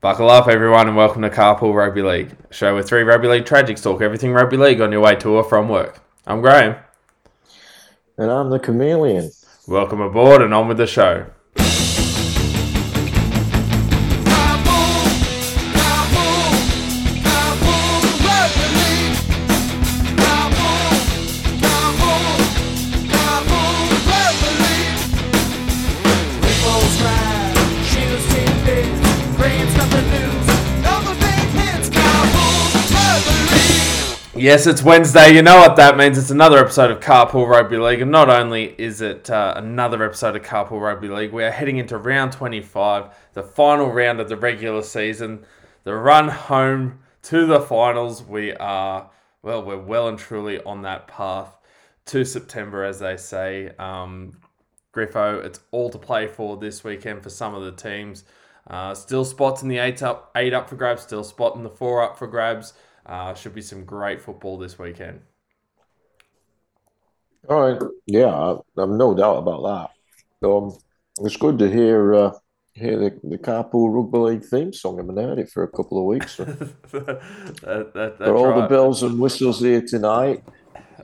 [0.00, 3.44] Buckle up, everyone, and welcome to Carpool Rugby League, a show with three rugby league
[3.44, 6.00] tragics talk everything rugby league on your way to or from work.
[6.24, 6.76] I'm Graham.
[8.16, 9.32] And I'm the chameleon.
[9.66, 11.26] Welcome aboard and on with the show.
[34.48, 35.34] Yes, it's Wednesday.
[35.34, 36.16] You know what that means.
[36.16, 38.00] It's another episode of Carpool Rugby League.
[38.00, 41.76] And not only is it uh, another episode of Carpool Rugby League, we are heading
[41.76, 45.44] into round 25, the final round of the regular season,
[45.84, 48.22] the run home to the finals.
[48.22, 49.10] We are,
[49.42, 51.54] well, we're well and truly on that path
[52.06, 53.72] to September, as they say.
[53.78, 54.40] Um,
[54.94, 58.24] Griffo, it's all to play for this weekend for some of the teams.
[58.66, 61.68] Uh, still spots in the eight up, eight up for grabs, still spot in the
[61.68, 62.72] four up for grabs.
[63.08, 65.20] Uh, should be some great football this weekend.
[67.48, 69.90] All right, yeah, I, have no doubt about
[70.42, 70.48] that.
[70.48, 70.76] Um,
[71.22, 72.32] it's good to hear uh,
[72.74, 74.98] hear the, the Carpool Rugby League theme song.
[74.98, 76.38] I haven't heard it for a couple of weeks.
[76.90, 78.62] That, that, for all right.
[78.62, 80.44] the bells and whistles here tonight.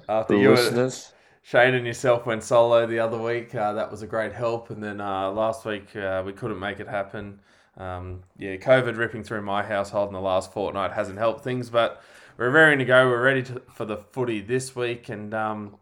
[0.08, 1.12] After you listeners.
[1.42, 3.54] Shane and yourself went solo the other week.
[3.54, 4.70] Uh, that was a great help.
[4.70, 7.40] And then uh, last week uh, we couldn't make it happen.
[7.76, 12.02] Um, yeah, COVID ripping through my household in the last fortnight hasn't helped things, but
[12.36, 13.08] we're raring to go.
[13.08, 15.76] We're ready to, for the footy this week, and um,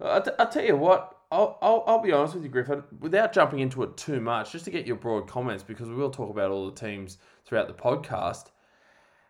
[0.00, 1.14] I'll, t- I'll tell you what.
[1.30, 4.64] I'll, I'll, I'll, be honest with you, Griffin, without jumping into it too much, just
[4.64, 7.74] to get your broad comments, because we will talk about all the teams throughout the
[7.74, 8.46] podcast.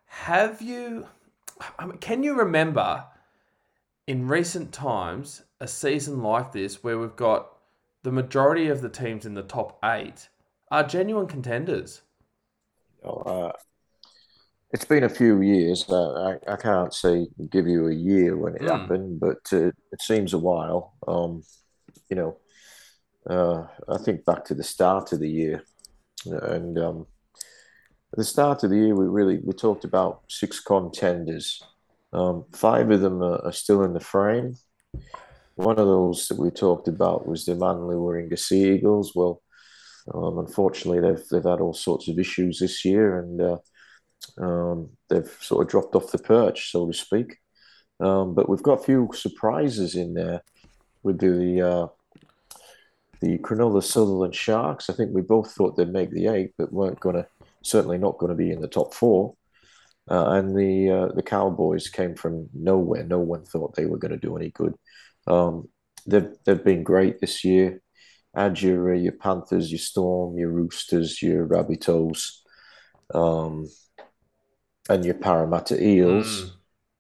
[0.07, 1.09] Have you,
[1.77, 3.05] I can you remember
[4.07, 7.49] in recent times a season like this where we've got
[8.05, 10.29] the majority of the teams in the top eight
[10.71, 12.03] are genuine contenders.
[13.05, 13.53] Oh, uh,
[14.73, 15.87] it's been a few years.
[15.89, 18.71] Uh, I, I can't say give you a year when it mm.
[18.71, 20.95] happened, but uh, it seems a while.
[21.07, 21.43] Um,
[22.11, 22.37] you know,
[23.28, 25.62] uh, I think back to the start of the year,
[26.27, 27.07] and um,
[28.12, 31.62] at the start of the year, we really we talked about six contenders.
[32.12, 34.55] Um, five of them are, are, still in the frame.
[35.57, 39.12] One of those that we talked about was the Manly Warringah Sea Eagles.
[39.15, 39.43] Well,
[40.15, 43.59] um, unfortunately, they've they've had all sorts of issues this year, and uh,
[44.39, 47.39] um, they've sort of dropped off the perch, so to speak.
[48.01, 50.43] Um, but we've got a few surprises in there
[51.03, 51.87] with the uh,
[53.21, 54.89] the Cronulla Sutherland Sharks.
[54.89, 57.27] I think we both thought they'd make the eight, but weren't going to
[57.63, 59.35] certainly not going to be in the top four.
[60.11, 63.05] Uh, and the uh, the Cowboys came from nowhere.
[63.05, 64.75] No one thought they were going to do any good.
[65.27, 65.69] Um,
[66.07, 67.83] they've they've been great this year
[68.38, 72.38] add your your Panthers, your Storm, your Roosters, your Rabbitohs,
[73.15, 73.69] um,
[74.88, 76.50] and your Parramatta Eels, mm.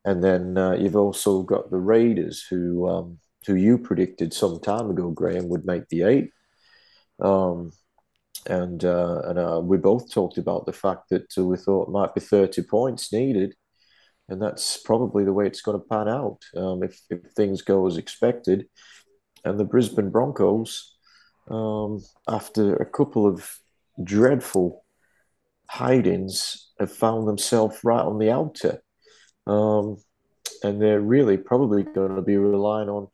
[0.04, 4.90] and then uh, you've also got the Raiders, who um, who you predicted some time
[4.90, 6.30] ago, Graham, would make the eight.
[7.20, 7.72] Um,
[8.46, 12.14] and uh, and uh, we both talked about the fact that uh, we thought might
[12.14, 13.54] be thirty points needed,
[14.28, 17.86] and that's probably the way it's going to pan out um, if, if things go
[17.86, 18.66] as expected.
[19.44, 20.97] And the Brisbane Broncos,
[21.50, 23.58] um, after a couple of
[24.02, 24.84] dreadful
[25.68, 28.82] hidings, have found themselves right on the outer.
[29.46, 29.96] Um,
[30.62, 33.08] and they're really probably going to be relying on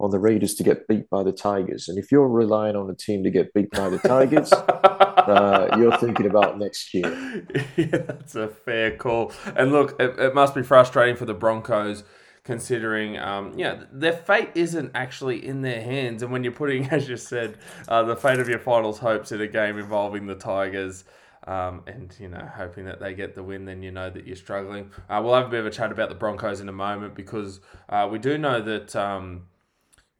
[0.00, 1.88] on the Raiders to get beat by the Tigers.
[1.88, 5.96] And if you're relying on a team to get beat by the Tigers, uh, you're
[5.98, 7.46] thinking about next year.
[7.76, 9.32] Yeah, that's a fair call.
[9.54, 12.02] And look, it, it must be frustrating for the Broncos
[12.44, 17.08] considering um, yeah their fate isn't actually in their hands and when you're putting as
[17.08, 17.56] you said
[17.88, 21.04] uh, the fate of your finals hopes in a game involving the tigers
[21.46, 24.36] um, and you know hoping that they get the win then you know that you're
[24.36, 27.14] struggling uh, we'll have a bit of a chat about the broncos in a moment
[27.14, 29.42] because uh, we do know that um,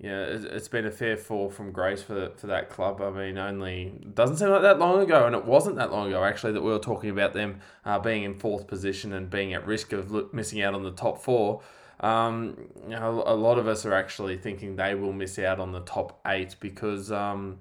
[0.01, 3.03] yeah, it's been a fair fall from grace for for that club.
[3.03, 6.25] I mean, only doesn't seem like that long ago, and it wasn't that long ago
[6.25, 9.67] actually that we were talking about them uh, being in fourth position and being at
[9.67, 11.61] risk of missing out on the top four.
[12.01, 15.73] Um, you know, a lot of us are actually thinking they will miss out on
[15.73, 17.59] the top eight because, um,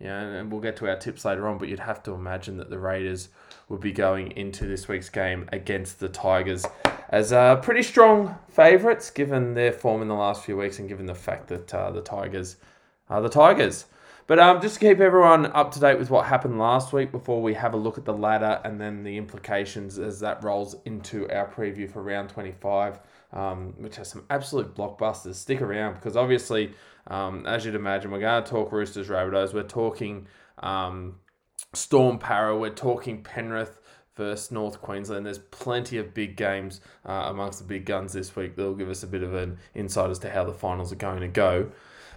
[0.00, 2.56] you know, and we'll get to our tips later on, but you'd have to imagine
[2.56, 3.28] that the Raiders
[3.68, 6.64] would be going into this week's game against the Tigers
[7.10, 11.04] as uh, pretty strong favourites given their form in the last few weeks and given
[11.06, 12.56] the fact that uh, the Tigers
[13.10, 13.84] are the Tigers.
[14.26, 17.42] But um, just to keep everyone up to date with what happened last week before
[17.42, 21.28] we have a look at the ladder and then the implications as that rolls into
[21.30, 22.98] our preview for round 25
[23.32, 25.34] um, which has some absolute blockbusters.
[25.34, 26.72] Stick around because obviously,
[27.06, 29.54] um, as you'd imagine, we're going to talk Roosters, Rabbitohs.
[29.54, 30.26] We're talking
[30.58, 31.16] um,
[31.72, 32.56] Storm Para.
[32.56, 33.80] We're talking Penrith
[34.16, 35.26] versus North Queensland.
[35.26, 39.02] There's plenty of big games uh, amongst the big guns this week that'll give us
[39.02, 41.70] a bit of an insight as to how the finals are going to go.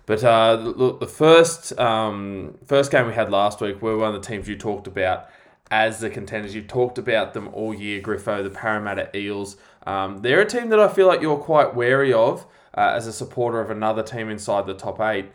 [0.06, 4.14] But uh, look, the first um, first game we had last week, we were one
[4.14, 5.30] of the teams you talked about
[5.72, 6.54] as the contenders.
[6.54, 9.58] You talked about them all year, Griffo, the Parramatta Eels.
[9.86, 12.46] Um, they're a team that I feel like you're quite wary of
[12.76, 15.28] uh, as a supporter of another team inside the top eight.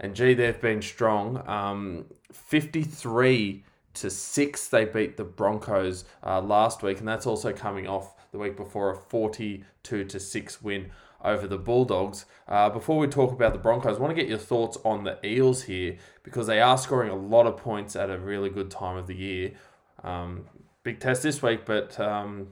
[0.00, 1.42] And gee, they've been strong.
[1.48, 3.64] Um, 53
[3.94, 6.98] to 6, they beat the Broncos uh, last week.
[6.98, 10.90] And that's also coming off the week before a 42 to 6 win
[11.24, 12.26] over the Bulldogs.
[12.46, 15.18] Uh, before we talk about the Broncos, I want to get your thoughts on the
[15.26, 18.96] Eels here because they are scoring a lot of points at a really good time
[18.96, 19.52] of the year.
[20.04, 20.46] Um,
[20.84, 22.48] big test this week, but um,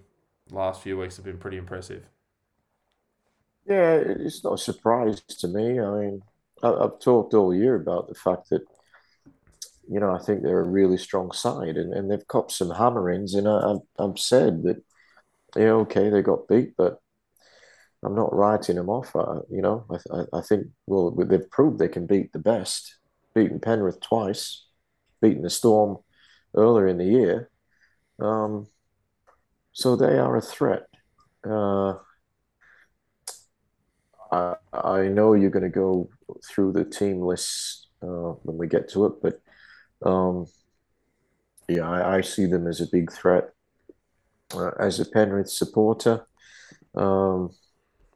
[0.51, 2.05] last few weeks have been pretty impressive.
[3.67, 5.81] Yeah, it's not a surprise to me.
[5.81, 6.23] I mean,
[6.63, 8.63] I've talked all year about the fact that,
[9.89, 13.35] you know, I think they're a really strong side and, and they've copped some hammerings.
[13.35, 14.83] And I, I've said that,
[15.57, 17.01] yeah, okay, they got beat, but
[18.05, 19.17] I'm not writing them off.
[19.17, 22.97] Uh, you know, I, I think well they've proved they can beat the best.
[23.35, 24.65] Beaten Penrith twice,
[25.21, 25.99] beaten the Storm
[26.55, 27.51] earlier in the year.
[28.19, 28.69] Um,
[29.77, 30.87] so they are a threat.
[31.47, 31.97] Uh,
[34.33, 36.09] I, I know you're going to go
[36.49, 39.39] through the team list uh, when we get to it, but
[40.09, 40.47] um,
[41.69, 43.51] yeah, I, I, see them as a big threat.
[44.55, 46.27] Uh, as a Penrith supporter,
[46.95, 47.51] um,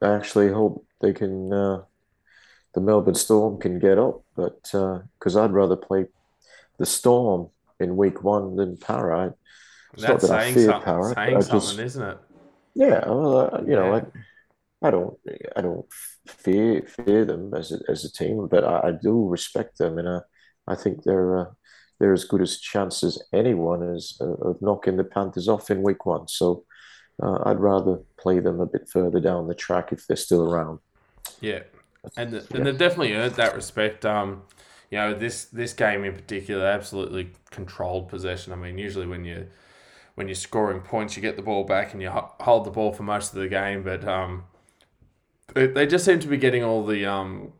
[0.01, 1.53] I actually hope they can.
[1.53, 1.83] Uh,
[2.75, 6.07] the Melbourne Storm can get up, but because uh, I'd rather play
[6.79, 9.35] the Storm in Week One than Para.
[9.93, 11.15] It's That's not that I fear Para.
[11.15, 12.19] Saying I just, something, isn't it?
[12.75, 15.19] Yeah, well, uh, you know, I, I don't,
[15.57, 15.87] I don't
[16.27, 20.09] fear fear them as a, as a team, but I, I do respect them, and
[20.09, 20.21] I,
[20.69, 21.45] I think they're uh,
[21.99, 25.83] they're as good a chance as anyone as uh, of knocking the Panthers off in
[25.83, 26.29] Week One.
[26.29, 26.65] So
[27.23, 30.79] uh, I'd rather play them a bit further down the track if they're still around.
[31.41, 31.61] Yeah,
[32.17, 32.57] and the, yeah.
[32.57, 34.07] and they've definitely earned that respect.
[34.07, 34.43] Um,
[34.91, 38.53] you know, this this game in particular, absolutely controlled possession.
[38.53, 39.47] I mean, usually when you
[40.21, 43.05] when you're scoring points, you get the ball back and you hold the ball for
[43.05, 44.45] most of the game, but um,
[45.55, 47.55] they, just seem to be getting all the um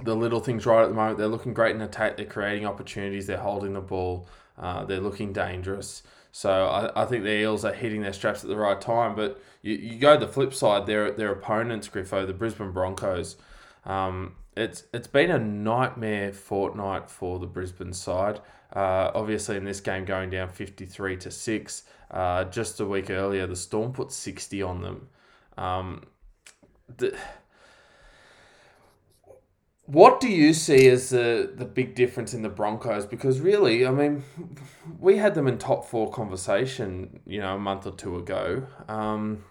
[0.00, 1.18] the little things right at the moment.
[1.18, 2.16] They're looking great in attack.
[2.16, 3.26] They're creating opportunities.
[3.26, 4.28] They're holding the ball.
[4.56, 6.04] Uh, they're looking dangerous.
[6.30, 9.16] So I, I think the Eels are hitting their straps at the right time.
[9.16, 13.36] But you, you go the flip side, their their opponents, Griffo, the Brisbane Broncos.
[13.84, 18.40] Um, it's it's been a nightmare fortnight for the Brisbane side.
[18.72, 21.84] Uh, obviously, in this game going down fifty three to six.
[22.10, 25.08] Uh, just a week earlier, the Storm put sixty on them.
[25.56, 26.04] Um,
[26.96, 27.16] the,
[29.90, 33.06] what do you see as the, the big difference in the Broncos?
[33.06, 34.22] Because really, I mean,
[35.00, 38.66] we had them in top four conversation, you know, a month or two ago.
[38.88, 39.44] Um,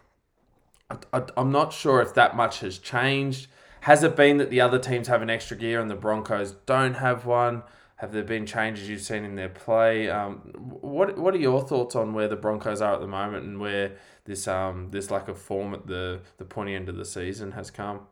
[0.90, 3.48] I, am not sure if that much has changed.
[3.82, 6.96] Has it been that the other teams have an extra gear and the Broncos don't
[6.96, 7.64] have one?
[8.00, 10.10] Have there been changes you've seen in their play?
[10.10, 13.60] Um, what What are your thoughts on where the Broncos are at the moment and
[13.60, 17.52] where this um this lack of form at the the pointy end of the season
[17.52, 18.08] has come?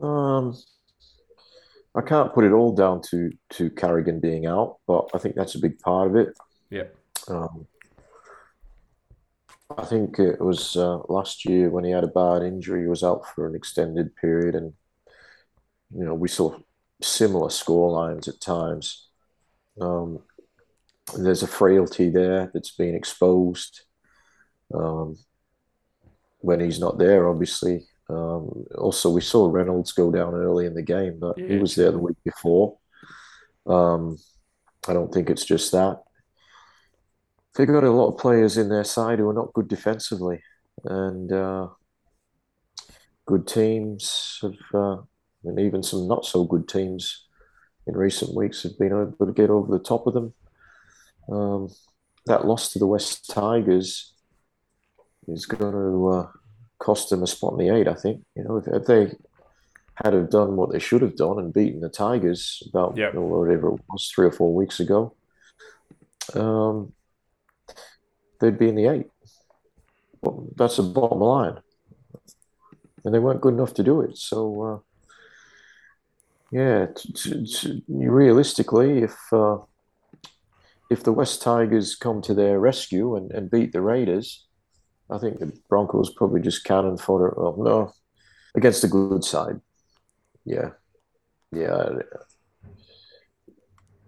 [0.00, 0.56] Um,
[1.94, 5.54] I can't put it all down to to Carrigan being out, but I think that's
[5.54, 6.34] a big part of it.
[6.70, 6.84] Yeah.
[7.28, 7.66] Um,
[9.76, 12.82] I think it was uh, last year when he had a bad injury.
[12.82, 14.72] He was out for an extended period, and
[15.94, 16.56] you know we saw
[17.02, 19.08] similar score lines at times.
[19.80, 20.20] Um,
[21.16, 23.82] there's a frailty there that's being exposed
[24.74, 25.16] um,
[26.38, 27.86] when he's not there, obviously.
[28.08, 31.46] Um, also, we saw Reynolds go down early in the game, but yeah.
[31.48, 32.76] he was there the week before.
[33.66, 34.18] Um,
[34.88, 36.02] I don't think it's just that.
[37.54, 40.42] They've got a lot of players in their side who are not good defensively,
[40.84, 41.68] and uh,
[43.26, 44.96] good teams have, uh,
[45.44, 47.26] and even some not so good teams
[47.86, 50.34] in recent weeks have been able to get over the top of them.
[51.30, 51.68] Um,
[52.26, 54.12] that loss to the West Tigers
[55.26, 56.28] is going to uh,
[56.78, 57.88] cost them a spot in the eight.
[57.88, 59.12] I think you know if, if they
[59.94, 63.12] had have done what they should have done and beaten the Tigers about yep.
[63.12, 65.14] you know, whatever it was three or four weeks ago,
[66.34, 66.92] um,
[68.40, 69.06] they'd be in the eight.
[70.22, 71.58] Well, that's the bottom line,
[73.04, 74.18] and they weren't good enough to do it.
[74.18, 74.84] So.
[76.52, 79.58] Yeah, t- t- realistically, if uh,
[80.90, 84.46] if the West Tigers come to their rescue and, and beat the Raiders,
[85.08, 87.32] I think the Broncos probably just cannon fodder.
[87.36, 87.92] Well, no,
[88.56, 89.60] against a good side.
[90.44, 90.70] Yeah,
[91.52, 91.90] yeah.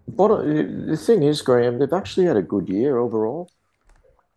[0.05, 3.49] But uh, the thing is, Graham, they've actually had a good year overall.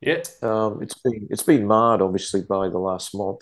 [0.00, 0.22] Yeah.
[0.42, 3.40] Um, it's been it's been marred obviously by the last month,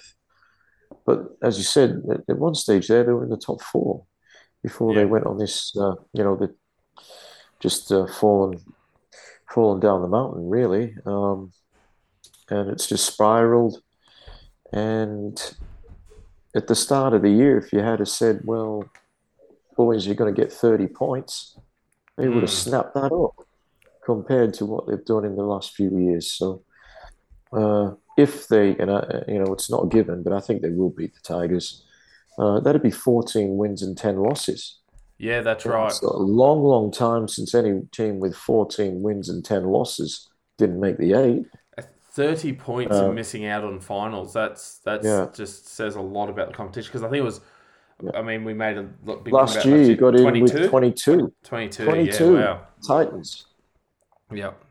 [1.04, 4.06] but as you said, at, at one stage there they were in the top four
[4.64, 5.00] before Yeah.
[5.00, 5.76] they went on this.
[5.76, 6.52] Uh, you know, the
[7.60, 8.58] just uh, fallen
[9.54, 11.52] fallen down the mountain really, um,
[12.50, 13.80] and it's just spiraled.
[14.72, 15.36] And
[16.56, 18.88] at the start of the year, if you had have said, "Well,
[19.76, 21.56] boys, you're going to get thirty points,"
[22.16, 22.64] they would have Mm.
[22.64, 23.34] snapped that up
[24.04, 26.30] compared to what they've done in the last few years.
[26.30, 26.62] So,
[27.52, 30.70] uh, if they, and I, you know, it's not a given, but I think they
[30.70, 31.84] will beat the Tigers.
[32.38, 34.78] Uh, that'd be 14 wins and 10 losses.
[35.18, 35.86] Yeah, that's right.
[35.88, 40.80] It's a long, long time since any team with 14 wins and 10 losses didn't
[40.80, 41.46] make the eight.
[42.12, 44.32] Thirty points Uh, and missing out on finals.
[44.32, 45.26] That's that's Yeah.
[45.34, 47.40] just says a lot about the competition because I think it was.
[48.00, 48.10] Yeah.
[48.14, 50.42] I mean, we made a lot big Last about year, last you got in 22?
[50.60, 52.34] with 22 22, 22.
[52.34, 52.66] Yeah, wow.
[52.86, 53.46] Titans.
[54.32, 54.64] Yep.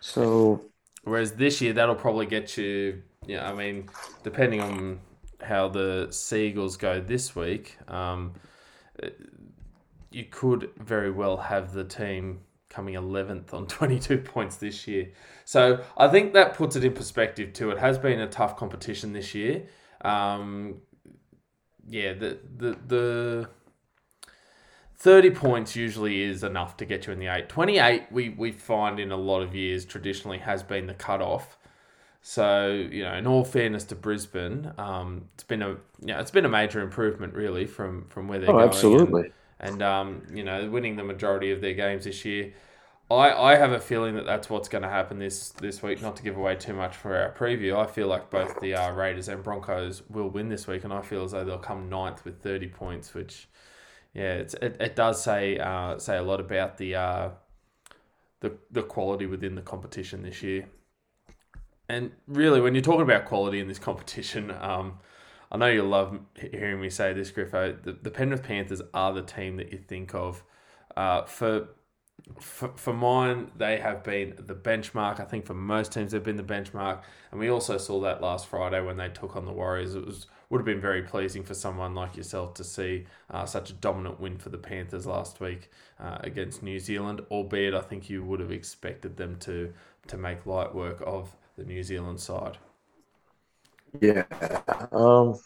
[0.00, 0.60] So,
[1.04, 3.02] Whereas this year, that'll probably get you.
[3.26, 3.88] Yeah, I mean,
[4.22, 5.00] depending on
[5.44, 8.34] how the Seagulls go this week, um,
[10.10, 15.10] you could very well have the team coming 11th on 22 points this year.
[15.44, 17.70] So I think that puts it in perspective too.
[17.70, 19.66] It has been a tough competition this year.
[20.02, 20.80] Um,
[21.86, 23.48] yeah, the the the
[24.96, 27.48] 30 points usually is enough to get you in the 8.
[27.48, 31.58] 28 we we find in a lot of years traditionally has been the cutoff.
[32.26, 35.68] So, you know, in all fairness to Brisbane, um, it's been a
[36.00, 38.68] you know, it's been a major improvement really from from where they're oh, going.
[38.68, 39.32] absolutely.
[39.60, 42.54] And, and um, you know, winning the majority of their games this year.
[43.10, 46.00] I, I have a feeling that that's what's going to happen this, this week.
[46.00, 48.92] Not to give away too much for our preview, I feel like both the uh,
[48.92, 52.24] Raiders and Broncos will win this week, and I feel as though they'll come ninth
[52.24, 53.48] with thirty points, which,
[54.14, 57.28] yeah, it's, it, it does say uh, say a lot about the uh,
[58.40, 60.64] the the quality within the competition this year.
[61.88, 64.98] And really, when you're talking about quality in this competition, um,
[65.52, 67.80] I know you'll love hearing me say this, Griffo.
[67.82, 70.42] The, the Penrith Panthers are the team that you think of.
[70.96, 71.68] Uh, for,
[72.40, 75.20] for for mine, they have been the benchmark.
[75.20, 77.02] I think for most teams, they've been the benchmark.
[77.30, 79.94] And we also saw that last Friday when they took on the Warriors.
[79.94, 83.70] It was would have been very pleasing for someone like yourself to see uh, such
[83.70, 87.22] a dominant win for the Panthers last week uh, against New Zealand.
[87.30, 89.72] Albeit, I think you would have expected them to
[90.06, 92.58] to make light work of the New Zealand side.
[94.00, 94.24] Yeah.
[94.92, 95.38] Um,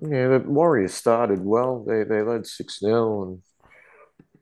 [0.00, 1.84] yeah, the Warriors started well.
[1.84, 3.42] They they led 6 0, and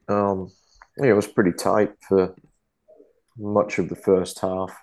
[0.09, 0.51] um,
[0.99, 2.35] yeah, it was pretty tight for
[3.39, 4.75] much of the first half.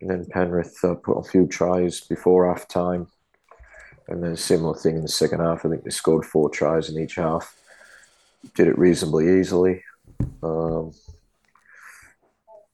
[0.00, 3.06] And then Penrith uh, put a few tries before half time.
[4.08, 5.64] And then a similar thing in the second half.
[5.64, 7.56] I think they scored four tries in each half.
[8.56, 9.82] Did it reasonably easily.
[10.42, 10.92] Um,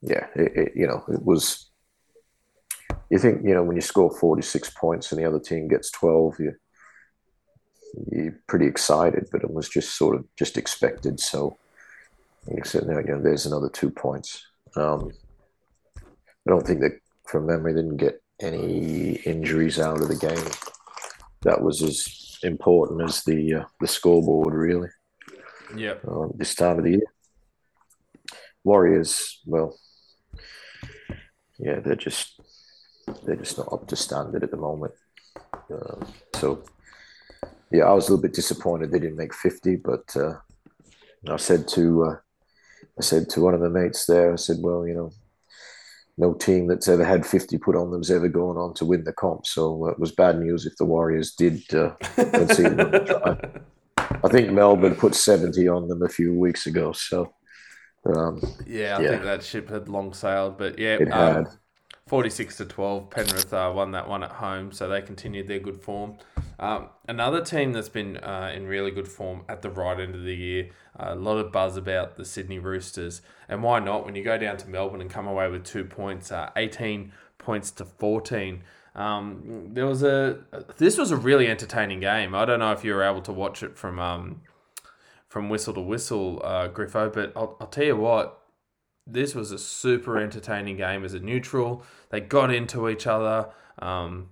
[0.02, 1.68] yeah, it, it, you know, it was
[3.10, 6.40] you think you know when you score 46 points and the other team gets 12
[6.40, 6.54] you
[8.10, 11.20] you're pretty excited but it was just sort of just expected.
[11.20, 11.56] So
[12.50, 14.46] you said you know there's another two points.
[14.76, 15.10] Um,
[15.96, 20.50] i don't think that from memory they didn't get any injuries out of the game.
[21.42, 24.88] That was as important as the uh, the scoreboard really.
[25.76, 25.94] Yeah.
[26.08, 27.12] uh, this time of the year.
[28.64, 29.78] Warriors well
[31.58, 32.40] yeah they're just
[33.24, 34.92] they're just not up to standard at the moment.
[35.70, 36.62] Um, so,
[37.70, 39.76] yeah, I was a little bit disappointed they didn't make fifty.
[39.76, 40.34] But uh,
[41.28, 42.16] I said to uh,
[42.98, 45.10] I said to one of the mates there, I said, "Well, you know,
[46.16, 49.12] no team that's ever had fifty put on them's ever gone on to win the
[49.12, 49.46] comp.
[49.46, 51.62] So uh, it was bad news if the Warriors did.
[51.72, 53.38] Uh, let's see them try.
[54.24, 56.92] I think Melbourne put seventy on them a few weeks ago.
[56.92, 57.32] So
[58.06, 59.08] um, yeah, I Yeah.
[59.08, 61.48] think that ship had long sailed, but yeah, It um, had.
[62.06, 63.10] 46 to 12.
[63.10, 66.16] Penrith uh, won that one at home, so they continued their good form.
[66.58, 70.22] Um, another team that's been uh, in really good form at the right end of
[70.24, 70.70] the year.
[70.98, 74.04] Uh, a lot of buzz about the Sydney Roosters, and why not?
[74.06, 77.70] When you go down to Melbourne and come away with two points, uh, 18 points
[77.72, 78.62] to 14.
[78.94, 80.40] Um, there was a
[80.78, 82.34] this was a really entertaining game.
[82.34, 84.40] I don't know if you were able to watch it from um,
[85.28, 88.40] from whistle to whistle, uh, Griffo, but I'll, I'll tell you what,
[89.06, 91.82] this was a super entertaining game as a neutral.
[92.10, 93.50] They got into each other.
[93.78, 94.30] Um,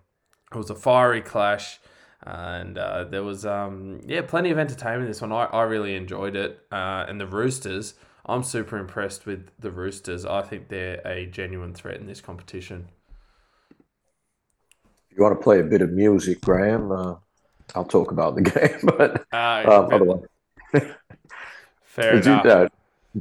[0.53, 1.81] it was a fiery clash,
[2.23, 5.03] and uh, there was um, yeah plenty of entertainment.
[5.03, 7.95] in This one I, I really enjoyed it, uh, and the Roosters.
[8.27, 10.25] I'm super impressed with the Roosters.
[10.27, 12.89] I think they're a genuine threat in this competition.
[15.11, 17.15] if you want to play a bit of music, Graham, uh,
[17.75, 18.81] I'll talk about the game.
[18.83, 20.25] But Uh, um, otherwise,
[21.85, 22.47] fair Did you, enough.
[22.47, 22.69] uh,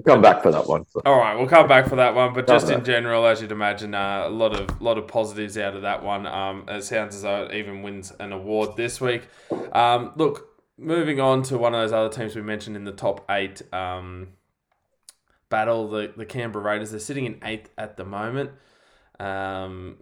[0.06, 0.86] come back for that one.
[1.06, 2.34] All right, we'll come back for that one.
[2.34, 5.76] But just in general, as you'd imagine, uh, a lot of lot of positives out
[5.76, 6.26] of that one.
[6.26, 9.24] Um, it sounds as though it even wins an award this week.
[9.72, 13.26] Um, look, moving on to one of those other teams we mentioned in the top
[13.30, 14.30] eight um,
[15.50, 16.92] battle, the the Canberra Raiders.
[16.92, 18.52] They're sitting in eighth at the moment.
[19.20, 19.98] Um,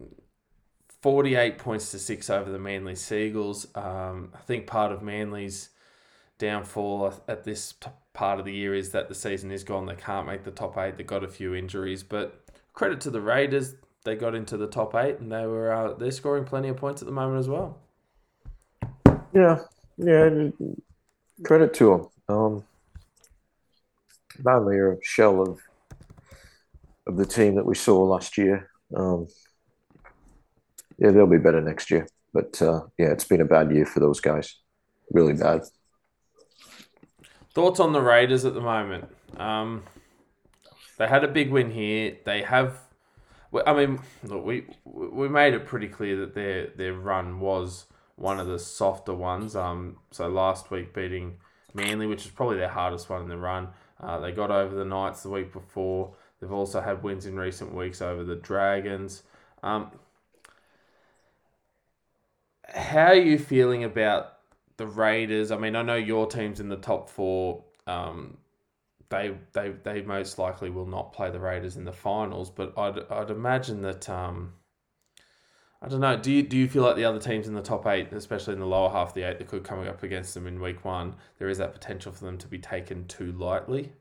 [1.01, 3.67] 48 points to six over the Manly Seagulls.
[3.75, 5.69] Um, I think part of Manly's
[6.37, 7.73] downfall at this
[8.13, 9.85] part of the year is that the season is gone.
[9.85, 10.97] They can't make the top eight.
[10.97, 13.75] They got a few injuries, but credit to the Raiders.
[14.03, 17.01] They got into the top eight, and they were uh, they're scoring plenty of points
[17.01, 17.79] at the moment as well.
[19.33, 19.59] Yeah,
[19.97, 20.49] yeah.
[21.43, 22.35] Credit to them.
[22.35, 22.63] Um,
[24.43, 25.59] Manly are a shell of
[27.07, 28.69] of the team that we saw last year.
[28.95, 29.27] Um,
[30.97, 32.07] yeah, they'll be better next year.
[32.33, 34.57] But uh, yeah, it's been a bad year for those guys.
[35.11, 35.61] Really bad.
[37.53, 39.09] Thoughts on the Raiders at the moment?
[39.37, 39.83] Um,
[40.97, 42.17] they had a big win here.
[42.25, 42.79] They have.
[43.67, 48.39] I mean, look, we we made it pretty clear that their their run was one
[48.39, 49.55] of the softer ones.
[49.55, 51.37] Um, so last week beating
[51.73, 53.69] Manly, which is probably their hardest one in the run.
[53.99, 56.15] Uh, they got over the Knights the week before.
[56.39, 59.23] They've also had wins in recent weeks over the Dragons.
[59.61, 59.91] Um,
[62.67, 64.32] how are you feeling about
[64.77, 65.51] the Raiders?
[65.51, 67.63] I mean, I know your team's in the top four.
[67.87, 68.37] Um,
[69.09, 72.99] they they they most likely will not play the Raiders in the finals, but I'd
[73.09, 74.09] I'd imagine that.
[74.09, 74.53] Um,
[75.81, 76.15] I don't know.
[76.17, 78.59] Do you do you feel like the other teams in the top eight, especially in
[78.59, 81.15] the lower half of the eight, that could come up against them in week one,
[81.37, 83.91] there is that potential for them to be taken too lightly,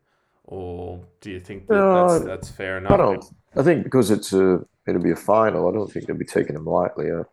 [0.45, 2.93] or do you think that no, that's, that's fair enough?
[2.93, 3.25] I don't.
[3.57, 5.69] I think because it's a it'll be a final.
[5.69, 7.11] I don't think they'll be taking them lightly.
[7.11, 7.25] Uh,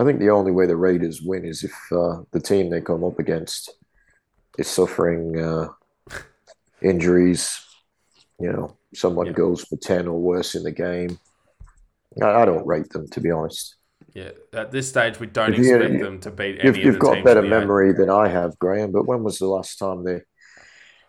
[0.00, 3.04] I think the only way the Raiders win is if uh, the team they come
[3.04, 3.70] up against
[4.56, 5.68] is suffering uh,
[6.80, 7.62] injuries.
[8.38, 9.32] You know, someone yeah.
[9.32, 11.18] goes for ten or worse in the game.
[12.22, 13.76] I, I, don't rate them to be honest.
[14.14, 16.64] Yeah, at this stage, we don't you, expect you, them to beat any.
[16.64, 18.92] You've, you've got better memory than I have, Graham.
[18.92, 20.22] But when was the last time they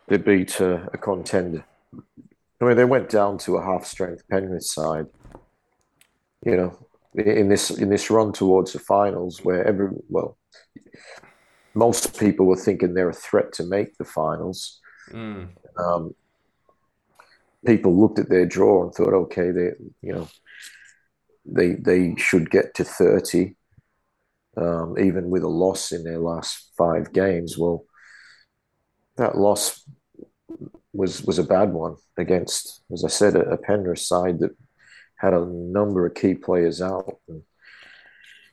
[0.10, 1.64] they beat a, a contender?
[2.60, 5.08] I mean, they went down to a half strength Penrith side.
[6.46, 10.38] You know, in this in this run towards the finals, where every well,
[11.74, 14.80] most people were thinking they're a threat to make the finals.
[15.12, 15.50] Mm.
[15.78, 16.16] Um,
[17.66, 19.72] people looked at their draw and thought, okay, they
[20.02, 20.28] you know
[21.46, 23.56] they they should get to thirty,
[24.58, 27.58] um, even with a loss in their last five games.
[27.58, 27.86] Well,
[29.18, 29.84] that loss
[30.94, 34.56] was was a bad one against, as I said, a, a Penrith side that
[35.22, 37.20] had a number of key players out.
[37.28, 37.44] And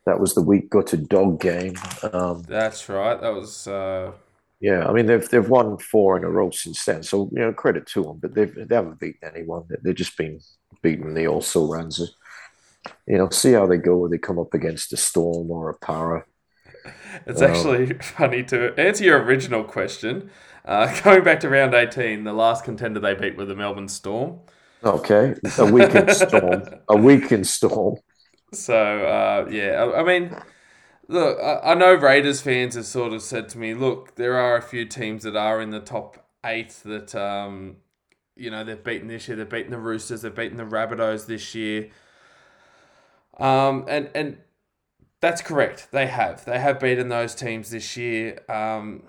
[0.05, 1.75] that was the week Got gutted dog game.
[2.13, 3.21] Um, That's right.
[3.21, 3.67] That was.
[3.67, 4.13] Uh...
[4.61, 7.53] Yeah, I mean they've they've won four in a row since then, so you know
[7.53, 8.19] credit to them.
[8.19, 9.65] But they've they haven't beaten anyone.
[9.83, 10.41] They've just been
[10.83, 12.01] beaten the also runs.
[13.07, 15.75] You know, see how they go when they come up against a Storm or a
[15.75, 16.25] Para.
[17.25, 20.31] It's um, actually funny to answer your original question.
[20.65, 24.41] Uh, going back to round 18, the last contender they beat were the Melbourne Storm.
[24.85, 26.63] Okay, a weekend storm.
[26.89, 27.97] A weekend storm.
[28.51, 30.35] So uh, yeah, I, I, mean,
[31.07, 34.57] look, I, I, know Raiders fans have sort of said to me, look, there are
[34.57, 37.77] a few teams that are in the top eight that um,
[38.37, 39.37] you know they've beaten this year.
[39.37, 40.23] They've beaten the Roosters.
[40.23, 41.91] They've beaten the Rabbitohs this year.
[43.39, 44.39] Um, and and
[45.21, 45.89] that's correct.
[45.91, 46.47] They have.
[46.47, 48.41] They have beaten those teams this year.
[48.49, 49.03] Um,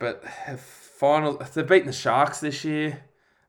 [0.00, 3.04] but have final, they've beaten the Sharks this year.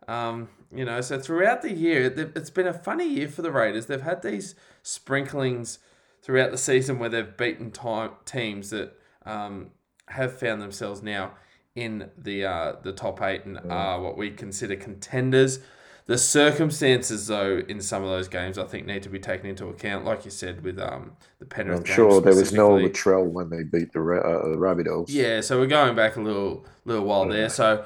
[0.08, 3.88] Um, you know, so throughout the year, it's been a funny year for the Raiders.
[3.88, 5.80] They've had these sprinklings
[6.22, 8.94] throughout the season where they've beaten time, teams that
[9.26, 9.72] um,
[10.08, 11.32] have found themselves now
[11.76, 15.60] in the uh, the top eight and are what we consider contenders.
[16.08, 19.68] The circumstances, though, in some of those games, I think need to be taken into
[19.68, 20.04] account.
[20.04, 21.80] Like you said, with um, the Penrith.
[21.80, 25.06] I'm sure there was no Latrell when they beat the uh, the Rabbitohs.
[25.10, 27.50] Yeah, so we're going back a little little while there.
[27.50, 27.86] So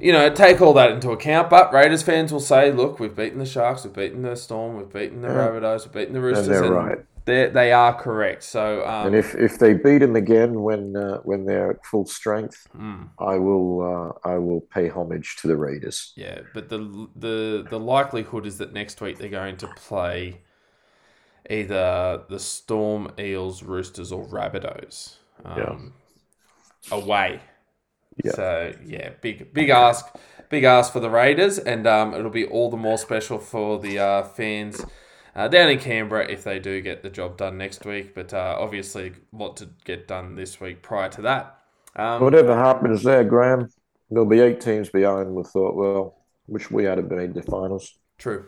[0.00, 1.50] you know, take all that into account.
[1.50, 4.92] But Raiders fans will say, look, we've beaten the Sharks, we've beaten the Storm, we've
[4.92, 5.34] beaten the yeah.
[5.34, 6.48] Rabbitohs, we've beaten the Roosters.
[6.48, 6.98] And they're and right.
[7.24, 8.42] They're, they are correct.
[8.42, 12.06] So, um, and if, if they beat them again when uh, when they're at full
[12.06, 13.06] strength, mm.
[13.18, 16.14] I will uh, I will pay homage to the Raiders.
[16.16, 20.40] Yeah, but the the the likelihood is that next week they're going to play
[21.50, 25.92] either the Storm, Eels, Roosters, or Rabbitohs um,
[26.88, 26.96] yeah.
[26.96, 27.40] away.
[28.22, 28.32] Yeah.
[28.32, 30.06] So yeah, big big ask,
[30.48, 33.98] big ask for the Raiders, and um, it'll be all the more special for the
[33.98, 34.84] uh, fans
[35.34, 38.14] uh, down in Canberra if they do get the job done next week.
[38.14, 41.58] But uh, obviously, a lot to get done this week prior to that.
[41.96, 43.68] Um, Whatever happens there, Graham,
[44.10, 45.34] there'll be eight teams behind.
[45.34, 47.98] We thought, well, Wish we had made the finals.
[48.16, 48.46] True,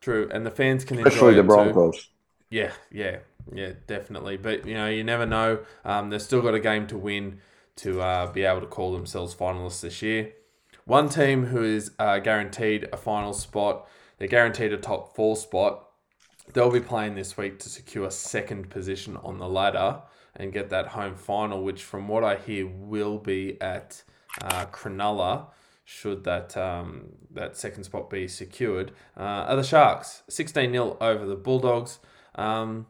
[0.00, 1.96] true, and the fans can especially enjoy the Broncos.
[1.96, 2.10] Too.
[2.48, 3.18] Yeah, yeah,
[3.52, 4.38] yeah, definitely.
[4.38, 5.60] But you know, you never know.
[5.84, 7.40] Um, they've still got a game to win
[7.76, 10.32] to uh, be able to call themselves finalists this year.
[10.84, 13.86] One team who is uh, guaranteed a final spot,
[14.18, 15.88] they're guaranteed a top four spot.
[16.52, 20.02] They'll be playing this week to secure second position on the ladder
[20.34, 24.02] and get that home final, which, from what I hear, will be at
[24.40, 25.46] uh, Cronulla.
[25.84, 31.26] Should that um, that second spot be secured, uh, are the Sharks 16 0 over
[31.26, 31.98] the Bulldogs.
[32.34, 32.86] Um,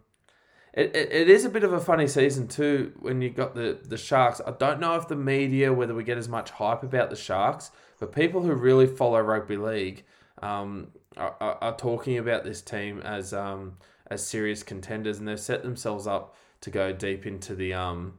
[0.73, 3.79] it, it, it is a bit of a funny season too when you got the,
[3.85, 4.41] the Sharks.
[4.47, 7.71] I don't know if the media, whether we get as much hype about the Sharks,
[7.99, 10.05] but people who really follow rugby league
[10.41, 13.77] um, are, are, are talking about this team as um,
[14.11, 18.15] as serious contenders, and they've set themselves up to go deep into the um,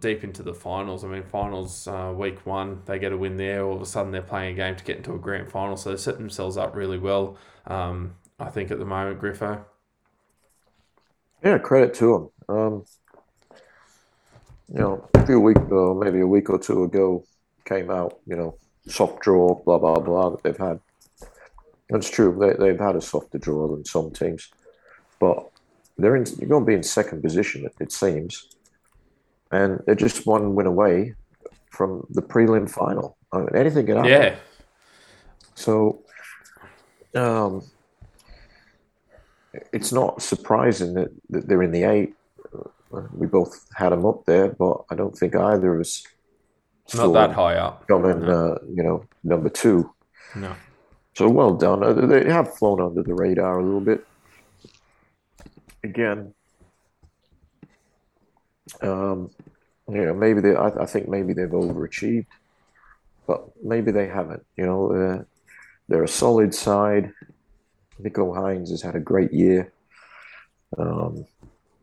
[0.00, 1.04] deep into the finals.
[1.04, 3.64] I mean, finals uh, week one, they get a win there.
[3.64, 5.90] All of a sudden, they're playing a game to get into a grand final, so
[5.90, 7.36] they set themselves up really well.
[7.66, 9.64] Um, I think at the moment, Griffo.
[11.44, 12.56] Yeah, credit to them.
[12.56, 12.84] Um,
[14.72, 17.24] you know, a few weeks, uh, maybe a week or two ago,
[17.64, 18.18] came out.
[18.26, 18.54] You know,
[18.86, 20.80] soft draw, blah blah blah that they've had.
[21.90, 22.36] That's true.
[22.38, 24.50] They they've had a softer draw than some teams,
[25.20, 25.50] but
[25.96, 26.26] they're in.
[26.38, 28.48] You're going to be in second position, it, it seems,
[29.50, 31.14] and they're just one win away
[31.70, 33.16] from the prelim final.
[33.32, 34.10] I mean, anything can happen.
[34.10, 34.36] Yeah.
[35.54, 36.02] So,
[37.14, 37.62] um,
[39.72, 42.14] it's not surprising that, that they're in the eight.
[43.12, 46.04] We both had them up there, but I don't think either of us
[46.94, 47.86] not that high up.
[47.86, 48.52] Coming, no.
[48.52, 49.92] uh, you know, number two.
[50.34, 50.54] No.
[51.14, 51.82] So well done.
[51.82, 54.06] Uh, they have flown under the radar a little bit.
[55.84, 56.32] Again,
[58.82, 59.30] um,
[59.88, 60.54] you know, maybe they.
[60.54, 62.26] I, I, think maybe they've overachieved,
[63.26, 64.44] but maybe they haven't.
[64.56, 65.22] You know, uh,
[65.88, 67.12] they're a solid side.
[68.02, 69.72] Nicho Hynes has had a great year,
[70.76, 71.24] um,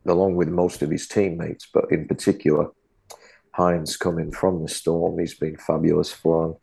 [0.06, 2.70] along with most of his teammates, but in particular,
[3.56, 5.18] Hynes coming from the storm.
[5.18, 6.54] He's been fabulous for him.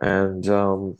[0.00, 0.98] And um,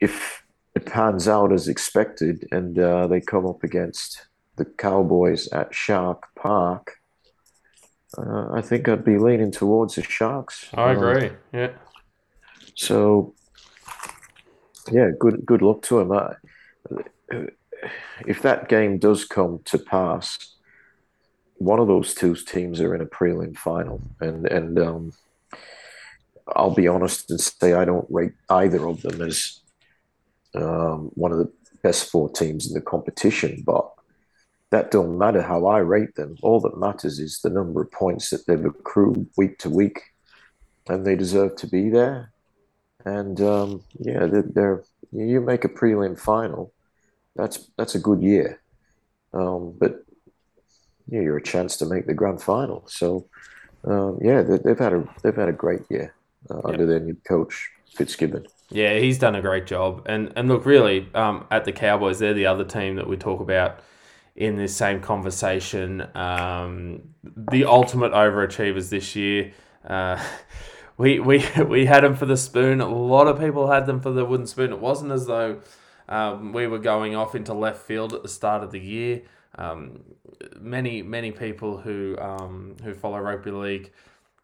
[0.00, 0.42] if
[0.74, 4.26] it pans out as expected and uh, they come up against
[4.56, 6.96] the Cowboys at Shark Park,
[8.18, 10.68] uh, I think I'd be leaning towards the Sharks.
[10.74, 11.28] I agree.
[11.28, 11.70] Um, yeah.
[12.74, 13.34] So
[14.90, 17.48] yeah, good good luck to him.
[18.26, 20.56] If that game does come to pass,
[21.56, 25.12] one of those two teams are in a prelim final, and and um,
[26.54, 29.60] I'll be honest and say I don't rate either of them as
[30.54, 33.90] um, one of the best four teams in the competition, but
[34.70, 36.36] that don't matter how I rate them.
[36.42, 40.00] All that matters is the number of points that they've accrued week to week,
[40.88, 42.32] and they deserve to be there.
[43.04, 46.72] And um, yeah, they're, they're, you make a prelim final,
[47.36, 48.60] that's that's a good year.
[49.32, 50.04] Um, but
[51.08, 52.84] yeah, you're a chance to make the grand final.
[52.86, 53.26] So
[53.84, 56.14] um, yeah, they, have had a they've had a great year
[56.50, 58.46] uh, under their new coach Fitzgibbon.
[58.70, 60.02] Yeah, he's done a great job.
[60.06, 63.40] And and look, really, um, at the Cowboys, they're the other team that we talk
[63.40, 63.80] about
[64.36, 66.06] in this same conversation.
[66.16, 69.52] Um, the ultimate overachievers this year.
[69.86, 70.22] Uh,
[71.00, 72.80] we we we had them for the spoon.
[72.80, 74.70] A lot of people had them for the wooden spoon.
[74.72, 75.60] It wasn't as though
[76.08, 79.22] um, we were going off into left field at the start of the year.
[79.56, 80.02] Um,
[80.60, 83.92] many many people who um, who follow rugby league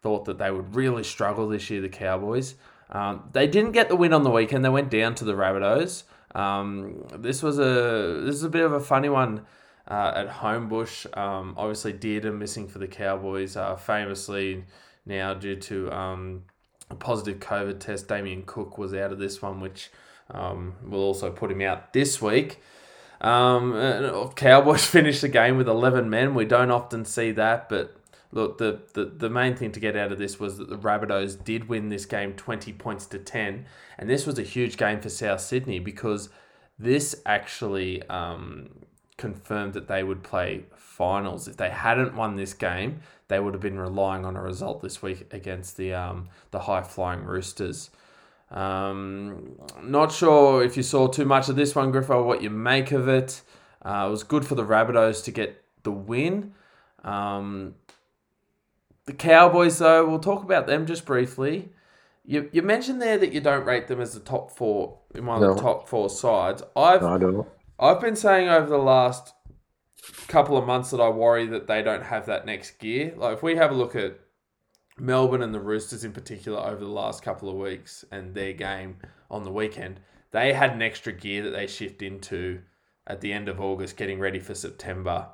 [0.01, 1.79] thought that they would really struggle this year.
[1.79, 2.55] The Cowboys.
[2.89, 4.65] Um, they didn't get the win on the weekend.
[4.65, 6.03] They went down to the Rabbitohs.
[6.33, 9.45] Um, this was a this is a bit of a funny one.
[9.89, 14.65] Uh, at Homebush, um, obviously Dearden missing for the Cowboys, uh, famously
[15.07, 16.43] now due to um,
[16.89, 18.07] a positive COVID test.
[18.07, 19.89] Damien Cook was out of this one, which
[20.31, 22.61] um, will also put him out this week.
[23.21, 26.35] Um, Cowboys finished the game with 11 men.
[26.35, 27.95] We don't often see that, but
[28.31, 31.43] look, the, the, the main thing to get out of this was that the Rabbitohs
[31.43, 33.65] did win this game 20 points to 10.
[33.97, 36.29] And this was a huge game for South Sydney because
[36.77, 38.69] this actually um,
[39.17, 41.47] confirmed that they would play finals.
[41.47, 45.01] If they hadn't won this game, they would have been relying on a result this
[45.01, 47.89] week against the um, the high flying Roosters.
[48.49, 52.91] Um, not sure if you saw too much of this one, Griffo, what you make
[52.91, 53.41] of it.
[53.83, 56.53] Uh, it was good for the Rabbitohs to get the win.
[57.03, 57.75] Um,
[59.05, 61.69] the Cowboys, though, we'll talk about them just briefly.
[62.25, 65.41] You, you mentioned there that you don't rate them as the top four in one
[65.41, 65.51] no.
[65.51, 66.61] of the top four sides.
[66.75, 67.47] I've no.
[67.79, 69.33] I've been saying over the last
[70.27, 73.13] couple of months that I worry that they don't have that next gear.
[73.15, 74.19] Like if we have a look at
[74.97, 78.97] Melbourne and the Roosters in particular over the last couple of weeks and their game
[79.29, 79.99] on the weekend,
[80.31, 82.61] they had an extra gear that they shift into
[83.05, 85.27] at the end of August, getting ready for September.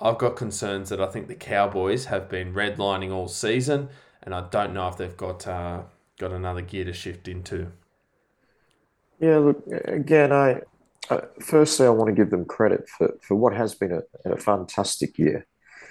[0.00, 3.88] I've got concerns that I think the Cowboys have been redlining all season,
[4.22, 5.82] and I don't know if they've got uh,
[6.18, 7.70] got another gear to shift into.
[9.20, 10.32] Yeah, look again.
[10.32, 10.62] I
[11.10, 14.36] uh, firstly, I want to give them credit for, for what has been a, a
[14.36, 15.46] fantastic year,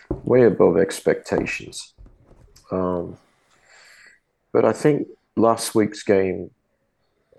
[0.09, 1.93] way above expectations.
[2.71, 3.17] Um,
[4.53, 6.51] but I think last week's game,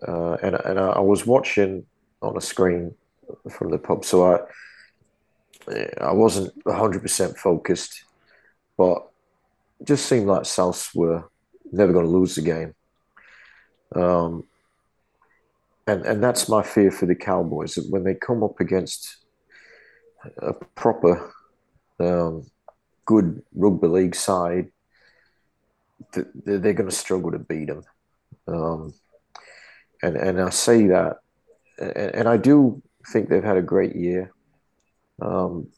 [0.07, 1.85] uh, and and I, was watching
[2.23, 2.95] on a screen
[3.51, 4.41] from the pub, so I
[6.01, 8.05] I wasn't hundred percent focused,
[8.77, 9.09] but
[9.85, 11.25] just seemed like South were
[11.73, 12.75] never going to lose the game.
[13.95, 14.45] Um,
[15.87, 19.17] and and that's my fear for the Cowboys that when they come up against
[20.39, 21.33] a proper,
[21.99, 22.47] um,
[23.07, 24.71] good rugby league side,
[26.13, 27.83] they're going to struggle to beat them.
[28.47, 28.95] Um,
[30.03, 31.19] and and I say that,
[31.79, 34.33] and, I do think they've had a great year,
[35.21, 35.69] um,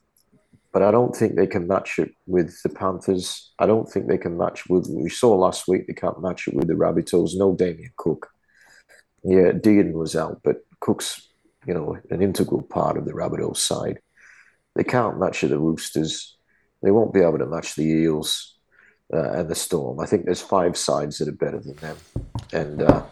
[0.71, 3.53] but I don't think they can match it with the Panthers.
[3.59, 4.87] I don't think they can match with.
[4.89, 7.31] We saw last week they can't match it with the Rabbitohs.
[7.35, 8.32] No Damien Cook.
[9.23, 11.29] Yeah, Dean was out, but Cook's
[11.65, 13.99] you know an integral part of the Rabbitohs side.
[14.75, 16.35] They can't match the Roosters.
[16.81, 18.55] They won't be able to match the Eels
[19.13, 19.99] uh, and the Storm.
[19.99, 21.97] I think there's five sides that are better than them,
[22.51, 23.03] and uh,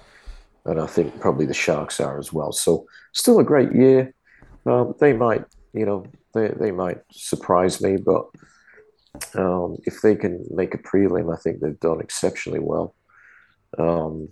[0.65, 2.52] and I think probably the Sharks are as well.
[2.52, 4.13] So still a great year.
[4.65, 8.26] Um, they might, you know, they they might surprise me, but
[9.36, 12.95] um, if they can make a prelim, I think they've done exceptionally well.
[13.78, 14.30] Um,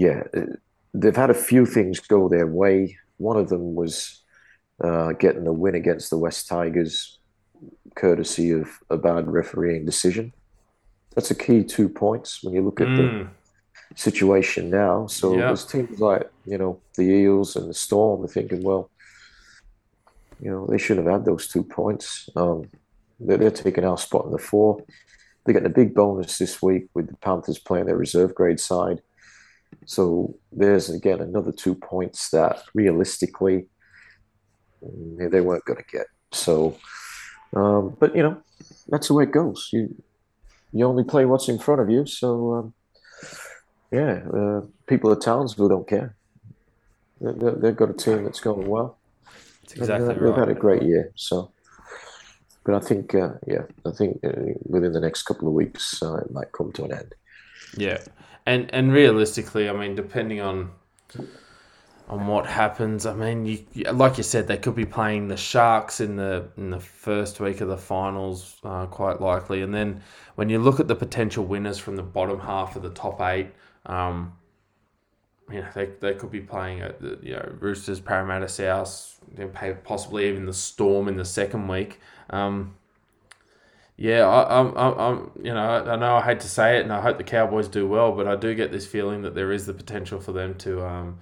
[0.00, 0.56] yeah, uh,
[0.94, 2.96] they've had a few things go their way.
[3.18, 4.22] One of them was
[4.82, 7.18] uh, getting a win against the West Tigers
[7.96, 10.32] courtesy of a bad refereeing decision.
[11.14, 12.96] That's a key two points when you look at mm.
[12.96, 13.28] the
[13.94, 15.06] situation now.
[15.06, 15.48] So yep.
[15.48, 18.88] there's teams like, you know, the Eels and the Storm are thinking, well,
[20.40, 22.30] you know, they should have had those two points.
[22.36, 22.70] Um,
[23.18, 24.82] they're, they're, taking our spot in the four.
[25.44, 29.02] They're getting a big bonus this week with the Panthers playing their reserve grade side.
[29.86, 33.66] So there's again another two points that realistically
[34.84, 36.06] mm, they weren't going to get.
[36.32, 36.76] So
[37.54, 38.40] um, but you know,
[38.88, 39.68] that's the way it goes.
[39.72, 39.94] You
[40.72, 42.06] you only play what's in front of you.
[42.06, 42.74] So um,
[43.90, 46.16] yeah, uh, people at Townsville don't care.
[47.20, 48.98] They, have got a team that's going well.
[49.62, 51.12] That's exactly and, uh, They've had a great year.
[51.16, 51.52] So,
[52.64, 56.16] but I think uh, yeah, I think uh, within the next couple of weeks uh,
[56.16, 57.14] it might come to an end.
[57.76, 57.98] Yeah,
[58.50, 60.70] and and realistically, I mean, depending on
[62.08, 63.06] on what happens.
[63.06, 66.70] I mean, you, like you said, they could be playing the Sharks in the in
[66.70, 69.62] the first week of the finals, uh, quite likely.
[69.62, 70.02] And then
[70.34, 73.52] when you look at the potential winners from the bottom half of the top eight,
[73.86, 74.32] um,
[75.48, 79.20] you know, they, they could be playing at the you know Roosters, Parramatta South,
[79.84, 82.00] possibly even the Storm in the second week.
[82.30, 82.74] Um,
[84.00, 87.02] yeah, I, I'm, I'm, you know, I know I hate to say it, and I
[87.02, 89.74] hope the Cowboys do well, but I do get this feeling that there is the
[89.74, 91.18] potential for them to um,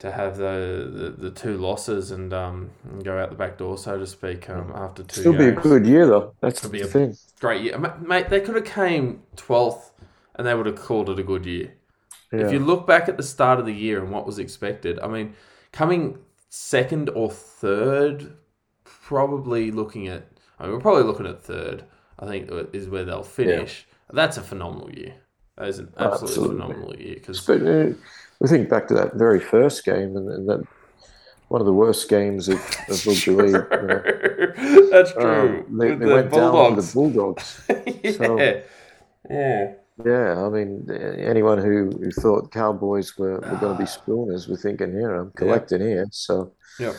[0.00, 3.78] to have the, the, the two losses and um and go out the back door,
[3.78, 5.22] so to speak, um, after two.
[5.32, 5.38] Games.
[5.38, 6.34] be a good year though.
[6.42, 7.16] That's Could the be a thing.
[7.40, 8.28] Great year, mate.
[8.28, 9.92] They could have came twelfth,
[10.34, 11.72] and they would have called it a good year.
[12.30, 12.40] Yeah.
[12.40, 15.08] If you look back at the start of the year and what was expected, I
[15.08, 15.34] mean,
[15.72, 16.18] coming
[16.50, 18.36] second or third,
[18.84, 20.26] probably looking at.
[20.58, 21.84] I mean, we're probably looking at third.
[22.18, 23.86] I think is where they'll finish.
[23.88, 24.14] Yeah.
[24.14, 25.14] That's a phenomenal year.
[25.58, 26.56] That is an absolutely, absolutely.
[26.56, 27.48] phenomenal year because
[28.40, 30.66] we think back to that very first game and, and that
[31.48, 33.66] one of the worst games of, of rugby league.
[33.70, 34.90] You know.
[34.90, 35.64] That's um, true.
[35.68, 36.54] Um, they, they the went Bulldogs.
[36.56, 37.62] down with the Bulldogs.
[38.02, 38.12] yeah.
[38.12, 38.38] So,
[39.30, 39.72] yeah.
[40.04, 44.58] Yeah, I mean, anyone who, who thought Cowboys were, were going to be spooners were
[44.58, 45.86] thinking, here, I'm collecting yeah.
[45.86, 46.06] here.
[46.10, 46.92] So yeah,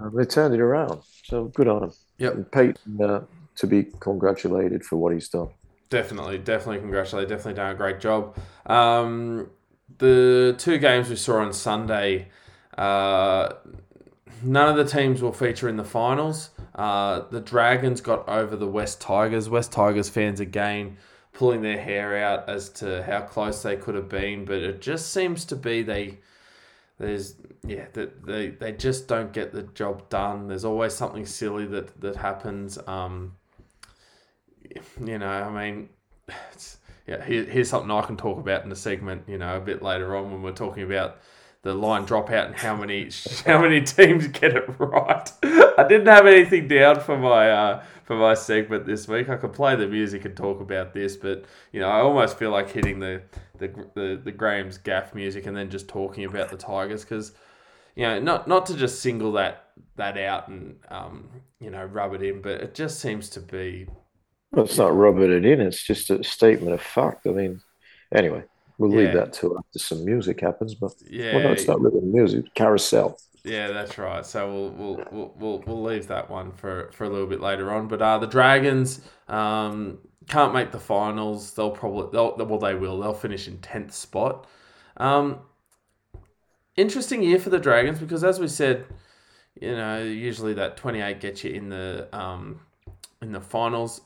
[0.00, 1.02] um, they turned it around.
[1.24, 1.92] So good on them.
[2.18, 3.20] Yeah, And Payten uh,
[3.56, 5.48] to be congratulated for what he's done.
[5.90, 7.28] Definitely, definitely congratulate.
[7.28, 8.36] Definitely done a great job.
[8.66, 9.48] Um,
[9.98, 12.28] the two games we saw on Sunday,
[12.76, 13.54] uh,
[14.42, 16.50] none of the teams will feature in the finals.
[16.74, 19.48] Uh, the Dragons got over the West Tigers.
[19.48, 20.98] West Tigers fans again
[21.32, 25.12] pulling their hair out as to how close they could have been, but it just
[25.12, 26.18] seems to be they
[26.98, 30.48] there's yeah that they, they just don't get the job done.
[30.48, 32.78] There's always something silly that that happens.
[32.86, 33.36] Um,
[35.04, 35.88] you know, I mean,
[37.06, 39.82] yeah, here, here's something I can talk about in the segment, you know, a bit
[39.82, 41.18] later on when we're talking about
[41.62, 43.10] the line dropout and how many
[43.46, 45.30] how many teams get it right.
[45.42, 49.28] I didn't have anything down for my uh, for my segment this week.
[49.28, 52.50] I could play the music and talk about this, but you know I almost feel
[52.50, 53.22] like hitting the
[53.58, 57.32] the the, the Graham's gaffe music and then just talking about the Tigers because
[57.96, 61.28] you know not not to just single that that out and um,
[61.60, 63.86] you know rub it in, but it just seems to be.
[64.52, 65.60] Well, it's not rubbing it in.
[65.60, 67.26] It's just a statement of fact.
[67.26, 67.60] I mean,
[68.14, 68.44] anyway.
[68.78, 70.74] We'll leave that till after some music happens.
[70.74, 72.54] But Yeah, well, no, it's not really music.
[72.54, 73.18] Carousel.
[73.44, 74.24] Yeah, that's right.
[74.24, 77.72] So we'll we'll we'll we'll, we'll leave that one for, for a little bit later
[77.72, 77.88] on.
[77.88, 81.54] But uh, the Dragons um, can't make the finals.
[81.54, 83.00] They'll probably they'll well they will.
[83.00, 84.46] They'll finish in tenth spot.
[84.96, 85.40] Um,
[86.76, 88.84] interesting year for the Dragons because as we said,
[89.60, 92.60] you know, usually that twenty eight gets you in the um,
[93.22, 94.02] in the finals.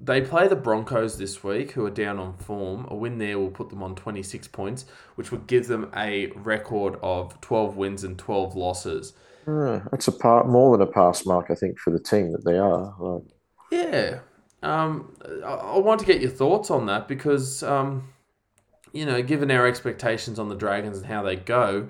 [0.00, 2.86] They play the Broncos this week, who are down on form.
[2.88, 4.84] A win there will put them on 26 points,
[5.16, 9.12] which would give them a record of 12 wins and 12 losses.
[9.46, 12.44] Uh, that's a part more than a pass mark, I think, for the team that
[12.44, 13.22] they are.
[13.70, 14.20] Yeah.
[14.62, 18.12] Um, I, I want to get your thoughts on that because, um,
[18.92, 21.88] you know, given our expectations on the Dragons and how they go,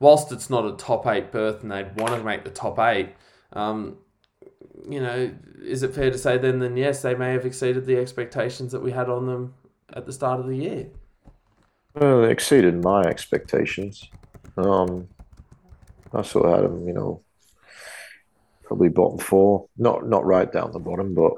[0.00, 3.10] whilst it's not a top eight berth and they'd want to make the top eight,
[3.52, 3.98] um,
[4.88, 7.98] you know, is it fair to say then, then yes, they may have exceeded the
[7.98, 9.54] expectations that we had on them
[9.92, 10.86] at the start of the year?
[11.94, 14.08] well, they exceeded my expectations.
[14.56, 15.08] Um,
[16.12, 17.22] I of had them, you know,
[18.64, 19.66] probably bottom four.
[19.76, 21.32] Not not right down the bottom, but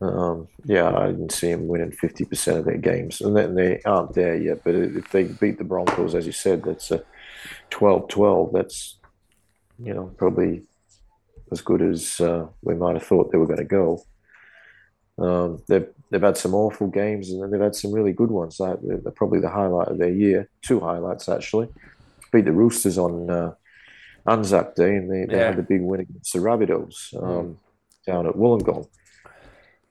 [0.00, 3.80] um, yeah, I didn't see them winning fifty percent of their games, and then they
[3.84, 4.62] aren't there yet.
[4.64, 7.02] But if they beat the Broncos, as you said, that's a
[7.70, 8.52] 12-12.
[8.52, 8.98] That's
[9.78, 10.62] you know probably
[11.52, 14.02] as good as uh, we might have thought they were going to go.
[15.18, 18.60] Um, they've they've had some awful games, and then they've had some really good ones.
[18.60, 20.48] Like they're, they're probably the highlight of their year.
[20.62, 21.68] Two highlights actually.
[22.32, 23.54] Beat the Roosters on uh,
[24.28, 25.46] Anzac Day, and they, they Yeah.
[25.46, 27.58] had the big win against the Rabbitohs um,
[28.06, 28.88] down at Wollongong.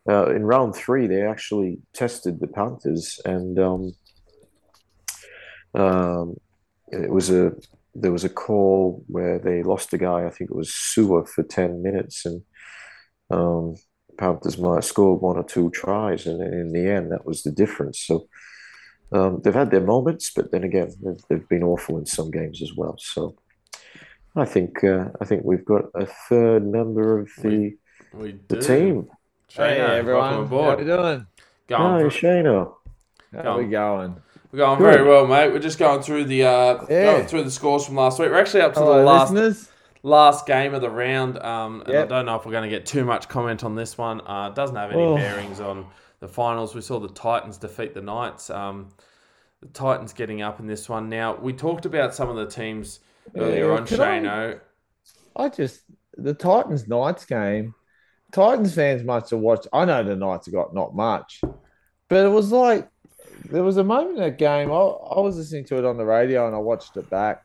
[0.08, 3.94] Uh, in round three, they actually tested the Panthers, and um,
[5.74, 6.38] um,
[6.92, 7.54] it was a
[7.96, 10.26] there was a call where they lost a guy.
[10.26, 12.42] I think it was Su'A for ten minutes, and
[13.32, 13.76] um,
[14.18, 17.52] Panthers might have scored one or two tries, and in the end, that was the
[17.52, 18.04] difference.
[18.06, 18.28] So
[19.12, 22.62] um, they've had their moments, but then again, they've, they've been awful in some games
[22.62, 22.96] as well.
[23.00, 23.36] So
[24.36, 27.76] I think uh, I think we've got a third member of the
[28.14, 29.08] We the team.
[29.50, 30.80] Shano, hey everyone, how aboard.
[30.80, 31.28] we doing?
[31.68, 32.74] Going Hi, for- Shano.
[33.34, 34.16] How Go we going?
[34.56, 34.94] We're going Good.
[34.94, 35.52] very well, mate.
[35.52, 37.04] We're just going through the uh, Yeah.
[37.12, 38.30] going through the scores from last week.
[38.30, 39.70] We're actually up to Hello, the last listeners.
[40.02, 41.38] last game of the round.
[41.44, 42.06] Um, and Yep.
[42.06, 44.22] I don't know if we're going to get too much comment on this one.
[44.26, 45.18] Uh, it doesn't have any Oh.
[45.18, 45.88] bearings on
[46.22, 46.74] the finals.
[46.74, 48.50] We saw the Titans defeat the Knights.
[48.50, 48.88] Um,
[49.62, 51.10] the Titans getting up in this one.
[51.10, 53.02] Now we talked about some of the teams
[53.36, 54.56] earlier Yeah, on, can I-
[55.36, 55.82] I just
[56.16, 57.76] the Titans Knights game.
[58.32, 59.68] Titans fans must have watched.
[59.74, 61.42] I know the Knights have got not much,
[62.08, 62.88] but it was like
[63.46, 64.72] there was a moment in that game.
[64.72, 67.44] I, I was listening to it on the radio and I watched it back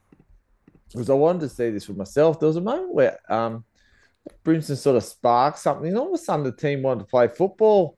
[0.92, 2.40] because I wanted to see this for myself.
[2.40, 3.64] There was a moment where um,
[4.44, 5.96] Brimson sort of sparked something.
[5.96, 7.96] All of a sudden, the team wanted to play football,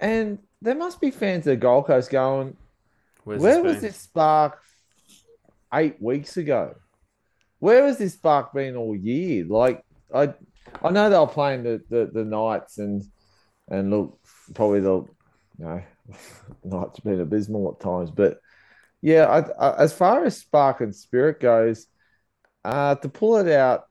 [0.00, 2.56] and there must be fans of the Gold Coast going,
[3.24, 3.82] Where's Where this was been?
[3.82, 4.58] this spark
[5.74, 6.74] eight weeks ago?
[7.58, 9.44] Where has this spark been all year?
[9.44, 9.82] Like
[10.14, 10.34] I,
[10.82, 13.02] I know they were playing the, the, the Knights and
[13.68, 14.18] and look
[14.54, 15.82] probably the you know
[16.64, 18.38] Knights have been abysmal at times, but
[19.02, 21.86] yeah, I, I, as far as spark and spirit goes,
[22.64, 23.84] uh, to pull it out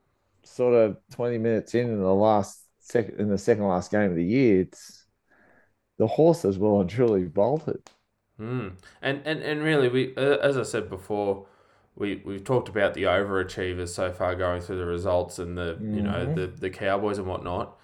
[0.44, 4.16] sort of twenty minutes in in the last second in the second last game of
[4.16, 5.06] the year, it's
[5.98, 7.90] the horse has well and truly bolted.
[8.40, 8.74] Mm.
[9.02, 11.48] And, and and really, we uh, as I said before,
[11.96, 16.02] we we've talked about the overachievers so far going through the results and the you
[16.02, 16.36] know Mhm.
[16.36, 17.78] the the Cowboys and whatnot.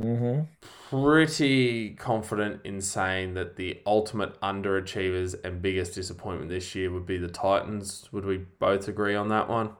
[0.00, 0.42] Mm-hmm.
[0.90, 7.16] Pretty confident in saying that the ultimate underachievers and biggest disappointment this year would be
[7.18, 8.08] the Titans.
[8.12, 9.70] Would we both agree on that one?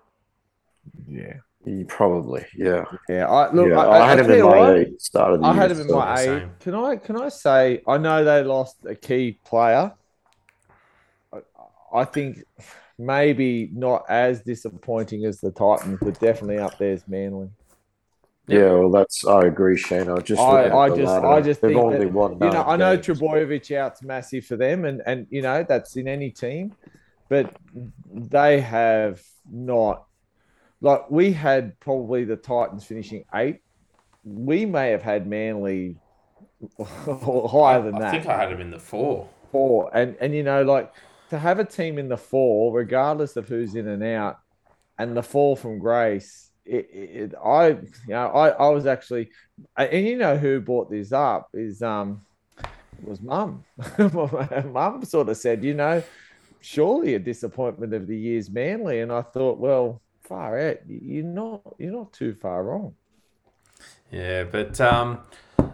[1.08, 1.34] Yeah.
[1.64, 2.84] Yeah, Probably, yeah.
[3.08, 3.68] Yeah, I look.
[3.68, 5.52] yeah, I, I, had I him tell in my what, eight start of the I
[5.52, 5.60] year.
[5.62, 6.38] had him in so- my same.
[6.42, 6.60] eight.
[6.60, 6.96] Can I?
[6.96, 7.82] Can I say?
[7.88, 9.92] I know they lost a key player.
[11.32, 11.38] I,
[11.92, 12.44] I think
[13.00, 17.50] maybe not as disappointing as the Titans, but definitely up there as Manly.
[18.48, 20.08] Yeah, well, that's I agree, Shane.
[20.08, 21.26] I just, I- I just- ladder.
[21.26, 22.32] I just they've think only that, won.
[22.34, 23.20] You know, nine I know games.
[23.20, 26.74] Trbojevic out's massive for them, and and you know that's in any team,
[27.28, 27.54] but
[28.12, 29.20] they have
[29.50, 30.04] not.
[30.80, 33.62] Like we had probably the Titans finishing eight.
[34.24, 35.96] We may have had Manly
[36.78, 38.10] higher than I that.
[38.12, 39.28] think I had him in the four.
[39.52, 39.90] four.
[39.94, 40.92] And and you know, like
[41.30, 44.38] to have a team in the four, regardless of who's in and out,
[44.98, 46.45] and the fall from grace.
[46.66, 49.30] It, it, I, you know, I, I was actually,
[49.76, 52.22] and you know who brought this up is um,
[53.02, 53.64] was mum.
[53.98, 56.02] mum sort of said, you know,
[56.60, 61.62] surely a disappointment of the year's Manly, and I thought, well, far out, you're not,
[61.78, 62.94] you're not too far wrong.
[64.10, 65.20] Yeah, but um,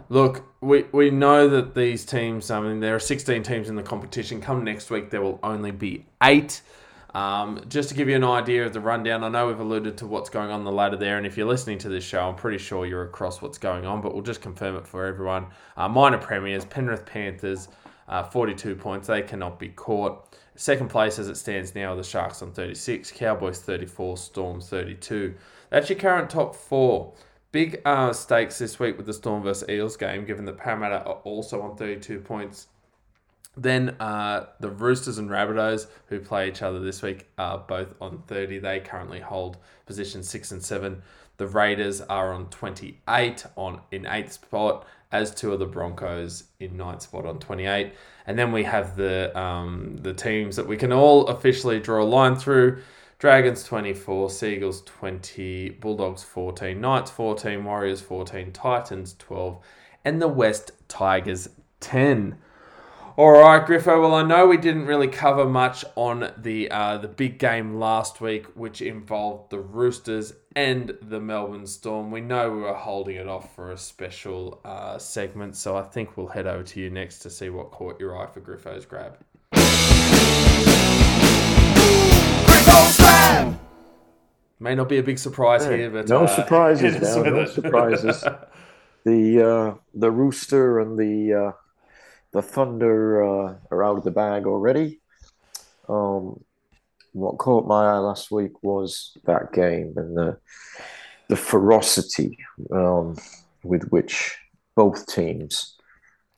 [0.09, 3.83] look, we, we know that these teams, I mean, there are 16 teams in the
[3.83, 4.41] competition.
[4.41, 6.61] Come next week, there will only be eight.
[7.13, 10.07] Um, just to give you an idea of the rundown, I know we've alluded to
[10.07, 12.57] what's going on the ladder there, and if you're listening to this show, I'm pretty
[12.57, 15.47] sure you're across what's going on, but we'll just confirm it for everyone.
[15.77, 17.67] Uh, minor premiers, Penrith Panthers,
[18.07, 19.07] uh, 42 points.
[19.07, 20.35] They cannot be caught.
[20.55, 25.35] Second place as it stands now, the Sharks on 36, Cowboys 34, Storm 32.
[25.69, 27.13] That's your current top four.
[27.51, 31.21] Big uh, stakes this week with the Storm versus Eels game, given that Parramatta are
[31.23, 32.67] also on 32 points.
[33.55, 38.23] Then uh, the Roosters and Rabbitohs, who play each other this week, are both on
[38.27, 38.59] 30.
[38.59, 41.01] They currently hold position 6 and 7.
[41.37, 46.75] The Raiders are on 28 on in 8th spot, as two of the Broncos in
[46.77, 47.93] ninth spot on 28.
[48.25, 52.05] And then we have the um, the teams that we can all officially draw a
[52.05, 52.81] line through.
[53.19, 59.63] Dragons 24, Sea Eagles 20, Bulldogs 14, Knights 14, Warriors 14, Titans 12,
[60.03, 61.47] and the West Tigers
[61.79, 62.37] 10.
[63.15, 64.01] All right, Griffo.
[64.01, 68.19] Well, I know we didn't really cover much on the uh, the big game last
[68.19, 72.09] week, which involved the Roosters and the Melbourne Storm.
[72.09, 76.17] We know we were holding it off for a special uh, segment, so I think
[76.17, 79.19] we'll head over to you next to see what caught your eye for Griffo's grab.
[82.47, 83.59] Griffo's grab.
[84.59, 87.21] May not be a big surprise here, but no uh, surprises now.
[87.21, 88.23] No surprises.
[89.05, 91.51] the uh, the rooster and the uh,
[92.33, 94.99] the thunder uh, are out of the bag already.
[95.87, 96.43] Um,
[97.13, 100.37] what caught my eye last week was that game and the
[101.29, 102.37] the ferocity
[102.71, 103.15] um,
[103.63, 104.35] with which
[104.75, 105.77] both teams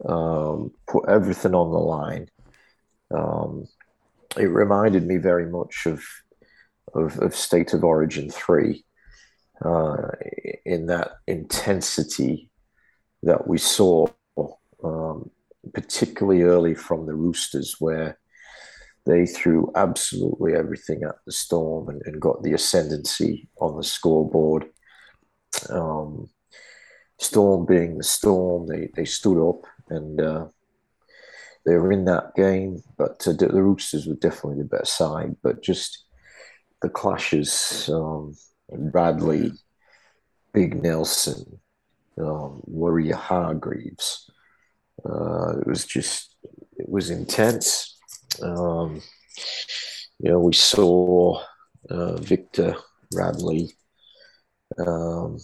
[0.08, 2.28] um, put everything on the line.
[3.12, 3.68] Um,
[4.38, 6.04] it reminded me very much of
[6.94, 8.86] of, of State of Origin three,
[9.64, 10.08] uh,
[10.66, 12.50] in that intensity
[13.24, 14.08] that we saw,
[14.84, 15.30] um,
[15.74, 18.18] particularly early from the Roosters, where
[19.06, 24.66] they threw absolutely everything at the Storm and, and got the ascendancy on the scoreboard.
[25.70, 26.30] Um,
[27.20, 30.48] Storm being the Storm, they, they stood up and uh,
[31.66, 35.36] they were in that game, but uh, the Roosters were definitely the better side.
[35.42, 36.06] But just
[36.82, 38.36] the clashes, um,
[38.92, 39.52] Bradley,
[40.54, 41.60] Big Nelson,
[42.18, 44.30] um, Waerea-Hargreaves.
[45.08, 46.36] Uh, it was just,
[46.78, 47.98] it was intense.
[48.42, 49.02] Um,
[50.20, 51.42] you know, we saw
[51.90, 52.76] uh, Victor
[53.14, 53.72] Radley.
[54.78, 55.38] Um,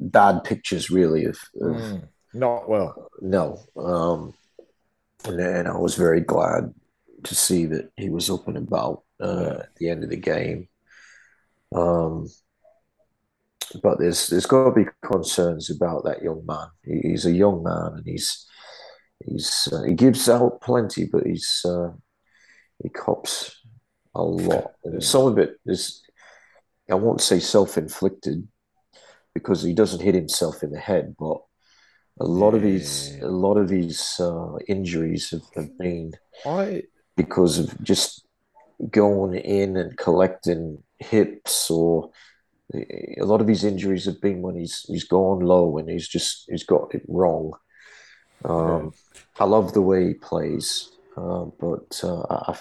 [0.00, 3.10] bad pictures, really, of, of mm, not well.
[3.20, 4.34] No, um,
[5.24, 6.74] and, and I was very glad
[7.24, 10.68] to see that he was up and about uh, at the end of the game.
[11.74, 12.28] Um,
[13.82, 16.68] but there's there's got to be concerns about that young man.
[16.84, 18.46] He, he's a young man, and he's
[19.24, 21.90] he's uh, he gives out plenty, but he's uh,
[22.82, 23.60] he cops
[24.14, 24.72] a lot.
[24.84, 26.02] And some of it is
[26.90, 28.46] I won't say self inflicted
[29.34, 31.38] because he doesn't hit himself in the head, but
[32.20, 36.12] a lot of his a lot of these uh, injuries have, have been
[36.44, 36.82] I
[37.16, 38.24] because of just
[38.90, 42.10] going in and collecting hips or
[42.74, 46.44] a lot of his injuries have been when he's he's gone low and he's just
[46.48, 47.52] he's got it wrong.
[48.44, 48.92] Um,
[49.40, 52.58] I love the way he plays, uh, but uh, I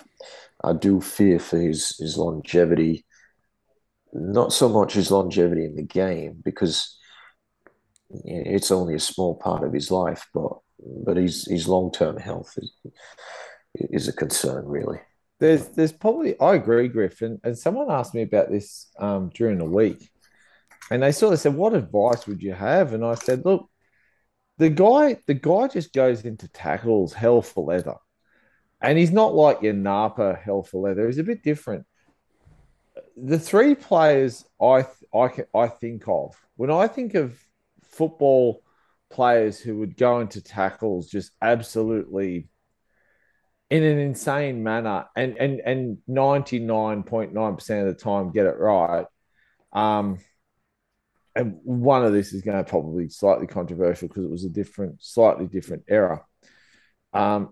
[0.63, 3.05] I do fear for his his longevity.
[4.13, 6.97] Not so much his longevity in the game because
[8.09, 12.53] it's only a small part of his life, but but his his long term health
[12.57, 12.71] is
[13.75, 14.99] is a concern, really.
[15.39, 19.59] There's there's probably I agree, Griff, and, and someone asked me about this um, during
[19.59, 20.09] the week,
[20.89, 23.69] and they sort of said, "What advice would you have?" And I said, "Look,
[24.57, 27.97] the guy the guy just goes into tackles hell for leather,
[28.81, 31.05] and he's not like your Napa hell for leather.
[31.05, 31.85] He's a bit different.
[33.15, 37.39] The three players I I can, I think of when I think of
[37.83, 38.63] football
[39.09, 42.49] players who would go into tackles just absolutely
[43.69, 49.05] in an insane manner and and and 99.9% of the time get it right
[49.73, 50.17] um
[51.35, 55.03] and one of this is going to probably slightly controversial because it was a different
[55.03, 56.21] slightly different era
[57.13, 57.49] um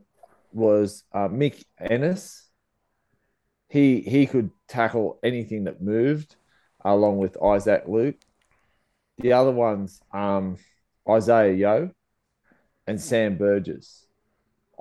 [0.56, 2.50] was uh, Mick Ennis.
[3.68, 6.36] He he could tackle anything that moved,
[6.84, 8.16] along with Isaac Luke.
[9.18, 10.58] The other ones, um,
[11.08, 11.92] Isaiah Yeo
[12.88, 14.05] and Sam Burgess.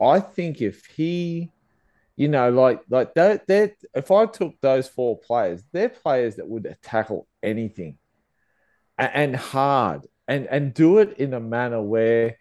[0.00, 1.50] I think if he,
[2.16, 6.48] you know, like like that, that if I took those four players, they're players that
[6.48, 7.98] would tackle anything,
[8.98, 12.38] and, and hard, and and do it in a manner where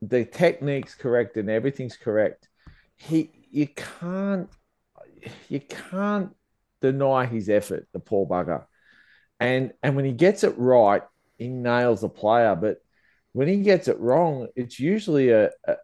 [0.00, 2.48] the technique's correct and everything's correct.
[2.96, 4.48] He, you can't,
[5.48, 6.34] you can't
[6.80, 8.64] deny his effort, the poor bugger,
[9.38, 11.02] and and when he gets it right,
[11.38, 12.78] he nails the player, but
[13.32, 15.76] when he gets it wrong, it's usually a, a,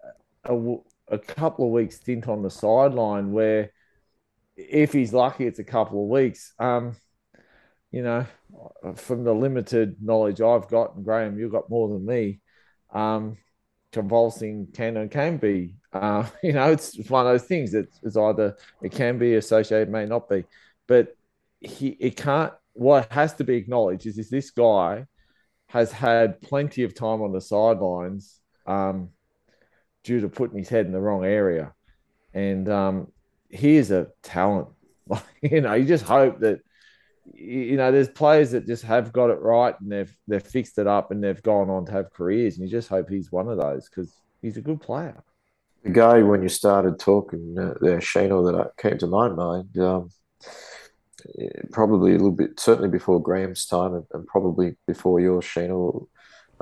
[0.45, 0.77] a,
[1.11, 3.73] a couple of weeks stint on the sideline where,
[4.57, 6.53] if he's lucky, it's a couple of weeks.
[6.59, 6.97] Um,
[7.91, 8.27] you know,
[8.97, 12.41] from the limited knowledge I've got, and Graham, you've got more than me.
[12.93, 13.39] Um,
[13.93, 17.75] convulsing can and can be, uh, you know, it's one of those things.
[17.75, 20.45] It's, it's either it can be associated, may not be,
[20.87, 21.17] but
[21.61, 22.53] he it can't.
[22.75, 25.07] What has to be acknowledged is, is this guy
[25.69, 29.11] has had plenty of time on the sidelines um,
[30.09, 31.75] due to putting his head in the wrong area.
[32.33, 33.13] And um,
[33.51, 34.69] he is a talent.
[35.43, 36.61] you know, you just hope that
[37.35, 40.87] you know there's players that just have got it right and they've they've fixed it
[40.87, 42.57] up and they've gone on to have careers.
[42.57, 45.23] And you just hope he's one of those because he's a good player.
[45.85, 49.79] The guy when you started talking uh, there, Shano, that came to my mind.
[49.79, 50.09] Um,
[51.71, 56.07] probably a little bit, certainly before Graham's time and, and probably before yours, Shane, or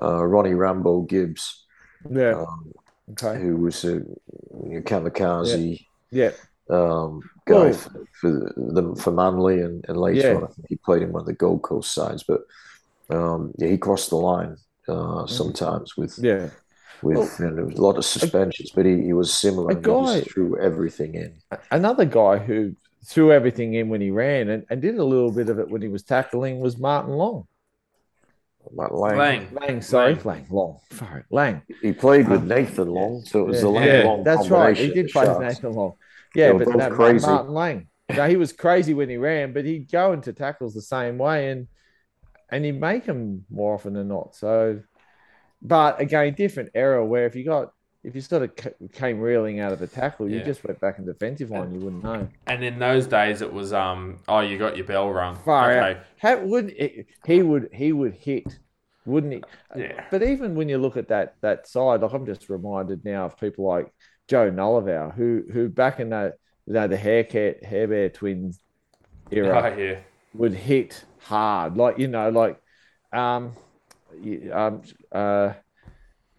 [0.02, 1.64] uh, Ronnie Rambo Gibbs.
[2.10, 2.40] Yeah.
[2.40, 2.72] Um,
[3.12, 3.40] okay.
[3.40, 4.00] Who was a
[4.52, 5.84] kamikaze.
[6.10, 6.32] Yeah.
[6.68, 10.34] Um, guy for, for the for Manly and, and later yeah.
[10.34, 12.40] on, I think he played in one of the Gold Coast sides, but
[13.08, 14.56] um, yeah, he crossed the line
[14.88, 15.30] uh, mm.
[15.30, 16.48] sometimes with yeah
[17.02, 19.70] with well, you know, a lot of suspensions, a, but he, he was similar.
[19.70, 21.34] A guy, he threw everything in.
[21.70, 25.48] Another guy who threw everything in when he ran and, and did a little bit
[25.48, 27.46] of it when he was tackling was Martin Long.
[28.72, 29.16] Martin Lang.
[29.18, 29.48] Lang.
[29.52, 30.14] Lang, sorry.
[30.14, 30.24] Lang.
[30.24, 30.46] Lang.
[30.50, 30.78] Long.
[30.92, 31.22] Sorry.
[31.30, 31.62] Lang.
[31.82, 34.24] He played with um, Nathan Long, so it was yeah, the Lang yeah, Long.
[34.24, 34.76] That's right.
[34.76, 35.94] He did play with Nathan Long.
[36.34, 37.26] Yeah, but that, crazy.
[37.26, 37.88] Martin Lang.
[38.08, 41.50] Now, he was crazy when he ran, but he'd go into tackles the same way
[41.50, 41.66] and
[42.50, 44.36] and he'd make them more often than not.
[44.36, 44.82] So,
[45.60, 47.72] but again, different era where if you got
[48.06, 50.44] if you sort of came reeling out of a tackle, you yeah.
[50.44, 51.72] just went back in defensive line.
[51.72, 52.28] You wouldn't know.
[52.46, 55.36] And in those days, it was um, oh, you got your bell rung.
[55.44, 55.98] Far okay.
[55.98, 56.04] out.
[56.18, 58.60] How, wouldn't it, he would he would hit,
[59.06, 59.42] wouldn't he?
[59.76, 60.04] Yeah.
[60.12, 63.36] But even when you look at that that side, like I'm just reminded now of
[63.40, 63.92] people like
[64.28, 66.34] Joe Galuvao, who who back in that
[66.64, 68.60] you know the haircut hair bear twins
[69.32, 69.98] era, oh, yeah.
[70.32, 72.56] would hit hard, like you know, like
[73.12, 73.52] um,
[74.52, 75.54] um uh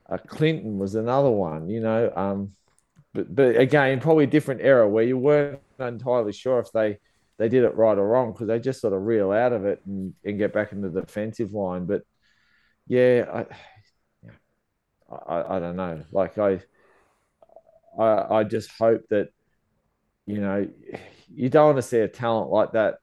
[0.10, 2.12] uh, Clinton was another one, you know.
[2.16, 2.54] Um,
[3.14, 7.00] but but again, probably a different era where you weren't entirely sure if they
[7.38, 9.82] they did it right or wrong because they just sort of reel out of it
[9.86, 11.86] and, and get back into the defensive line.
[11.86, 12.04] But
[12.88, 13.44] yeah,
[15.12, 16.04] I, I, I don't know.
[16.12, 16.62] Like I,
[18.00, 19.30] I, I just hope that
[20.26, 20.68] you know
[21.34, 22.96] you don't want to see a talent like that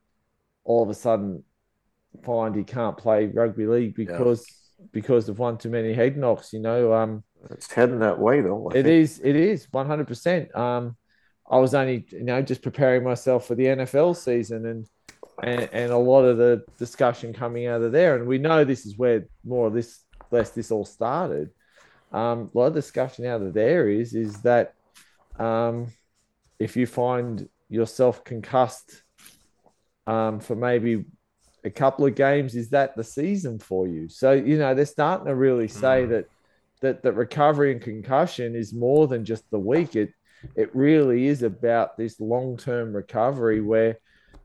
[0.64, 1.44] all of a sudden
[2.24, 4.46] find he can't play rugby league because.
[4.48, 4.54] Yeah
[4.92, 6.52] because of one too many head knocks.
[6.52, 8.70] You know, um, it's heading that way though.
[8.70, 8.86] I it think.
[8.86, 9.20] is.
[9.22, 10.54] It is one hundred percent.
[10.54, 10.96] Um,
[11.50, 14.86] I was only you know just preparing myself for the NFL season and.
[15.42, 18.86] And, and a lot of the discussion coming out of there, and we know this
[18.86, 21.50] is where more of this, less this all started.
[22.12, 24.74] Um, a lot of discussion out of there is is that
[25.36, 25.88] um,
[26.60, 29.02] if you find yourself concussed
[30.06, 31.04] um, for maybe
[31.64, 34.08] a couple of games, is that the season for you?
[34.08, 36.10] So you know they're starting to really say mm.
[36.10, 36.26] that
[36.80, 39.96] that that recovery and concussion is more than just the week.
[39.96, 40.12] It
[40.54, 43.98] it really is about this long term recovery where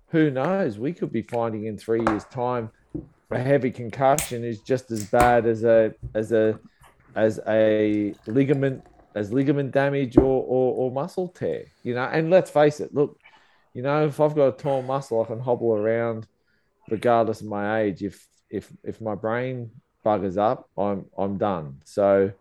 [0.07, 2.71] who knows we could be finding in three years time
[3.31, 6.59] a heavy concussion is just as bad as a as a
[7.15, 8.83] as a ligament
[9.15, 13.19] as ligament damage or, or, or muscle tear you know and let's face it look
[13.73, 16.25] you know if i've got a torn muscle i can hobble around
[16.89, 18.03] regardless of my age.
[18.03, 19.71] If if if my brain
[20.05, 21.81] buggers up, I'm I'm done.
[21.83, 22.31] So,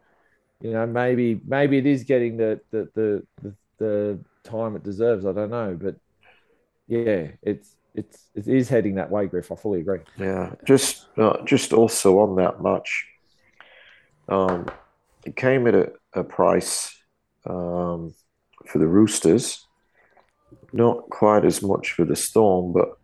[0.61, 5.27] you know, maybe maybe it is getting the the the the, the time it deserves.
[5.27, 5.97] I don't know, but
[6.87, 9.53] yeah, it's it's it is heading that way, Griff.
[9.53, 10.01] I fully agree.
[10.17, 13.07] Yeah, just uh, just also on that much,
[14.29, 14.67] um,
[15.25, 16.97] it came at a, a price
[17.45, 18.15] um,
[18.67, 19.67] for the Roosters,
[20.73, 22.99] not quite as much for the Storm, but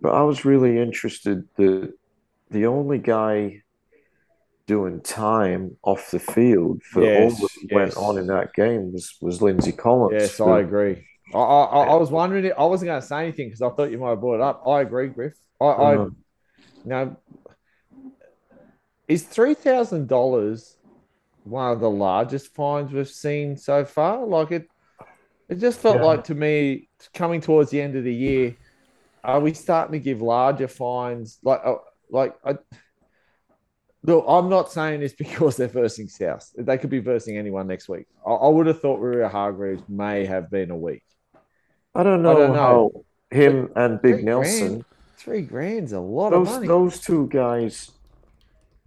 [0.00, 1.44] but I was really interested.
[1.56, 1.94] The
[2.50, 3.62] the only guy
[4.66, 9.16] doing time off the field for Yes, all that went on in that game was
[9.20, 10.20] was Lindsay Collins.
[10.20, 11.06] Yes, who- I agree.
[11.34, 12.52] I, I, I was wondering.
[12.56, 14.62] I wasn't going to say anything because I thought you might have brought it up.
[14.66, 15.34] I agree, Griff.
[15.60, 16.14] I, I mm-hmm.
[16.84, 17.16] you know,
[19.08, 20.76] is three thousand dollars
[21.42, 24.26] one of the largest fines we've seen so far?
[24.26, 24.68] Like it,
[25.48, 26.04] it just felt Yeah.
[26.04, 28.56] like to me coming towards the end of the year.
[29.26, 31.38] Are we starting to give larger fines?
[31.42, 31.74] Like, uh,
[32.10, 32.56] like I,
[34.04, 36.50] look, I'm not saying this because they're versing South.
[36.56, 38.06] They could be versing anyone next week.
[38.26, 41.02] I, I would have thought Waerea-Hargreaves may have been a week.
[41.94, 42.58] I don't know, I don't know.
[42.58, 42.90] how
[43.30, 44.84] him and Big Three Nelson, grand-
[45.18, 46.68] Three grand's a lot of money.
[46.68, 47.90] those two guys,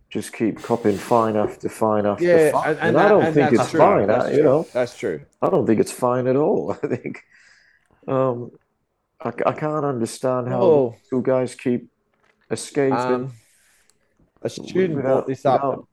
[0.09, 3.33] just keep copping fine after fine after yeah, fine, and, and, and I don't and
[3.35, 3.79] think it's true.
[3.79, 4.07] fine.
[4.07, 4.37] That's I, true.
[4.37, 5.21] you know, that's true.
[5.41, 6.77] I don't think it's fine at all.
[6.83, 7.23] I think,
[8.07, 8.51] um,
[9.21, 10.95] I, I can't understand how Oh.
[11.09, 11.89] two guys keep
[12.49, 13.33] escaping Um,
[14.41, 15.85] a student without, brought this up.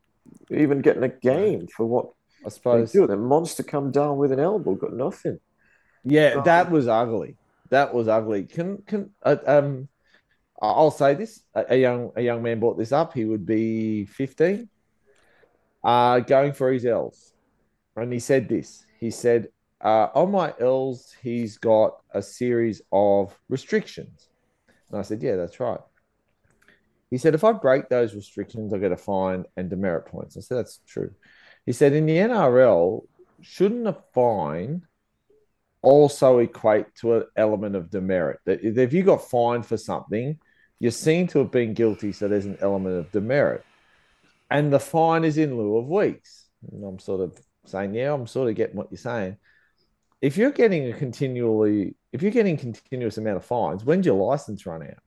[0.50, 2.92] even getting a game for what I they suppose.
[2.92, 3.06] do.
[3.06, 5.40] The monster come down with an elbow, got nothing.
[6.04, 7.36] Yeah, Um, that was ugly.
[7.70, 8.44] That was ugly.
[8.44, 9.88] Can can uh, um,
[10.62, 13.12] I'll say this: a, a young a young man brought this up.
[13.12, 14.68] He would be fifteen,
[15.82, 17.32] uh, going for his L's,
[17.96, 18.86] and he said this.
[19.00, 19.48] He said,
[19.80, 24.28] uh, "On my L's, he's got a series of restrictions."
[24.90, 25.80] And I said, "Yeah, that's right."
[27.10, 30.40] He said, "If I break those restrictions, I get a fine and demerit points." I
[30.40, 31.12] said, "That's true."
[31.64, 33.06] He said, "In the NRL,
[33.42, 34.86] shouldn't a fine?"
[35.82, 38.40] also equate to an element of demerit.
[38.44, 40.36] That if you got fined for something,
[40.80, 43.64] you're seen to have been guilty, so there's an element of demerit.
[44.50, 46.48] And the fine is in lieu of weeks.
[46.72, 49.36] And I'm sort of saying, yeah, I'm sort of getting what you're saying.
[50.22, 54.64] If you're getting a continually, if you're getting continuous amount of fines, when's your license
[54.66, 55.02] run out?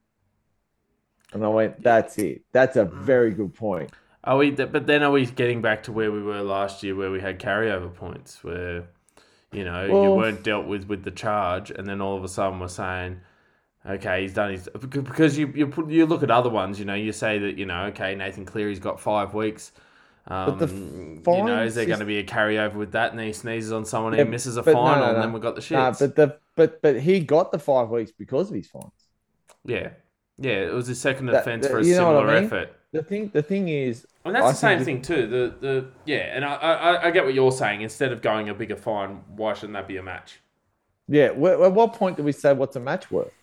[1.34, 2.44] And I went, that's it.
[2.52, 2.94] That's a mm.
[2.94, 3.92] very good point.
[4.24, 4.52] Are we?
[4.52, 7.40] But then are we getting back to where we were last year, where we had
[7.40, 8.90] carryover points, where
[9.54, 12.60] you know you weren't dealt with with the charge, and then all of a sudden
[12.60, 13.22] we're saying,
[13.86, 16.96] okay, he's done his because you you put you look at other ones, you know,
[16.96, 19.72] you say that you know, okay, Nathan Cleary's got five weeks.
[20.30, 23.12] Um, the you know, is there going to be a carryover with that?
[23.12, 25.34] And he sneezes on someone, Yeah, he misses a but no, final, no, and then
[25.34, 25.78] we've got the shit.
[25.78, 28.92] Nah, but the but but he got the five weeks because of his fines.
[29.66, 29.90] yeah,
[30.38, 32.44] yeah, it was his second That- that- for a what I similar mean?
[32.46, 32.76] effort.
[32.92, 35.28] The thing the thing is And that's I the same thing too.
[35.28, 37.82] The the yeah, and I, I I get what you're saying.
[37.82, 40.40] Instead of going a bigger fine, why shouldn't that be a match?
[41.08, 41.26] Yeah.
[41.26, 43.34] At what point do we say what's a match worth?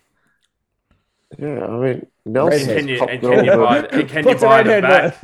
[1.38, 4.62] Yeah, I mean, Nelson And can you- and can you buy- and can you buy
[4.62, 5.16] them back?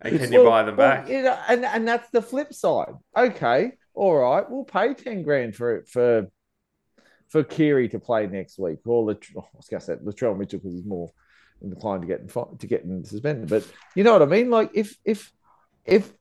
[0.00, 1.08] And can you Well- buy them well, back?
[1.08, 2.94] you know, and and that's the flip side.
[3.16, 6.26] Okay, all right, we'll pay ten grand for it for
[7.28, 10.58] for Cleary to play next week, or the I was going to say Latrell Mitchell
[10.58, 11.10] because he's more
[11.62, 12.28] inclined to get
[12.58, 13.48] to getting suspended.
[13.48, 14.50] But you know what I mean?
[14.50, 15.32] Like if if
[15.84, 16.12] if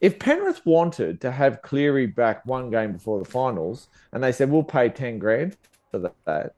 [0.00, 4.50] if Penrith wanted to have Cleary back one game before the finals, and they said
[4.50, 5.58] we'll pay ten grand
[5.90, 6.54] for that,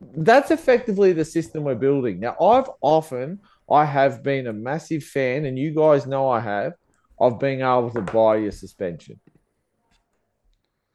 [0.00, 2.20] that's effectively the system we're building.
[2.20, 3.40] Now, I've often
[3.70, 6.72] I have been a massive fan, and you guys know I have,
[7.18, 9.20] of being able to buy your suspension.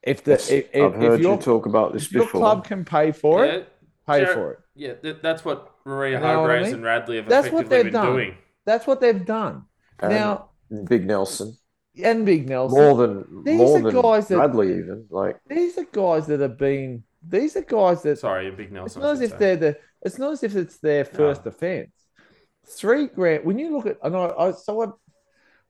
[0.01, 2.66] If the if, if, I've heard if your, you talk about this if your club
[2.66, 3.74] can pay for yeah, it,
[4.06, 4.60] pay Jared- for it.
[4.76, 6.74] yeah, that, that's what Maria You know what I Hargraves mean?
[6.76, 8.12] and Radley have That's what effectively they've been done.
[8.14, 8.38] doing.
[8.66, 9.64] That's what they've done.
[9.99, 10.49] And now,
[10.89, 11.56] Big Nelson,
[12.04, 15.06] and Big Nelson, more than These more are than guys that- Bradley even.
[15.10, 17.04] Like these are guys that have been.
[17.28, 19.02] These are guys that Sorry, a Big It's Nelson.
[19.02, 19.38] not as if say.
[19.38, 19.78] they're the.
[20.02, 21.92] It's not as if it's their first offence.
[22.66, 23.46] Three grand.
[23.46, 24.88] When you look at, and I, I so I,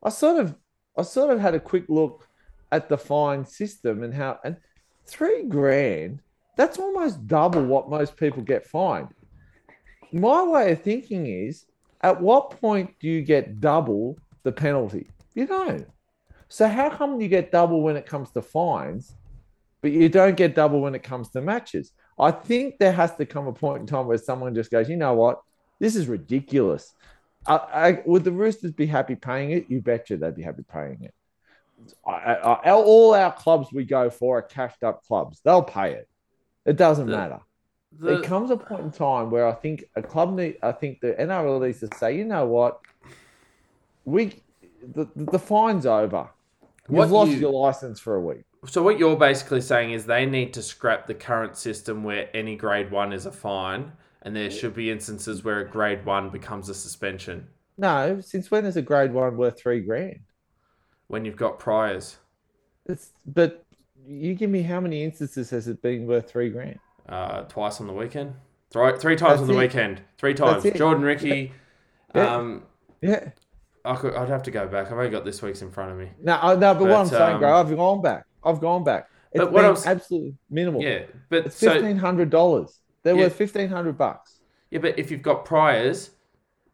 [0.04, 0.56] I sort of,
[0.98, 2.28] I sort of had a quick look
[2.72, 4.58] at the fine system and how, and
[5.06, 6.20] three grand.
[6.58, 9.10] That's almost double what most people get fined.
[10.12, 11.66] My way of thinking is,
[12.02, 15.10] at what point do you get double the penalty?
[15.34, 15.88] You don't.
[16.50, 19.16] So how come you get double when it comes to fines,
[19.84, 21.92] but you don't get double when it comes to matches?
[22.18, 24.96] I think there has to come a point in time where someone just goes, you
[24.96, 25.42] know what,
[25.80, 26.94] this is ridiculous.
[27.46, 29.66] I, I, would the Roosters be happy paying it?
[29.70, 31.14] You betcha they'd be happy paying it.
[32.08, 35.42] I, all our clubs we go for are cashed up clubs.
[35.44, 36.08] They'll pay it.
[36.66, 37.40] It doesn't The- matter.
[38.00, 41.02] The- There comes a point in time where I think a club need, I think
[41.02, 42.80] the NRL needs to say, you know what,
[44.06, 44.42] we,
[44.96, 46.30] the, the fine's over.
[46.90, 48.46] You've lost you- your license for a week.
[48.66, 52.56] So what you're basically saying is they need to scrap the current system where any
[52.56, 53.92] grade one is a fine,
[54.22, 57.48] and there should be instances where a grade one becomes a suspension
[57.78, 60.20] No, since when is a grade one worth three grand?
[61.08, 62.18] when you've got priors.
[62.86, 63.66] It's but
[64.06, 66.80] you give me how many instances has it been worth three grand?
[67.08, 68.34] Uh, twice on the weekend,
[68.72, 69.58] three, three times That's on the it.
[69.58, 70.64] weekend, three times.
[70.64, 70.76] it.
[70.76, 71.52] Jordan Ricky,
[72.16, 72.36] Yeah.
[72.36, 72.64] um,
[73.02, 73.30] Yeah.
[73.86, 74.88] I could, I'd have to go back.
[74.88, 76.10] I've only got this week's in front of me.
[76.22, 78.26] No, I- no, but, what I'm But, saying, um, bro, I've gone back.
[78.46, 79.10] I've gone back.
[79.32, 80.82] It's But what was- absolutely minimal.
[80.82, 82.80] Yeah, but It's fifteen hundred dollars.
[83.04, 83.24] They're Yeah.
[83.24, 84.40] worth fifteen hundred bucks.
[84.72, 86.12] yeah, but if you've got priors,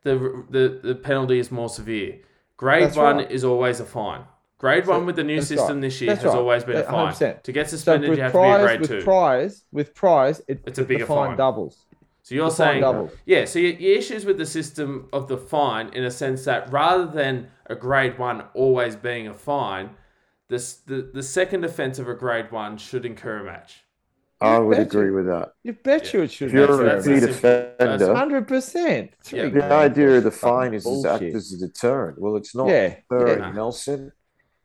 [0.04, 2.20] the the the penalty is more severe.
[2.58, 3.32] Grade That's one right.
[3.32, 4.24] is always a fine.
[4.58, 5.82] Grade So- one with the new system right.
[5.84, 6.40] this year That's has right.
[6.40, 6.94] always been a fine.
[7.14, 7.44] 100%.
[7.44, 9.02] To get suspended, with you have to be a grade with two.
[9.04, 11.38] prize, with priors, it, It's a bigger fine fine.
[11.38, 11.86] doubles.
[12.24, 13.12] So you're The saying, doubles.
[13.26, 13.46] yeah.
[13.46, 17.06] So your, your issues with the system of the fine, in a sense that rather
[17.06, 19.92] than a grade one always being a fine,
[20.50, 23.84] this the the second offence of a grade one should incur a match.
[24.42, 24.88] I You would betcha.
[24.90, 25.52] agree with that.
[25.64, 26.48] You bet you it should.
[26.48, 27.50] If you're a that's- repeat that's simple.
[27.78, 29.12] That's- offender, hundred percent.
[29.32, 29.50] Yeah.
[29.50, 32.20] the idea of the fine is, is to act as a deterrent.
[32.22, 33.52] Well, it's not Yeah, deterring yeah.
[33.52, 34.12] Nelson,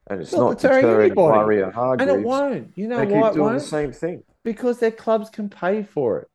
[0.06, 1.38] and it's, It's not not, deterring deterring anybody.
[1.38, 2.72] Murray or and it won't.
[2.76, 3.58] You know They why keep it doing the won't?
[3.58, 4.22] the same thing.
[4.44, 6.28] Because their clubs can pay for it.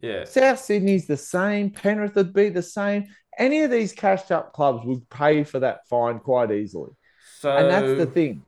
[0.00, 0.24] Yeah.
[0.24, 1.70] South Sydney's the same.
[1.70, 3.06] Penrith would be the same.
[3.38, 6.90] Any of these cashed up clubs would pay for that fine quite easily.
[7.38, 8.44] So And that's the thing.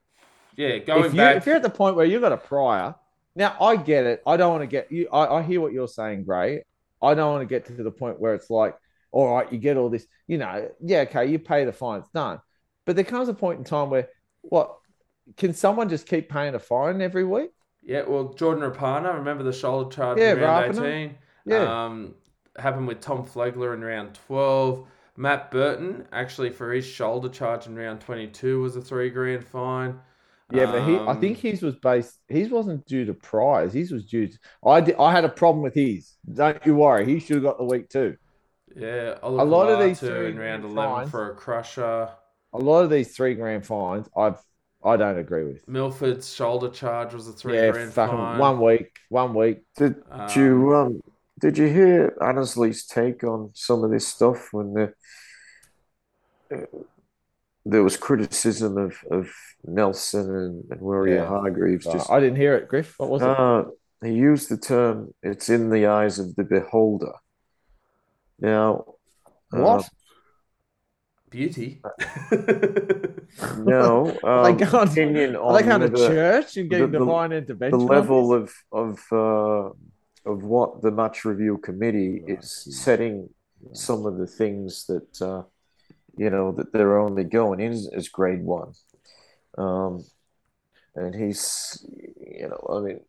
[0.56, 1.36] yeah, going if, you, back.
[1.36, 2.94] if you're at the point where you've got a prior,
[3.36, 4.22] now I get it.
[4.26, 5.08] I don't want to get you.
[5.12, 6.64] I, I hear what you're saying, Gray.
[7.00, 8.76] I don't want to get to the point where it's like,
[9.12, 12.10] all right, you get all this, you know, yeah, okay, you pay the fine, it's
[12.10, 12.40] done.
[12.84, 14.08] But there comes a point in time where,
[14.42, 14.76] what,
[15.36, 17.50] can someone just keep paying a fine every week?
[17.82, 20.84] Yeah, well, Jordan Rapana, remember the shoulder charge Yeah, in round Rapana.
[21.06, 21.18] 18?
[21.46, 21.84] Yeah.
[21.84, 22.14] Um,
[22.58, 24.86] happened with Tom Flegler in round 12.
[25.16, 30.00] Matt Burton, actually, for his shoulder charge in round 22, was a three grand fine.
[30.52, 32.18] Yeah, but he, I Um, think his was based.
[32.28, 33.72] His wasn't due to prize.
[33.72, 34.26] His was due.
[34.28, 36.16] To, I did, I had a problem with his.
[36.32, 37.04] Don't you worry.
[37.06, 38.16] He should have got the week too.
[38.76, 42.08] Yeah, A lot of these two in round 11 fines- for a crusher.
[42.52, 44.38] A lot of these three grand fines, I've
[44.82, 45.68] I don't agree with.
[45.68, 48.38] Milford's shoulder charge was a three yeah, grand fucking fine.
[48.38, 49.58] one week, one week.
[49.76, 51.00] Did Um, you um
[51.40, 54.92] did you hear Annesley's take on some of this stuff when the
[56.52, 56.66] uh,
[57.64, 59.30] there was criticism of, of
[59.64, 61.26] Nelson and, and Murray Yeah.
[61.26, 62.94] Hargreaves just I didn't hear it, Griff.
[62.98, 63.28] What was it?
[63.28, 63.64] uh,
[64.02, 67.12] he used the term "it's in the eyes of the beholder."
[68.40, 68.84] Now,
[69.52, 69.88] uh, What?
[71.28, 71.80] Beauty.
[73.58, 76.90] no, Are they um, going- opinion Are they on going to whether- church and getting
[76.90, 77.80] the- the- divine the intervention?
[77.80, 79.70] on level of of uh,
[80.26, 82.74] of what the match review committee Right, is yeah.
[82.76, 83.28] setting
[83.72, 85.42] some of the things that uh,
[86.16, 88.72] you know that they're only going in as grade one,
[89.58, 90.04] um,
[90.94, 91.84] and he's
[92.38, 93.00] you know I mean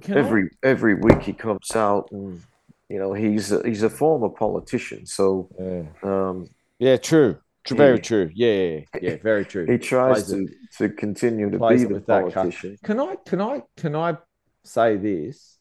[0.00, 2.42] Can I- every every week he comes out and
[2.88, 5.84] you know he's a, he's a former politician, so Yeah.
[6.02, 7.38] um, yeah, true.
[7.64, 8.30] True, very true.
[8.32, 9.66] Yeah, yeah, yeah, yeah, very true.
[9.66, 12.78] he tries Plays to to continue to be the with that politician.
[12.82, 14.16] Can I can I can I
[14.64, 15.57] say this?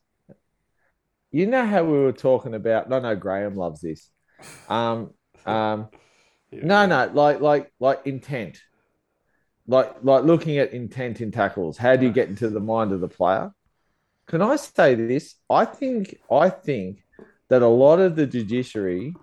[1.38, 4.10] You know how we were talking about no no Graham loves this.
[4.68, 5.12] Um
[5.46, 5.90] um
[6.52, 8.60] no no like like like intent.
[9.68, 11.78] Like like looking at intent in tackles.
[11.78, 13.52] How do you get into the mind of the player?
[14.26, 15.36] Can I say this?
[15.48, 17.06] I think I think
[17.50, 19.14] that a lot of the judiciary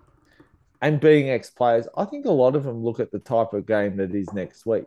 [0.81, 3.97] and being ex-players, I think a lot of them look at the type of game
[3.97, 4.85] that is next week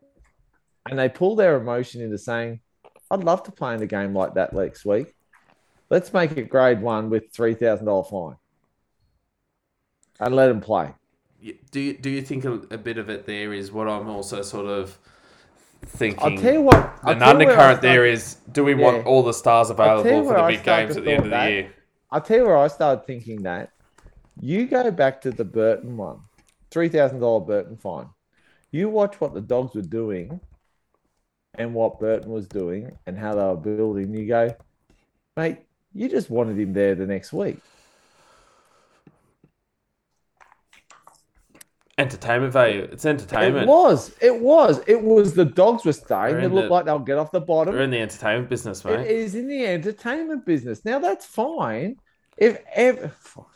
[0.89, 2.61] and they pull their emotion into saying,
[3.11, 5.15] I'd love to play in a game like that next week.
[5.91, 8.37] Let's make it grade one with three thousand dollar fine,
[10.21, 10.95] and let them play.
[11.71, 14.43] Do you, do you think a, a bit of it there is what I'm also
[14.43, 14.99] sort of
[15.87, 16.23] thinking?
[16.23, 16.99] I'll tell you what.
[17.05, 19.71] I'll An tell you where I undercurrent there is: Do we want all the stars
[19.83, 21.73] I'll tell you available for the big games at the end of thought the year?
[22.11, 23.73] I'll tell you where I started thinking that.
[24.41, 26.21] You go back to the Burton one,
[26.71, 28.09] three thousand dollar Burton fine.
[28.71, 30.41] You watch what the dogs were doing,
[31.55, 34.15] and what Burton was doing, and how they were building.
[34.15, 34.57] You go,
[35.37, 35.59] mate.
[35.95, 37.59] You just wanted him there the next week.
[41.97, 42.83] Entertainment value.
[42.93, 43.65] It's entertainment.
[43.65, 44.15] It was.
[44.21, 44.81] It was.
[44.87, 45.35] It was.
[45.35, 46.37] The dogs were staying.
[46.37, 47.75] It looked the- like they'll get off the bottom.
[47.75, 49.07] We're in the entertainment business, It mate.
[49.09, 50.85] is in the entertainment business.
[50.85, 51.97] Now that's fine.
[52.37, 53.11] If ever,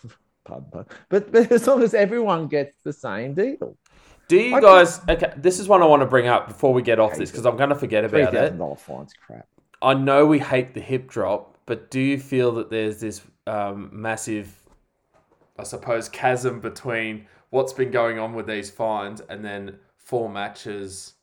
[0.44, 0.92] pardon, pardon.
[1.08, 3.76] But, but as long as everyone gets the same deal,
[4.26, 5.00] Do you I guys?
[5.08, 7.46] Okay, this is one I want to bring up before we get off this because
[7.46, 8.58] I'm going to forget about it.
[8.80, 9.46] fines, crap.
[9.80, 13.90] I know we hate the hip drop, but do you feel that there's this um,
[13.92, 14.54] massive,
[15.58, 21.14] I suppose, chasm between what's been going on with these fines and then four matches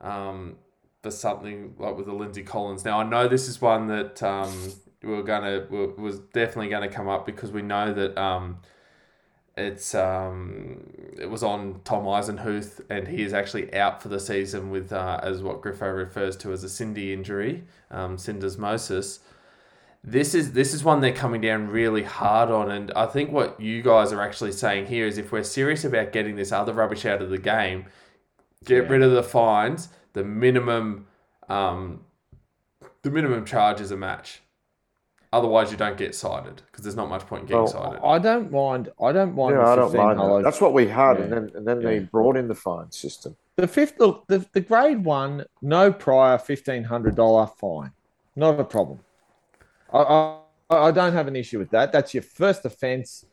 [0.00, 0.56] um,
[1.02, 2.84] for something like with the Lindsay Collins?
[2.84, 6.94] Now, I know this is one that um, we're gonna we was definitely going to
[6.94, 8.18] come up because we know that.
[8.18, 8.58] Um,
[9.56, 10.80] it's um,
[11.16, 15.20] it was on Tom Eisenhuth, and he is actually out for the season with uh,
[15.22, 19.20] as what Griffo refers to as a Cindy injury, um, syndesmosis.
[20.06, 23.58] This is this is one they're coming down really hard on, and I think what
[23.58, 27.06] you guys are actually saying here is if we're serious about getting this other rubbish
[27.06, 27.86] out of the game,
[28.66, 28.90] get Yeah.
[28.90, 29.88] rid of the fines.
[30.12, 31.06] The minimum,
[31.48, 32.04] um,
[33.02, 34.42] the minimum charge is a match.
[35.32, 38.00] Otherwise, you don't get cited because there's not much point in getting Well, cited.
[38.04, 38.92] I don't mind.
[39.02, 39.56] I don't mind.
[39.56, 40.42] Yeah, the I don't mind that.
[40.44, 43.36] That's what we had, and then and then they brought in the fine system.
[43.56, 47.92] The fifth look, the, the grade one, no prior fifteen hundred dollar fine,
[48.36, 49.00] not a problem.
[49.94, 50.38] I, I
[50.70, 51.92] I don't have an issue with that.
[51.92, 53.24] That's your first offence.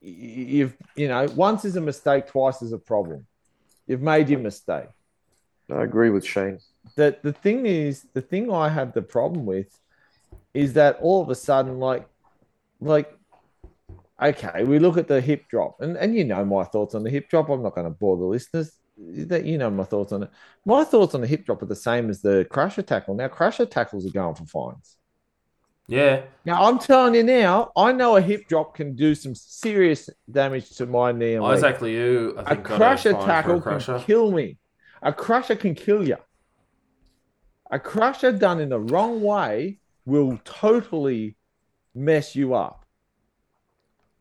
[0.00, 3.26] You've you know once is a mistake, twice is a problem.
[3.86, 4.88] You've made your mistake.
[5.70, 6.60] I agree with Shane.
[6.96, 9.78] The the thing is, the thing I have the problem with
[10.54, 12.08] is that all of a sudden, like,
[12.80, 13.12] like,
[14.22, 17.10] okay, we look at the hip drop, and and you know my thoughts on the
[17.10, 17.48] hip drop.
[17.48, 18.72] I'm not going to bore the listeners.
[18.96, 20.30] That you know my thoughts on it.
[20.64, 23.14] My thoughts on the hip drop are the same as the crusher tackle.
[23.14, 24.97] Now, crusher tackles are going for fines.
[25.88, 30.10] Yeah, Now, I'm telling you now, I know a hip drop can do some serious
[30.30, 31.42] damage to my knee and.
[31.42, 33.94] Oh, Isaac Liu, I A think, got crusher tackle a crusher.
[33.94, 34.58] can kill me.
[35.00, 36.18] A crusher can kill you.
[37.70, 41.36] A crusher done in the wrong way will totally
[41.94, 42.84] mess you up.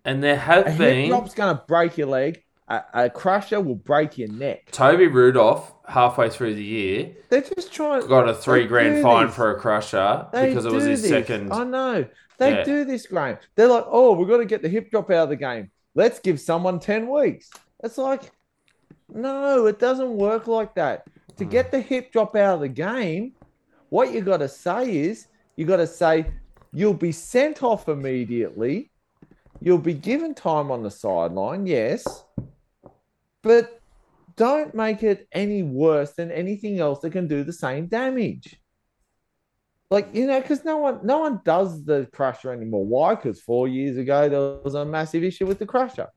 [0.06, 2.44] And there have A have hip been drop's going to break your leg.
[2.70, 4.72] A, a crusher will break your neck.
[4.72, 8.06] Toby Rudolph halfway through the year They're just trying.
[8.08, 9.36] got a three They grand do fine this.
[9.36, 11.10] for a crusher They because it was do his this.
[11.12, 11.54] second.
[11.54, 12.06] I know.
[12.38, 12.64] They Yeah.
[12.64, 13.38] do this, Graham.
[13.56, 15.72] They're like, oh, we've got to get the hip drop out of the game.
[15.96, 17.50] Let's give someone 10 weeks.
[17.84, 18.32] It's like,
[19.10, 21.06] no, it doesn't work like that.
[21.38, 21.50] To Hmm.
[21.50, 23.34] get the hip drop out of the game,
[23.90, 26.26] what you got to say is, you got to say,
[26.74, 28.92] you'll be sent off immediately.
[29.62, 32.26] You'll be given time on the sideline, yes,
[33.44, 33.80] but
[34.36, 38.56] don't make it any worse than anything else that can do the same damage.
[39.90, 42.86] Like you know, because no one, no one does the crusher anymore.
[42.86, 43.16] Why?
[43.16, 46.08] Because four years ago there was a massive issue with the crusher.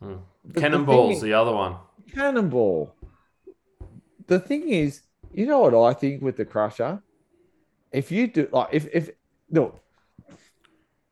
[0.00, 0.16] Hmm.
[0.44, 1.76] But the Cannonball's the other one.
[2.14, 2.94] cannonball.
[4.26, 5.02] The thing is,
[5.32, 7.02] you know what I think with the crusher?
[7.92, 9.10] If you do like, if if
[9.50, 9.78] no,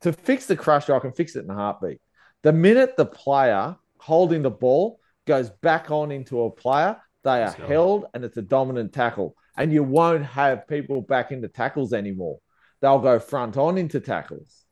[0.00, 2.00] to fix the crusher, I can fix it in a heartbeat.
[2.42, 7.50] The minute the player holding the ball goes back on into a player, they are
[7.50, 9.34] held and it's a dominant tackle.
[9.58, 12.38] And you won't have people back into tackles anymore.
[12.80, 14.64] They'll go front on into tackles.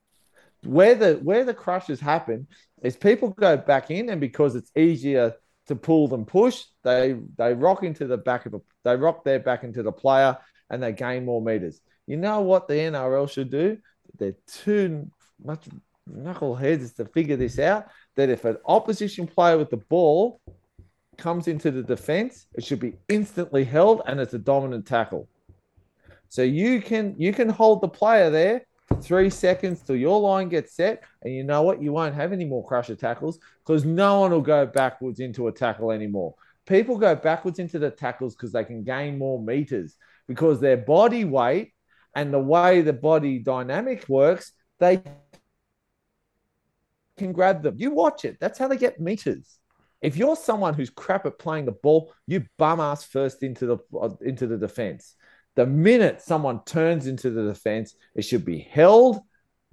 [0.62, 2.46] Where the where the crushes happen
[2.82, 5.34] is people go back in, and because it's easier
[5.66, 9.40] to pull than push, they they rock into the back of a they rock their
[9.40, 10.38] back into the player
[10.70, 11.80] and they gain more meters.
[12.06, 13.78] You know what the NRL should do?
[14.18, 15.10] They're too
[15.42, 15.66] much
[16.10, 17.86] knuckleheads to figure this out.
[18.16, 20.40] That if an opposition player with the ball
[21.16, 25.28] comes into the defense, it should be instantly held and it's a dominant tackle.
[26.28, 30.48] So you can you can hold the player there for three seconds till your line
[30.48, 31.80] gets set, and you know what?
[31.80, 35.52] You won't have any more crusher tackles because no one will go backwards into a
[35.52, 36.34] tackle anymore.
[36.66, 39.96] People go backwards into the tackles because they can gain more meters
[40.26, 41.72] because their body weight
[42.14, 45.02] and the way the body dynamic works, they
[47.16, 47.74] can grab them.
[47.78, 48.38] You watch it.
[48.40, 49.58] That's how they get meters.
[50.02, 53.78] If you're someone who's crap at playing the ball, you bum ass first into the
[53.98, 55.14] uh, into the defense.
[55.54, 59.20] The minute someone turns into the defense, it should be held,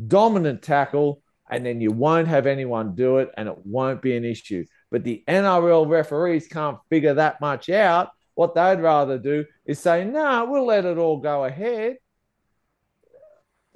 [0.07, 4.23] dominant tackle, and then you won't have anyone do it, and it won't be an
[4.23, 4.63] issue.
[4.89, 8.11] But the NRL referees can't figure that much out.
[8.35, 11.97] What they'd rather do is say, "No, nah, we'll let it all go ahead."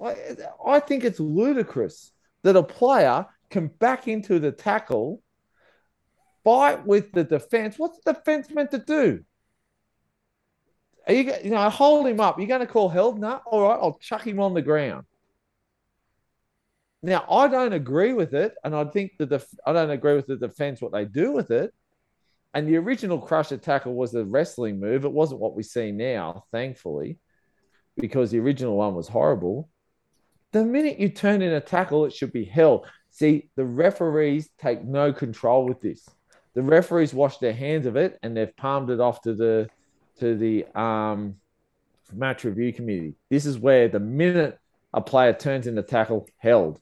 [0.01, 0.16] I
[0.66, 2.11] I think it's ludicrous
[2.43, 5.21] that a player can back into the tackle,
[6.43, 7.77] fight with the defense.
[7.77, 9.23] What's the defense meant to do?
[11.07, 12.39] Are you, you know, hold him up.
[12.39, 13.19] You're going to call held?
[13.19, 15.05] No, all right, I'll chuck him on the ground.
[17.03, 20.25] Now, I don't agree with it, and I think the def- I don't agree with
[20.25, 21.71] the defense what they do with it.
[22.55, 25.05] And the original crusher tackle was a wrestling move.
[25.05, 27.19] It wasn't what we see now, thankfully,
[27.97, 29.69] because the original one was horrible.
[30.51, 32.87] The minute you turn in a tackle, it should be held.
[33.16, 36.05] See, the referees take no control with this.
[36.53, 39.70] The referees wash their hands of it and they've palmed it off to the
[40.20, 41.36] to the um,
[42.11, 43.16] match review committee.
[43.30, 44.59] This is where the minute
[44.93, 46.82] a player turns in the tackle, held.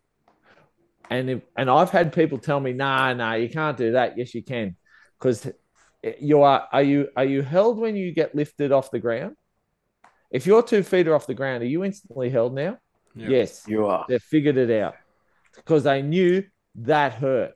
[1.11, 4.17] And if, and I've had people tell me, nah, nah, you can't do that.
[4.17, 4.75] Yes, you can,
[5.19, 5.47] because
[6.19, 6.67] you are.
[6.71, 9.35] Are you are you held when you get lifted off the ground?
[10.31, 12.79] If your two feet are off the ground, are you instantly held now?
[13.13, 13.29] Yep.
[13.29, 14.07] Yes, You are.
[14.09, 14.95] They've figured it out
[15.55, 16.43] because they knew
[16.75, 17.53] that hurt.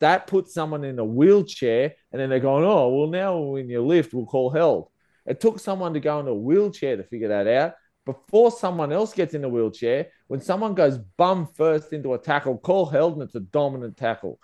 [0.00, 3.82] That put someone in a wheelchair, and then they're going, "Oh, well, now when you
[3.82, 4.88] lift, we'll call held."
[5.26, 7.74] It took someone to go in a wheelchair to figure that out.
[8.04, 12.58] before someone else gets in a wheelchair, when someone goes bum first into a tackle,
[12.58, 14.38] call held and it's a dominant tackle.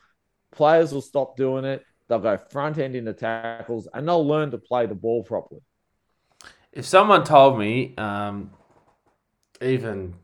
[0.53, 1.85] Players will stop doing it.
[2.09, 5.61] They'll go front end into tackles and they'll learn to play the ball properly.
[6.73, 8.51] If someone told me, um,
[9.61, 10.15] even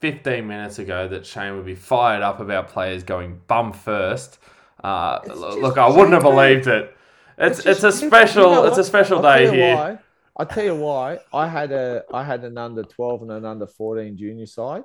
[0.00, 4.38] 15 minutes ago, that Shane would be fired up about players going bum first,
[4.84, 6.94] uh, look, I wouldn't have believed it.
[7.38, 9.76] It's it's, just- a special you know it's a special I'll day here.
[9.76, 9.98] Why.
[10.38, 11.18] I'll tell you why.
[11.32, 14.84] I had a I had an under 12 and an under 14 junior side,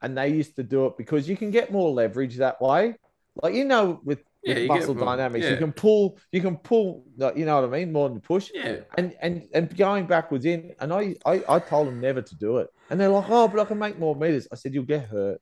[0.00, 2.96] and they used to do it because you can get more leverage that way.
[3.42, 5.52] Like you know, with, Yeah, with muscle dynamics, yeah.
[5.52, 7.04] you can pull, you can pull.
[7.18, 7.92] You know what I mean?
[7.92, 8.50] More than push.
[8.54, 12.36] Yeah, And and and going backwards in, and I, I I told them never to
[12.36, 14.46] do it, and they're like, oh, but I can make more meters.
[14.52, 15.40] I said you'll get hurt.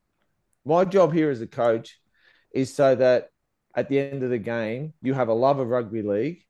[0.65, 1.99] My job here as a coach
[2.51, 3.29] is so that
[3.75, 6.41] at the end of the game you have a love of rugby league,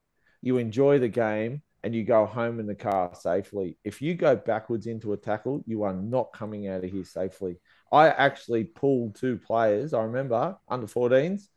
[0.41, 3.77] you enjoy the game, and you go home in the car safely.
[3.83, 7.57] If you go backwards into a tackle, you are not coming out of here safely.
[7.91, 9.93] I actually pulled two players.
[9.93, 11.47] I remember under 14s.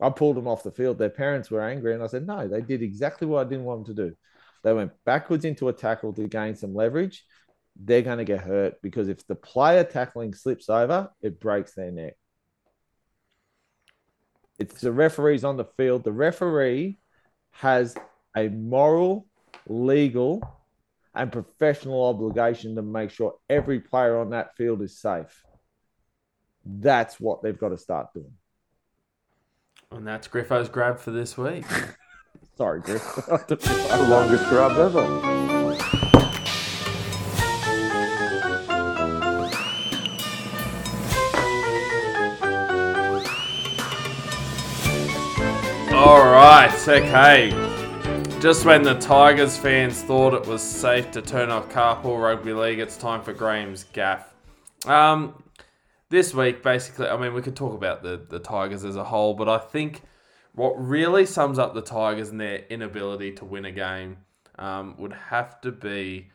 [0.00, 0.98] I pulled them off the field.
[0.98, 3.86] Their parents were angry, and I said, no, they did exactly what I didn't want
[3.86, 4.16] them to do.
[4.62, 7.24] They went backwards into a tackle to gain some leverage.
[7.76, 11.90] They're going to get hurt because if the player tackling slips over, it breaks their
[11.90, 12.14] neck.
[14.58, 16.04] It's the referees on the field.
[16.04, 16.98] The referee
[17.50, 17.94] has
[18.36, 19.26] a moral,
[19.66, 20.42] legal,
[21.14, 25.44] and professional obligation to make sure every player on that field is safe.
[26.64, 28.32] That's what they've got to start doing.
[29.94, 31.64] And that's Griffo's grab for this week.
[32.56, 33.02] Sorry, Griff.
[33.46, 35.00] The longest grab ever.
[45.94, 47.50] All right, okay.
[48.40, 52.80] Just when the Tigers fans thought it was safe to turn off Carpool Rugby League,
[52.80, 54.24] it's time for Graham's gaffe.
[54.86, 55.42] Um,
[56.14, 59.34] this week, basically, I mean, we could talk about the, the Tigers as a whole,
[59.34, 60.02] but I think
[60.54, 64.18] what really sums up the Tigers and their inability to win a game
[64.58, 66.30] um, would have to be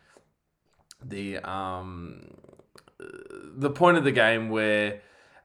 [1.04, 2.28] the um,
[3.00, 5.00] the point of the game where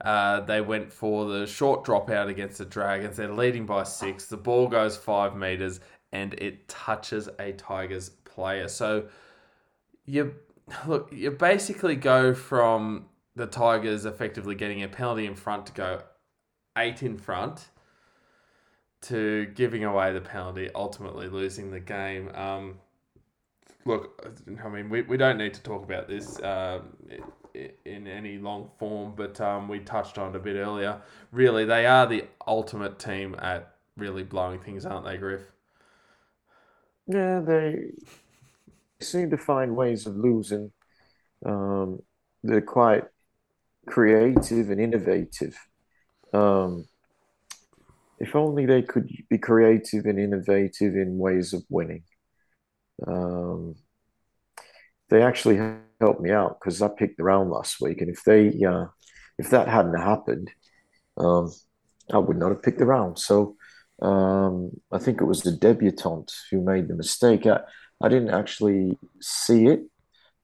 [0.05, 3.17] uh, they went for the short dropout against the Dragons.
[3.17, 4.27] They're leading by six.
[4.27, 5.79] The ball goes five meters
[6.13, 8.67] and it touches a Tigers player.
[8.67, 9.07] So
[10.05, 10.35] you
[10.87, 13.07] look, you basically go from
[13.37, 16.03] the Tigers effectively getting a penalty in front to go
[16.77, 17.69] eight in front
[19.03, 22.31] to giving away the penalty, ultimately losing the game.
[22.35, 22.79] Um,
[23.85, 24.27] look,
[24.65, 26.97] I mean, we, we don't need to talk about this um,
[27.85, 31.01] in any long form, but um, we touched on it a bit earlier.
[31.33, 35.43] Really, they are the ultimate team at really blowing things, aren't they, Griff?
[37.07, 37.91] Yeah, they
[39.01, 40.73] seem to find ways of losing.
[41.45, 42.01] Um,
[42.43, 43.05] they're quite
[43.87, 45.57] creative and innovative.
[46.33, 46.87] Um,
[48.19, 52.05] if only they could be creative and innovative in ways of winning.
[53.07, 53.75] Um,
[55.11, 55.57] they actually
[56.01, 58.87] helped me out because I picked the round last week, and if they, uh,
[59.39, 60.51] if that hadn't happened,
[61.17, 61.53] um,
[62.13, 63.19] I would not have picked the round.
[63.19, 63.57] So.
[64.03, 67.47] Um, I think it was the debutante who made the mistake.
[67.47, 67.61] I,
[68.03, 69.83] I didn't actually see it.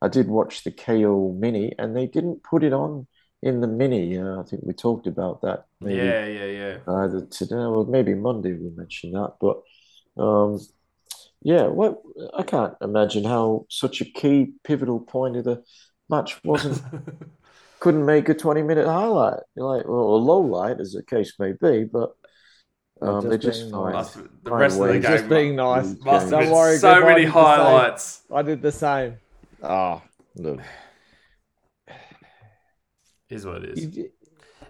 [0.01, 3.09] I did watch the Kayo mini, and they didn't put it on
[3.43, 4.19] in the mini.
[4.19, 6.79] Uh, I think we talked about that maybe Yeah, yeah, yeah.
[6.87, 9.35] either today or maybe Monday we mentioned that.
[9.41, 9.63] But
[10.23, 10.61] um,
[11.43, 12.03] yeah, what
[12.37, 15.63] I can't imagine how such a key pivotal point of the
[16.09, 16.83] match wasn't
[17.81, 21.53] couldn't make a 20 minute highlight, like or a low light as the case may
[21.53, 22.11] be, but
[23.03, 24.19] um, Just they just being find, nice.
[24.45, 25.97] The rest of the game Just being nice.
[26.05, 27.65] Must must have Don't been worry, so many did the same.
[27.65, 28.23] highlights.
[28.31, 29.19] I did the same.
[29.63, 30.03] Oh,
[30.37, 30.61] look.
[33.31, 33.97] Is what it is.
[33.97, 34.11] You-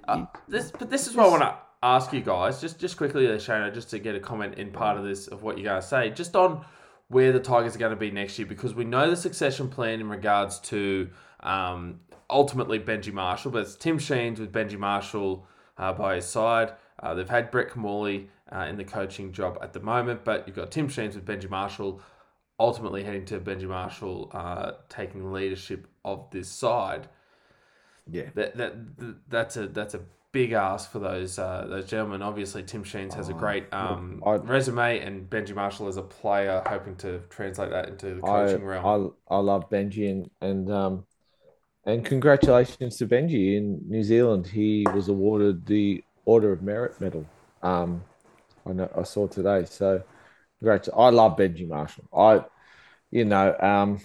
[0.08, 3.26] Uh, this, but this is what I want to ask you guys, just just quickly,
[3.26, 5.86] Shana, just to get a comment in part of this of what you're going to
[5.86, 6.64] say, just on
[7.08, 10.00] where the Tigers are going to be next year, because we know the succession plan
[10.00, 15.46] in regards to um, ultimately Benji Marshall, but it's Tim Sheens with Benji Marshall
[15.78, 16.72] uh, by his side.
[17.02, 20.56] Uh, they've had Brett Kimmorley uh, in the coaching job at the moment, but you've
[20.56, 22.00] got Tim Sheens with Benji Marshall,
[22.58, 27.08] ultimately heading to Benji Marshall uh, taking leadership of this side
[28.10, 28.30] Yeah.
[28.34, 28.74] that that
[29.28, 30.00] that's a that's a
[30.32, 32.22] big ask for those uh, those gentlemen.
[32.22, 36.62] Obviously, Tim Sheens has a great um, I- resume, and Benji Marshall as a player,
[36.66, 39.14] hoping to translate that into the I, coaching realm.
[39.30, 41.04] I I love Benji and and um
[41.84, 44.46] and congratulations to Benji in New Zealand.
[44.46, 47.26] He was awarded the Order of Merit medal.
[47.62, 48.04] Um,
[48.66, 49.64] I know I saw today.
[49.64, 50.02] So,
[50.58, 50.88] congrats.
[50.94, 52.04] I love Benji Marshall.
[52.14, 52.44] I,
[53.10, 54.00] you know, um,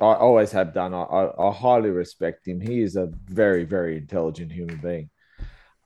[0.00, 0.92] I always have done.
[0.92, 2.60] I, I, I highly respect him.
[2.60, 5.10] He is a very, very intelligent human being.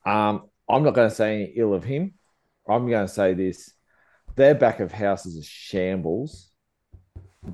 [0.06, 2.14] Um, I'm not going to say any ill of him.
[2.68, 3.72] I'm going to say this:
[4.36, 6.50] their back of house is a shambles.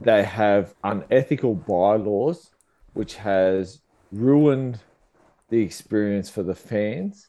[0.01, 2.51] They have unethical bylaws,
[2.95, 3.81] which has
[4.13, 4.79] ruined
[5.51, 7.29] the experience for the fans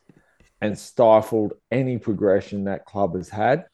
[0.62, 3.66] and stifled any progression that club has had.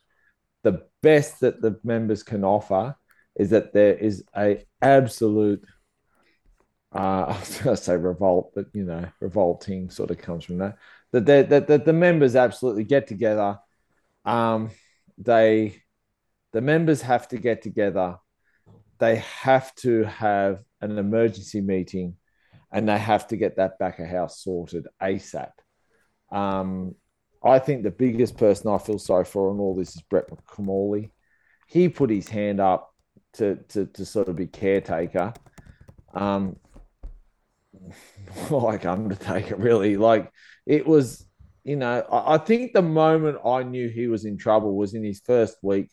[0.63, 2.95] The best that the members can offer
[3.35, 5.65] is that there is a absolute
[6.93, 10.57] uh, I was going to say revolt, but you know, revolting sort of comes from
[10.59, 10.77] that.
[11.11, 13.59] That the, that, that the members absolutely get together.
[14.25, 14.71] Um,
[15.17, 15.81] they,
[16.51, 18.17] the members have to get together.
[18.99, 22.17] They have to have an emergency meeting,
[22.71, 25.51] and they have to get that back of house sorted ASAP.
[26.31, 26.95] Um,
[27.43, 31.09] I think the biggest person I feel sorry for in all this is Brett Kimmorley.
[31.67, 32.90] He put his hand up
[33.33, 35.33] to to, to sort of be caretaker.
[36.13, 36.57] Um,
[38.49, 39.97] like Undertaker, really.
[39.97, 40.31] Like
[40.65, 41.25] it was,
[41.63, 45.03] you know, I, I think the moment I knew he was in trouble was in
[45.03, 45.89] his first week.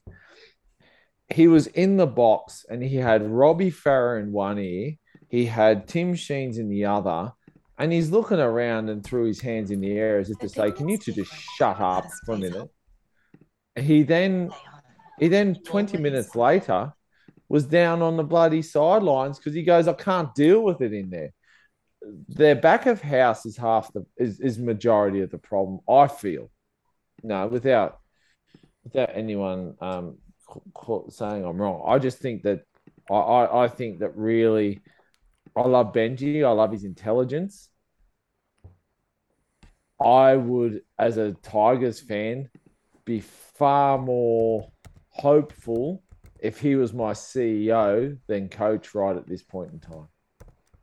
[1.30, 4.92] He was in the box and he had Robbie Farah in one ear,
[5.28, 7.32] he had Tim Sheens in the other,
[7.78, 10.70] and he's looking around and threw his hands in the air as if to say,
[10.72, 12.70] "Can you two just shut up for a minute?"
[13.78, 14.50] He then,
[15.18, 16.94] he then twenty minutes later,
[17.48, 21.10] was down on the bloody sidelines because he goes, "I can't deal with it in
[21.10, 21.32] there."
[22.28, 25.80] Their back of house is half the is, is majority of the problem.
[25.88, 26.50] I feel,
[27.22, 27.98] no, without
[28.84, 30.18] without anyone um,
[31.10, 31.84] saying I'm wrong.
[31.86, 32.62] I just think that
[33.10, 34.80] I, I, I think that really
[35.56, 36.44] I love Benji.
[36.44, 37.68] I love his intelligence.
[40.00, 42.48] I would, as a Tigers fan,
[43.04, 44.70] be far more
[45.08, 46.04] hopeful
[46.40, 50.08] if he was my CEO then coach right at this point in time.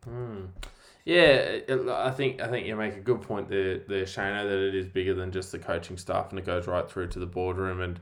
[0.03, 0.45] Hmm.
[1.05, 4.73] Yeah, I think I think you make a good point there, there, Shano, that it
[4.73, 7.79] is bigger than just the coaching staff, and it goes right through to the boardroom.
[7.81, 7.99] And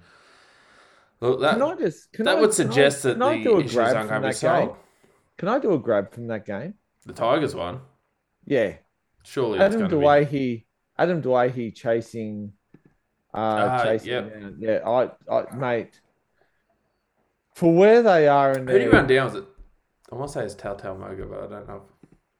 [1.19, 4.09] look, that, can I just, can that I, would suggest I, that the issues aren't
[4.09, 4.77] going to be solved.
[5.37, 6.75] Can I do a grab from that game?
[7.05, 7.81] The Tigers one,
[8.45, 8.75] Yeah,
[9.23, 9.95] surely Adam to be.
[9.95, 10.63] Doueihi,
[10.97, 12.53] Adam Doueihi chasing,
[13.33, 14.53] uh, Ah, chasing yep.
[14.59, 15.99] Yeah, I, I, mate,
[17.55, 19.25] for where they are in Who do you run down?
[19.25, 19.45] Was it?
[20.11, 21.81] I want to say it's Tautau Moga, but I don't know.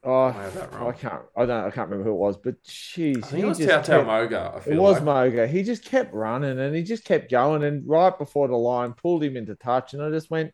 [0.04, 0.90] oh, I have that wrong.
[0.90, 3.60] I can't, I don't, I can't remember who it was, but jeez, he it was
[3.60, 4.54] Tautau kept- Moga.
[4.56, 5.04] I feel It was like.
[5.04, 5.48] Moga.
[5.48, 7.64] He just kept running and he just kept going.
[7.64, 9.94] And right before the line, pulled him into touch.
[9.94, 10.52] And I just went,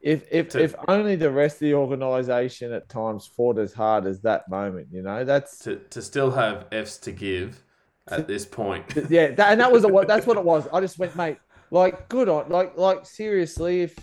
[0.00, 4.06] if if To- if only the rest of the organization at times fought as hard
[4.06, 7.62] as that moment, you know, that's to to still have F's to give
[8.08, 8.84] at this point.
[9.08, 10.66] yeah, that, and that was what that's what it was.
[10.72, 11.38] I just went, mate,
[11.72, 13.98] like good on, like like seriously, if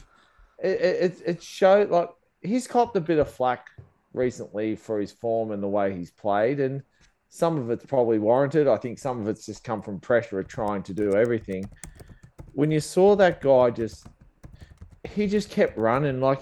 [0.61, 2.09] it it, it showed like
[2.41, 3.67] he's copped a bit of flack
[4.11, 6.81] recently for his form and the way he's played, and
[7.29, 8.67] some of it's probably warranted.
[8.67, 11.69] I think some of it's just come from pressure of trying to do everything.
[12.53, 14.07] When you saw that guy just,
[15.07, 16.41] he just kept running like.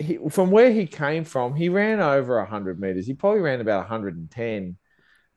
[0.00, 3.04] He, from where he came from, he ran over 100 meters.
[3.04, 4.76] He probably ran about 110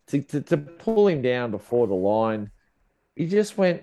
[0.08, 2.52] to, to, to pull him down before the line.
[3.16, 3.82] He just went,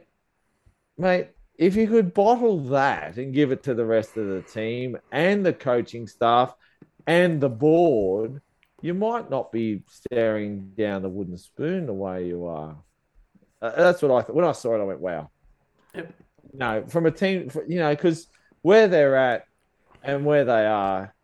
[0.99, 4.97] mate, if you could bottle that and give it to the rest of the team
[5.11, 6.55] and the coaching staff
[7.07, 8.41] and the board,
[8.83, 12.77] you might not be staring down the wooden spoon the way you are.
[13.61, 14.37] Uh, that's what I thought.
[14.37, 15.31] When I saw it, I went, wow.
[15.95, 16.15] Yep.
[16.53, 18.29] No, from a team, you know, because
[18.63, 19.47] where they're at
[20.03, 21.15] and where they are,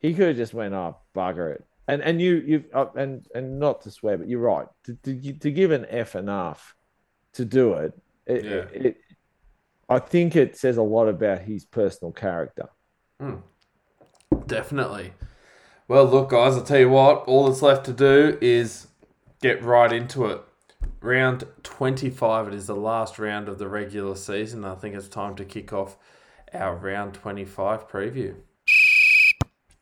[0.00, 1.64] he could have just went, oh, bugger it.
[1.88, 4.66] And and you you uh, and and not to swear, but you're right.
[4.84, 6.74] To, to to give an F enough
[7.32, 8.50] to do it, it, Yeah.
[8.50, 8.96] it, it
[9.88, 12.68] I think it says a lot about his personal character.
[13.20, 13.36] Hmm.
[14.46, 15.12] Definitely.
[15.88, 18.88] Well, look, guys, I'll tell you what, all that's left to do is
[19.40, 20.42] get right into it.
[21.00, 24.64] Round 25, it is the last round of the regular season.
[24.64, 25.96] I think it's time to kick off
[26.52, 28.34] our round 25 preview.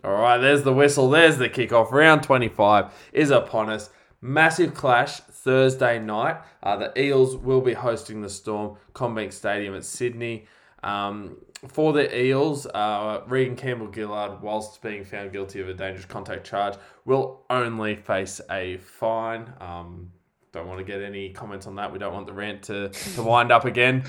[0.04, 1.10] All right, there's the whistle.
[1.10, 1.90] There's the kickoff.
[1.90, 3.90] Round 25 is upon us.
[4.20, 6.38] Massive clash Thursday night.
[6.60, 10.46] Uh, the Eels will be hosting the Storm, CommBank Stadium at Sydney.
[10.82, 11.36] Um,
[11.68, 16.44] for the Eels, uh, Reagan Campbell Gillard, whilst being found guilty of a dangerous contact
[16.44, 16.74] charge,
[17.04, 19.52] will only face a fine.
[19.60, 20.10] Um,
[20.50, 21.92] don't want to get any comments on that.
[21.92, 24.02] We don't want the rant to, to wind up again.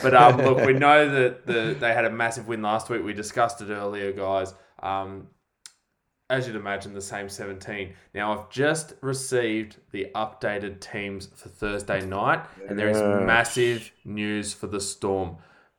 [0.00, 3.02] But um, look, we know that the, they had a massive win last week.
[3.02, 4.54] We discussed it earlier, guys.
[4.80, 5.26] Um,
[6.30, 7.92] as you'd imagine, the same 17.
[8.14, 14.54] Now, I've just received the updated teams for Thursday night, and there is massive news
[14.54, 15.36] for the Storm.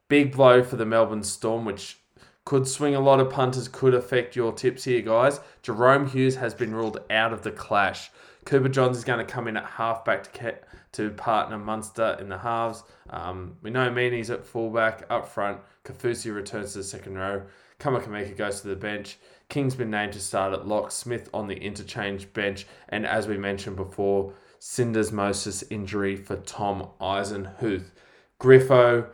[0.07, 1.97] Big blow for the Melbourne Storm, which
[2.45, 5.39] could swing a lot of punters, could affect your tips here, guys.
[5.63, 8.11] Jahrome Hughes has been ruled out of the clash.
[8.45, 10.55] Cooper Johns is going to come in at halfback to,
[10.91, 12.84] to partner Munster in the halves.
[13.09, 15.07] Um, we know Meaney's at fullback.
[15.09, 17.41] Up front, Kafusi returns to the second row.
[17.80, 19.17] Kamikamica goes to the bench.
[19.49, 20.91] King's been named to start at lock.
[20.91, 22.65] Smith on the interchange bench.
[22.89, 27.91] And as we mentioned before, syndesmosis injury for Tom Eisenhuth.
[28.39, 29.07] Griffo,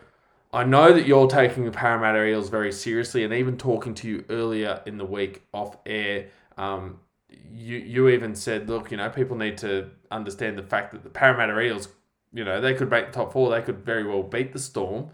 [0.53, 4.25] I know that you're taking the Parramatta Eels very seriously, and even talking to you
[4.29, 6.27] earlier in the week off air,
[6.57, 6.99] um,
[7.29, 11.09] you you even said, look, you know, people need to understand the fact that the
[11.09, 11.87] Parramatta Eels,
[12.33, 15.09] you know, they could make the top four, they could very well beat the Storm.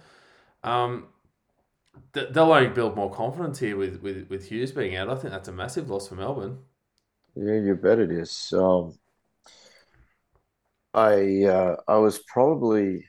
[0.63, 1.07] Um,
[2.13, 5.09] they'll only build more confidence here with, with, with Hughes being out.
[5.09, 6.59] I think that's a massive loss for Melbourne.
[7.35, 8.53] Yeah, you bet it is.
[8.55, 8.97] Um,
[10.93, 13.05] I uh, I was probably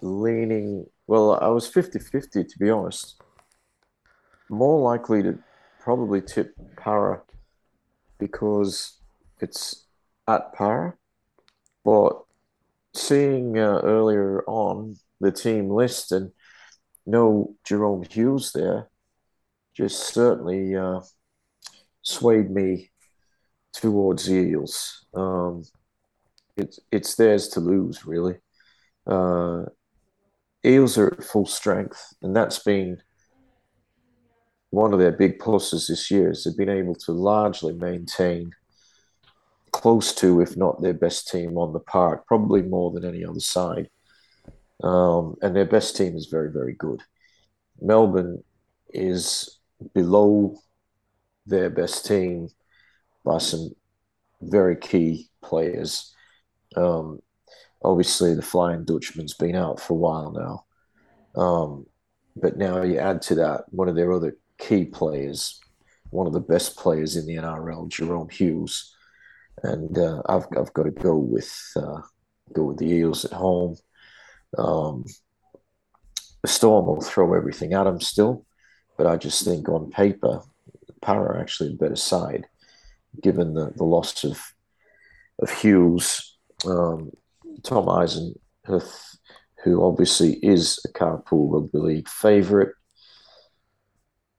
[0.00, 3.20] leaning, well, I was 50 50 to be honest.
[4.48, 5.38] More likely to
[5.78, 7.22] probably tip Para
[8.18, 8.98] because
[9.40, 9.84] it's
[10.26, 10.94] at Para.
[11.84, 12.22] But
[12.94, 16.32] seeing uh, earlier on the team list and
[17.08, 18.90] no Jahrome Hughes there
[19.74, 21.00] just certainly uh,
[22.02, 22.90] swayed me
[23.72, 25.06] towards the Eels.
[25.14, 25.62] Um,
[26.56, 28.36] it's it's theirs to lose, really.
[29.06, 29.66] Uh,
[30.66, 33.00] Eels are at full strength, and that's been
[34.70, 36.30] one of their big pluses this year.
[36.32, 38.50] Is they've been able to largely maintain
[39.70, 43.40] close to, if not their best team on the park, probably more than any other
[43.40, 43.88] side.
[44.82, 47.02] Um, and their best team is very, very good.
[47.80, 48.42] Melbourne
[48.90, 49.58] is
[49.94, 50.56] below
[51.46, 52.48] their best team
[53.24, 53.70] by some
[54.40, 56.14] very key players.
[56.76, 57.20] Um,
[57.82, 61.40] obviously the Flying Dutchman's been out for a while now.
[61.40, 61.86] Um,
[62.36, 65.60] but now you add to that one of their other key players,
[66.10, 68.94] one of the best players in the NRL, Jahrome Hughes,
[69.62, 72.00] and uh, I've I've got to go with uh,
[72.52, 73.76] go with the Eels at home.
[74.56, 75.04] Um,
[76.46, 78.46] Storm will throw everything at them still,
[78.96, 80.42] but I just think on paper,
[81.02, 82.46] Para are actually a better side,
[83.22, 84.40] given the, the loss of
[85.40, 86.36] of Hughes.
[86.66, 87.12] Um,
[87.62, 89.16] Tom Eisenhuth,
[89.62, 92.70] who obviously is a Carpool Rugby League favourite,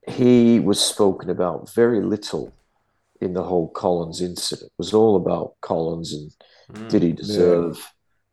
[0.08, 2.54] he was spoken about very little
[3.22, 4.72] in the whole Collins incident.
[4.72, 6.32] It was all about Collins and
[6.74, 7.86] mm, did he deserve yeah.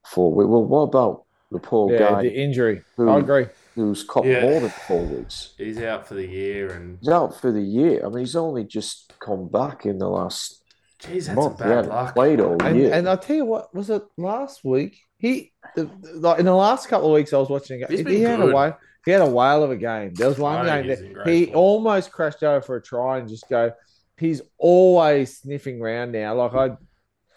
[0.07, 0.33] four?
[0.33, 2.23] Well, what about the poor yeah, guy?
[2.23, 2.83] The injury.
[2.97, 3.47] Who, I agree.
[3.75, 4.43] Who's caught yeah.
[4.43, 5.55] more than four weeks.
[5.59, 8.05] He's out for the year and he's out for the year.
[8.05, 10.63] I mean, he's only just come back in the last
[11.03, 11.61] Jeez, that's month.
[11.61, 12.15] a bad luck.
[12.15, 12.93] Played all and, year.
[12.93, 14.99] And I tell you what, was it last week?
[15.19, 17.85] He the, like in the last couple of weeks I was watching.
[17.89, 18.53] He's he had good.
[18.53, 18.73] a way.
[19.05, 20.15] He had a whale of a game.
[20.15, 21.57] There was one game that he form.
[21.57, 23.73] almost crashed over for a try and just go.
[24.19, 26.35] He's always sniffing around now.
[26.35, 26.77] Like I,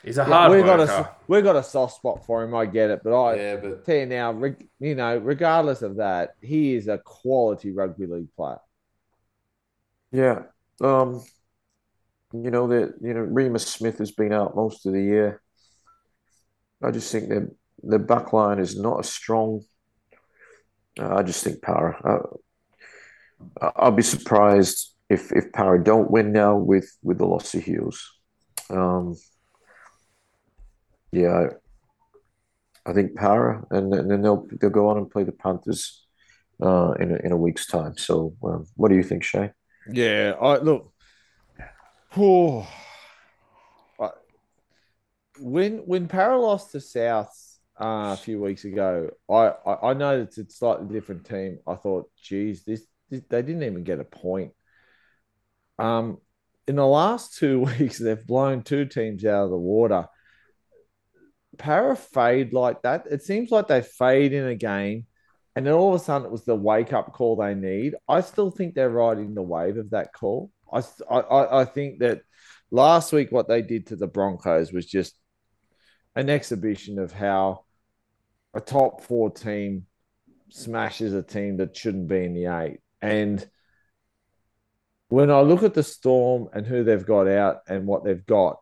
[0.04, 2.56] he's a hard we got a we got a soft spot for him.
[2.56, 3.86] I get it, but I yeah, but...
[3.86, 4.44] tell you now,
[4.80, 8.60] you know, regardless of that, he is a quality rugby league player.
[10.12, 10.44] Yeah.
[10.82, 11.22] Um,
[12.34, 15.42] you know that you know Reimis Smith has been out most of the year.
[16.84, 17.50] I just think that
[17.84, 19.64] the back line is not as strong.
[21.00, 21.98] Uh, I just think Para.
[23.62, 27.64] Uh, I'll be surprised if if Para don't win now with with the loss of
[27.64, 28.08] Hughes.
[28.70, 29.16] Um,
[31.12, 31.48] yeah,
[32.86, 36.06] I, I think Para, and, and then they'll they'll go on and play the Panthers
[36.62, 37.98] uh, in a, in a week's time.
[37.98, 39.52] So, um, what do you think, Shay?
[39.92, 40.92] Yeah, I look.
[42.18, 42.68] Oh,
[45.40, 47.32] when when Para lost to South
[47.80, 51.60] uh, a few weeks ago, I, I, I know it's a slightly different team.
[51.68, 54.52] I thought, geez, this, this they didn't even get a point.
[55.78, 56.18] Um,
[56.68, 60.08] in the last two weeks, they've blown two teams out of the water.
[61.60, 63.06] Para fade like that.
[63.12, 65.06] It seems like they fade in a game,
[65.56, 67.96] and then all of a sudden it was the wake up call they need.
[68.08, 70.52] I still think they're riding the wave of that call.
[70.74, 70.82] I,
[71.12, 72.22] I, I think that
[72.72, 75.16] last week what they did to the Broncos was just
[76.16, 77.66] an exhibition of how
[78.54, 79.86] a top four team
[80.50, 82.80] smashes a team that shouldn't be in the eight.
[83.02, 83.48] And
[85.10, 88.60] when I look at the Storm and who they've got out and what they've got,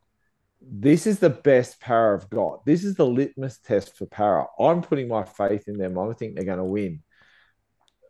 [0.61, 2.65] this is the best Para have got.
[2.65, 4.47] This is the litmus test for power.
[4.59, 5.97] I'm putting my faith in them.
[5.97, 7.03] I think they're going to win.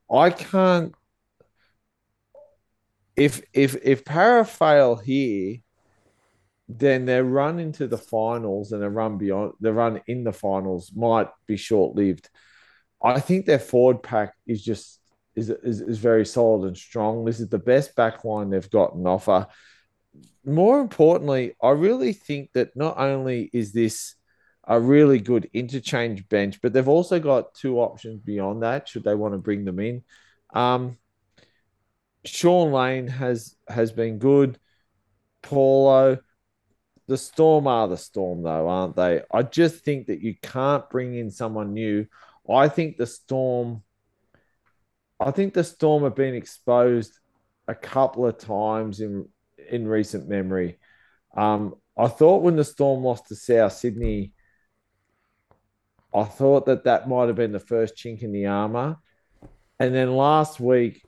[0.10, 0.94] I can't
[3.18, 5.57] if if if Para fail here,
[6.69, 10.91] then their run into the finals and their run beyond the run in the finals
[10.95, 12.30] might be short lived.
[13.03, 14.99] I think their forward pack is just
[15.36, 17.26] is, is is very solid and strong.
[17.26, 19.48] This is the best backline they've got offer.
[20.45, 24.15] More importantly, I really think that not only is this
[24.68, 29.15] a really good interchange bench, but they've also got two options beyond that should they
[29.15, 30.03] want to bring them in.
[30.53, 30.98] Um,
[32.26, 34.60] Shaun Lane has has been good.
[35.41, 36.18] Paulo,
[37.07, 39.22] the Storm are the Storm though, aren't they?
[39.31, 42.06] I just think that you can't bring in someone new.
[42.49, 43.84] I think the Storm.
[45.19, 47.18] I think the Storm have been exposed
[47.68, 49.27] a couple of times in
[49.69, 50.77] in recent memory.
[51.35, 54.34] Um, I thought when the Storm lost to South Sydney,
[56.14, 58.98] I thought that that might have been the first chink in the armor.
[59.80, 61.03] And then last week,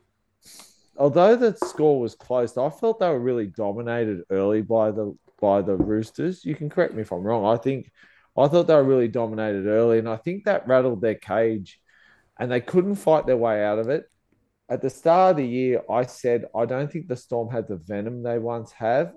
[0.97, 5.61] although the score was close, I felt they were really dominated early by the by
[5.61, 6.43] the Roosters.
[6.43, 7.45] You can correct me if I'm wrong.
[7.45, 7.91] I think
[8.37, 11.79] I thought they were really dominated early, and I think that rattled their cage,
[12.37, 14.05] and they couldn't fight their way out of it.
[14.69, 17.77] At the start of the year, I said I don't think the Storm had the
[17.77, 19.13] venom they once have.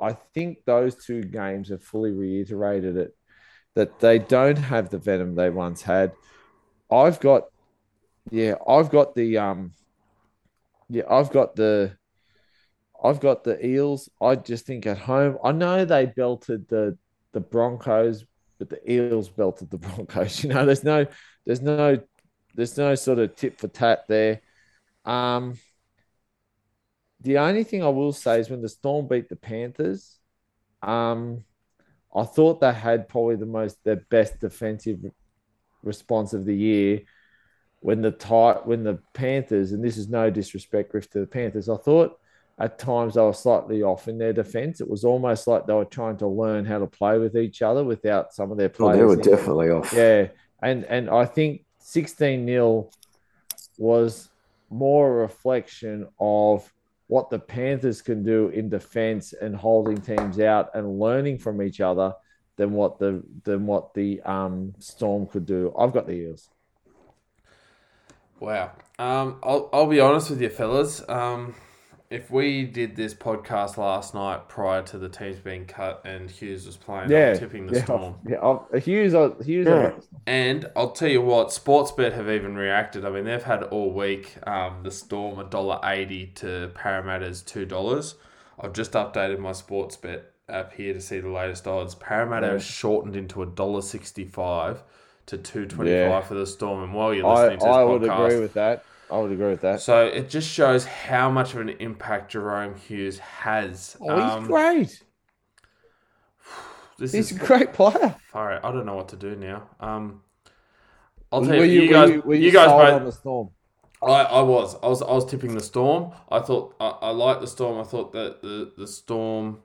[0.00, 3.16] I think those two games have fully reiterated it
[3.74, 6.12] that they don't have the venom they once had.
[6.90, 7.44] I've got,
[8.30, 9.72] yeah, I've got the um,
[10.88, 11.96] yeah, I've got the,
[13.02, 14.08] I've got the Eels.
[14.20, 16.96] I just think at home, I know they belted the
[17.32, 18.24] the Broncos,
[18.58, 20.42] but the Eels belted the Broncos.
[20.42, 21.06] You know, there's no,
[21.44, 21.98] there's no,
[22.54, 24.40] there's no sort of tip for tat there.
[25.04, 25.58] Um,
[27.20, 30.18] the only thing I will say is when the Storm beat the Panthers,
[30.82, 31.44] um,
[32.14, 35.00] I thought they had probably the most their best defensive
[35.82, 37.02] response of the year
[37.80, 41.68] when the tight when the Panthers and this is no disrespect Griff to the Panthers.
[41.68, 42.18] I thought
[42.58, 44.80] at times they were slightly off in their defense.
[44.80, 47.82] It was almost like they were trying to learn how to play with each other
[47.82, 48.96] without some of their players.
[48.96, 49.92] Oh, they were definitely off.
[49.92, 50.28] Yeah,
[50.62, 52.90] and and I think sixteen 0
[53.76, 54.28] was
[54.70, 56.72] more a reflection of
[57.06, 61.80] what the Panthers can do in defense and holding teams out and learning from each
[61.80, 62.14] other
[62.56, 65.74] than what the than what the um, Storm could do.
[65.78, 66.50] I've got the Eels.
[68.40, 68.72] Wow.
[68.98, 71.06] Um, I'll I'll be honest with you, fellas.
[71.08, 71.54] Um,
[72.14, 76.66] if we did this podcast last night prior to the teams being cut and Hughes
[76.66, 78.14] was playing, Yeah, I'm tipping the yeah, Storm.
[78.28, 79.66] Yeah, I'll- Hughes, uh, Hughes.
[79.66, 79.92] Yeah.
[80.26, 83.04] And I'll tell you what, Sportsbet have even reacted.
[83.04, 87.64] I mean, they've had all week um, the Storm a dollar eighty to Parramatta's two
[87.66, 88.14] dollars.
[88.60, 91.94] I've just updated my Sportsbet app here to see the latest odds.
[91.94, 92.52] Parramatta Yeah.
[92.54, 94.82] has shortened into a dollar sixty five
[95.26, 96.20] to two twenty five Yeah.
[96.20, 96.82] for the Storm.
[96.84, 98.84] And while you're I, listening to this I would agree with that.
[99.10, 99.80] I would agree with that.
[99.80, 103.96] so it just shows how much of an impact Jahrome Hughes has.
[104.00, 105.02] Oh, he's Um, great.
[106.98, 108.16] This He's is a great player.
[108.32, 108.64] far out.
[108.64, 109.68] I don't know what to do now.
[109.80, 110.22] Um,
[111.32, 112.92] I'll Were tell you, you, you, were guys, you, were you guys both.
[112.92, 113.50] on the Storm?
[114.02, 114.76] I, I was.
[114.82, 116.12] I was I was tipping the storm.
[116.30, 117.80] I thought I, I liked the storm.
[117.80, 119.62] I thought that the, the storm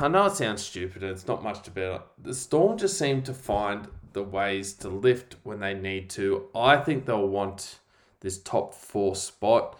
[0.00, 2.02] I know it sounds stupid and it's not much to bet.
[2.18, 6.48] The storm just seemed to find the ways to lift when they need to.
[6.54, 7.78] I think they'll want
[8.20, 9.78] this top four spot.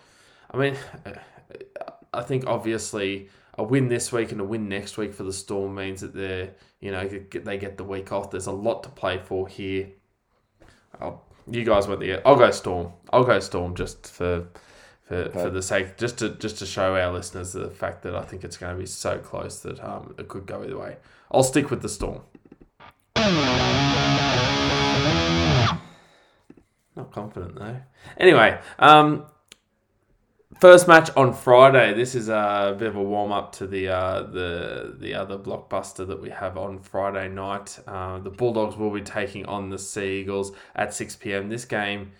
[0.50, 0.76] I mean
[2.12, 5.74] I think obviously a win this week and a win next week for the Storm
[5.74, 6.50] means that they're
[6.80, 8.30] you know they get the week off.
[8.30, 9.88] There's a lot to play for here.
[11.00, 12.26] I'll, you guys went the.
[12.26, 12.92] I'll go Storm.
[13.12, 14.46] I'll go Storm just for
[15.02, 18.22] for, for the sake just to just to show our listeners the fact that I
[18.22, 20.96] think it's going to be so close that um it could go either way.
[21.30, 22.22] I'll stick with the Storm.
[26.96, 27.76] Not confident though.
[28.16, 29.26] Anyway, um,
[30.60, 31.92] first match on Friday.
[31.92, 36.06] This is a bit of a warm up to the uh, the the other blockbuster
[36.06, 37.78] that we have on Friday night.
[37.86, 41.50] Uh, the Bulldogs will be taking on the Sea Eagles at six pm.
[41.50, 42.12] This game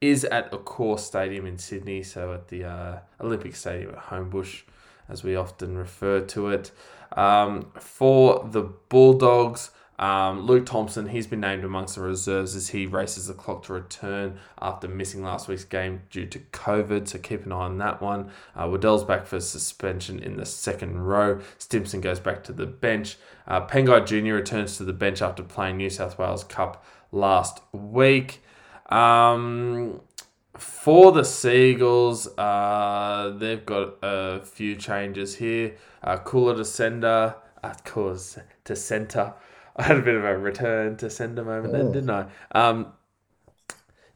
[0.00, 4.62] is at Accor Stadium in Sydney, so at the uh, Olympic Stadium at Homebush,
[5.08, 6.72] as we often refer to it.
[7.12, 9.70] Um, for the Bulldogs.
[9.98, 13.72] Um, Luke Thompson, he's been named amongst the reserves as he races the clock to
[13.72, 17.08] return after missing last week's game due to COVID.
[17.08, 18.30] So keep an eye on that one.
[18.56, 21.40] Uh, Waddell's back for suspension in the second row.
[21.58, 23.16] Stimson goes back to the bench.
[23.46, 24.34] Uh, Pengai Jr.
[24.34, 28.42] returns to the bench after playing New South Wales Cup last week.
[28.90, 30.00] Um,
[30.56, 35.76] for the Seagulls, uh, they've got a few changes here.
[36.02, 38.18] Uh, Koula to sender, uh, Koula
[38.64, 39.34] to centre.
[39.76, 42.26] I had a bit of a return to sender moment then, didn't I?
[42.52, 42.92] Um,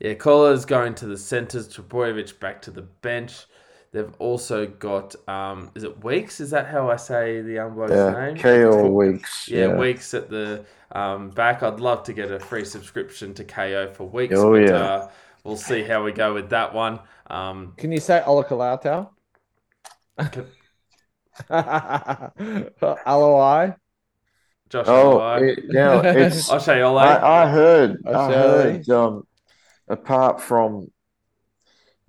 [0.01, 3.47] yeah, Koula's going to the centres, Trbojevic back to the bench.
[3.90, 6.40] They've also got, um, is it Weekes?
[6.40, 8.36] Is that how I say the young bloke's Yeah, name?
[8.36, 9.48] Kaeo Weekes.
[9.48, 9.78] Yeah, Yeah.
[9.78, 11.62] Weekes at the um, back.
[11.62, 14.39] I'd love to get a free subscription to Kayo for Weekes.
[14.39, 14.76] Oh, but, yeah.
[14.76, 15.10] Uh,
[15.43, 17.01] we'll see how we go with that one.
[17.28, 19.09] Um, Can you say Ola Olakalatau?
[20.18, 20.52] Can-
[23.06, 23.74] LOI?
[24.69, 26.51] Josh, Oh, it, now it's.
[26.51, 26.99] O'Shea Ole.
[26.99, 28.03] I, I heard.
[28.07, 28.89] I I heard.
[28.90, 29.27] Um,
[29.89, 30.90] apart from,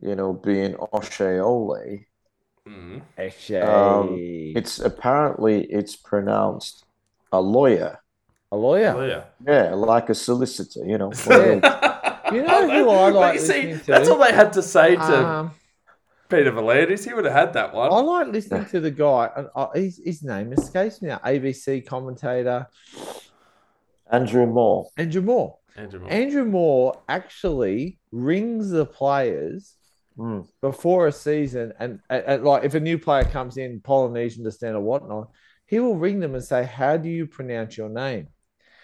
[0.02, 2.06] you know, being Osheole,
[2.68, 3.02] Mm.
[3.18, 4.16] Actually, Um,
[4.56, 6.86] it's apparently it's pronounced
[7.32, 8.00] a lawyer.
[8.52, 8.94] a lawyer.
[8.96, 9.24] Oh, yeah.
[9.48, 10.86] Yeah, like a solicitor.
[10.86, 11.12] You know.
[12.32, 13.78] You know who I like you see, to?
[13.88, 15.52] that's all they had to say to Um,
[16.30, 17.06] Peter V'landys.
[17.06, 17.92] He would have had that one.
[17.92, 21.18] I like listening to the guy, and uh, his, his name escapes me now.
[21.26, 22.68] ABC commentator
[24.12, 24.90] Andrew Moore.
[24.98, 25.58] Andrew Moore.
[25.76, 26.12] Andrew Moore.
[26.12, 29.76] Andrew Moore actually rings the players
[30.18, 30.46] Mm.
[30.60, 34.76] before a season, and, and, and, like if a new player comes in, Polynesian descent
[34.76, 35.30] or whatnot,
[35.66, 38.28] he will ring them and say, "How do you pronounce your name?"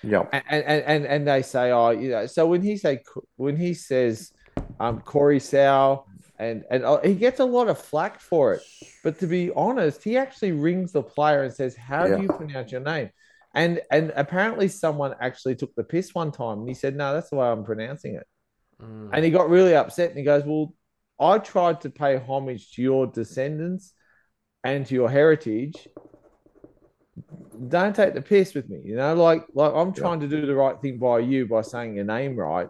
[0.02, 0.28] Yeah.
[0.32, 3.04] And and and, and they say, "Oh, you know." So when he say
[3.36, 4.32] when he says,
[4.80, 6.06] um, Corey Sow,
[6.40, 8.62] and and uh, he gets a lot of flack for it,
[9.04, 12.18] but to be honest, he actually rings the player and says, "How Yeah.
[12.18, 13.10] do you pronounce your name?"
[13.54, 17.30] And and apparently someone actually took the piss one time, and he said, "No, that's
[17.30, 18.28] the way I'm pronouncing it."
[18.82, 19.10] Mm.
[19.14, 20.74] And he got really upset and he goes, Well,
[21.20, 23.94] I tried to pay homage to your descendants
[24.64, 25.88] and to your heritage.
[27.70, 30.56] Don't take the piss with me, you know, like like I'm trying to do the
[30.56, 32.68] right thing by you by saying your name right.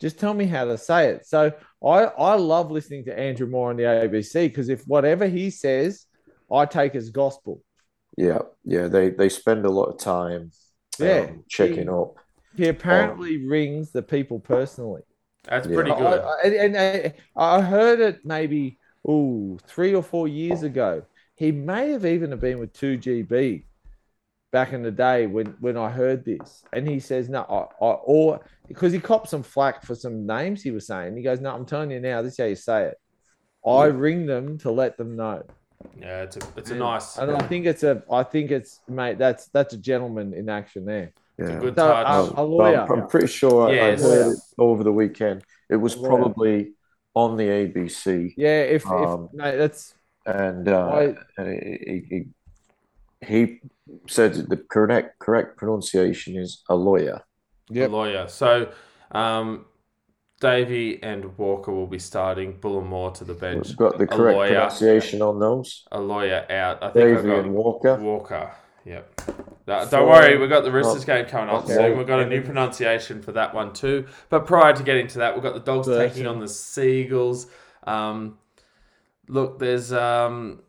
[0.00, 1.26] Just tell me how to say it.
[1.26, 1.52] So
[1.84, 6.06] I I love listening to Andrew Moore on the ABC because if whatever he says,
[6.50, 7.62] I take as gospel.
[8.16, 8.40] Yeah.
[8.64, 8.88] Yeah.
[8.88, 10.52] They they spend a lot of time.
[10.98, 11.20] Yeah.
[11.30, 12.16] um, checking up.
[12.56, 15.02] He apparently rings the people personally.
[15.44, 15.74] That's Yeah.
[15.74, 16.20] pretty good.
[16.20, 18.78] I, and, and I, I heard it maybe
[19.08, 21.02] ooh three or four years ago.
[21.34, 23.64] He may have even been with two GB
[24.52, 27.90] back in the day when when I heard this, and he says no, I, I
[28.04, 31.16] or because he copped some flack for some names he was saying.
[31.16, 32.96] He goes, no, I'm telling you now, this is how you say it.
[33.66, 33.92] I Yeah.
[33.94, 35.42] ring them to let them know,
[35.98, 39.18] yeah, it's a it's a nice, and I think it's a, I think it's mate,
[39.18, 41.12] that's that's a gentleman in action there.
[41.38, 41.60] it's a Yeah.
[41.60, 42.32] good So, touch.
[42.36, 42.84] a lawyer.
[42.88, 44.00] but I'm pretty sure I- I Yes.
[44.02, 45.42] heard it over the weekend.
[45.70, 46.74] It was probably
[47.14, 49.94] on the ABC, Yeah, if, Um, if mate, that's
[50.26, 53.60] and uh, I, and he, he, he
[54.08, 57.20] said the correct correct pronunciation is a lawyer.
[57.70, 57.90] a yep.
[57.90, 58.28] lawyer.
[58.28, 58.70] So,
[59.10, 59.66] um,
[60.40, 62.58] Davey and Walker will be starting.
[62.58, 63.68] Bullimore to the bench.
[63.68, 64.48] We've got the correct lawyer.
[64.48, 65.84] pronunciation on those.
[65.92, 66.82] A lawyer out.
[66.82, 67.96] I think I and Walker.
[67.96, 68.52] Walker.
[68.84, 69.20] Yep.
[69.66, 71.74] No, don't worry, we've got the Roosters game coming up Okay.
[71.74, 71.96] soon.
[71.96, 74.06] We've got a new pronunciation for that one too.
[74.28, 76.08] But prior to getting to that, we've got the Dogs Burton.
[76.08, 77.46] taking on the Seagulls.
[77.84, 78.38] Um,
[79.28, 80.62] look, there's um,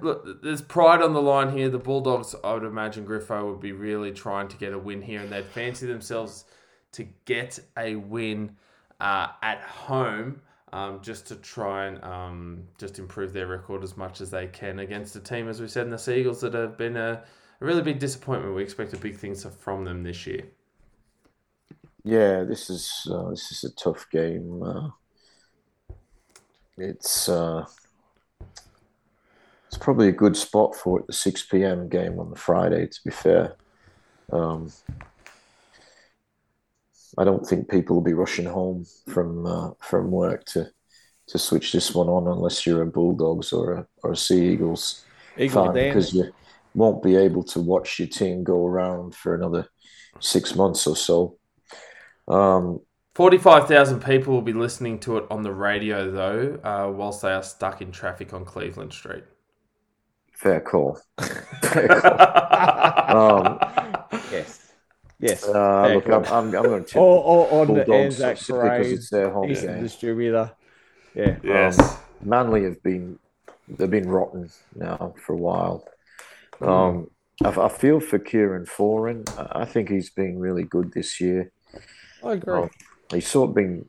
[0.00, 1.68] look, there's pride on the line here.
[1.68, 5.20] The Bulldogs, I would imagine Griffo would be really trying to get a win here,
[5.20, 6.44] and they'd fancy themselves
[6.92, 8.56] to get a win
[9.00, 10.40] uh, at home.
[10.72, 14.80] Um, just to try and um, just improve their record as much as they can
[14.80, 17.22] against a team, as we said in the Seagulls, that have been a,
[17.60, 18.54] a really big disappointment.
[18.54, 20.42] We expected big things from them this year.
[22.04, 24.62] Yeah, this is uh, this is a tough game.
[24.62, 24.90] Uh,
[26.76, 27.64] it's uh,
[29.76, 31.06] it's probably a good spot for it.
[31.06, 31.90] The six p.m.
[31.90, 32.86] game on the Friday.
[32.86, 33.56] To be fair,
[34.32, 34.72] um,
[37.18, 40.70] I don't think people will be rushing home from uh, from work to
[41.28, 45.04] to switch this one on unless you're a Bulldogs or a or a Sea Eagles
[45.36, 46.32] Eagle fan because you
[46.74, 49.68] won't be able to watch your team go around for another
[50.20, 51.36] six months or so.
[52.28, 52.80] Um,
[53.14, 57.42] 45,000 people will be listening to it on the radio, though, uh, whilst they are
[57.42, 59.24] stuck in traffic on Cleveland Street.
[60.36, 60.98] Fair call.
[61.62, 63.42] Fair call.
[63.42, 63.58] Um,
[64.30, 64.72] Yes.
[65.18, 65.44] Yes.
[65.48, 65.52] Uh,
[65.84, 66.24] Fair look, call.
[66.26, 69.10] I'm, I'm, I'm going to tip or, or on the Bulldogs Anzac because parade, it's
[69.10, 69.82] their home Eastern game.
[69.82, 70.52] distributor.
[71.14, 71.36] Yeah.
[71.42, 71.98] yes.
[72.22, 73.18] Manly have been
[73.68, 75.86] they've been rotten now for a while.
[76.60, 77.10] Um,
[77.44, 79.28] I, I feel for Kieran Foran.
[79.38, 81.50] I I think he's been really good this year.
[82.24, 82.54] I agree.
[82.62, 82.70] Um,
[83.10, 83.88] he's sort of been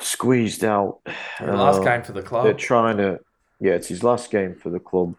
[0.00, 1.00] squeezed out.
[1.40, 2.44] The last Uh, game for the club.
[2.44, 3.18] They're trying to,
[3.60, 5.14] yeah, it's his last game for the club.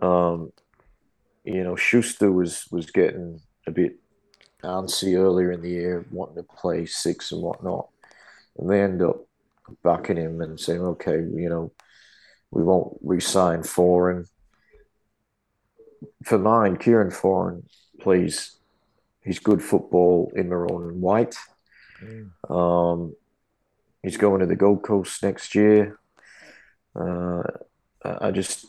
[0.00, 0.52] Um,
[1.44, 3.98] you know, Schuster was was getting a bit
[4.62, 7.88] antsy earlier in the year, wanting to play six and whatnot,
[8.58, 9.26] and they end up
[9.82, 11.72] backing him and saying, okay, you know,
[12.50, 14.28] we won't re-sign Foran.
[16.24, 17.64] For mine, Kieran Foran
[18.00, 18.56] plays,
[19.22, 21.36] he's good football in maroon and white.
[22.02, 22.50] Mm.
[22.50, 23.16] Um,
[24.02, 25.98] he's going to the Gold Coast next year.
[26.94, 27.42] Uh,
[28.20, 28.66] I just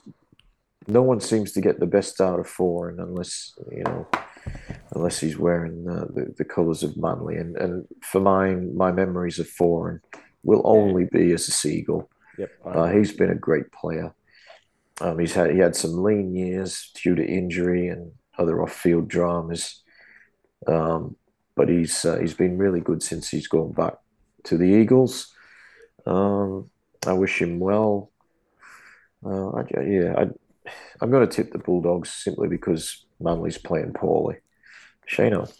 [0.88, 4.08] no one seems to get the best out of Foran unless you know
[4.96, 7.38] unless he's wearing uh, the the colours of Manly.
[7.38, 10.00] And and for mine, my memories of Foran
[10.44, 12.10] will only be as a Seagull.
[12.38, 12.52] Yep.
[12.66, 14.14] Uh, he's been a great player.
[15.02, 19.84] Um, he's had he had some lean years due to injury and other off-field dramas,
[20.68, 21.16] um,
[21.56, 23.96] but he's uh, he's been really good since he's gone back
[24.46, 25.34] to the Eagles.
[26.06, 26.70] Um,
[27.06, 28.12] I wish him well.
[29.28, 30.72] Uh, I, yeah, I,
[31.02, 34.38] I'm going to tip the Bulldogs simply because Manly's playing poorly.
[35.10, 35.52] Shano.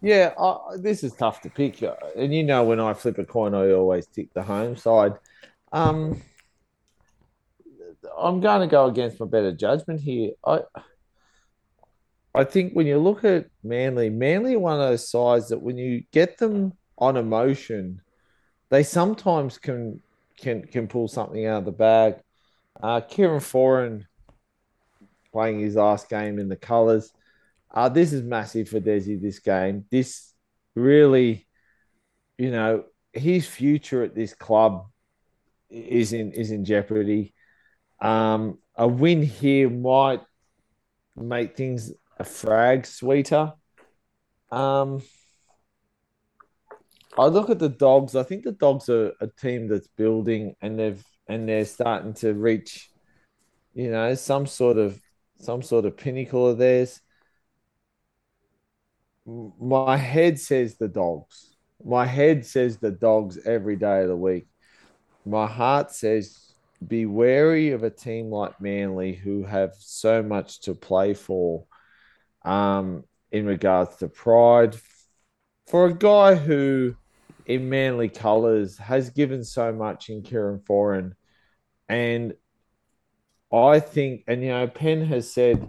[0.00, 0.32] Yeah,
[0.78, 1.82] this is tough to pick,
[2.16, 5.14] and you know when I flip a coin, I always tick the home side.
[5.72, 6.22] Um,
[8.16, 10.32] I'm going to go against my better judgment here.
[10.44, 10.60] I
[12.34, 16.04] I think when you look at Manly, Manly one of those sides that when you
[16.12, 18.02] get them on emotion,
[18.68, 20.02] they sometimes can
[20.36, 22.16] can can pull something out of the bag.
[22.82, 24.04] Uh, Kieran Foran
[25.32, 27.12] playing his last game in the colours.
[27.70, 29.84] Uh, this is massive for Desi, this game.
[29.90, 30.32] This
[30.74, 31.46] really,
[32.38, 34.86] you know, his future at this club
[35.68, 37.34] is in is in jeopardy.
[38.00, 40.22] Um, a win here might
[41.16, 43.54] make things a frag sweeter.
[44.50, 45.02] Um,
[47.18, 48.14] I look at the dogs.
[48.14, 52.32] I think the dogs are a team that's building, and they've and they're starting to
[52.34, 52.90] reach,
[53.74, 55.00] you know, some sort of
[55.40, 57.00] some sort of pinnacle of theirs.
[59.26, 61.56] My head says the dogs.
[61.84, 64.46] My head says the dogs every day of the week.
[65.24, 66.46] My heart says
[66.86, 71.64] be wary of a team like Manly who have so much to play for
[72.44, 74.76] um, in regards to pride.
[75.66, 76.96] For a guy who,
[77.46, 81.12] in Manly colours, has given so much in Kieran Foran,
[81.88, 82.34] and
[83.52, 85.64] I think, and you know, Penn has said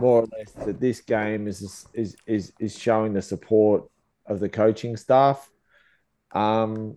[0.00, 3.88] more or less that this game is is is is showing the support
[4.26, 5.48] of the coaching staff.
[6.32, 6.96] Um,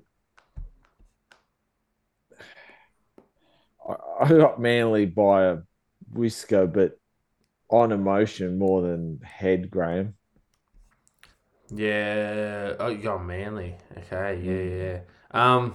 [4.20, 5.58] I got Manly by a
[6.12, 7.00] whisker, but
[7.70, 10.17] on emotion more than head, Graham.
[11.70, 12.74] Yeah.
[12.80, 13.76] Oh, you got Manly.
[13.98, 14.40] Okay.
[14.42, 15.00] Yeah, yeah.
[15.56, 15.74] Um,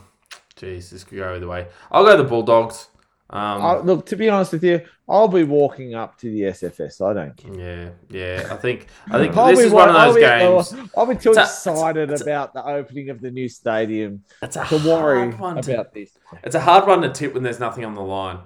[0.56, 1.66] jeez, this could go either way.
[1.90, 2.88] I'll go the Bulldogs.
[3.30, 7.00] Um, I, look, to be honest with you, I'll be walking up to the SFS.
[7.00, 7.54] I don't care.
[7.54, 8.48] yeah, yeah.
[8.52, 10.90] I think I think this is one of those I'll be, games.
[10.94, 14.22] I'll be too It's a- excited it's a- about the opening of the new stadium
[14.42, 16.10] It's a to worry hard one to about this.
[16.44, 18.40] It's a hard one to tip when there's nothing on the line.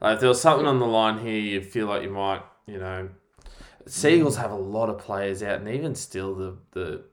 [0.00, 2.78] Like if there was something on the line here, you'd feel like you might, you
[2.78, 3.10] know.
[3.86, 7.04] Seagulls have a lot of players out, and even still, the the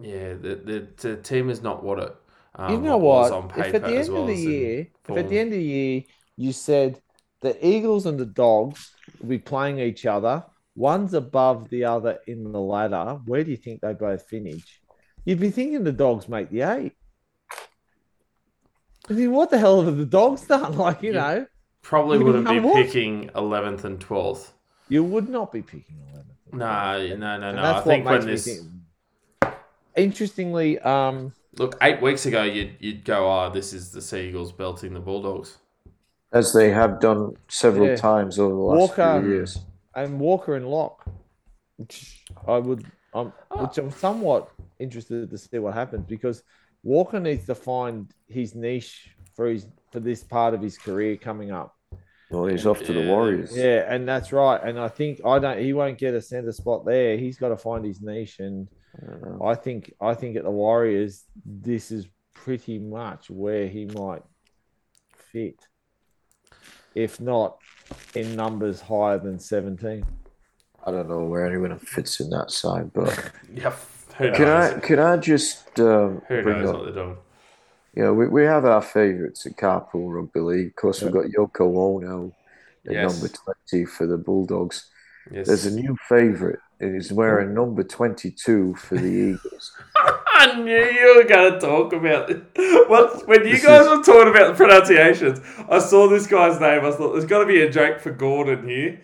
[0.00, 2.14] yeah, the the, the team is not what it.
[2.54, 3.32] Um, you know what?
[3.32, 5.58] on If paper at the end well of the year, if at the end of
[5.58, 6.02] the year
[6.36, 7.00] you said
[7.42, 10.44] the Eagles and the Dogs will be playing each other,
[10.74, 14.80] one's above the other in the ladder, where do you think they both finish?
[15.24, 16.92] You'd be thinking the Dogs make the eight.
[19.08, 20.76] I mean, what the hell have the Dogs done?
[20.78, 21.20] Like, you Yeah.
[21.20, 21.46] know,
[21.82, 24.54] probably wouldn't be picking eleventh and twelfth.
[24.90, 26.26] You would not be picking 11.
[26.52, 27.62] No, no, no, And no.
[27.62, 28.68] I that's think what when makes this me
[29.42, 29.54] think.
[29.96, 34.94] Interestingly, um, look eight weeks ago, you'd you'd go, oh, this is the Seagulls belting
[34.94, 35.58] the Bulldogs.
[36.32, 37.96] As they have done several Yeah.
[37.96, 39.58] times over the last Walker- few years.
[39.96, 41.04] and Walker and Locke,
[41.76, 42.84] which I would,
[43.14, 43.66] um, Oh.
[43.66, 44.48] which I'm somewhat
[44.78, 46.44] interested to see what happens because
[46.84, 51.50] Walker needs to find his niche for his for this part of his career coming
[51.50, 51.74] up.
[52.30, 53.56] Well, he's off to the Warriors.
[53.56, 54.60] Yeah, and that's right.
[54.62, 55.58] And I think I don't.
[55.58, 57.16] He won't get a center spot there.
[57.16, 58.68] He's got to find his niche, and
[59.40, 59.50] I.
[59.50, 64.22] I think I think at the Warriors, this is pretty much where he might
[65.32, 65.66] fit,
[66.94, 67.58] if not
[68.14, 70.06] in numbers higher than seventeen.
[70.86, 73.74] I don't know where anyone fits in that side, but Yeah,
[74.16, 74.74] who can knows?
[74.74, 77.24] I can I just um, Who bring knows up?
[77.92, 78.14] What they're doing?
[78.14, 80.66] You know, we, we have our favourites at Carpool Rugby League.
[80.68, 82.32] Of course, we've got Yoko Ono
[82.86, 83.12] at Yes.
[83.20, 84.86] number twenty for the Bulldogs.
[85.30, 85.46] Yes.
[85.46, 86.58] There's a new favourite.
[86.80, 89.72] and He's wearing number twenty-two for the Eagles.
[89.96, 92.42] I knew you were going to talk about it.
[92.88, 96.58] What, when you This guys is- were talking about the pronunciations, I saw this guy's
[96.58, 96.82] name.
[96.84, 99.00] I thought there's got to be a joke for Gordon here.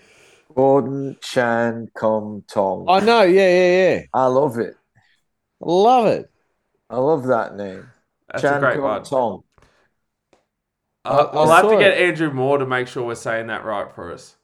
[0.55, 2.87] Gordon Chan Kum Tong.
[2.89, 3.21] I know.
[3.23, 4.03] Yeah, yeah, yeah.
[4.15, 4.75] I love it.
[5.61, 6.31] Love it.
[6.89, 7.87] I love that name.
[8.29, 9.03] That's Chan a great Kum one.
[9.05, 9.43] Tong.
[11.05, 11.99] I- I- I'll have to get it.
[12.09, 14.37] Andrew Moore to make sure we're saying that right for us.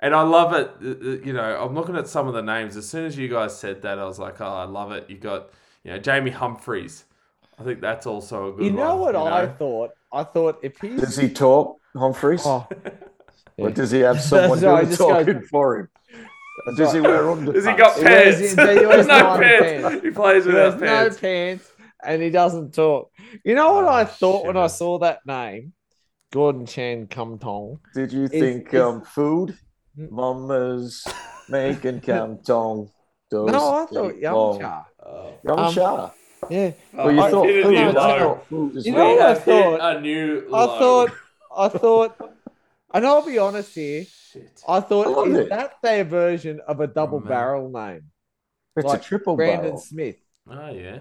[0.00, 0.70] And I love it.
[0.82, 2.76] uh, uh, You know, I'm looking at some of the names.
[2.76, 5.08] As soon as you guys said that, I was like, oh, I love it.
[5.08, 5.50] You got,
[5.84, 7.04] you know, Jamie Humphreys.
[7.58, 8.64] I think that's also a good one.
[8.64, 9.54] You know one, what I know?
[9.58, 9.90] thought?
[10.12, 12.42] I thought if he Does he talk, Humphreys?
[12.44, 12.66] oh,
[13.58, 15.88] Or does he have someone That's right, who's just go- talking for him?
[16.66, 17.54] That's Does he wear underpants?
[17.54, 18.80] Does he got He wears- pants?
[18.80, 19.82] he wears no no pants.
[19.88, 20.04] pants.
[20.04, 21.16] He plays He wears without pants.
[21.16, 21.71] no pants
[22.04, 23.10] and he doesn't talk.
[23.44, 25.72] You know what Oh, I thought when I saw that name?
[26.32, 27.78] Gordon Chan Kum Tong.
[27.94, 29.56] Did you Is- think is- um, food?
[29.96, 31.04] Mama's
[31.48, 32.88] making canton.
[33.30, 34.18] Does No, I it thought long.
[34.20, 34.86] yum cha.
[35.04, 35.34] Oh.
[35.44, 36.12] yum cha.
[36.50, 36.72] Yeah.
[36.92, 37.66] well, you I thought food.
[37.66, 38.40] new I low.
[38.48, 39.04] food as You well.
[39.08, 39.96] know what I have thought?
[39.96, 41.10] A new I thought,
[41.56, 42.32] I thought,
[42.94, 44.62] and I'll be honest here, Shit.
[44.66, 45.48] I I thought, love is it.
[45.50, 47.28] that their version of a double man.
[47.28, 48.04] barrel name?
[48.76, 49.78] It's like a triple Brandon barrel.
[49.80, 50.16] Smith.
[50.50, 50.98] Oh yeah.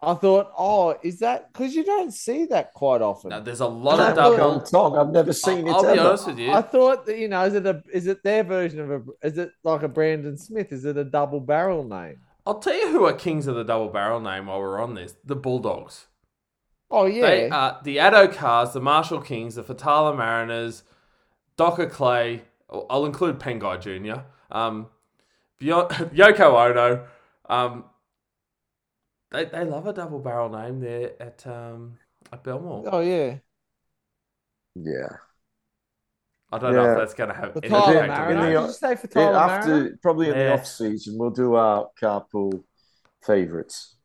[0.00, 3.30] I thought, oh, is that because you don't see that quite often?
[3.30, 4.60] Now, there's a lot I of thought- double.
[4.60, 4.98] Canton.
[5.00, 6.00] I've never seen it I'll be ever.
[6.08, 6.52] honest with you.
[6.52, 9.38] I thought that you know, is it a is it their version of a is
[9.38, 10.72] it like a Brandon Smith?
[10.72, 12.20] Is it a double barrel name?
[12.46, 15.16] I'll tell you who are kings of the double barrel name while we're on this.
[15.24, 16.06] The Bulldogs.
[16.90, 20.84] Oh yeah, They are the Addo Carrs, the Marshall Kings, the Faitala Mariners,
[21.56, 22.42] Docker Clay.
[22.70, 24.22] I'll include Pengai Jr.
[24.50, 24.86] Um,
[25.60, 27.06] Byo- Yoko Ono.
[27.50, 27.84] Um,
[29.30, 31.98] they, they love a double barrel name there at um,
[32.32, 32.84] at Belmore.
[32.92, 33.36] oh yeah.
[34.74, 35.08] Yeah.
[36.50, 38.60] I don't know if that's going to have For any Tyler impact on the- that.
[38.60, 39.98] Did you say for Yeah, after Mariner?
[40.00, 42.62] probably in the off season, we'll do our carpool
[43.22, 43.96] favorites.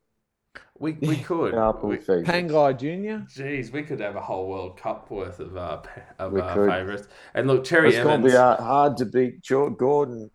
[0.77, 1.53] We, we could.
[1.53, 2.29] Carpool We- favorites.
[2.29, 3.25] Pangai Junior.
[3.33, 5.81] Jeez, we could have a whole World Cup worth of uh,
[6.19, 6.69] of We uh, could.
[6.69, 7.07] favourites.
[7.33, 10.29] And look, Cherry It's going to be hard, hard to beat Joe Gordon,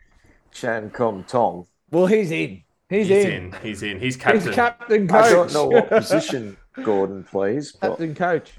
[0.50, 1.66] Chan Kum Tong.
[1.90, 2.62] Well, he's in.
[2.88, 3.30] He's, He's in.
[3.32, 3.52] in.
[3.62, 4.00] He's in.
[4.00, 4.40] He's captain.
[4.42, 5.24] He's captain coach.
[5.24, 8.52] I don't know what position Gordon plays, but captain coach.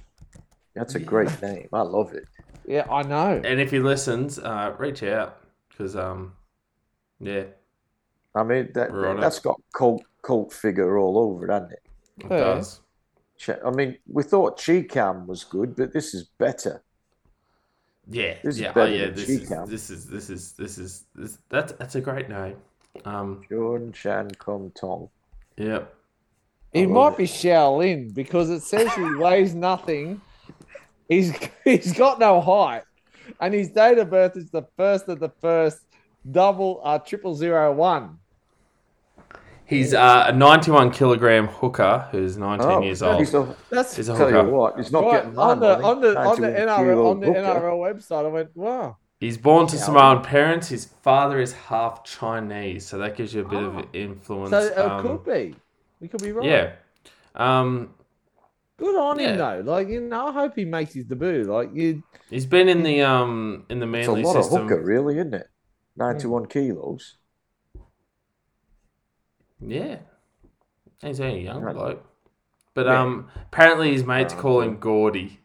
[0.75, 1.67] that's a great name.
[1.73, 2.25] I love it.
[2.65, 3.41] Yeah, I know.
[3.43, 5.37] And if he listens, uh, reach out
[5.69, 6.33] because um,
[7.19, 7.45] yeah,
[8.35, 9.21] I mean, that, We're on it.
[9.21, 11.81] that's got cult cult figure all over it, hasn't it?
[12.19, 12.37] it Yeah.
[12.37, 12.81] does.
[13.65, 16.83] I mean, we thought Cheekam was good, but this is better.
[18.11, 19.05] Yeah, This is yeah, oh, yeah.
[19.05, 21.37] than This is, this is this is this is this.
[21.49, 22.57] That's that's a great name.
[23.05, 25.09] Um, Gordon Chan Kum Tong.
[25.57, 25.83] yeah.
[26.73, 27.17] He I love might it.
[27.17, 30.21] be Shaolin because it says he weighs nothing.
[31.07, 31.33] He's
[31.63, 32.83] he's got no height,
[33.41, 35.79] and his date of birth is the first of the first
[36.31, 38.19] double uh triple zero one.
[39.65, 43.49] He's uh, a 91 kilogram hooker who's 19 Oh, years he's old.
[43.49, 44.49] a- That's He's a tell you hooker.
[44.49, 45.83] what, he's not right, getting on the money.
[45.83, 47.39] on the on the NRL on the hooker.
[47.39, 48.25] NRL website.
[48.25, 48.97] I went, wow.
[49.19, 49.83] He's born to Yeah.
[49.83, 50.69] Samoan parents.
[50.69, 53.79] His father is half Chinese, so that gives you a bit Oh.
[53.79, 54.51] of influence.
[54.51, 55.55] So it um, could be.
[55.99, 56.45] We could be right.
[56.45, 56.71] Yeah.
[57.35, 57.93] Um,
[58.77, 59.31] Good on Yeah.
[59.31, 59.71] him though.
[59.73, 61.43] Like you know, I hope he makes his debut.
[61.43, 64.61] Like you, he's been in the um in the Manly It's a Manly lot system.
[64.63, 65.47] of hooker, really, isn't it?
[65.97, 67.17] 91 kilos.
[69.59, 69.97] Yeah.
[71.01, 72.05] He's only a young bloke.
[72.73, 73.01] But Yeah.
[73.01, 75.39] um apparently his mates call him Gordy.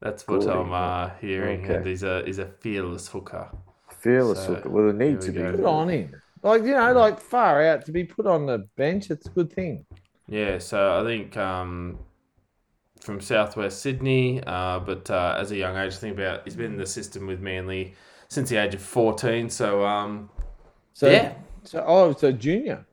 [0.00, 1.64] That's what Gordy, I'm uh, hearing.
[1.64, 1.74] okay.
[1.74, 3.50] And he's a he's a fearless hooker.
[3.90, 4.70] Fearless So, hooker.
[4.70, 5.42] Well, they need to we be.
[5.42, 5.52] go.
[5.52, 6.22] good on him.
[6.42, 9.10] Like you know, like far out to be put on the bench.
[9.10, 9.86] It's a good thing.
[10.28, 11.98] Yeah, so I think um
[13.00, 16.78] from southwest Sydney, uh, but uh, as a young age, think about he's been in
[16.78, 17.94] the system with Manly
[18.28, 19.48] since the age of fourteen.
[19.50, 20.30] So um
[20.92, 22.86] So yeah, So oh, so junior.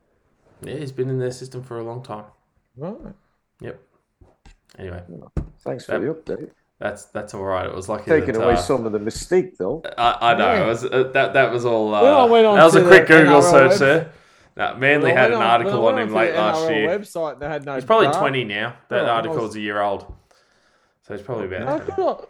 [0.61, 2.25] yeah, he's been in their system for a long time.
[2.75, 3.13] Right.
[3.61, 3.79] Yep.
[4.77, 5.03] Anyway,
[5.63, 6.51] Thanks for the update.
[6.79, 7.65] That's that's all right.
[7.65, 9.81] It was lucky Taking that, away uh, some of the mystique, though.
[9.97, 10.53] I, I know.
[10.53, 10.63] Yeah.
[10.63, 11.93] It was, uh, that that was all.
[11.93, 14.11] Uh, When I went on that was a quick Google NRL search web- there.
[14.55, 16.99] No, Manly Well, had an I- article when on him late last NRL year.
[16.99, 17.75] Website that had no.
[17.75, 18.19] He's probably data.
[18.19, 18.75] twenty now.
[18.89, 20.11] That Oh, article's was- a year old,
[21.03, 21.85] so he's probably about.
[21.85, 22.25] good on-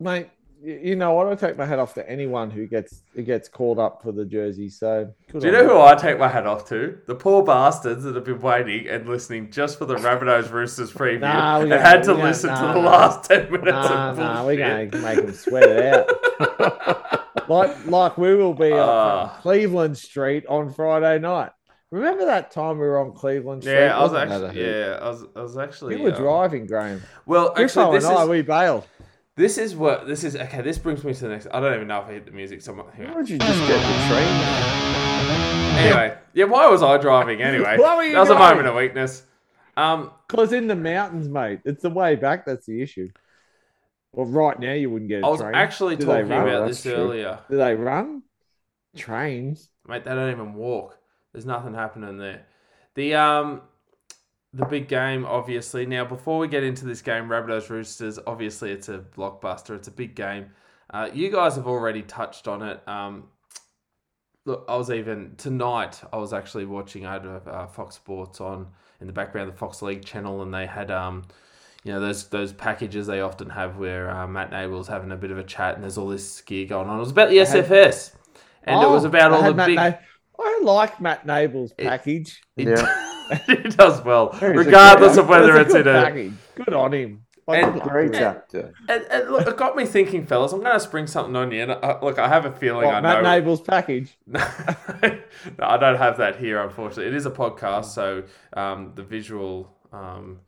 [0.00, 0.28] mate.
[0.64, 1.26] Y- You know what?
[1.26, 4.24] I take my hat off to anyone who gets who gets called up for the
[4.24, 4.68] jersey.
[4.68, 6.98] So good Do you know who I take my hat off to?
[7.06, 11.20] The poor bastards that have been waiting and listening just for the Rabbitohs Roosters preview
[11.20, 12.90] Nah, and don't- had to we don't- listen to the nah.
[12.90, 17.48] last ten minutes Nah, of nah, we're going to make them sweat it out.
[17.48, 19.38] like, like we will be on Ah.
[19.42, 21.50] Cleveland Street on Friday night.
[21.90, 23.74] Remember that time we were on Cleveland Street?
[23.74, 24.62] Yeah, I was Wasn't that a actually.
[24.62, 24.76] hoot?
[24.76, 25.24] Yeah, I was.
[25.36, 25.96] I was actually.
[25.98, 27.02] You were um, driving, Graham.
[27.26, 28.86] Well, Griffo actually, this and I, is we bailed.
[29.36, 30.36] This is what this is.
[30.36, 31.46] Okay, this brings me to the next.
[31.52, 32.60] I don't even know if I hit the music.
[32.60, 32.86] Someone.
[32.86, 33.06] Why Here.
[33.06, 34.28] don't you just get the train?
[35.78, 36.44] Anyway, yeah.
[36.44, 37.76] Why was I driving anyway?
[37.78, 39.24] Why were you that was a moment of weakness.
[39.76, 43.10] Um, Because in the mountains, mate, it's the way back that's the issue.
[44.12, 45.54] Well, right now you wouldn't get I was train.
[45.54, 46.92] actually Do talking about this true.
[46.92, 47.38] earlier.
[47.50, 48.22] Do they run
[48.94, 49.70] trains?
[49.88, 50.98] Mate, they don't even walk.
[51.32, 52.44] There's nothing happening there.
[52.94, 53.62] The um
[54.54, 55.86] the big game, obviously.
[55.86, 59.74] Now, before we get into this game, Rabbitohs Roosters, obviously it's a blockbuster.
[59.76, 60.50] It's a big game.
[60.90, 62.86] Uh, you guys have already touched on it.
[62.86, 63.28] Um,
[64.44, 66.00] look, I was even tonight.
[66.12, 67.06] I was actually watching.
[67.06, 68.66] I had uh, Fox Sports on
[69.00, 71.22] in the background, the Fox League channel, and they had um,
[71.84, 75.30] you know, those those packages they often have where uh, Matt Nable's having a bit
[75.30, 76.96] of a chat, and there's all this gear going on.
[76.98, 78.12] It was about the had- SFS,
[78.64, 79.76] and it was Oh, about they all the Matt big.
[79.76, 79.92] Na-
[80.38, 82.40] I like Matt Nable's package.
[82.56, 83.38] It, Yeah.
[83.46, 86.02] he does well, He's regardless of whether That's it's in good a.
[86.04, 86.32] package.
[86.56, 87.24] Good on him.
[87.48, 88.72] I And- good Great to actor.
[88.88, 90.52] And, and look, it got me thinking, fellas.
[90.52, 91.62] I'm going to spring something on you.
[91.62, 93.30] And uh, look, I have a feeling I Matt know.
[93.30, 94.16] Nable's package.
[94.26, 94.40] no,
[95.60, 97.06] I don't have that here, unfortunately.
[97.06, 100.40] It is a podcast, so um, the visual um,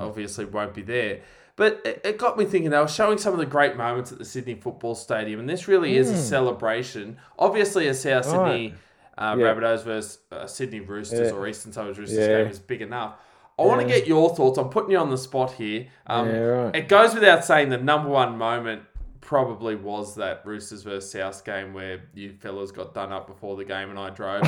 [0.00, 1.20] obviously won't be there.
[1.56, 2.70] But it, it got me thinking.
[2.70, 5.68] They were showing some of the great moments at the Sydney Football Stadium, and this
[5.68, 7.18] really is a celebration.
[7.38, 8.74] Obviously, a South Sydney
[9.20, 9.44] uh, Yeah.
[9.46, 11.36] Rabbitohs versus uh, Sydney Roosters Yeah.
[11.36, 12.42] or Eastern Suburbs Roosters Yeah.
[12.42, 13.14] game is big enough.
[13.58, 14.58] I want to get your thoughts.
[14.58, 15.86] I'm putting you on the spot here.
[16.06, 16.74] Um, right.
[16.74, 18.82] It goes without saying the number one moment
[19.20, 23.64] probably was that Roosters versus South game where you fellas got done up before the
[23.64, 24.42] game and I drove.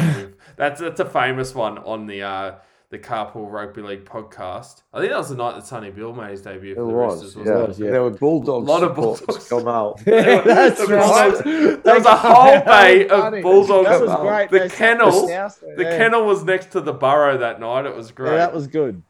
[0.57, 2.55] that's that's a famous one on the uh,
[2.93, 4.83] the Carpool Rugby League podcast.
[4.93, 6.93] I think that was the night that Sonny Bill made his debut It for the
[6.93, 7.35] was, Roosters.
[7.47, 7.53] yeah.
[7.53, 7.91] Wasn't was, yeah.
[7.91, 9.49] There were Bulldogs A Lot of Bulldogs.
[9.49, 10.01] come out.
[10.07, 11.37] Yeah, that's There was right.
[11.39, 13.89] so- there was a whole bay of Bulldogs.
[13.89, 14.49] That was come out.
[14.49, 14.51] great.
[14.51, 15.97] The They kennel- The yeah.
[15.97, 17.87] kennel was next to the burrow that night.
[17.87, 18.33] It was great.
[18.33, 19.03] Yeah, that was good.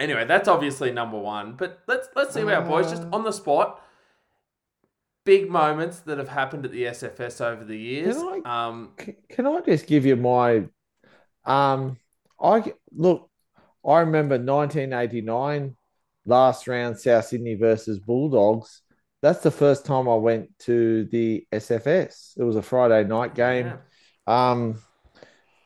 [0.00, 1.54] Anyway, that's obviously number one.
[1.56, 3.08] But let's let's see about boys just Uh.
[3.12, 3.80] on the spot.
[5.24, 8.16] Big moments that have happened at the SFS over the years.
[8.16, 10.64] Can Um, C- Can I just give you my
[11.44, 11.98] um
[12.40, 13.27] I look
[13.86, 15.76] I remember 1989
[16.26, 18.82] last round South Sydney versus Bulldogs.
[19.22, 22.34] That's the first time I went to the SFS.
[22.38, 23.66] It was a Friday night game.
[23.66, 23.76] yeah.
[24.52, 24.82] Um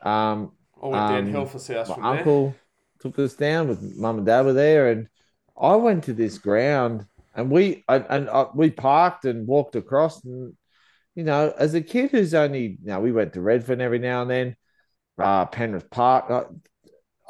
[0.03, 2.19] um All went Um, downhill for South my from there.
[2.19, 2.55] uncle
[3.01, 5.09] took us down with mum and dad were there and
[5.61, 10.25] I went to this ground and we and, and uh, we parked and walked across
[10.25, 10.55] and
[11.15, 14.23] you know as a kid who's only you know we went to Redfern every now
[14.23, 14.57] and then
[15.19, 16.45] uh Penrith Park I,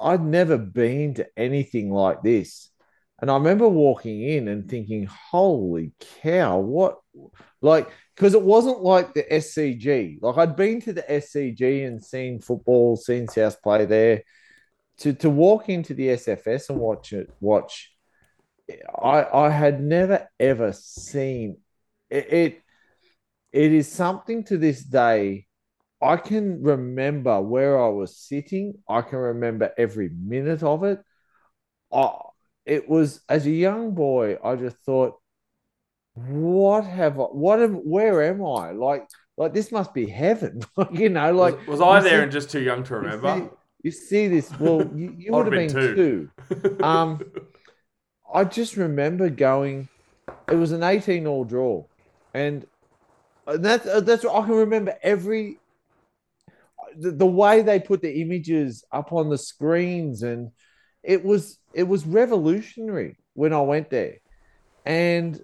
[0.02, 2.70] I'd never been to anything like this.
[3.20, 5.92] And I remember walking in and thinking holy
[6.22, 6.98] cow what?
[7.60, 12.40] Like because it wasn't like the SCG like I'd been to the SCG and seen
[12.40, 14.22] football seen South play there.
[14.98, 17.92] To to walk into the SFS and watch it watch
[19.00, 21.58] I I had never ever seen
[22.10, 22.62] it, it
[23.52, 25.46] it is something to this day
[26.02, 31.00] I can remember where I was sitting I can remember every minute of it
[31.92, 32.10] I,
[32.66, 35.18] it was as a young boy I just thought
[36.14, 39.06] what have I what am where am I like
[39.36, 40.62] like this must be heaven
[40.92, 43.34] you know like was, was I there see- and just too young to you remember?
[43.34, 43.48] see,
[43.82, 44.50] you see this.
[44.60, 46.30] Well, you, you I'd have have been, been two.
[46.84, 47.20] Um,
[48.32, 49.88] I just remember going.
[50.48, 51.84] It was an eighteen all draw,
[52.34, 52.66] and
[53.46, 55.58] that's uh, that's what I can remember every.
[56.98, 60.50] The, the way they put the images up on the screens, and
[61.02, 64.16] it was it was revolutionary when I went there,
[64.84, 65.40] and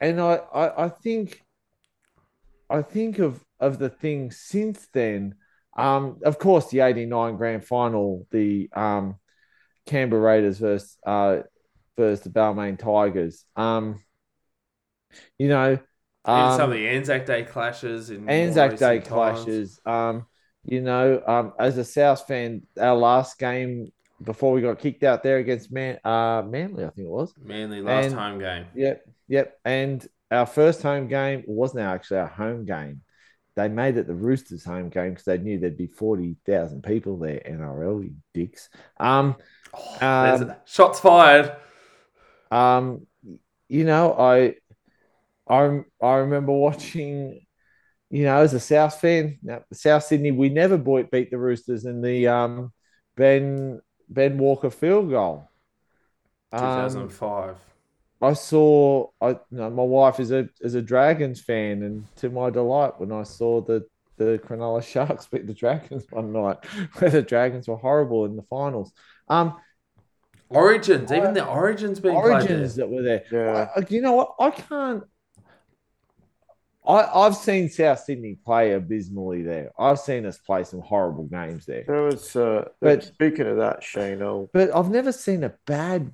[0.00, 1.42] and I I, I think
[2.68, 5.34] I think of of the things since then.
[5.76, 9.16] Um, of course, the '89 Grand Final, the um,
[9.86, 11.40] Canberra Raiders versus uh,
[11.96, 13.44] versus the Balmain Tigers.
[13.56, 14.02] Um,
[15.38, 19.08] you know, Even some of um, the Anzac Day clashes in Anzac Day times.
[19.08, 19.80] clashes.
[19.84, 20.26] Um,
[20.64, 25.22] you know, um, as a South fan, our last game before we got kicked out
[25.22, 27.34] there against Man, uh, Manly, I think it was.
[27.42, 28.66] Manly last And- home game.
[28.74, 29.58] Yep, yep.
[29.64, 33.02] And our first home game wasn't actually our home game.
[33.54, 37.18] They made it the Roosters' home game because they knew there'd be forty thousand people
[37.18, 37.42] there.
[37.44, 38.70] NRL, you dicks.
[38.98, 39.36] Um,
[40.00, 41.54] There's um, a- shots fired.
[42.50, 43.06] um,
[43.68, 44.54] you know, I,
[45.48, 47.44] I, I remember watching.
[48.12, 49.38] You know, as a South fan,
[49.72, 52.70] South Sydney, we never beat beat the Roosters in the um,
[53.16, 55.48] Ben Ben Walker field goal.
[56.52, 57.56] Um, 2005.
[58.20, 62.28] I saw I you know, my wife is a is a Dragons fan, and to
[62.28, 63.86] my delight, when I saw the
[64.18, 66.58] the Cronulla Sharks beat the Dragons one night,
[66.98, 68.92] where the Dragons were horrible in the finals.
[69.28, 69.56] Um,
[70.50, 73.24] Origins, even the Origins being origins played that were there.
[73.32, 73.68] Yeah.
[73.74, 74.34] I- you know what?
[74.38, 75.04] I can't.
[76.86, 79.70] I I've seen South Sydney play abysmally there.
[79.78, 83.82] I've seen us play some horrible games there, There was, uh, But- speaking of that,
[83.84, 86.10] Shane, oh, but I've never seen a bad.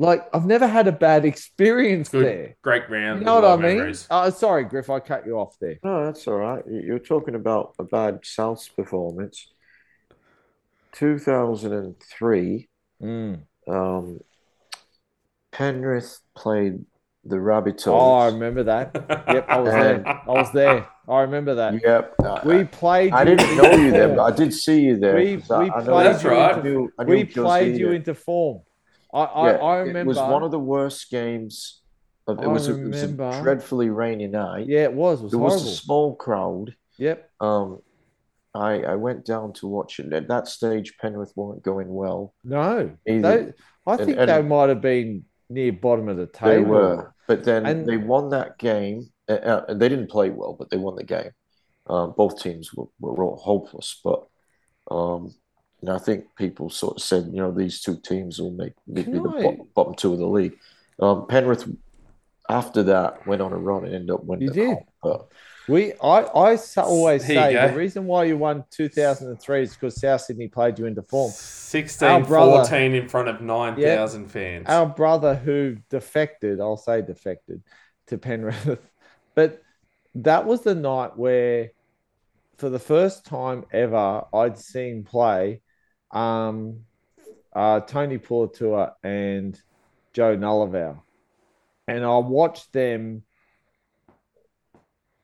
[0.00, 2.24] Like I've never had a bad experience Good.
[2.24, 2.36] there.
[2.36, 2.56] there.
[2.62, 3.18] Great round.
[3.20, 3.76] You know what a I lot of mean?
[3.78, 4.06] memories.
[4.10, 5.78] Oh, sorry, Griff, I cut you off there.
[5.82, 6.62] no, that's all right.
[6.68, 9.52] You- You're talking about a bad Souths performance.
[10.92, 12.68] 2003,
[13.02, 13.40] Mm.
[13.66, 14.20] um,
[15.52, 16.84] Penrith played
[17.28, 17.86] the rabbit Rabbitohs.
[17.88, 18.94] Oh, I remember that.
[19.28, 20.06] Yep, I was there.
[20.06, 20.88] I was there.
[21.08, 21.74] I remember that.
[21.84, 22.14] Yep.
[22.24, 23.12] I- We played.
[23.12, 25.14] I you didn't know you there, but I did see you there.
[25.16, 26.56] We- 'cause I- I played That's you- right.
[26.56, 28.60] I knew, I knew We played you into form.
[29.12, 31.80] I I, Yeah, I it was one of the worst games.
[32.26, 33.08] Of, it, I was a, it was a
[33.42, 34.66] dreadfully rainy night.
[34.68, 35.20] Yeah, it was.
[35.20, 35.54] It was there horrible.
[35.64, 36.74] was a small crowd.
[36.98, 37.30] Yep.
[37.40, 37.78] Um,
[38.54, 40.12] I, I went down to watch it.
[40.12, 42.34] At that stage, Penrith weren't going well.
[42.44, 43.22] No, Either.
[43.46, 43.52] they,
[43.86, 46.50] I And- think and- they might have been near bottom of the table.
[46.50, 49.10] They were, but then And- they won that game.
[49.28, 51.30] Uh, uh, and they didn't play well, but they won the game.
[51.86, 54.26] Um, both teams were, were all hopeless, but
[54.90, 55.34] um,
[55.82, 59.02] know, I think people sort of said, you know, these two teams will make be,
[59.02, 60.56] be the I- bottom, bottom two of the league.
[60.98, 61.68] Um, Penrith,
[62.48, 64.48] after that, went on a run and ended up winning.
[64.48, 64.78] You the did.
[65.68, 70.22] We, I, I always There say the reason why you won 2003 is because South
[70.22, 71.30] Sydney played you into form.
[71.30, 74.66] 16 Our brother- 14 in front of 9,000 fans.
[74.66, 77.62] Our brother who defected, I'll say defected
[78.06, 78.78] to Penrith,
[79.34, 79.62] but
[80.14, 81.70] that was the night where,
[82.56, 85.60] for the first time ever, I'd seen play
[86.10, 86.80] um,
[87.52, 89.60] uh, Tony Puletua and
[90.14, 91.02] Joe Galuvao.
[91.86, 93.22] And I watched them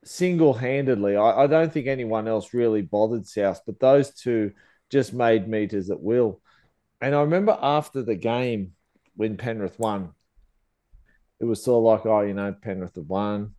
[0.05, 1.17] single handedly.
[1.17, 4.53] I, I don't think anyone else really bothered South, but those two
[4.91, 6.41] just made meters at will.
[7.01, 8.73] And I remember after the game
[9.17, 10.13] when Penrith won,
[11.41, 13.55] it was sort of like, oh, you know, Penrith have won,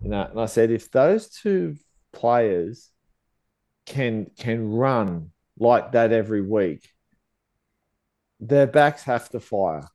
[0.00, 0.26] you know.
[0.30, 1.76] And I said, if those two
[2.12, 2.90] players
[3.86, 6.88] can can run like that every week,
[8.40, 9.88] their backs have to fire.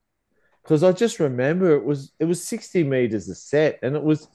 [0.64, 4.28] Because I just remember it was it was 60 meters a set, and it was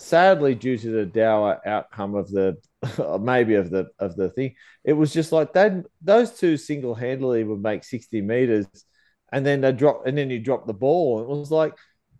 [0.00, 2.56] sadly due to the dour outcome of the
[3.20, 4.54] maybe of the of the thing.
[4.84, 8.66] It was just like that those two single handedly would make 60 meters
[9.32, 11.20] and then they drop and then you drop the ball.
[11.20, 11.74] It was like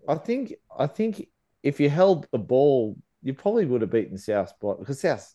[0.08, 1.26] I think I think
[1.62, 5.34] if you held the ball, you probably would have beaten South spot because South,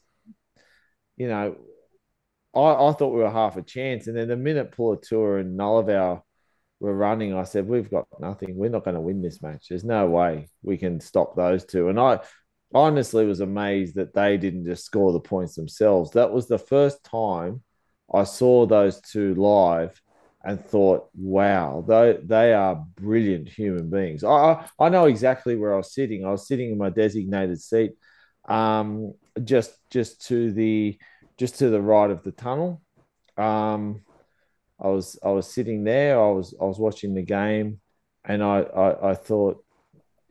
[1.18, 1.56] you know,
[2.56, 4.08] I, I thought we were half a chance.
[4.08, 6.22] And then the minute Tour and Galuvao
[6.86, 8.56] were running, I said, We've got nothing.
[8.56, 9.68] We're not going to win this match.
[9.70, 11.90] There's no way we can stop those two.
[11.90, 12.20] And I
[12.74, 16.12] honestly was amazed that they didn't just score the points themselves.
[16.12, 17.64] That was the first time
[18.14, 20.00] I saw those two live
[20.44, 24.24] and thought, wow, they, they are brilliant human beings.
[24.24, 26.24] I, I, know exactly where I was sitting.
[26.24, 27.94] I was sitting in my designated seat,
[28.48, 31.00] um, just just to the
[31.38, 32.84] just to the right of the tunnel.
[33.38, 34.02] Um,
[34.86, 36.22] I was I was sitting there.
[36.22, 37.80] I was I was watching the game,
[38.24, 39.64] and I, I, I thought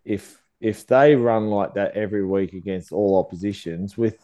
[0.05, 4.17] if if they run like that every week against all oppositions with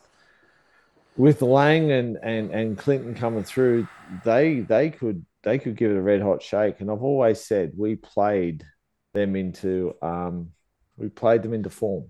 [1.17, 3.89] with Lang and, and, and Clinton coming through,
[4.25, 6.81] they they could they could give it a red hot shake.
[6.81, 8.65] And I've always said we played
[9.13, 10.53] them into um,
[10.97, 12.05] we played them into form.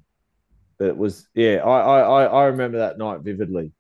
[0.79, 3.73] It was yeah, I, I I remember that night vividly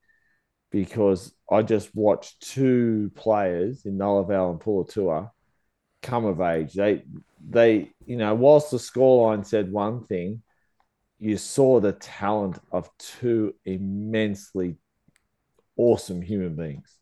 [0.70, 5.30] because I just watched two players in Galuvao and Puletua
[6.02, 6.72] come of age.
[6.74, 7.02] They
[7.48, 10.42] they you know whilst the scoreline said one thing,
[11.18, 14.76] you saw the talent of two immensely
[15.76, 17.00] awesome human beings.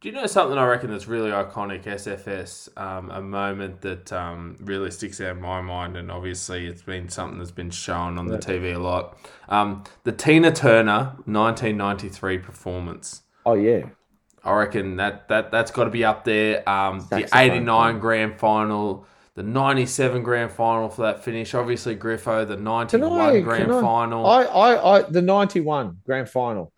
[0.00, 2.76] Do you know something I reckon that's really iconic, SFS?
[2.76, 7.08] Um, a moment that um, really sticks out in my mind, and obviously it's been
[7.08, 9.16] something that's been shown on the TV a lot.
[9.48, 13.22] Um, the Tina Turner 1993 performance.
[13.44, 13.86] Oh yeah,
[14.44, 16.68] I reckon that, that, that's got to be up there.
[16.68, 21.54] Um, the 89 grand final, the 97 grand final for that finish.
[21.54, 24.26] Obviously, Griffo, the 91 I- grand I- final.
[24.26, 26.72] I, I, I, the '91 grand final.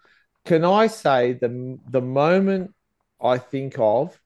[0.44, 2.74] Can I say the the moment
[3.22, 4.18] I think of,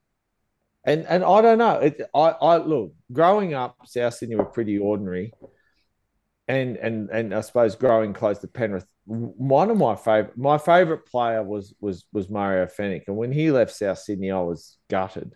[0.83, 1.79] and and I don't know.
[1.79, 5.31] It, I, I look growing up, South Sydney were pretty ordinary,
[6.47, 8.85] and and and I suppose growing close to Penrith.
[9.09, 13.51] One of my favorite, my favorite player was was was Mario Fenech, and when he
[13.51, 15.35] left South Sydney, I was gutted.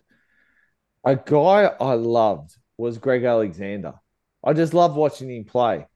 [1.04, 3.94] A guy I loved was Greg Alexander.
[4.44, 5.86] I just loved watching him play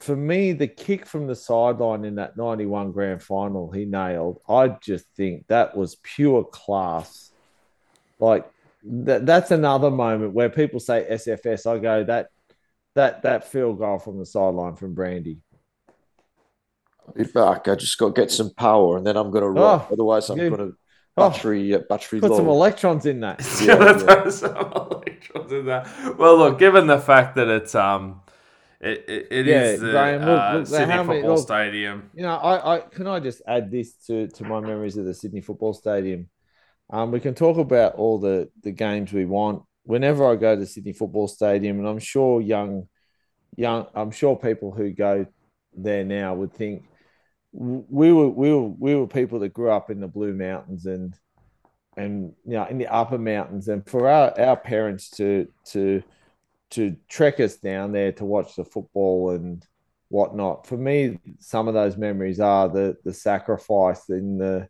[0.00, 4.68] for me, the kick from the sideline in that 91 grand final he nailed, I
[4.68, 7.30] just think that was pure class.
[8.18, 8.50] Like
[8.84, 11.66] that, that's another moment where people say SFS.
[11.66, 12.28] I go that
[12.94, 15.38] that that field goal from the sideline from Brandy.
[17.06, 17.68] I'll be back.
[17.68, 19.86] I just got to get some power, and then I'm going to rock.
[19.90, 20.72] Oh, Otherwise, I'm going to
[21.16, 23.38] Oh, battery uh, battery put some electrons in that.
[23.62, 23.92] Yeah, yeah.
[23.98, 26.16] throw some electrons in that.
[26.18, 28.20] Well, look, given the fact that it's um,
[28.80, 31.44] it it, it Yeah, is the Graham, look, uh, look, Sydney how many- Football look-
[31.46, 32.10] Stadium.
[32.14, 35.14] You know, I, I can I just add this to to my memories of the
[35.14, 36.28] Sydney Football Stadium.
[36.90, 39.62] Um, we can talk about all the the games we want.
[39.84, 42.88] Whenever I go to Sydney Football Stadium, and I'm sure young,
[43.56, 45.26] young, I'm sure people who go
[45.76, 46.82] there now would think
[47.54, 51.14] we were we were we were people that grew up in the Blue Mountains and
[51.96, 56.02] and you know in the upper mountains, and for our our parents to to
[56.70, 59.64] to trek us down there to watch the football and
[60.08, 60.66] whatnot.
[60.66, 64.68] For me, some of those memories are the the sacrifice in the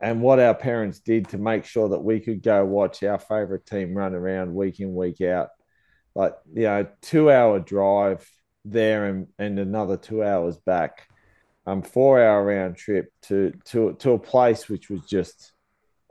[0.00, 3.66] and what our parents did to make sure that we could go watch our favorite
[3.66, 5.48] team run around week in week out
[6.14, 8.28] like you know two hour drive
[8.64, 11.08] there and, and another two hours back
[11.68, 15.52] um four hour round trip to to to a place which was just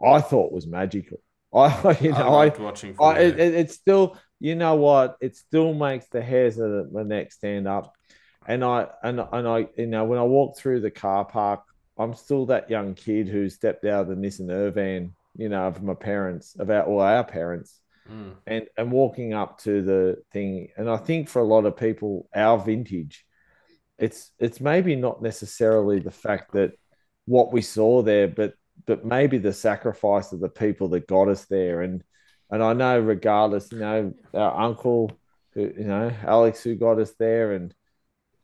[0.03, 1.17] i thought was magical
[1.53, 2.95] i you know I i, watching.
[2.99, 6.89] I it, it, it's still you know what it still makes the hairs of the,
[6.93, 7.93] the neck stand up
[8.45, 11.61] and i and, and i you know when i walk through the car park
[11.97, 15.81] i'm still that young kid who stepped out of the nissan Urvan, you know of
[15.81, 17.79] my parents of our or our parents
[18.09, 18.35] Mm.
[18.47, 22.29] and and walking up to the thing and i think for a lot of people
[22.34, 23.25] our vintage
[23.97, 26.71] it's it's maybe not necessarily the fact that
[27.25, 28.53] what we saw there but
[28.85, 32.03] but maybe the sacrifice of the people that got us there and
[32.51, 35.11] and i know regardless you know our uncle
[35.53, 37.73] who you know alex who got us there and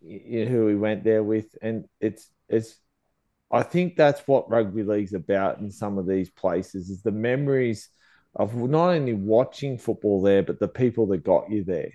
[0.01, 2.75] you know, who we went there with and it's it's
[3.51, 7.89] i think that's what rugby league's about in some of these places is the memories
[8.35, 11.91] of not only watching football there, but the people that got you there.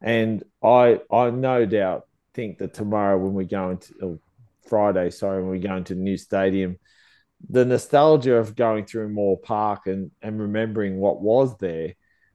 [0.00, 2.06] And I, I no doubt
[2.36, 4.18] think that tomorrow when we go into oh,
[4.68, 6.76] Friday, sorry, when we go into the new stadium,
[7.50, 11.94] the nostalgia of going through Moore Park and and remembering what was there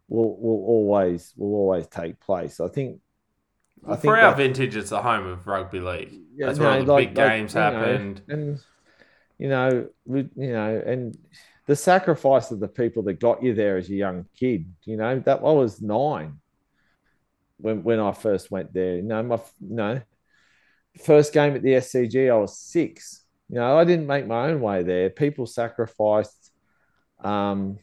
[0.10, 2.60] will will always will always take place.
[2.60, 3.00] I think.
[3.88, 6.14] I For our vintage, it's the home of rugby league.
[6.36, 8.22] yeah, That's no, where all the like- big like, games you know, happened.
[8.28, 8.60] and
[9.40, 11.18] you know, we, you know, and
[11.66, 14.72] the sacrifice of the people that got you there as a young kid.
[14.86, 16.41] You know, that I was nine
[17.62, 18.96] when when I first went there.
[18.96, 20.02] You know, my you know,
[21.04, 23.24] first game at the SCG, I was six.
[23.50, 25.10] You know, I didn't make my own way there.
[25.10, 26.52] People sacrificed
[27.24, 27.80] um,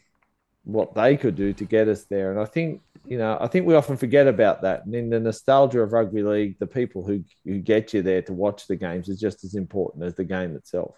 [0.65, 3.67] what they could do to get us there, and I think you know, I think
[3.67, 4.85] we often forget about that.
[4.85, 8.33] And in the nostalgia of rugby league, the people who who get you there to
[8.33, 10.97] watch the games is just as important as the game itself.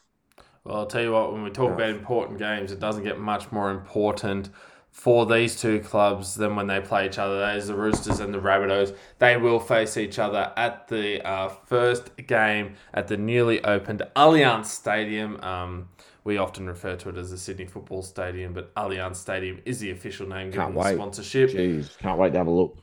[0.65, 3.51] Well, I'll tell you what, when we talk about important games, it doesn't get much
[3.51, 4.51] more important
[4.91, 7.39] for these two clubs than when they play each other.
[7.39, 8.95] That is the Roosters and the Rabbitohs.
[9.19, 14.67] They will face each other at the uh, first game at the newly opened Allianz
[14.67, 15.43] Stadium.
[15.43, 15.89] Um,
[16.25, 19.91] we often refer to it as the Sydney Football Stadium, but Allianz Stadium is the
[19.91, 20.95] official name given Can't the wait.
[20.95, 21.51] sponsorship.
[21.51, 22.77] Jeez, can't wait to have a look.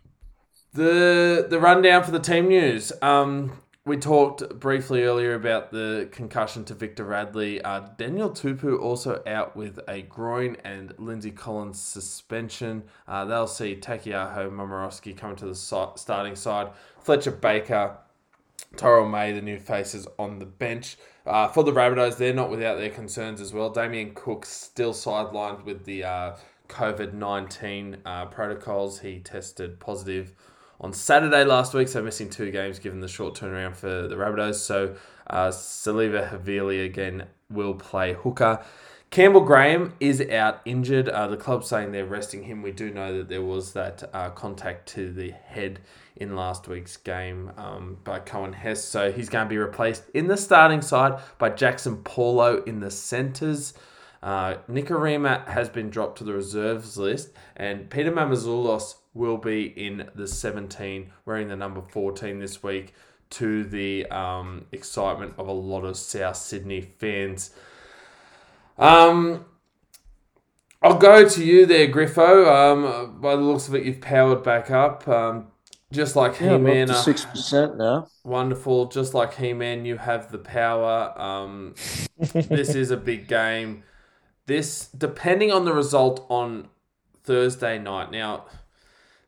[0.74, 2.92] The the rundown for the team news.
[3.02, 3.52] Um,
[3.88, 7.62] we talked briefly earlier about the concussion to Victor Radley.
[7.62, 12.84] Uh, Daniel Tupou also out with a groin and Lindsay Collins suspension.
[13.08, 16.72] Uh, they'll see Taukeiaho Momorowski coming to the starting side.
[17.00, 17.96] Fletcher Baker,
[18.76, 20.98] Tyrell May, the new faces on the bench.
[21.26, 23.70] Uh, for the Rabbitohs, they're not without their concerns as well.
[23.70, 26.36] Damien Cook still sidelined with the uh,
[26.68, 29.00] COVID 19 uh, protocols.
[29.00, 30.34] He tested positive
[30.80, 34.56] on Saturday last week, so missing two games given the short turnaround for the Rabbitohs.
[34.56, 34.96] So
[35.28, 38.64] uh, Siliva Havili again will play hooker.
[39.10, 41.08] Campbell Graham is out injured.
[41.08, 42.62] Uh, the club's saying they're resting him.
[42.62, 45.80] We do know that there was that uh, contact to the head
[46.18, 48.84] in last week's game um, by Coen Hess.
[48.84, 52.92] So he's going to be replaced in the starting side by Jaxson Paulo in the
[52.92, 53.74] centres.
[54.22, 60.28] Uh, has been dropped to the reserves list, and Peter Mamouzelos will be in the
[60.28, 62.94] 17, wearing the number 14 this week,
[63.32, 67.52] to the um, excitement of a lot of South Sydney fans.
[68.78, 69.46] Um,
[70.82, 72.48] I'll go to you there, Griffo.
[72.48, 75.08] Um, by the looks of it, you've powered back up.
[75.08, 75.48] Um,
[75.92, 78.08] just like Yeah, up to uh, six percent now.
[78.24, 78.86] wonderful.
[78.88, 81.14] Just like He-Man, you have the power.
[81.20, 81.76] Um,
[82.18, 83.84] this is a big game.
[84.46, 86.68] This, depending on the result on
[87.24, 88.12] Thursday night.
[88.12, 88.46] Now,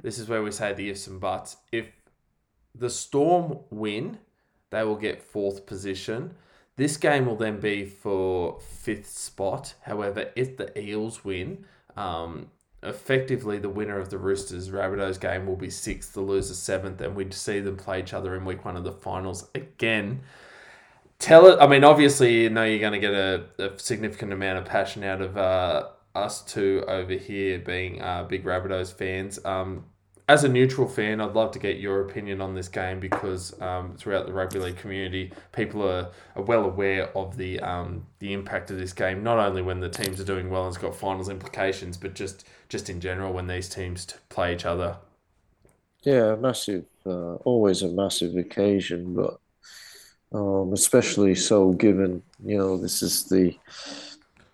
[0.01, 1.57] this is where we say the ifs and buts.
[1.71, 1.88] If
[2.76, 4.19] the Storm win,
[4.69, 6.35] they will get fourth position.
[6.76, 9.73] This game will then be for fifth spot.
[9.81, 11.65] However, if the Eels win,
[11.97, 12.47] um,
[12.81, 17.15] effectively the winner of the Roosters Rabbitohs game will be sixth, the loser seventh, and
[17.15, 20.21] we'd see them play each other in week one of the finals again.
[21.17, 21.57] Tell it.
[21.59, 25.03] I mean, obviously, you know you're going to get a, a significant amount of passion
[25.03, 25.88] out of uh,
[26.23, 29.43] us two over here, being uh, big Rabbitohs fans.
[29.45, 29.85] Um,
[30.29, 33.95] as a neutral fan, I'd love to get your opinion on this game because um,
[33.97, 38.69] throughout the rugby league community, people are, are well aware of the um, the impact
[38.69, 39.23] of this game.
[39.23, 42.45] Not only when the teams are doing well and it's got finals implications, but just
[42.69, 44.97] just in general when these teams play each other.
[46.03, 46.85] Yeah, massive.
[47.03, 49.39] Uh, always a massive occasion, but
[50.31, 53.57] um, especially so given you know this is the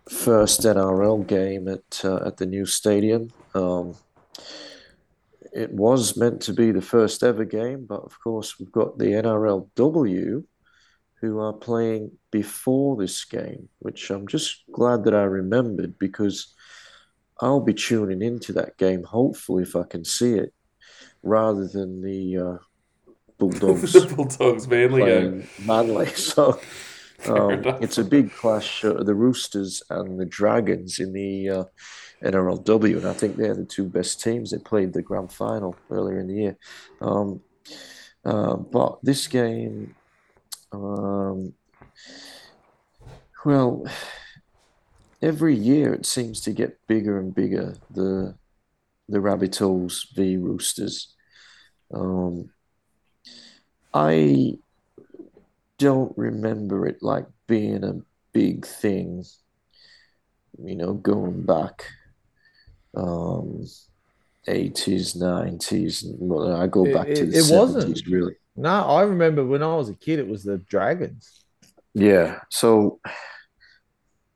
[0.10, 3.32] first NRL game at uh, at the new stadium.
[3.54, 3.96] Um,
[5.54, 9.06] it was meant to be the first ever game, but of course we've got the
[9.06, 10.44] NRLW
[11.22, 16.54] who are playing before this game, which I'm just glad that I remembered because
[17.40, 20.54] I'll be tuning into that game, hopefully, if I can see it,
[21.24, 22.58] rather than the uh,
[23.38, 23.94] Bulldogs.
[23.94, 25.48] the Bulldogs, Manly game.
[25.66, 26.08] Manly.
[26.08, 26.60] So
[27.28, 28.84] um, it's a big clash.
[28.84, 31.64] Uh, the Roosters and the Dragons in the uh,
[32.24, 34.52] NRLW, and I think they're the two best teams.
[34.52, 36.58] They played the grand final earlier in the year.
[37.02, 37.42] Um,
[38.24, 39.96] uh, but this game,
[40.72, 41.54] um,
[43.46, 43.86] well,
[45.22, 47.76] every year it seems to get bigger and bigger.
[47.92, 48.36] The
[49.08, 51.14] the Rabbitohs v Roosters.
[51.94, 52.50] Um,
[53.94, 54.58] I
[55.78, 57.96] don't remember it like being a
[58.34, 59.24] big thing,
[60.64, 61.86] you know, going back
[62.96, 63.66] um
[64.48, 66.06] 80s, 90s.
[66.20, 67.96] Well, I go It- back to it- the it wasn't.
[67.98, 68.36] 70s, really.
[68.56, 71.44] No, I remember when I was a kid, it was the Dragons.
[71.94, 72.40] Yeah.
[72.50, 73.00] So,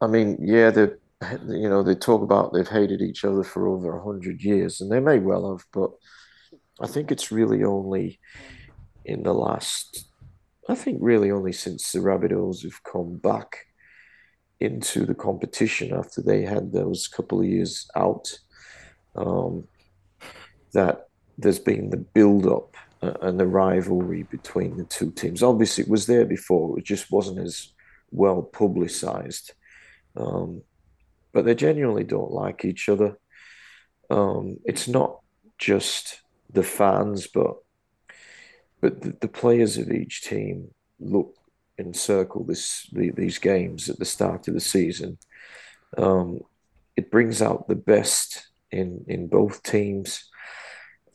[0.01, 0.89] I mean, yeah, they,
[1.47, 4.91] you know, they talk about they've hated each other for over a hundred years, and
[4.91, 5.91] they may well have, but
[6.81, 8.19] I think it's really only
[9.05, 10.08] in the last,
[10.69, 13.65] I think really only since the Rabbitohs have come back
[14.59, 18.39] into the competition after they had those couple of years out,
[19.15, 19.67] um,
[20.73, 21.07] that
[21.39, 25.41] there's been the build-up uh, and the rivalry between the two teams.
[25.41, 26.77] Obviously, it was there before.
[26.77, 27.73] It just wasn't as
[28.11, 29.53] well publicized.
[30.15, 30.61] Um,
[31.33, 33.17] but they genuinely don't like each other.
[34.11, 35.19] Um, it's not
[35.57, 36.21] just
[36.51, 37.55] the fans, but
[38.81, 40.69] but the, the players of each team
[40.99, 41.35] look
[41.77, 45.17] and circle this the, these games at the start of the season.
[45.97, 46.41] Um,
[46.95, 50.25] it brings out the best in in both teams.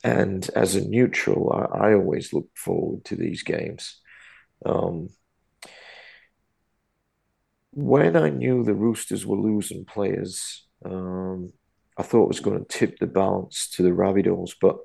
[0.02, 4.00] And as a neutral, I, I always look forward to these games.
[4.66, 5.08] Um,
[7.70, 11.52] when I knew the Roosters were losing players, um,
[11.96, 14.76] I thought it was going to tip the balance to the Rabbitohs, but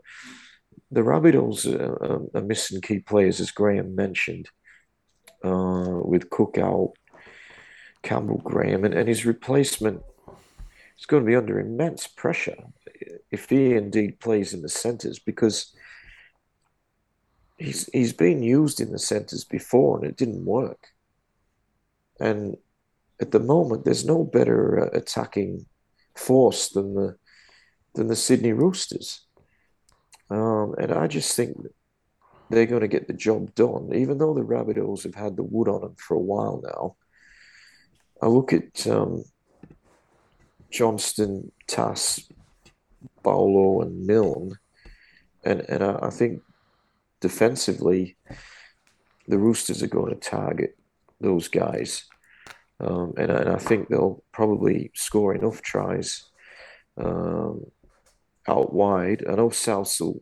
[0.91, 4.49] the Rabbitohs are, are missing key players, as Graham mentioned,
[5.43, 6.93] uh, with Cook out,
[8.01, 10.01] Campbell Graham, and, and his replacement
[10.97, 12.57] is going to be under immense pressure
[13.31, 15.73] if he indeed plays in the centres because
[17.57, 20.87] he's he's been used in the centres before and it didn't work.
[22.19, 22.57] And
[23.21, 25.65] at the moment, there's no better uh, attacking
[26.15, 27.15] force than the
[27.95, 29.21] than the Sydney Roosters.
[30.29, 31.57] Um, and I just think
[32.49, 35.67] they're going to get the job done, even though the Rabbitohs have had the wood
[35.67, 36.95] on them for a while now.
[38.21, 39.23] I look at um,
[40.71, 42.29] Johnston, Tass,
[43.23, 44.57] Paulo, and Milne,
[45.43, 46.41] and and I, I think
[47.21, 48.17] defensively,
[49.27, 50.77] the Roosters are going to target
[51.21, 52.05] those guys,
[52.79, 56.29] um, and, and I think they'll probably score enough tries
[56.97, 57.65] um,
[58.49, 59.23] out wide.
[59.29, 60.21] I know South will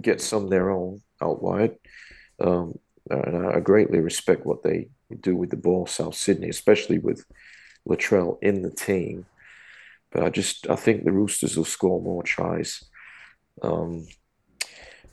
[0.00, 1.76] get some their own out wide,
[2.40, 2.78] um,
[3.10, 4.88] and I greatly respect what they
[5.20, 7.24] do with the ball, South Sydney, especially with
[7.88, 9.26] Latrell in the team.
[10.10, 12.84] But I just I think the Roosters will score more tries.
[13.62, 14.06] Um,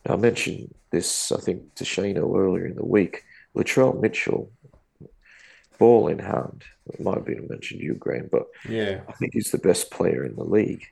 [0.08, 3.24] I mentioned this, I think, to Shano earlier in the week.
[3.56, 4.52] Latrell Mitchell,
[5.78, 6.64] ball in hand,
[6.94, 9.02] it might have been mentioned to you, Graham, but Yeah.
[9.08, 10.86] I think he's the best player in the league.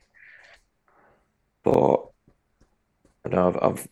[1.62, 2.06] But
[3.24, 3.88] and I've I've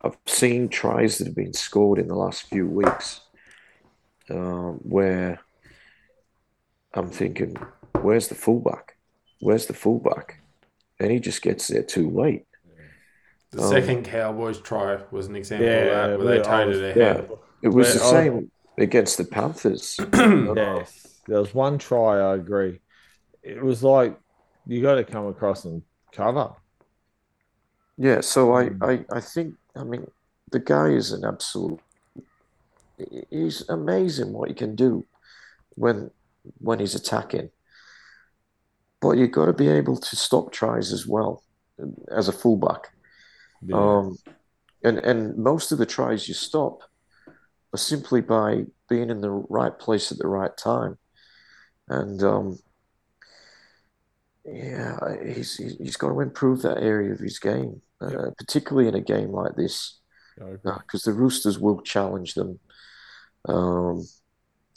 [0.00, 3.20] I've seen tries that have been scored in the last few weeks
[4.30, 5.40] um, where
[6.94, 7.56] I'm thinking,
[8.00, 8.96] where's the fullback?
[9.40, 10.40] Where's the fullback?
[11.00, 12.46] And he just gets there too late.
[13.50, 16.68] The Um, second Cowboys try was an example Yeah, of that, where they I towed
[16.68, 17.22] was- it Yeah,
[17.62, 19.98] it was Well, the I- same against the Panthers.
[20.12, 22.18] Yes, there was one try.
[22.18, 22.80] I agree.
[23.42, 24.18] It was like
[24.66, 25.82] you got to come across and
[26.12, 26.52] cover.
[27.98, 29.06] Yeah, so I, Mm.
[29.10, 30.06] I, I think I mean
[30.50, 31.80] the guy is an absolute.
[33.30, 35.04] He's amazing what he can do
[35.76, 36.10] when
[36.58, 37.50] when he's attacking.
[39.00, 41.42] But you've got to be able to stop tries as well
[42.10, 42.88] as a fullback.
[43.72, 44.16] Um,
[44.84, 46.82] and and most of the tries you stop
[47.74, 50.98] are simply by being in the right place at the right time.
[51.88, 52.58] And um,
[54.44, 59.00] yeah, he's he's got to improve that area of his game, uh, particularly in a
[59.00, 59.98] game like this,
[60.36, 62.60] because the Roosters will challenge them.
[63.48, 64.06] Um,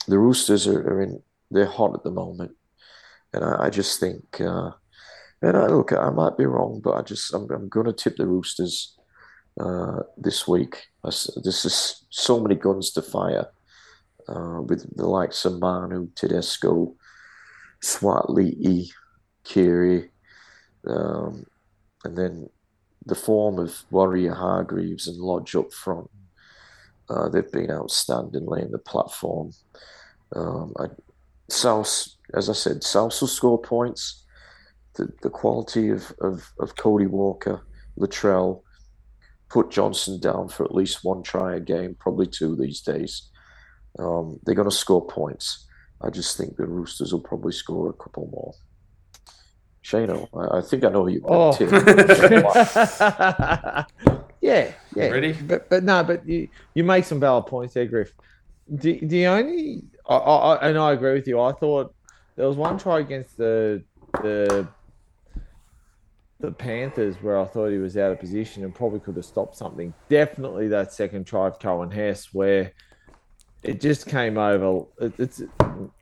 [0.07, 1.21] the Roosters are, are in
[1.51, 2.51] they're hot at the moment,
[3.33, 4.39] and I, I just think.
[4.41, 4.71] Uh,
[5.43, 8.15] and I look, I might be wrong, but I just I'm, I'm going to tip
[8.17, 8.97] the Roosters
[9.59, 10.83] uh, this week.
[11.03, 13.47] I s- There's just so many guns to fire.
[14.29, 16.95] uh, with the likes of Manu, Tedesco,
[17.83, 18.89] Suaalii,
[19.43, 20.11] Keary.
[20.87, 21.45] um,
[22.05, 22.49] and then
[23.05, 26.09] the form of Waerea-Hargreaves and Lodge up front.
[27.09, 29.51] Uh, they've been outstanding laying the platform.
[30.35, 30.85] Um, I,
[31.49, 34.23] South, as I said, South will score points.
[34.95, 37.61] The, the quality of, of, of Cody Walker,
[37.97, 38.61] Latrell,
[39.49, 43.29] put Johnson down for at least one try a game, probably two these days.
[43.99, 45.67] Um, they're going to score points.
[46.01, 48.53] I just think the Roosters will probably score a couple more.
[49.91, 51.21] Shano, I, I think I know who you.
[51.25, 51.53] Oh.
[51.53, 51.69] Tim.
[54.41, 55.09] yeah, yeah.
[55.09, 55.33] Ready?
[55.33, 58.13] But but no, but you you make some valid points there, Griff.
[58.67, 61.41] The the only I, I, and I agree with you.
[61.41, 61.93] I thought
[62.35, 63.83] there was one try against the
[64.21, 64.67] the
[66.39, 69.55] the Panthers where I thought he was out of position and probably could have stopped
[69.55, 69.93] something.
[70.09, 72.71] Definitely that second try of Coen Hess where
[73.61, 74.85] it just came over.
[74.99, 75.41] It, it's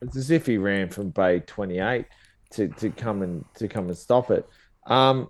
[0.00, 2.06] it's as if he ran from Bay twenty eight
[2.50, 4.48] to, to come and to come and stop it.
[4.86, 5.28] Um,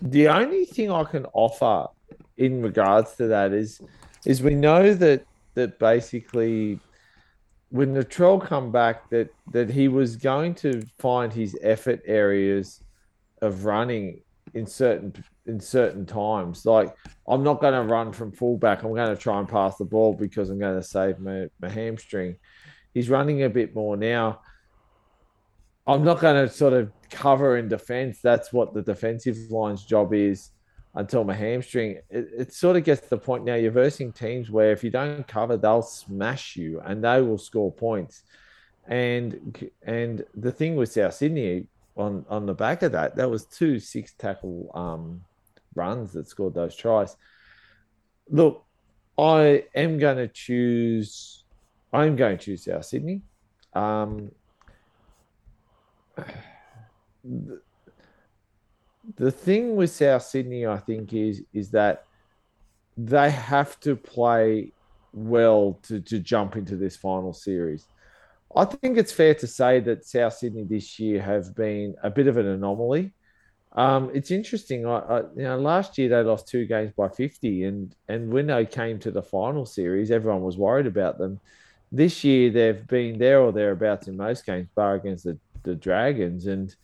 [0.00, 1.88] the only thing I can offer
[2.36, 3.80] in regards to that is
[4.24, 6.78] is we know that that basically
[7.70, 12.82] when the troll come back that that he was going to find his effort areas
[13.42, 14.20] of running
[14.54, 15.12] in certain
[15.46, 16.64] in certain times.
[16.64, 16.94] Like
[17.26, 18.82] I'm not going to run from fullback.
[18.82, 21.68] I'm going to try and pass the ball because I'm going to save my, my
[21.68, 22.36] hamstring.
[22.94, 24.40] He's running a bit more now.
[25.88, 28.20] I'm not going to sort of cover in defense.
[28.22, 30.50] That's what the defensive line's job is
[30.94, 31.98] until my hamstring.
[32.10, 34.90] It, it sort of gets to the point now you're versing teams where if you
[34.90, 38.24] don't cover, they'll smash you and they will score points.
[38.86, 41.66] And and the thing with South Sydney
[41.96, 45.22] on on the back of that, that was two six tackle um,
[45.74, 47.16] runs that scored those tries.
[48.30, 48.64] Look,
[49.18, 51.44] I am going to choose.
[51.94, 53.22] I'm going to choose South Sydney.
[53.74, 54.32] Um,
[57.24, 57.60] the,
[59.16, 62.04] the thing with South Sydney, I think, is is that
[62.96, 64.72] they have to play
[65.12, 67.86] well to, to jump into this final series.
[68.54, 72.26] I think it's fair to say that South Sydney this year have been a bit
[72.26, 73.12] of an anomaly.
[73.72, 74.86] Um, it's interesting.
[74.86, 78.46] I, I, you know, last year they lost two games by fifty, and and when
[78.46, 81.38] they came to the final series, everyone was worried about them.
[81.92, 85.38] This year they've been there or thereabouts in most games, bar against the,
[85.68, 86.74] the Dragons, and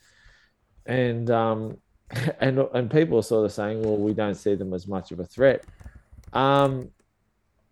[0.85, 1.77] and um,
[2.39, 5.19] and and people are sort of saying, well, we don't see them as much of
[5.19, 5.65] a threat.
[6.33, 6.89] Um,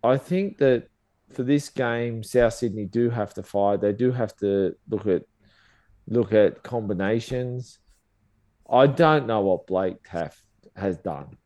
[0.04, 0.90] I think that
[1.34, 3.82] for this game, South Sydney do have to fight.
[3.82, 5.24] They do have to look at
[6.08, 7.80] look at combinations.
[8.70, 10.42] I don't know what Blake Taaffe
[10.76, 11.38] has done.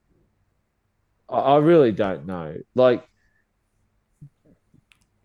[1.30, 2.56] I, I really don't know.
[2.76, 3.08] Like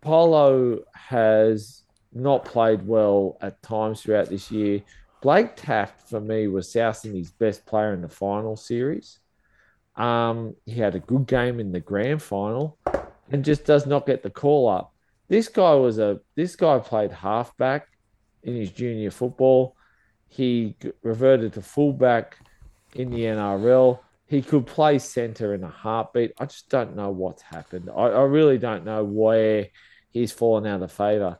[0.01, 1.82] Polo has
[2.13, 4.81] not played well at times throughout this year.
[5.21, 9.19] Blake Taaffe, for me was South Sydney's best player in the final series.
[9.95, 12.77] Um, he had a good game in the grand final
[13.31, 14.93] and just does not get the call up.
[15.29, 17.87] This guy was a this guy played halfback
[18.43, 19.75] in his junior football.
[20.27, 22.37] He reverted to fullback
[22.95, 23.99] in the NRL.
[24.27, 26.33] He could play centre in a heartbeat.
[26.39, 27.89] I just don't know what's happened.
[27.89, 29.67] I, I really don't know where
[30.09, 31.37] he's fallen out of favour.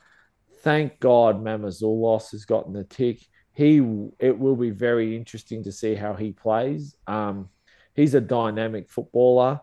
[0.63, 3.19] Thank God Mamouzelos has gotten the tick.
[3.53, 3.77] He
[4.19, 6.95] it will be very interesting to see how he plays.
[7.05, 7.49] Um,
[7.95, 9.59] he's a dynamic footballer.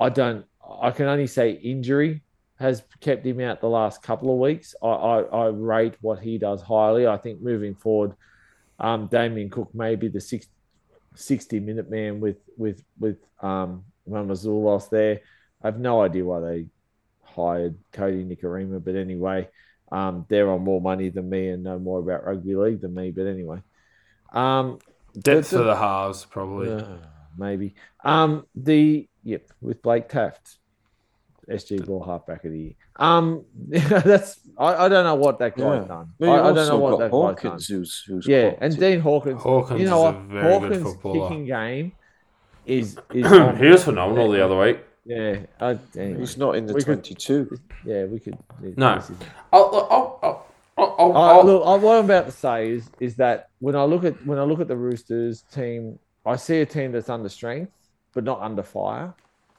[0.00, 0.44] I don't
[0.80, 2.22] I can only say injury
[2.58, 4.74] has kept him out the last couple of weeks.
[4.82, 7.06] I, I, I rate what he does highly.
[7.06, 8.14] I think moving forward,
[8.80, 10.50] um, Damien Cook may be the 60,
[11.14, 15.20] 60 minute man with with with um, there.
[15.62, 16.66] I have no idea why they
[17.22, 19.48] hired Kodi Nikorima, but anyway,
[19.90, 23.10] um, they're on more money than me and know more about rugby league than me.
[23.10, 23.62] But anyway,
[24.32, 24.78] um,
[25.18, 26.72] depth for the halves probably.
[26.72, 26.84] Uh,
[27.36, 27.74] maybe.
[28.04, 30.56] Um, the yep with Blake Taaffe,
[31.48, 32.72] SG Ball halfback of the year.
[32.96, 35.88] Um, that's I, I don't know what that guy's Yeah.
[35.88, 36.12] done.
[36.22, 37.20] I, I don't know what got that guy's done.
[37.50, 38.80] Hawkins, who's who's Yeah, and it.
[38.80, 39.42] Dean Hawkins.
[39.42, 40.22] Hawkins you know is a what?
[40.26, 41.28] very good Hawkins' footballer.
[41.28, 41.92] kicking game
[42.66, 43.26] is is
[43.60, 44.80] he was phenomenal the other week.
[45.08, 46.20] Yeah, I, anyway.
[46.20, 47.58] He's not in the We could- twenty-two.
[47.84, 48.36] yeah, we could.
[48.76, 49.02] No.
[49.52, 52.90] I'll, I'll, I'll, I'll, I'll, I, I'll- look, I, what I'm about to say is
[53.00, 56.60] is that when I look at when I look at the Roosters team, I see
[56.60, 57.72] a team that's under strength
[58.14, 59.14] but not under fire.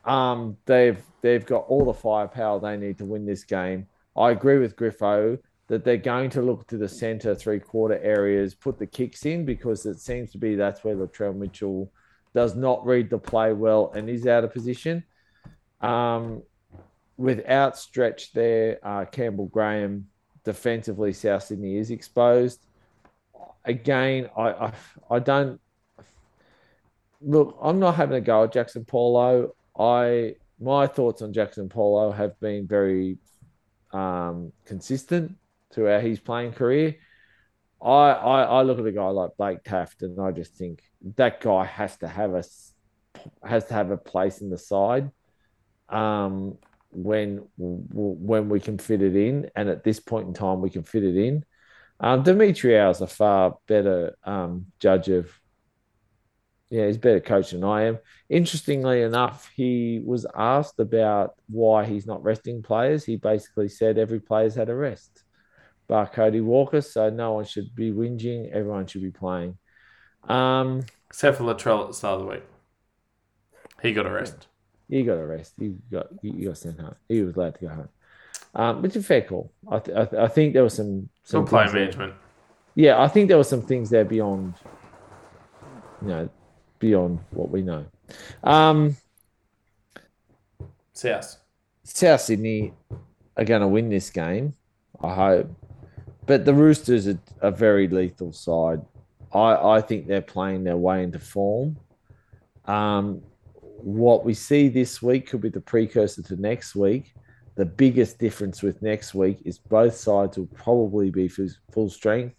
[0.06, 3.88] Um, they've they've got all the firepower they need to win this game.
[4.16, 8.54] I agree with Griffo that they're going to look to the centre three quarter areas,
[8.54, 11.92] put the kicks in because it seems to be that's where the Latrell Mitchell
[12.36, 15.04] does not read the play well and is out of position.
[15.82, 16.44] Um,
[17.18, 20.08] without stretch there, uh, Campbell Graham
[20.44, 22.66] defensively, South Sydney is exposed.
[23.66, 24.74] Again, I, I,
[25.12, 25.60] I don't
[27.22, 27.58] look.
[27.62, 29.54] I'm not having a go at Jaxson Paulo.
[29.78, 33.18] I my thoughts on Jaxson Paulo have been very
[33.92, 35.38] um, consistent
[35.74, 36.96] throughout his playing career.
[37.82, 40.84] I, I, I look at a guy like Blake Taaffe and I just think
[41.16, 42.44] that guy has to have a
[43.46, 45.12] has to have a place in the side
[45.90, 46.58] um,
[46.92, 50.84] when when we can fit it in, and at this point in time we can
[50.84, 51.46] fit it in.
[52.00, 55.32] Um, Demetriou is a far better um, judge of.
[56.72, 57.98] Yeah, he's a better coach than I am.
[58.30, 63.04] Interestingly enough, he was asked about why he's not resting players.
[63.04, 65.24] He basically said every player's had a rest
[65.90, 68.50] bar Cody Walker, so no one should be whinging.
[68.52, 69.58] Everyone should be playing.
[70.24, 72.44] Um, Except for Latrell at the start of the week.
[73.82, 74.48] He got a rest.
[74.90, 75.54] He got a rest.
[75.60, 76.96] He got he got sent home.
[77.08, 77.90] He was allowed to go home.
[78.56, 79.52] Um, which is a fair call.
[79.72, 82.14] I, th- I, th- I think there was some some play management.
[82.76, 82.86] There.
[82.86, 84.56] Yeah, I think there were some things there beyond,
[86.02, 86.30] you know,
[86.80, 87.86] beyond what we know.
[88.44, 88.96] Um,
[90.94, 91.38] South.
[91.84, 92.74] South Sydney
[93.38, 94.54] are going to win this game.
[95.02, 95.52] I hope.
[96.26, 98.82] But the Roosters are a very lethal side.
[99.34, 101.78] I, I think they're playing their way into form.
[102.66, 103.22] Um,
[103.84, 107.14] what we see this week could be the precursor to next week.
[107.56, 112.36] The biggest difference with next week is both sides will probably be full, full strength.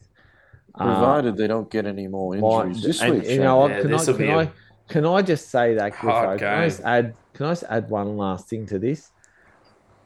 [0.76, 3.28] Provided um, they don't get any more injuries this and, week.
[3.28, 4.50] You know, yeah, can, I, can, I,
[4.88, 6.38] can I just say that, Griffo?
[6.38, 9.10] Can I just add can I just add one last thing to this?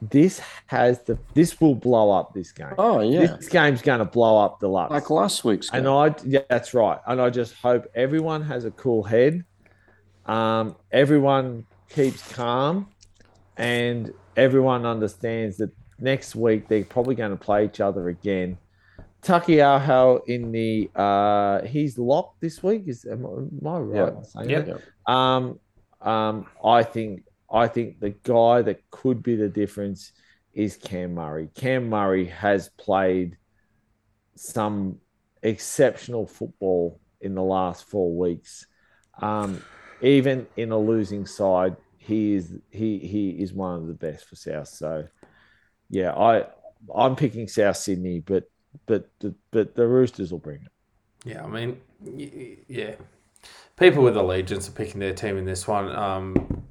[0.01, 2.73] this has the this will blow up this game.
[2.77, 5.69] Oh yeah, this game's going to blow up the Lux like last week's.
[5.69, 5.79] Game.
[5.79, 6.99] And I yeah, that's right.
[7.07, 9.43] And I just hope everyone has a cool head.
[10.25, 12.87] Um, everyone keeps calm,
[13.57, 18.57] and everyone understands that next week they're probably going to play each other again.
[19.21, 22.83] Taukeiaho in the uh, he's locked this week.
[22.87, 24.25] Is am, am I right?
[24.25, 24.81] Saying yep.
[25.07, 25.59] Um,
[26.01, 30.11] um, I think I think the guy that could be the difference
[30.53, 31.49] is Cam Murray.
[31.55, 33.37] Cam Murray has played
[34.35, 34.99] some
[35.41, 38.67] exceptional football in the last four weeks.
[39.21, 39.61] Um,
[40.05, 44.35] even in a losing side, he is he he is one of the best for
[44.35, 44.67] South.
[44.67, 45.07] So,
[45.89, 46.45] yeah, I
[46.95, 48.49] I'm picking South Sydney, but
[48.85, 49.09] but
[49.51, 50.71] but the Roosters will bring it.
[51.25, 51.81] Yeah, I mean,
[52.67, 52.95] yeah,
[53.77, 55.89] people with allegiance are picking their team in this one.
[55.95, 56.63] Um,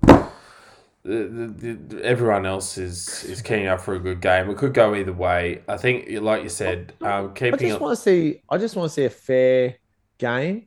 [1.02, 4.48] the, the, the, everyone else is is keying up for a good game.
[4.48, 5.62] It could go either way.
[5.66, 7.54] I think, like you said, um, keeping.
[7.54, 8.42] I just want to see.
[8.48, 9.74] I just want to see a fair
[10.18, 10.66] game,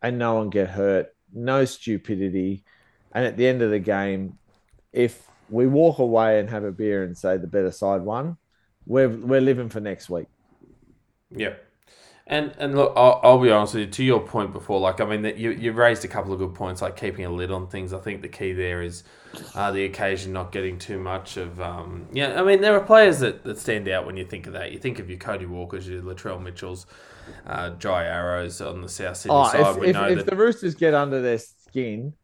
[0.00, 1.14] and no one get hurt.
[1.32, 2.64] No stupidity,
[3.12, 4.38] and at the end of the game,
[4.92, 8.36] if we walk away and have a beer and say the better side won,
[8.86, 10.26] we're we're living for next week.
[11.30, 11.54] Yeah.
[12.26, 13.90] And and look, I'll, I'll, be honest with you.
[13.90, 16.54] To your point before, like I mean, that you you raised a couple of good
[16.54, 17.94] points, like keeping a lid on things.
[17.94, 19.04] I think the key there is
[19.54, 21.58] uh, the occasion not getting too much of.
[21.58, 24.52] Um, yeah, I mean, there are players that, that stand out when you think of
[24.52, 24.72] that.
[24.72, 26.84] You think of your Cody Walkers, your Latrell Mitchells,
[27.46, 29.84] uh, Jai Arrows on the South Sydney oh, side.
[29.84, 32.14] If, if, if the Roosters get under their skin,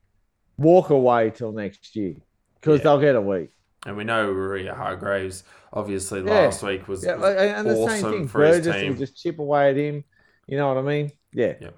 [0.57, 2.15] walk away till next year
[2.61, 2.85] because yeah.
[2.85, 3.51] they'll get a week.
[3.87, 6.31] And we know Waerea-Hargreaves obviously yeah.
[6.31, 8.29] last week was, yeah, was and the awesome same thing.
[8.29, 8.93] for Burgess his team.
[8.93, 10.05] will just chip away at him.
[10.47, 11.13] You know what I mean?
[11.33, 11.55] Yeah.
[11.61, 11.71] Yeah.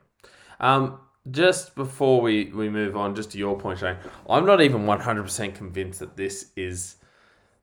[0.61, 1.01] Um,
[1.31, 3.97] just before we, we move on, just to your point, Shane,
[4.28, 6.97] I'm not even 100% convinced that this is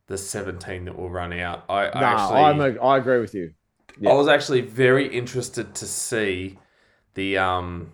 [0.07, 1.64] the 17 that will run out.
[1.69, 3.53] I, no, actually, I'm a, I agree with you.
[4.06, 6.57] I was actually very interested to see
[7.14, 7.94] the um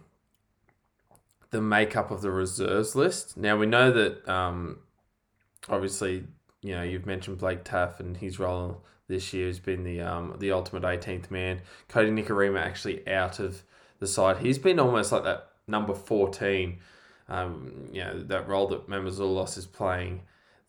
[1.52, 3.38] the makeup of the reserves list.
[3.38, 4.80] Now we know that um
[5.68, 6.26] obviously
[6.62, 10.36] you know, you've mentioned Blake Taaffe and his role this year has been the um,
[10.40, 11.62] the ultimate 18th man.
[11.88, 13.64] Kodi Nikorima actually out of
[14.00, 14.38] the side.
[14.38, 16.80] He's been almost like that number 14,
[17.30, 20.22] um, you know, that role that Mamouzelos is playing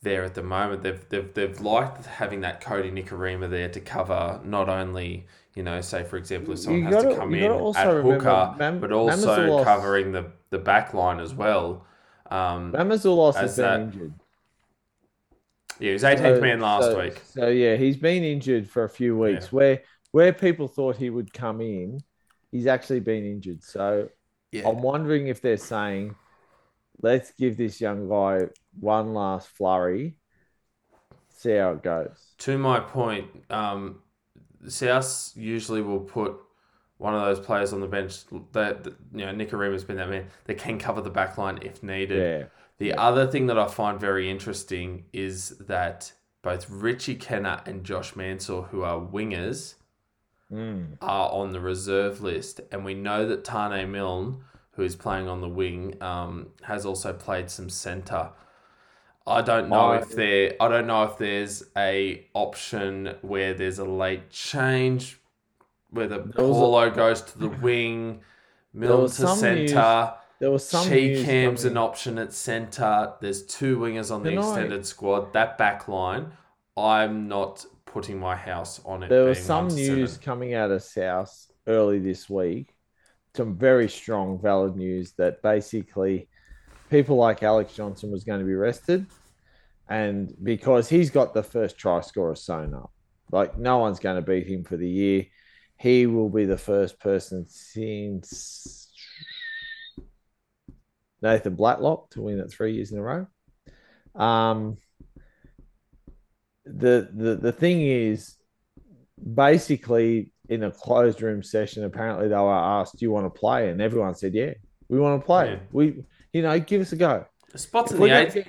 [0.03, 0.83] there at the moment.
[0.83, 5.81] They've, they've, they've liked having that Kodi Nikorima there to cover not only, you know,
[5.81, 8.93] say for example, if someone you has gotta, to come in at hooker, Mam- but
[8.93, 11.87] also covering the, the back line as well.
[12.31, 14.15] Um, Mamouzelos has been that, injured.
[15.81, 17.21] Yeah, he was 18th so, man last so, week.
[17.25, 19.47] So yeah, he's been injured for a few weeks.
[19.47, 19.51] Yeah.
[19.51, 19.83] Where
[20.13, 22.01] where people thought he would come in,
[22.53, 23.63] he's actually been injured.
[23.63, 24.09] So
[24.53, 24.69] yeah.
[24.69, 26.15] I'm wondering if they're saying,
[27.03, 28.49] let's give this young guy
[28.79, 30.17] one last flurry,
[31.29, 32.35] see how it goes.
[32.39, 34.01] To my point, um,
[34.69, 36.37] South usually will put
[36.99, 40.59] one of those players on the bench that, you know Nikorima's been that man that
[40.59, 42.41] can cover the back line if needed.
[42.43, 42.47] Yeah.
[42.79, 43.01] The yeah.
[43.01, 48.63] other thing that I find very interesting is that both Richie Kennar and Josh Mansour,
[48.63, 49.75] who are wingers,
[50.53, 50.97] Mm.
[51.01, 54.43] are on the reserve list, and we know that Taane Milne,
[54.73, 58.31] who is playing on the wing, um, has also played some centre.
[59.27, 60.55] I don't know if there.
[60.61, 65.21] I don't know if there's a option where there's a late change,
[65.91, 68.21] where the a- Paulo goes to the wing,
[68.73, 70.15] Milne to some news- centre.
[70.41, 73.13] There was some Cheekham's an option at centre.
[73.21, 75.35] There's two wingers on the extended squad.
[75.35, 76.33] That back line,
[76.79, 79.11] I'm not putting my house on it.
[79.11, 79.75] There was some 100%.
[79.75, 82.75] news coming out of South early this week,
[83.37, 86.30] some very strong, valid news that basically
[86.91, 89.07] people like Alex Johnston was going to be rested,
[89.89, 92.93] and because he's got the first try scorer sewn up,
[93.31, 95.27] like no one's going to beat him for the year.
[95.77, 98.93] He will be the first person since
[101.23, 103.27] Nathan Blacklock to win it three years in a row.
[104.15, 104.77] Um,
[106.67, 108.37] the the the thing is,
[109.35, 113.71] basically, in a closed room session, apparently they were asked, "Do you want to play?"
[113.71, 114.55] And everyone said, "Yeah,
[114.89, 115.53] we want to play.
[115.53, 115.59] Yeah.
[115.73, 118.35] We, you know, give us a go." The spots If in the eighth.
[118.35, 118.47] get-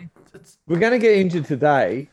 [0.67, 2.09] We're going to get injured today.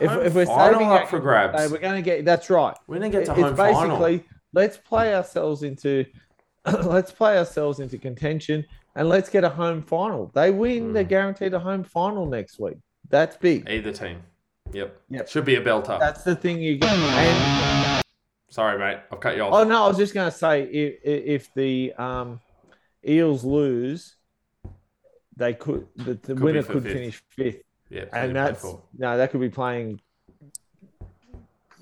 [0.00, 1.60] If, if we're saving up for grabs.
[1.60, 2.24] Hey, we're going to get.
[2.24, 2.76] That's right.
[2.86, 3.98] We're gonna get to it's home final.
[3.98, 6.04] basically let's play ourselves into
[6.84, 8.64] let's play ourselves into contention
[8.94, 10.30] and let's get a home final.
[10.34, 11.08] They win, they're Mm.
[11.08, 12.78] guaranteed a home final next week.
[13.10, 13.68] That's big.
[13.68, 14.22] Either team.
[14.72, 15.00] Yep.
[15.10, 15.28] Yep.
[15.28, 15.98] Should be a belter.
[16.00, 16.90] That's the thing you get.
[16.90, 18.02] And
[18.48, 18.98] Sorry, mate.
[19.12, 19.52] I've cut you off.
[19.52, 22.40] oh no, I was just going to say if if the um,
[23.06, 24.15] Eels lose,
[25.36, 26.92] they could the, the Could winner could fifth.
[26.92, 28.04] finish fifth, yeah.
[28.12, 28.64] and that's
[28.96, 30.00] no, that could be playing.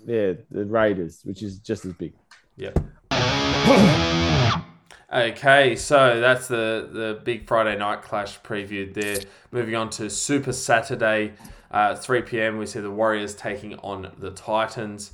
[0.06, 2.12] Yeah, the Raiders, which is just as big.
[2.56, 2.72] Yeah.
[5.12, 9.18] Okay, so that's the the big Friday night clash previewed there.
[9.52, 11.35] Moving on to Super Saturday,
[11.70, 12.59] uh, 3 p.m.
[12.59, 15.12] We see the Warriors taking on the Titans.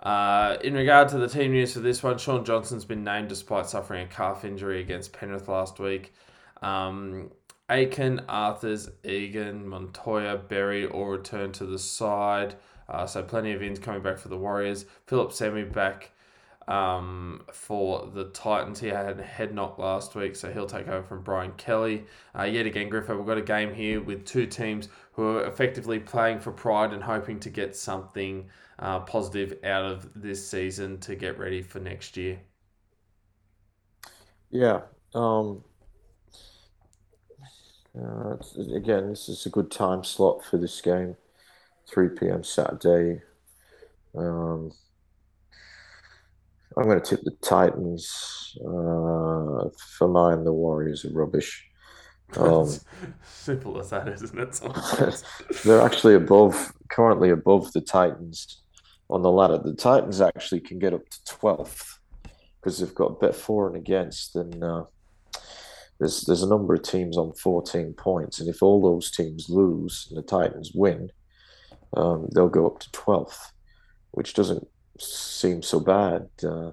[0.00, 3.66] Uh, in regard to the team news for this one, Shaun Johnson's been named despite
[3.66, 6.12] suffering a calf injury against Penrith last week.
[6.62, 7.32] Um,
[7.72, 12.54] Aitken, Arthurs, Egan, Montoya, Berry all return to the side.
[12.88, 14.84] Uh, so plenty of ins coming back for the Warriors.
[15.06, 16.10] Phillip Sami back
[16.68, 18.80] um, for the Titans.
[18.80, 22.04] He had a head knock last week, so he'll take over from Brian Kelly.
[22.38, 25.98] Uh, yet again, Griffo, we've got a game here with two teams who are effectively
[25.98, 28.50] playing for pride and hoping to get something
[28.80, 32.38] uh, positive out of this season to get ready for next year.
[34.50, 34.82] Yeah.
[35.14, 35.64] Um,
[37.98, 38.36] uh,
[38.74, 41.16] again, this is a good time slot for this game.
[41.88, 42.44] 3 p.m.
[42.44, 43.22] Saturday.
[44.16, 44.72] Um,
[46.76, 48.56] I'm going to tip the Titans.
[48.60, 51.68] Uh, for mine, the Warriors are rubbish.
[52.36, 52.68] Um,
[53.24, 55.24] Simple as that, isn't it?
[55.64, 58.62] they're actually above, currently above the Titans
[59.10, 59.58] on the ladder.
[59.58, 61.98] The Titans actually can get up to 12th
[62.60, 64.84] because they've got a bet for and against, and uh,
[66.02, 70.08] there's there's a number of teams on 14 points, and if all those teams lose
[70.10, 71.10] and the Titans win,
[71.96, 73.38] um, they'll go up to 12th,
[74.10, 74.66] which doesn't
[74.98, 76.28] seem so bad.
[76.42, 76.72] Uh,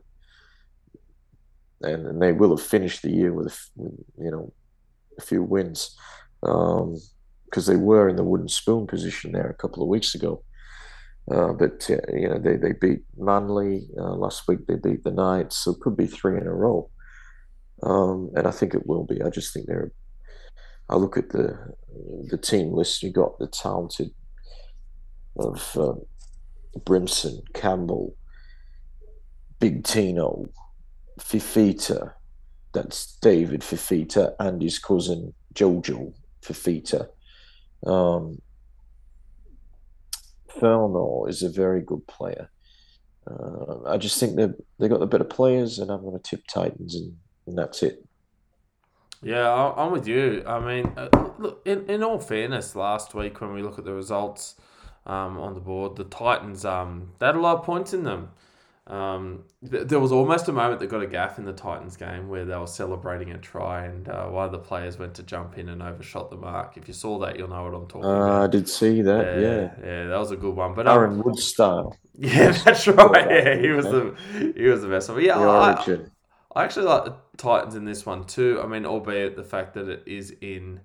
[1.82, 4.52] and, and they will have finished the year with, you know,
[5.18, 5.96] a few wins
[6.42, 10.44] because they were in the wooden spoon position there a couple of weeks ago.
[11.32, 14.66] Uh, but uh, you know they, they beat Manly uh, last week.
[14.66, 16.90] They beat the Knights, so it could be three in a row.
[17.84, 19.22] Um, and I think it will be.
[19.22, 19.92] I just think they're.
[20.90, 21.76] I look at the
[22.28, 23.04] the team list.
[23.04, 24.12] You got the talented
[25.38, 25.94] of uh,
[26.80, 28.16] Brimson, Campbell,
[29.60, 30.50] Big Tino,
[31.20, 32.14] Fifita.
[32.74, 37.08] That's David Fifita and his cousin Jojo Fifita.
[37.86, 38.40] Um,
[40.60, 42.50] Fernor is a very good player.
[43.30, 44.50] Uh, I just think they
[44.80, 47.16] they got the better players, and I'm going to tip Titans, and,
[47.50, 48.06] and that's it.
[49.22, 50.44] Yeah, I- I'm with you.
[50.48, 53.94] I mean, uh, look, in, in all fairness, last week when we look at the
[53.94, 54.56] results
[55.06, 58.30] um, on the board, the Titans um, they had a lot of points in them.
[58.88, 62.28] Um, th- there was almost a moment that got a gaffe in the Titans game
[62.30, 65.58] where they were celebrating a try, and uh, one of the players went to jump
[65.58, 66.78] in and overshot the mark.
[66.78, 69.26] If you saw that, you'll know what I'm talking Uh, I did see that.
[69.38, 70.74] Yeah, yeah, that was a good one.
[70.74, 73.30] But um, Aaron Wood style, yeah, that's right.
[73.30, 75.18] Yeah, he was the he was the best one.
[75.18, 76.12] But yeah, the I, origin.
[76.60, 78.60] I actually like the Titans in this one too.
[78.62, 80.82] I mean, albeit the fact that it is in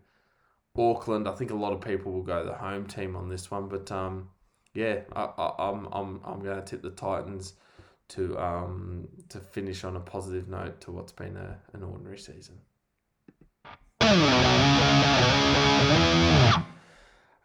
[0.79, 3.67] Auckland, I think a lot of people will go the home team on this one.
[3.67, 4.29] But um,
[4.73, 7.55] yeah, I, I, I'm I'm I'm going to tip the Titans
[8.11, 12.61] to um to finish on a positive note to what's been a, an ordinary season.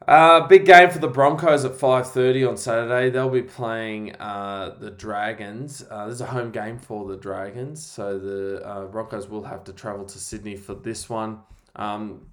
[0.07, 3.09] Uh, big game for the Broncos at 5.30 on Saturday.
[3.09, 5.85] They'll be playing uh, the Dragons.
[5.89, 9.65] Uh, this is a home game for the Dragons, so the uh, Broncos will have
[9.65, 11.39] to travel to Sydney for this one.
[11.76, 12.27] Um,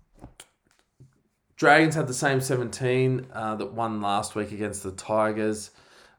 [1.57, 5.71] Dragons had the same 17 uh, that won last week against the Tigers.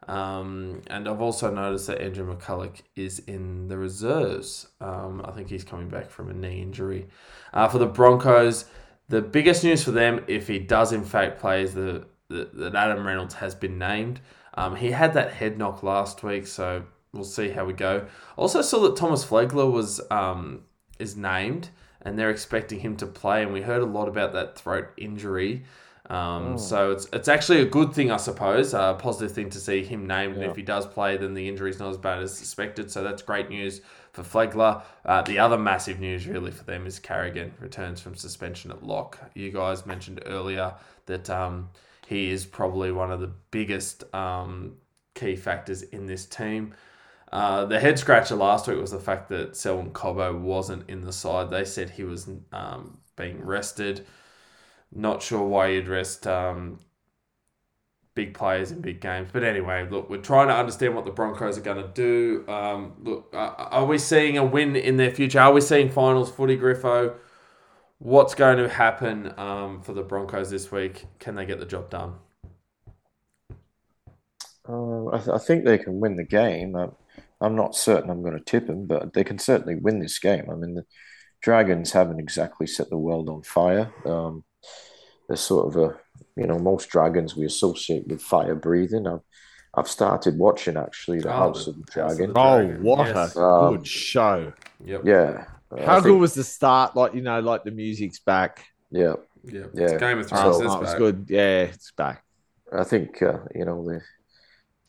[0.07, 4.67] Um, and I've also noticed that Andrew McCullough is in the reserves.
[4.79, 7.07] Um, I think he's coming back from a knee injury.
[7.53, 8.65] Uh, for the Broncos,
[9.09, 12.75] the biggest news for them, if he does in fact play, is the, the, that
[12.75, 14.19] Adam Reynolds has been named.
[14.55, 18.07] Um, he had that head knock last week, so we'll see how we go.
[18.35, 20.63] Also saw that Thomas Flegler was um,
[20.99, 21.69] is named,
[22.01, 23.43] and they're expecting him to play.
[23.43, 25.63] And we heard a lot about that throat injury.
[26.09, 29.83] Um, So it's it's actually a good thing, I suppose, a positive thing to see
[29.83, 30.35] him named.
[30.35, 32.89] And if he does play, then the injury's not as bad as suspected.
[32.91, 33.81] So that's great news
[34.17, 34.81] for Flegler.
[35.05, 39.19] Uh, the other massive news, really, for them is Carrigan returns from suspension at lock.
[39.35, 40.73] You guys mentioned earlier
[41.05, 41.69] that um,
[42.07, 44.77] he is probably one of the biggest um,
[45.13, 46.73] key factors in this team.
[47.31, 51.13] Uh, the head scratcher last week was the fact that Selwyn Cobbo wasn't in the
[51.13, 51.49] side.
[51.49, 54.07] They said he was um, being rested.
[54.91, 56.79] Not sure why you'd rest um,
[58.17, 59.29] big players in big games.
[59.31, 62.43] But anyway, look, we're trying to understand what the Broncos are going to do.
[62.51, 65.39] Um, look, uh, are we seeing a win in their future?
[65.39, 67.13] Are we seeing finals footy, Griffo?
[67.99, 71.05] What's going to happen um, for the Broncos this week?
[71.19, 72.15] Can they get the job done?
[74.67, 76.75] Uh, I, th- I think they can win the game.
[76.75, 76.93] I'm,
[77.39, 80.49] I'm not certain I'm going to tip them, but they can certainly win this game.
[80.51, 80.85] I mean, the
[81.39, 83.93] Dragons haven't exactly set the world on fire.
[84.05, 84.43] Um,
[85.27, 85.99] they're sort of a,
[86.37, 89.07] you know, most dragons we associate with fire breathing.
[89.07, 89.21] I've,
[89.75, 92.31] I've started watching actually the Oh, House of the Dragon.
[92.35, 93.35] Oh, Dragon, what yes.
[93.35, 94.53] a Um, good show!
[94.85, 95.01] Yep.
[95.05, 95.45] Yeah.
[95.71, 96.95] Uh, How I good think- was the start?
[96.95, 98.65] Like you know, like the music's back.
[98.91, 99.15] Yeah.
[99.43, 99.65] Yeah.
[99.73, 99.83] Yeah.
[99.85, 100.57] It's Game of Thrones.
[100.57, 100.97] So- is oh, it's back.
[100.97, 101.25] good.
[101.29, 102.23] Yeah, it's back.
[102.71, 103.99] I think uh, you know they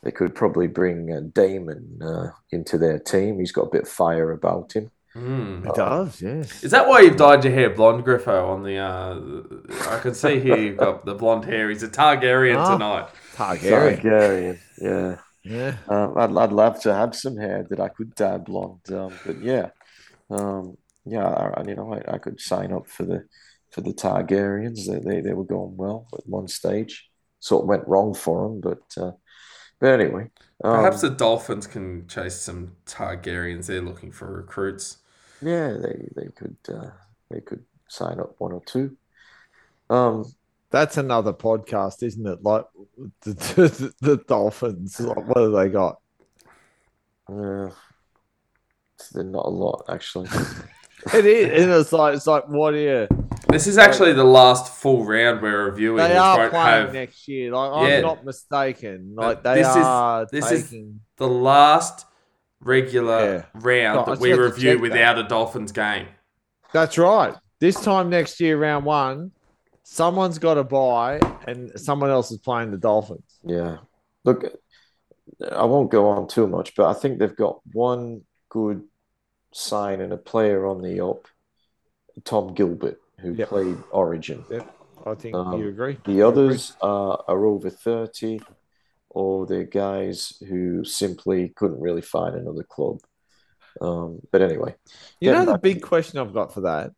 [0.02, 3.38] they could probably bring uh, Daemon uh, into their team.
[3.40, 4.90] He's got a bit of fire about him.
[5.18, 5.66] Mm.
[5.66, 6.22] It does.
[6.22, 6.62] Yes.
[6.62, 8.48] Is that why you've dyed your hair blonde, Griffo?
[8.48, 11.68] On the, uh, I can see here you've got the blonde hair.
[11.68, 12.72] He's a Targaryen Ah.
[12.74, 13.08] tonight.
[13.34, 14.00] Targaryen.
[14.00, 15.16] Targaryen, yeah.
[15.44, 15.76] Yeah.
[15.88, 19.40] Um, I'd, I'd love to have some hair that I could dye blonde, um, but
[19.40, 19.70] yeah,
[20.30, 20.76] um,
[21.06, 23.24] yeah, I, I- you know, I, I could sign up for the
[23.70, 24.86] for the Targaryens.
[24.86, 27.08] They, they they were going well at one stage.
[27.40, 29.12] Sort of went wrong for them, but uh,
[29.80, 30.24] but anyway,
[30.64, 33.66] um, Perhaps the Dolphins can chase some Targaryens.
[33.66, 34.98] They're looking for recruits.
[35.42, 36.90] Yeah, they they could uh,
[37.30, 38.96] they could sign up one or two.
[39.90, 40.24] Um,
[40.70, 42.42] That's another podcast, isn't it?
[42.42, 42.64] Like
[43.22, 45.00] the, the, the Dolphins.
[45.00, 45.98] Like, what have they got?
[47.30, 47.70] uh,
[49.12, 50.28] they're not a lot actually.
[51.14, 51.62] It is.
[51.62, 53.08] And it's like it's like what are you?
[53.48, 55.98] This is actually the last full round we're reviewing.
[55.98, 57.52] They which are won't playing have next year.
[57.52, 57.96] Like Yeah.
[57.98, 59.12] I'm not mistaken.
[59.14, 60.74] Like But they this is- are this is-
[61.16, 62.04] the last
[62.60, 63.18] regular
[63.54, 63.60] Yeah.
[63.60, 64.82] round I that we review check that.
[64.82, 66.06] without a Dolphins game.
[66.72, 67.34] That's right.
[67.60, 69.32] This time next year, round one,
[69.82, 73.38] someone's got to buy, and someone else is playing the Dolphins.
[73.42, 73.78] Yeah.
[74.24, 74.44] Look,
[75.50, 78.82] I won't go on too much, but I think they've got one good
[79.52, 81.26] sign and a player on the up,
[82.24, 83.48] Tom Gilbert, who Yep.
[83.48, 84.44] played Origin.
[85.06, 85.98] I think Um, you agree.
[86.04, 88.40] The others are, are over 30,
[89.18, 93.00] or they're guys who simply couldn't really find another club.
[93.80, 94.76] Um, but anyway,
[95.20, 96.92] You know the back- big question I've got for that.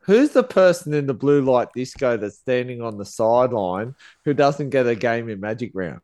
[0.00, 3.94] Who's the person in the blue light disco that's standing on the sideline
[4.24, 6.00] who doesn't get a game in Magic Round?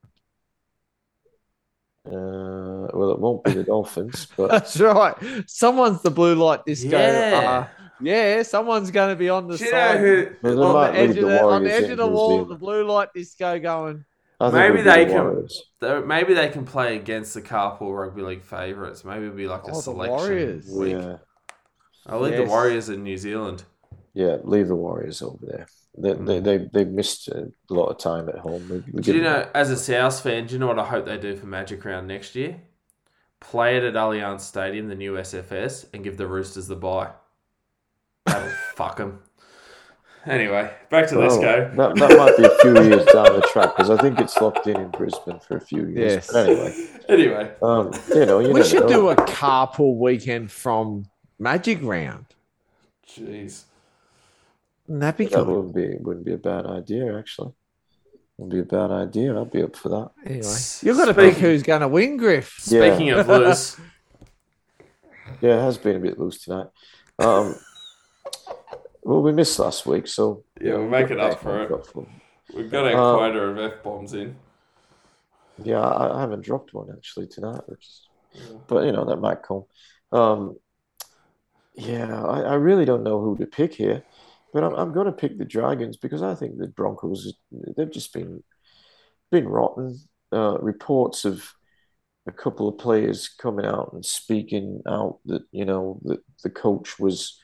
[2.07, 5.15] uh, well, it won't be the Dolphins, but That's right.
[5.47, 6.89] Someone's the blue light disco.
[6.99, 7.67] Yeah.
[7.71, 10.01] uh, yeah, someone's going to be on the Do side.
[10.01, 10.27] who?
[10.45, 12.51] On the edge, of the the, on the edge of the wall, Zealand.
[12.51, 14.05] the blue light disco going.
[14.43, 15.63] I think Maybe they the can- Warriors.
[16.07, 19.05] Maybe they can play against the Carpool Rugby League favourites.
[19.05, 20.67] Maybe it'll be like a Oh, the selection Warriors.
[20.71, 20.93] week.
[20.93, 21.17] Yeah.
[22.07, 23.65] I'll leave the Warriors in New Zealand.
[24.15, 25.67] Yeah, leave the Warriors over there.
[25.97, 26.25] They hmm.
[26.25, 28.69] they they, they missed a lot of time at home.
[28.69, 31.05] We, we Do you know, as a South fan, do you know what I hope
[31.07, 32.61] they do for Magic Round next year?
[33.41, 37.11] Play it at Allianz Stadium, the new SFS, and give the Roosters the bye.
[38.27, 39.21] That'll fuck them.
[40.27, 41.71] Anyway, back to this Oh, go.
[41.77, 44.67] That, that might be a few years down the track because I think it's locked
[44.69, 46.13] in in Brisbane for a few years.
[46.13, 46.33] Yes.
[46.33, 48.89] But anyway, Anyway, um, you know, you we should know.
[48.89, 51.07] do a carpool weekend from
[51.41, 52.27] Magic Round.
[53.09, 53.65] jeez.
[54.87, 57.53] Wouldn't that be That wouldn't be wouldn't be a bad idea actually.
[58.37, 59.39] Wouldn't be a bad idea.
[59.41, 60.11] I'd be up for that.
[60.25, 62.57] Anyway, you've got to pick who's going to win, Griff.
[62.61, 63.77] Speaking of loose,
[65.41, 66.69] Yeah, it has been a bit loose tonight.
[67.19, 67.57] Um,
[69.03, 71.87] well, we missed last week, so Yeah, we'll we make it up for it.
[71.87, 72.07] for-
[72.55, 74.37] we We've got a Um, quota of f bombs in.
[75.63, 78.09] Yeah, I, I haven't dropped one actually tonight, is,
[78.67, 79.65] but you know that might come.
[80.11, 80.57] Um,
[81.75, 84.03] yeah, I, I really don't know who to pick here,
[84.53, 87.33] but I'm I'm going to pick the Dragons because I think the Broncos
[87.77, 88.43] they've just been
[89.31, 89.99] been rotten.
[90.33, 91.53] Uh, reports of
[92.27, 96.99] a couple of players coming out and speaking out that you know that the coach
[96.99, 97.39] was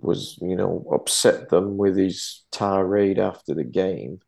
[0.00, 4.20] was you know upset them with his tirade after the game.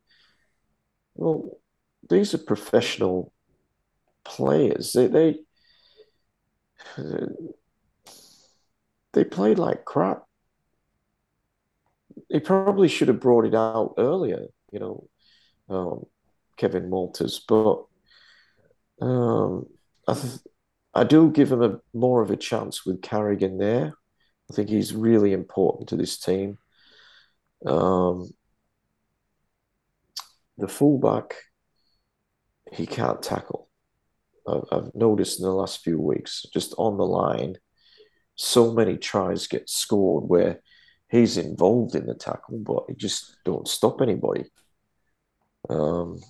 [1.14, 1.58] Well,
[2.08, 3.32] these are professional
[4.24, 4.92] players.
[4.92, 5.40] They they
[9.12, 10.24] they played like crap.
[12.28, 15.08] He probably should have brought it out earlier, you know,
[15.68, 16.06] um,
[16.56, 17.40] Kevin Walters.
[17.48, 17.84] But
[19.00, 19.66] um,
[20.06, 20.38] I th
[20.94, 23.94] I do give him a more of a chance with Carrigan there.
[24.50, 26.58] I think he's really important to this team.
[27.66, 28.30] Um,
[30.56, 31.36] the fullback,
[32.72, 33.68] he can't tackle.
[34.46, 37.56] I've, I've noticed in the last few weeks, just on the line,
[38.34, 40.60] so many tries get scored where
[41.10, 44.44] he's involved in the tackle, but he just don't stop anybody.
[45.68, 46.20] Um,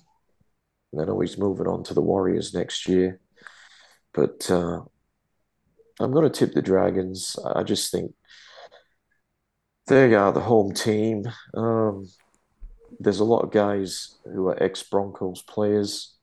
[0.99, 3.19] I know he's moving on to the Warriors next year,
[4.13, 4.81] but uh,
[5.99, 7.35] I'm going to tip the Dragons.
[7.55, 8.13] I just think
[9.87, 11.25] they are the home team.
[11.53, 12.07] Um,
[12.99, 16.15] there's a lot of guys who are ex Broncos players,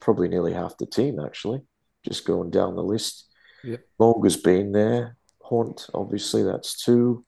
[0.00, 1.62] probably nearly half the team actually,
[2.04, 3.26] just going down the list.
[3.64, 3.80] Yep.
[4.00, 5.16] Moga's been there.
[5.42, 7.24] Hunt, obviously, that's two.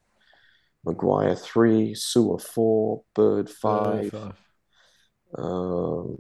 [0.85, 4.15] Maguire three, Su'A four, Bird five.
[5.37, 6.17] Um,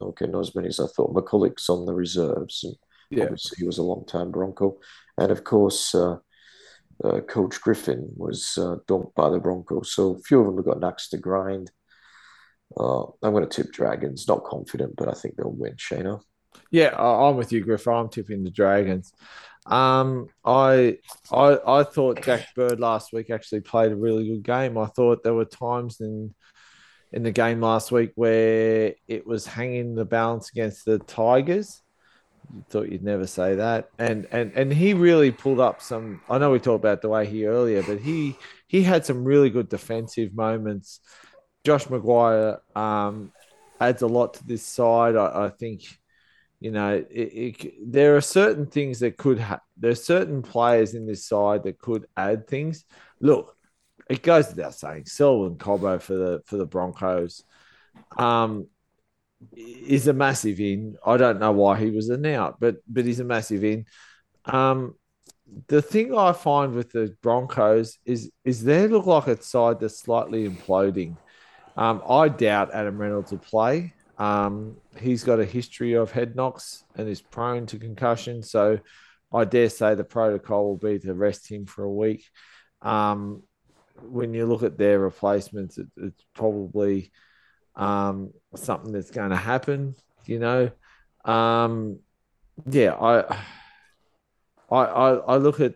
[0.00, 1.14] okay, not as many as I thought.
[1.14, 2.76] McCullough's on the reserves, and
[3.10, 3.24] Yeah.
[3.24, 4.78] obviously he was a long time Bronco,
[5.16, 6.16] and of course, uh,
[7.02, 9.92] uh, Coach Griffin was uh, dumped by the Broncos.
[9.92, 11.70] So a few of them have got an axe to grind.
[12.76, 14.26] Uh, I'm going to tip Dragons.
[14.26, 15.76] Not confident, but I think they'll win.
[15.76, 16.20] Shayna.
[16.70, 17.86] Yeah, I'm with you, Griff.
[17.86, 19.12] I'm tipping the Dragons.
[19.66, 20.98] Um, I,
[21.30, 24.76] I, I thought Jack Bird last week actually played a really good game.
[24.76, 26.34] I thought there were times in
[27.10, 31.82] in the game last week where it was hanging the balance against the Tigers.
[32.54, 36.22] You thought you'd never say that, and and and he really pulled up some.
[36.30, 39.50] I know we talked about the way he earlier, but he he had some really
[39.50, 41.00] good defensive moments.
[41.64, 43.32] Josh McGuire um,
[43.80, 45.16] adds a lot to this side.
[45.16, 45.82] I, I think
[46.60, 51.06] you know, it, it, there are certain things that could ha- there's certain players in
[51.06, 52.84] this side that could add things.
[53.20, 53.56] Look,
[54.10, 57.44] it goes without saying, Selwyn Cobbo for the for the Broncos
[58.16, 58.66] um,
[59.56, 60.96] is a massive in.
[61.04, 63.86] I don't know why he was an out, but but he's a massive in.
[64.44, 64.94] Um,
[65.68, 70.00] the thing I find with the Broncos is is they look like a side that's
[70.00, 71.16] slightly imploding.
[71.76, 73.94] Um, I doubt Adam Reynolds will play.
[74.18, 78.42] Um, he's got a history of head knocks and is prone to concussion.
[78.42, 78.80] So
[79.32, 82.24] I dare say the protocol will be to rest him for a week.
[82.82, 83.44] Um,
[84.02, 87.12] when you look at their replacements, it, it's probably
[87.78, 89.94] um, something that's going to happen.
[90.26, 90.70] You know,
[91.24, 92.00] um,
[92.70, 93.20] yeah, I,
[94.70, 95.74] I, I, I look at,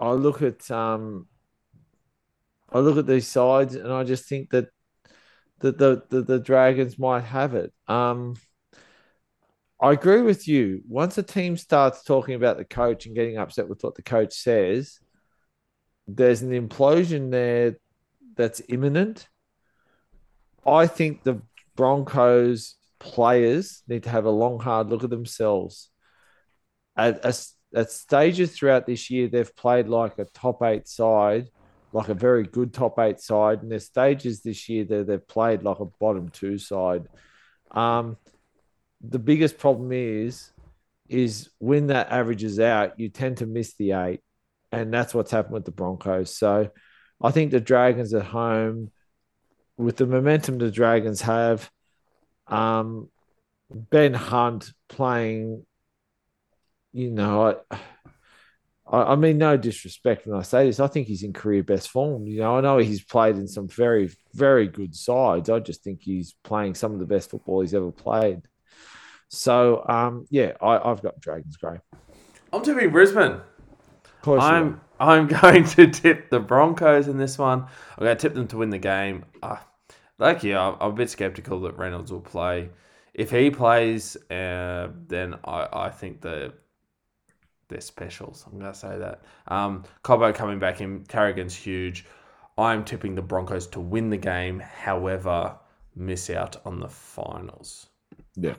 [0.00, 1.28] I look at, um,
[2.72, 4.66] I look at these sides, and I just think that
[5.60, 7.72] that the the, the Dragons might have it.
[7.86, 8.34] Um,
[9.80, 10.82] I agree with you.
[10.88, 14.34] Once a team starts talking about the coach and getting upset with what the coach
[14.34, 14.98] says,
[16.08, 17.76] there's an implosion there
[18.36, 19.28] that's imminent.
[20.66, 21.42] I think the
[21.76, 25.90] Broncos players need to have a long, hard look at themselves.
[26.96, 31.50] At, at, at stages throughout this year, they've played like a top eight side
[31.96, 33.62] like a very good top eight side.
[33.62, 37.08] And their stages this year that they've played like a bottom two side.
[37.70, 38.18] Um,
[39.00, 40.52] the biggest problem is,
[41.08, 44.20] is when that averages out, you tend to miss the eight,
[44.72, 46.36] and that's what's happened with the Broncos.
[46.36, 46.70] So,
[47.22, 48.90] I think the Dragons at home,
[49.76, 51.70] with the momentum the Dragons have,
[52.46, 53.10] um,
[53.70, 55.66] Ben Hunt playing,
[56.92, 57.60] you know,
[58.90, 60.80] I, I mean, no disrespect when I say this.
[60.80, 62.26] I think he's in career best form.
[62.26, 65.50] You know, I know he's played in some very, very good sides.
[65.50, 68.42] I just think he's playing some of the best football he's ever played.
[69.28, 71.80] So, um, yeah, I, have got Dragons Grey.
[72.52, 73.32] I'm tipping Brisbane.
[73.32, 77.62] Of course, I'm I'm going to tip the Broncos in this one.
[77.62, 79.24] I'm going to tip them to win the game.
[79.42, 79.56] Uh,
[80.18, 82.70] like you, I'm, I'm a bit skeptical that Reynolds will play.
[83.14, 86.52] If he plays, uh, then I, I think the
[87.68, 88.44] they're specials.
[88.46, 89.22] I'm going to say that.
[89.48, 92.06] Um, Cobbo coming back in, Carrigan's huge.
[92.58, 95.56] I'm tipping the Broncos to win the game, however,
[95.94, 97.88] miss out on the finals.
[98.36, 98.54] Yeah.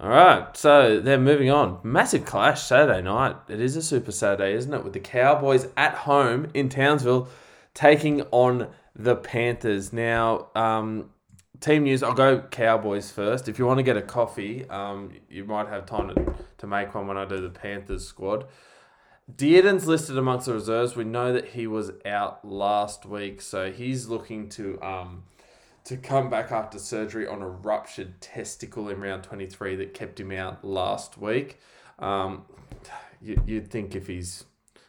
[0.00, 1.80] All right, so then moving on.
[1.82, 3.34] Massive clash Saturday night.
[3.48, 4.84] It is a Super Saturday, isn't it?
[4.84, 7.26] With the Cowboys at home in Townsville
[7.74, 9.92] taking on the Panthers.
[9.92, 11.10] Now, um,
[11.58, 12.04] team news.
[12.04, 13.48] I'll go Cowboys first.
[13.48, 16.94] If you want to get a coffee, um, you might have time to, to make
[16.94, 18.46] one when I do the Panthers squad.
[19.34, 20.94] Dearden's listed amongst the reserves.
[20.94, 25.24] We know that he was out last week, so he's looking to um,
[25.88, 30.30] to come back after surgery on a ruptured testicle in round 23 that kept him
[30.32, 31.60] out last week.
[31.98, 32.44] Um,
[33.22, 34.44] you, you'd think if he's,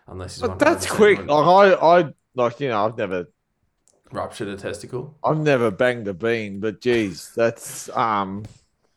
[0.07, 1.19] unless he's But that's quick.
[1.19, 3.27] Like I, I like you know, I've never,
[4.11, 5.15] ruptured a testicle.
[5.23, 8.43] I've never banged a bean, but geez, that's um,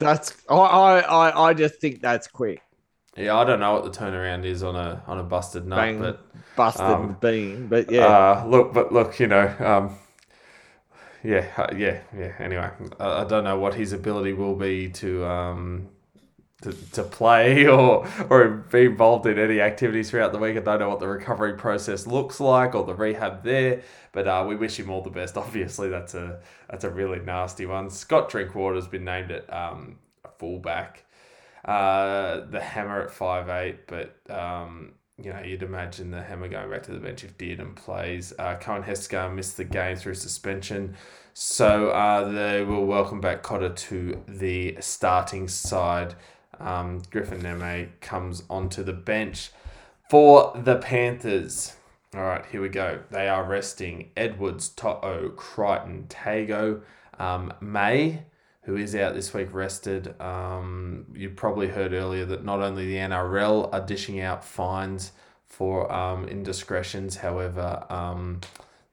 [0.00, 2.62] that's I, I, I, I just think that's quick.
[3.16, 5.98] Yeah, I don't know what the turnaround is on a on a busted nut, Bang.
[5.98, 9.98] but Busted Um, bean, but yeah, Uh, look, but look, you know, um,
[11.24, 12.32] yeah, uh, yeah, yeah.
[12.38, 12.68] Anyway,
[12.98, 15.88] I, don't know what his ability will be to um,
[16.62, 20.56] to, to play or or be involved in any activities throughout the week.
[20.56, 24.44] I don't know what the recovery process looks like or the rehab there, but uh,
[24.48, 25.36] we wish him all the best.
[25.36, 27.90] Obviously, that's a that's a really nasty one.
[27.90, 29.98] Scott Drinkwater's been named at um,
[30.38, 31.04] fullback.
[31.64, 36.70] Uh, the hammer at five eight, but um, you know you'd imagine the hammer going
[36.70, 38.32] back to the bench if Dearden plays.
[38.38, 40.96] Uh, Coen Heskar missed the game through suspension,
[41.34, 46.14] so uh, they will welcome back Cotter to the starting side.
[46.58, 49.50] Um, Griffin Neame comes onto the bench
[50.08, 51.76] for the Panthers.
[52.14, 53.00] All right, here we go.
[53.10, 56.82] They are resting Edwards, To'o, Crichton, Tago,
[57.18, 58.24] um, May,
[58.62, 60.20] who is out this week, rested.
[60.20, 65.12] Um, you probably heard earlier that not only the NRL are dishing out fines
[65.46, 68.40] for um, indiscretions, however, um,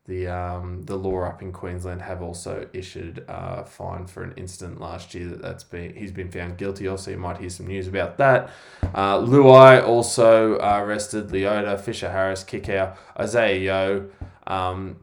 [0.07, 4.81] the um, the law up in Queensland have also issued a fine for an incident
[4.81, 6.99] last year that that's been he's been found guilty of.
[6.99, 8.49] So you might hear some news about that.
[8.95, 11.27] Uh, Luai also uh, arrested.
[11.27, 14.09] Leota, Fisher Harris, Kikau, Isaiah Yeo.
[14.47, 14.97] Um,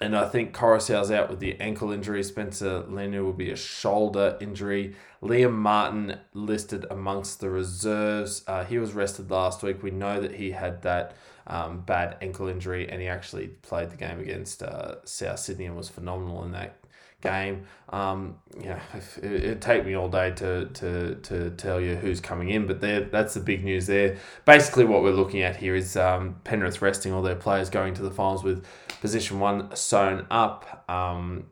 [0.00, 2.22] and I think Koroisau's out with the ankle injury.
[2.22, 4.94] Spencer Leniu will be a shoulder injury.
[5.22, 8.42] Liam Martin listed amongst the reserves.
[8.46, 9.82] Uh, he was rested last week.
[9.82, 11.14] We know that he had that
[11.46, 15.76] um, bad ankle injury, and he actually played the game against uh, South Sydney and
[15.76, 16.76] was phenomenal in that
[17.20, 17.66] game.
[17.90, 18.80] Um, yeah,
[19.22, 22.80] it, it'd take me all day to, to, to tell you who's coming in, but
[22.80, 24.16] there that's the big news there.
[24.46, 28.02] Basically, what we're looking at here is um, Penrith resting all their players going to
[28.02, 28.64] the finals with
[29.00, 30.84] position one sewn up.
[30.88, 31.46] Um,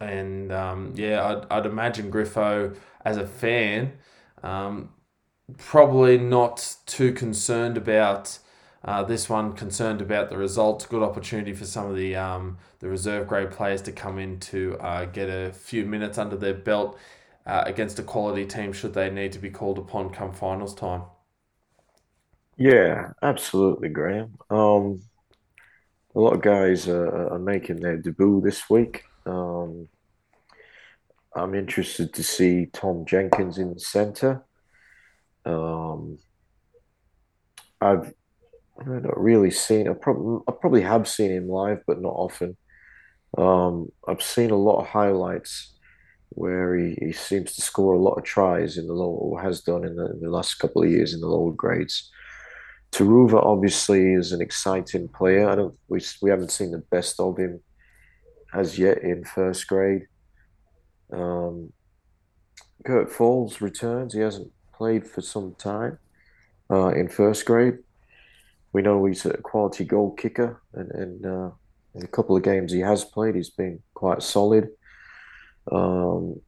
[0.00, 3.92] and um, yeah, I'd, I'd imagine Griffo as a fan,
[4.42, 4.90] um,
[5.58, 8.38] probably not too concerned about
[8.84, 9.52] uh, this one.
[9.52, 10.86] Concerned about the results.
[10.86, 14.76] Good opportunity for some of the um, the reserve grade players to come in to
[14.80, 16.98] uh, get a few minutes under their belt
[17.46, 18.72] uh, against a quality team.
[18.72, 21.02] Should they need to be called upon come finals time.
[22.56, 24.38] Yeah, absolutely, Graham.
[24.50, 25.02] Um,
[26.14, 29.04] a lot of guys are, are making their debut this week.
[29.24, 29.88] Um,
[31.34, 34.44] I'm interested to see Tom Jenkins in the centre.
[35.44, 36.18] Um,
[37.80, 38.12] I've
[38.86, 39.88] not really seen.
[39.88, 42.56] I probably I probably have seen him live, but not often.
[43.38, 45.72] Um, I've seen a lot of highlights
[46.30, 49.62] where he, he seems to score a lot of tries in the lower, or has
[49.62, 52.10] done in the, in the last couple of years in the lower grades.
[52.92, 55.48] Taruva obviously is an exciting player.
[55.48, 57.60] I don't we we haven't seen the best of him
[58.52, 60.06] as yet in first grade.
[61.10, 61.72] Um,
[62.84, 64.12] Kurt Falls returns.
[64.12, 65.98] He hasn't played for some time
[66.70, 67.78] uh, in first grade.
[68.72, 71.50] We know he's a quality goal kicker, and, and uh,
[71.94, 74.68] in a couple of games he has played, he's been quite solid.
[75.70, 76.40] Um,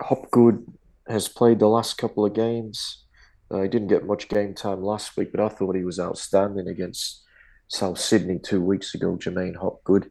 [0.00, 0.66] Hopgood
[1.08, 3.04] has played the last couple of games.
[3.50, 6.68] Uh, he didn't get much game time last week, but I thought he was outstanding
[6.68, 7.24] against
[7.68, 9.16] South Sydney two weeks ago.
[9.16, 10.10] J'maine Hopgood.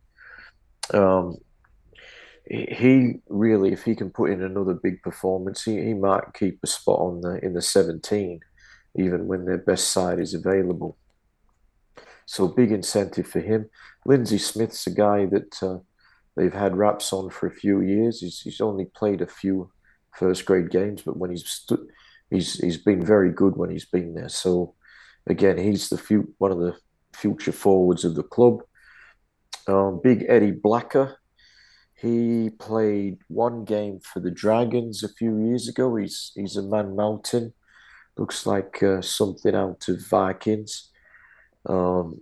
[0.93, 1.37] Um,
[2.45, 6.67] he, really, if he can put in another big performance, he, he might keep a
[6.67, 8.39] spot on the in the seventeen,
[8.97, 10.97] even when their best side is available.
[12.25, 13.69] So big incentive for him.
[14.05, 15.79] Lindsay Smith's a guy that uh,
[16.35, 18.21] they've had raps on for a few years.
[18.21, 19.71] He's, he's only played a few
[20.15, 21.87] first grade games, but when he's stood,
[22.29, 24.29] he's he's been very good when he's been there.
[24.29, 24.75] So
[25.27, 26.75] again, he's the few, one of the
[27.13, 28.61] future forwards of the club.
[29.67, 31.17] Um, Big Eddie Blacker,
[31.93, 35.95] he played one game for the Dragons a few years ago.
[35.95, 37.53] He's he's a man mountain,
[38.17, 40.91] looks like uh, something out of Vikings.
[41.65, 42.21] Um,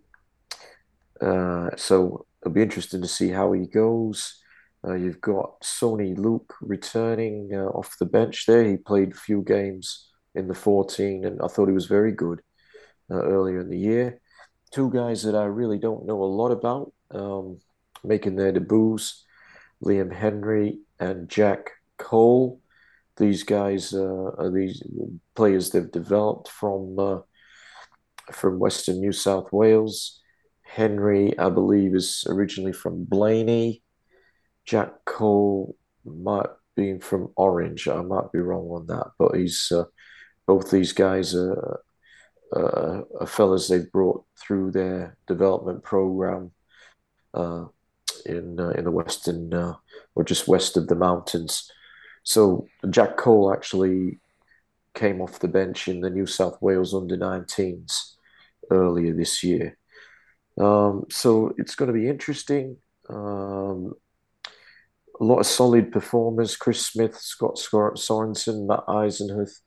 [1.19, 4.37] Uh, so it'll be interesting to see how he goes.
[4.85, 8.63] Uh, you've got Soni Luke returning uh, off the bench there.
[8.63, 12.41] He played a few games in the 14, and I thought he was very good
[13.09, 14.21] uh, earlier in the year.
[14.71, 17.59] Two guys that I really don't know a lot about um,
[18.03, 19.25] making their debuts
[19.83, 22.61] Liam Henry and Jack Cole.
[23.17, 24.83] These guys uh, are these
[25.35, 27.19] players they've developed from uh,
[28.31, 30.21] from Western New South Wales.
[30.63, 33.81] Henry, I believe, is originally from Blayney.
[34.67, 37.87] Jack Cole might be from Orange.
[37.87, 39.85] I might be wrong on that, but he's uh,
[40.45, 41.81] both these guys are,
[42.55, 46.51] uh, are fellas they've brought through their development program
[47.33, 47.65] uh,
[48.25, 49.75] in uh, in the western uh,
[50.15, 51.71] or just west of the mountains.
[52.23, 54.19] So Jack Cole actually
[54.93, 58.15] came off the bench in the New South Wales under 19s
[58.69, 59.77] earlier this year.
[60.59, 62.77] Um, so it's going to be interesting.
[63.09, 63.93] Um,
[65.19, 69.59] a lot of solid performers: Chris Smith, Scott Sorensen, Matt Eisenhuth.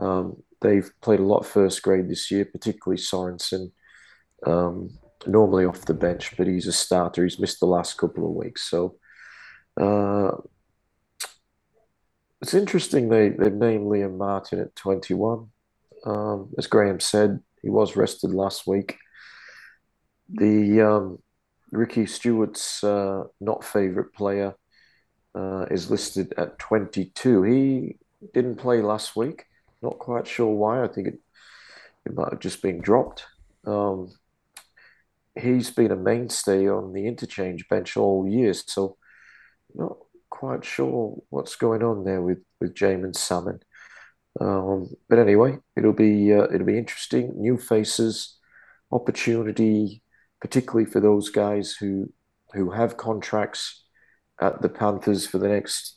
[0.00, 3.72] Um, they've played a lot first grade this year, particularly Sorensen.
[4.46, 4.90] Um,
[5.26, 7.24] normally off the bench, but he's a starter.
[7.24, 8.96] He's missed the last couple of weeks, so
[9.80, 10.32] uh,
[12.42, 13.08] it's interesting.
[13.08, 15.48] They they've named Liam Martin at twenty one.
[16.04, 18.96] Um, as Graham said, he was rested last week.
[20.28, 21.18] The um,
[21.72, 24.54] Ricky Stuart's uh, not favorite player
[25.36, 27.42] uh, is listed at 22.
[27.42, 27.96] He
[28.32, 29.44] didn't play last week.
[29.82, 30.82] Not quite sure why.
[30.82, 31.18] I think it,
[32.06, 33.26] it might have just been dropped.
[33.66, 34.12] Um,
[35.38, 38.96] he's been a mainstay on the interchange bench all year, so
[39.74, 39.98] not
[40.30, 43.60] quite sure what's going on there with with Jaeman Salmon.
[44.40, 47.32] Um, but anyway, it'll be uh, it'll be interesting.
[47.36, 48.38] New faces,
[48.90, 50.02] opportunity
[50.40, 52.12] particularly for those guys who
[52.52, 53.84] who have contracts
[54.40, 55.96] at the Panthers for the next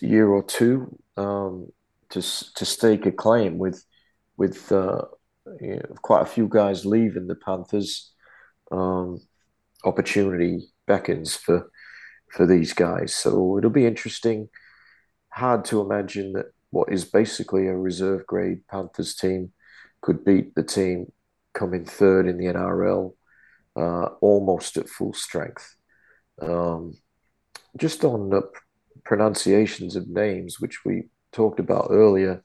[0.00, 1.68] year or two um,
[2.10, 3.84] to to stake a claim with
[4.36, 5.02] with uh,
[5.60, 8.12] you know, quite a few guys leaving the Panthers.
[8.70, 9.20] Um,
[9.84, 11.70] opportunity beckons for
[12.30, 14.48] for these guys, so it'll be interesting.
[15.30, 19.52] Hard to imagine that what is basically a reserve grade Panthers team
[20.00, 21.12] could beat the team
[21.52, 23.12] coming third in the NRL
[23.76, 25.76] uh, almost at full strength.
[26.40, 26.94] Um,
[27.76, 28.42] just on the
[29.04, 32.44] pronunciations of names, which we talked about earlier,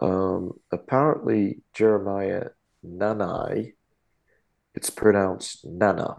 [0.00, 2.48] um, apparently Jeremiah
[2.84, 3.74] Nanai,
[4.74, 6.16] it's pronounced Nana,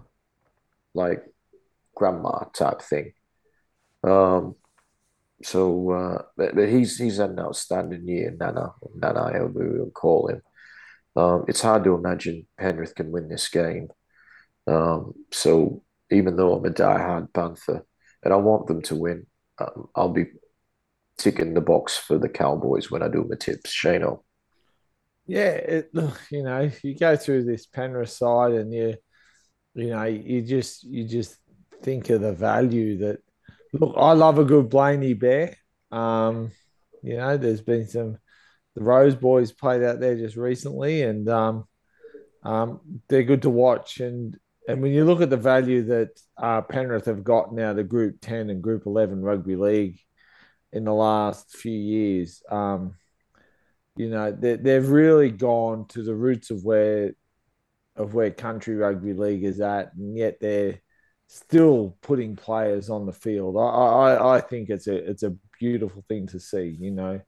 [0.93, 1.23] like
[1.93, 3.13] grandma type thing.
[4.03, 4.55] Um,
[5.43, 10.41] so, uh, but, he's he's had an outstanding year, Nana, Nanai, we will call him.
[11.15, 13.89] Um, it's hard to imagine Penrith can win this game.
[14.67, 17.85] Um, so even though I'm a die-hard Panther
[18.25, 19.25] and I want them to win,
[19.59, 20.25] um, I'll be
[21.17, 23.71] ticking the box for the Cowboys when I do my tips.
[23.73, 24.23] Shano.
[25.27, 25.91] Yeah, it,
[26.29, 28.95] you know, you go through this Penrith side and you,
[29.75, 31.37] you know, you just you just
[31.81, 33.19] think of the value that.
[33.73, 35.57] Look, I love a good Blayney Bear.
[35.91, 36.51] Um,
[37.03, 38.17] you know, there's been some
[38.75, 41.65] the Rose boys played out there just recently, and um,
[42.43, 43.99] um, they're good to watch.
[43.99, 44.37] And
[44.67, 48.17] and when you look at the value that uh, Penrith have got now, the Group
[48.21, 49.99] 10 and Group 11 rugby league
[50.71, 52.95] in the last few years, um,
[53.95, 57.13] you know, they, they've really gone to the roots of where
[57.95, 60.81] of where country rugby league is at, and yet they're
[61.27, 63.55] still putting players on the field.
[63.57, 67.21] I, I, I think it's a it's a beautiful thing to see, you know.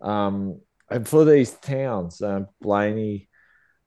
[0.00, 3.28] Um, and for these towns, uh, Blayney,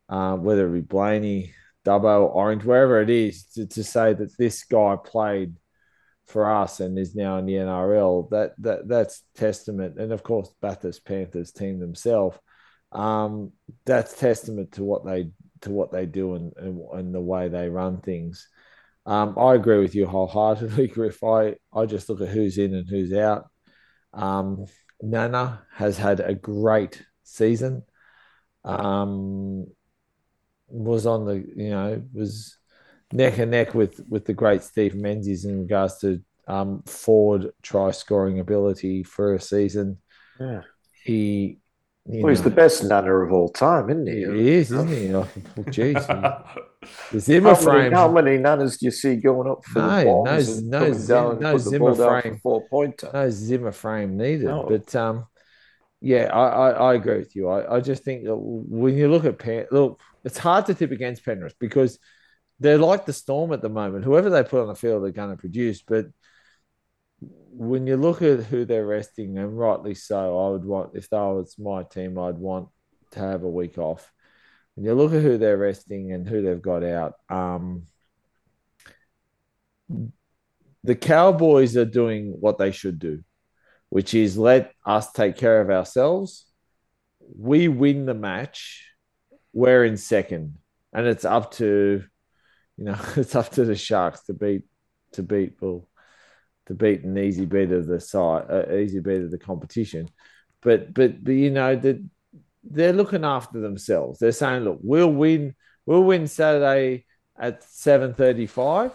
[0.08, 1.53] uh, whether it be Blayney,
[1.86, 5.56] Dubbo, Orange, wherever it is, to, to say that this guy played
[6.26, 10.00] for us and is now in the NRL, that that that's testament.
[10.00, 12.38] And of course, Bathurst Panthers team themselves,
[12.92, 13.52] um,
[13.86, 15.32] that's testament to what they
[15.62, 18.48] to what they do and, and, and the way they run things.
[19.06, 21.24] Um, I agree with you wholeheartedly, Griff.
[21.24, 23.50] I, I just look at who's in and who's out.
[24.14, 24.66] Um,
[25.02, 27.84] Nana has had a great season.
[28.64, 29.68] Um,
[30.74, 32.58] was on the you know was
[33.11, 37.92] neck and neck with with the great Steve Menzies in regards to um, forward try
[37.92, 40.00] scoring ability for a season.
[40.40, 40.61] Yeah,
[41.03, 41.60] he.
[42.06, 44.26] well, know, he's the best nunner of all time, isn't he?
[44.26, 45.14] He is, isn't he?
[45.14, 45.27] Oh,
[45.69, 45.93] geez,
[47.11, 47.77] the Zimmer how frame.
[47.77, 51.40] Many, how many nunners do you see going up for no, the no, no, Zim,
[51.40, 54.45] no Zimmer frame, four pointer, no Zimmer frame needed.
[54.45, 54.66] No.
[54.68, 55.27] But um,
[56.02, 57.48] yeah, I, I, I, agree with you.
[57.48, 60.92] I, I just think that when you look at Pan, look, it's hard to tip
[60.92, 62.00] against Penrith because
[62.60, 64.06] they're like the Storm at the moment.
[64.06, 65.82] Whoever they put on the field, they're going to produce.
[65.82, 66.08] But
[67.19, 71.22] when you look at who they're resting, and rightly so, I would want if that
[71.22, 72.69] was my team, I'd want
[73.11, 74.11] to have a week off.
[74.76, 77.84] When you look at who they're resting and who they've got out, um,
[80.84, 83.24] the Cowboys are doing what they should do,
[83.90, 86.45] which is let us take care of ourselves.
[87.38, 88.93] We win the match,
[89.53, 90.57] we're in second,
[90.91, 92.03] and it's up to,
[92.77, 94.64] you know, it's up to the Sharks to beat
[95.14, 95.88] to beat well,
[96.65, 100.09] to beat an easy beat of the side, uh, easy beat of the competition.
[100.61, 102.03] But but but you know that
[102.64, 104.19] they're looking after themselves.
[104.19, 107.06] They're saying, look, we'll win, we'll win Saturday
[107.38, 108.91] at seven thirty-five,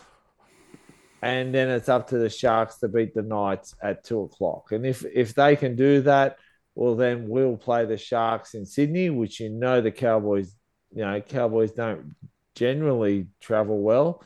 [1.22, 4.72] and then it's up to the Sharks to beat the Knights at two o'clock.
[4.72, 6.38] And if if they can do that,
[6.78, 10.54] well, then we'll play the Sharks in Sydney, which you know the Cowboys,
[10.94, 12.14] you know, Cowboys don't
[12.54, 14.22] generally travel well.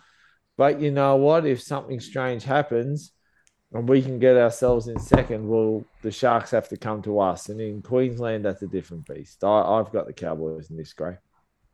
[0.59, 1.47] But you know what?
[1.47, 3.13] If something strange happens,
[3.73, 7.49] and we can get ourselves in second, well, the Sharks have to come to us.
[7.49, 9.43] And in Queensland, that's a different beast.
[9.43, 11.17] I, have got the Cowboys in this, Gray.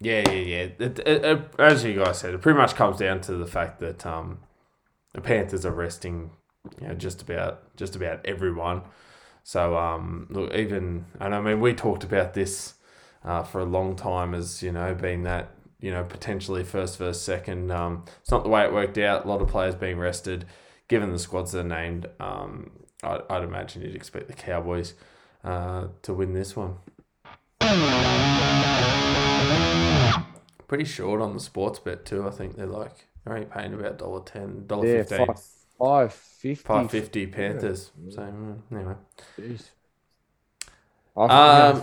[0.00, 0.66] Yeah, yeah, yeah.
[0.78, 3.80] It, it, it, as you guys said, it pretty much comes down to the fact
[3.80, 4.38] that um,
[5.12, 6.30] the Panthers are resting,
[6.80, 8.82] you know, just about just about everyone.
[9.48, 12.74] So, um, look, even and I mean, we talked about this
[13.24, 15.48] uh, for a long time as you know, being that
[15.80, 17.72] you know potentially first, versus second.
[17.72, 19.24] Um, it's not the way it worked out.
[19.24, 20.44] A lot of players being rested
[20.86, 24.92] given the squads that are named, um, I'd, I'd imagine you'd expect the Cowboys
[25.42, 26.76] uh, to win this one.
[30.66, 32.28] Pretty short on the sports bet too.
[32.28, 35.26] I think they're like they're only paying about dollar ten, dollar yeah, fifteen.
[35.26, 35.40] Five,
[35.78, 36.64] five fifty.
[36.64, 37.90] Five fifty Panthers.
[38.04, 38.14] Yeah.
[38.14, 38.94] So mm, anyway.
[39.38, 39.70] Jeez.
[41.16, 41.82] Um,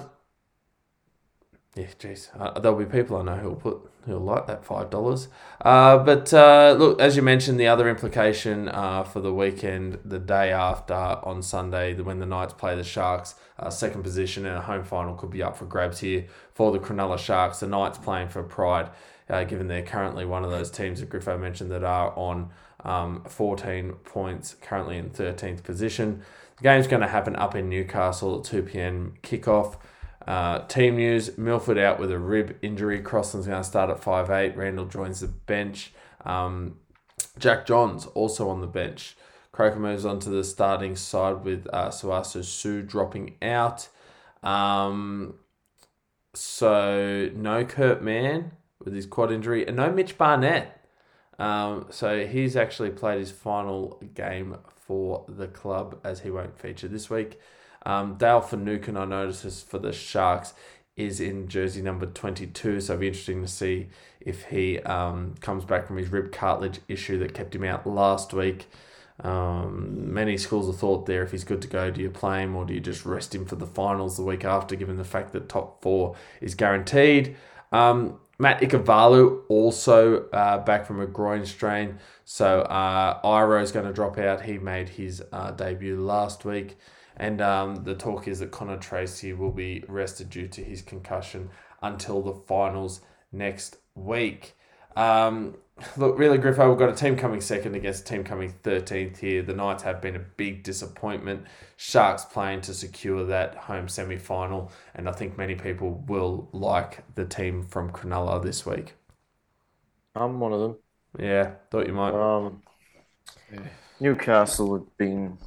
[1.75, 2.29] yeah, jeez.
[2.39, 5.27] Uh, there'll be people I know who'll put who'll like that five dollars.
[5.59, 10.19] Uh, but uh, look, as you mentioned, the other implication uh, for the weekend, the
[10.19, 14.61] day after on Sunday, when the Knights play the Sharks, uh, second position and a
[14.61, 17.59] home final could be up for grabs here for the Cronulla Sharks.
[17.59, 18.89] The Knights playing for pride,
[19.29, 22.51] uh, given they're currently one of those teams that Griffo mentioned that are on
[22.85, 26.21] um, 14 points, currently in 13th position.
[26.57, 29.15] The game's going to happen up in Newcastle at 2 p.m.
[29.23, 29.77] kickoff.
[30.25, 33.01] Uh, team news Milford out with a rib injury.
[33.01, 34.55] Crossland's going to start at five eight.
[34.55, 35.93] Randall joins the bench.
[36.23, 36.77] Um,
[37.37, 39.15] Jack Johns also on the bench.
[39.51, 43.87] Croker moves on to the starting side with uh, Sauaso Sue dropping out.
[44.43, 45.35] Um,
[46.33, 48.51] so no Kurt Mann
[48.83, 50.84] with his quad injury and no Mitch Barnett.
[51.37, 56.87] Um, so he's actually played his final game for the club as he won't feature
[56.87, 57.39] this week.
[57.85, 60.53] Um, Dale Finucane, I noticed for the Sharks,
[60.95, 62.79] is in jersey number 22.
[62.81, 63.87] So it'll be interesting to see
[64.21, 68.33] if he um, comes back from his rib cartilage issue that kept him out last
[68.33, 68.67] week.
[69.19, 72.55] Um, many schools of thought there if he's good to go, do you play him
[72.55, 75.31] or do you just rest him for the finals the week after, given the fact
[75.33, 77.35] that top four is guaranteed?
[77.71, 81.99] Um, Matt Ikuvalu also uh, back from a groin strain.
[82.25, 84.41] So uh, Iro is going to drop out.
[84.41, 86.77] He made his uh, debut last week.
[87.17, 91.49] And um, the talk is that Connor Tracey will be rested due to his concussion
[91.81, 94.55] until the finals next week.
[94.97, 95.55] Um,
[95.97, 99.41] look, really, Griffo, we've got a team coming second against a team coming 13th here.
[99.41, 101.45] The Knights have been a big disappointment.
[101.77, 107.03] Sharks playing to secure that home semi final, and I think many people will like
[107.15, 108.93] the team from Cronulla this week.
[110.15, 110.77] I'm one of them.
[111.19, 112.13] Yeah, thought you might.
[112.13, 112.61] Um,
[113.99, 115.37] Newcastle have been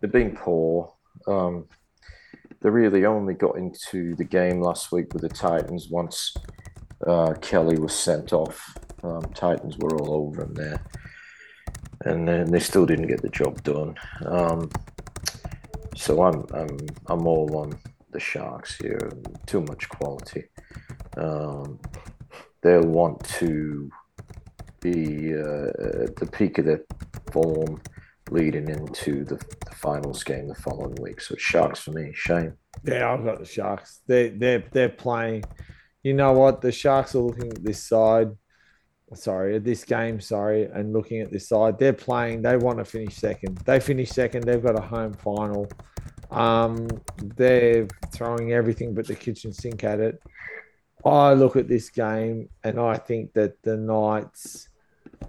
[0.00, 0.92] they've been poor.
[1.26, 1.66] Um,
[2.60, 6.36] they really only got into the game last week with the Titans once
[7.06, 8.74] uh, Kelly was sent off.
[9.02, 10.84] Um, Titans were all over them there,
[12.02, 13.94] and then they still didn't get the job done.
[14.24, 14.70] Um,
[15.96, 17.78] so I'm I'm I'm all on
[18.10, 19.10] the Sharks here.
[19.46, 20.44] Too much quality.
[21.16, 21.80] Um,
[22.62, 23.90] they'll want to
[24.80, 25.68] be uh,
[26.04, 26.82] at the peak of their
[27.32, 27.80] form
[28.30, 31.20] leading into the, the, finals game the following week.
[31.20, 32.52] So Sharks for me, Shane.
[32.84, 34.00] Yeah, I've got the Sharks.
[34.06, 35.44] They they're they're playing.
[36.02, 36.60] You know what?
[36.60, 38.30] The Sharks are looking at this side.
[39.14, 40.20] Sorry, this game.
[40.20, 42.42] Sorry, and looking at this side, they're playing.
[42.42, 43.56] They want to finish second.
[43.58, 44.44] They finish second.
[44.44, 45.68] They've got a home final.
[46.30, 46.88] Um,
[47.36, 50.22] they're throwing everything but the kitchen sink at it.
[51.04, 54.68] I look at this game and I think that the Knights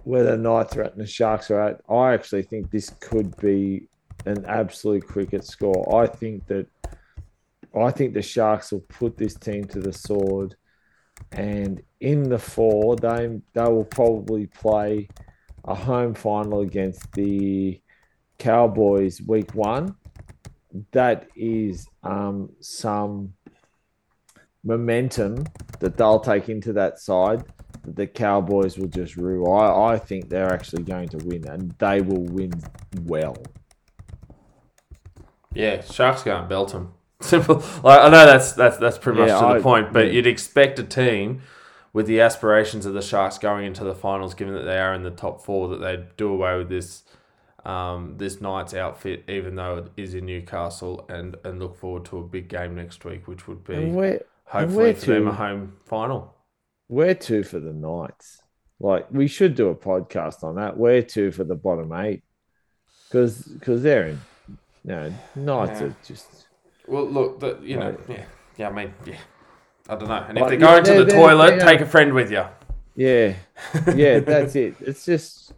[0.04, 3.36] where the Knights are at and the Sharks are at, I actually think this could
[3.38, 3.88] be
[4.26, 6.02] an absolute cricket score.
[6.02, 6.66] I think that
[7.74, 10.56] I think the Sharks will put this team to the sword.
[11.32, 15.08] and in the four, they they will probably play
[15.64, 17.80] a home final against the
[18.38, 19.94] Cowboys week one.
[20.92, 23.34] That is um, some
[24.64, 25.44] momentum
[25.80, 27.42] that they'll take into that side
[27.84, 29.52] that the Cowboys will just rule.
[29.52, 32.52] I, I think they're actually going to win and they will win
[33.04, 33.36] well.
[35.54, 36.92] Yeah, Sharks go and belt them.
[37.20, 37.56] Simple.
[37.82, 40.12] Like I know that's that's that's pretty much Yeah, to the I- point, but yeah.
[40.12, 41.42] you'd expect a team
[41.92, 45.02] with the aspirations of the Sharks going into the finals, given that they are in
[45.02, 47.02] the top four, that they'd do away with this
[47.64, 52.18] um, this night's outfit, even though it is in Newcastle, and and look forward to
[52.18, 55.76] a big game next week, which would be we're, hopefully where for them a home
[55.84, 56.34] final.
[56.88, 58.42] we're two for the Knights.
[58.78, 60.76] Like we should do a podcast on that.
[60.76, 62.22] We're two for the bottom eight
[63.08, 64.20] because because they're in.
[64.82, 65.86] No, Knights Yeah.
[65.88, 66.46] are just.
[66.86, 68.24] Well, look, the, you know, yeah,
[68.56, 68.68] yeah.
[68.68, 69.16] I mean, yeah.
[69.90, 70.24] I don't know.
[70.28, 72.44] And if Like, they're going to the toilet, take a friend with you.
[72.94, 73.34] Yeah,
[73.94, 74.76] yeah, that's it.
[74.80, 75.52] It's just,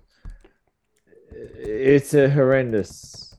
[1.31, 3.37] it's a horrendous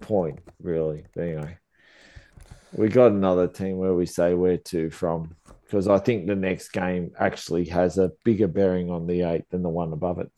[0.00, 1.04] point, really.
[1.16, 1.58] Anyway,
[2.72, 6.70] we got another team where we say where to from because I think the next
[6.70, 10.30] game actually has a bigger bearing on the eight than the one above it.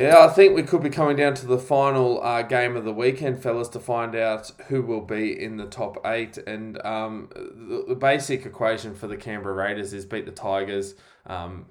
[0.00, 2.92] Yeah, I think we could be coming down to the final uh, game of the
[2.92, 6.38] weekend, fellas, to find out who will be in the top eight.
[6.38, 10.94] And um, the, the basic equation for the Canberra Raiders is beat the Tigers,
[11.26, 11.66] um,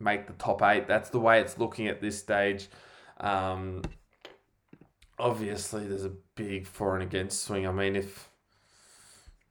[0.00, 0.86] make the top eight.
[0.86, 2.68] That's the way it's looking at this stage.
[3.20, 3.82] Um,
[5.18, 7.66] obviously, there's a big for and against swing.
[7.66, 8.30] I mean, if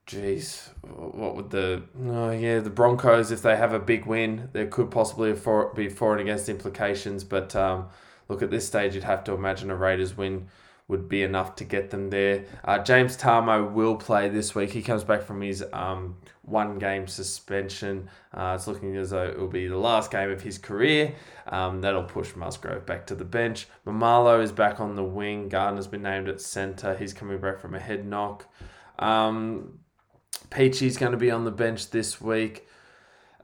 [0.08, 4.68] Jeez, what would the oh yeah the Broncos if they have a big win there
[4.68, 7.88] could possibly be for and against implications but um,
[8.28, 10.48] look at this stage you'd have to imagine a Raiders win
[10.88, 12.44] would be enough to get them there.
[12.64, 14.70] Uh, James Tamou will play this week.
[14.70, 18.08] He comes back from his um, one game suspension.
[18.32, 21.12] Uh, it's looking as though it will be the last game of his career.
[21.48, 23.66] Um, that'll push Musgrove back to the bench.
[23.84, 25.48] Maumalo is back on the wing.
[25.48, 26.96] Gardner's been named at centre.
[26.96, 28.46] He's coming back from a head knock.
[29.00, 29.80] Um,
[30.50, 32.68] Peachy's going to be on the bench this week.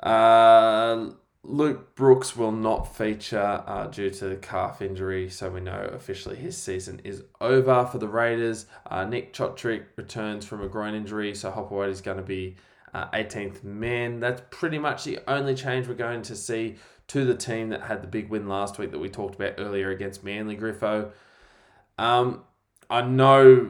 [0.01, 1.11] Uh,
[1.45, 6.37] Luke Brooks will not feature uh, due to the calf injury, so we know officially
[6.37, 8.67] his season is over for the Raiders.
[8.87, 12.57] Uh, Nick Chotrick returns from a groin injury, so Hopperwade is going to be
[12.95, 14.21] uh, 18th man.
[14.21, 16.77] That's pretty much the only change we're going to see
[17.09, 19.91] to the team that had the big win last week that we talked about earlier
[19.91, 21.11] against Manly Griffo.
[21.99, 22.45] Um,
[22.89, 23.69] I know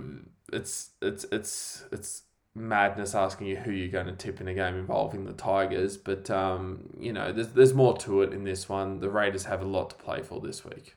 [0.53, 2.23] it's it's it's it's
[2.55, 6.31] madness asking you who you're going to tip in a game involving the Tigers, but
[6.31, 9.01] um, you know, there's there's more to it in this one.
[9.01, 10.97] The Raiders have a lot to play for this week.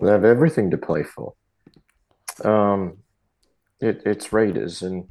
[0.00, 1.34] They have everything to play for.
[2.44, 2.98] Um,
[3.80, 5.08] it, it's Raiders, and,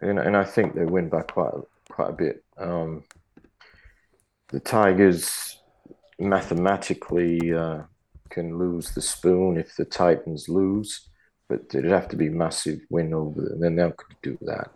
[0.00, 1.52] and and I think they win by quite
[1.90, 2.44] quite a bit.
[2.56, 3.04] Um,
[4.48, 5.58] the Tigers
[6.18, 7.82] mathematically uh,
[8.30, 11.08] can lose the spoon if the Titans lose,
[11.52, 14.30] but it'd have to be massive win over them, and then they're not going to
[14.30, 14.70] do that.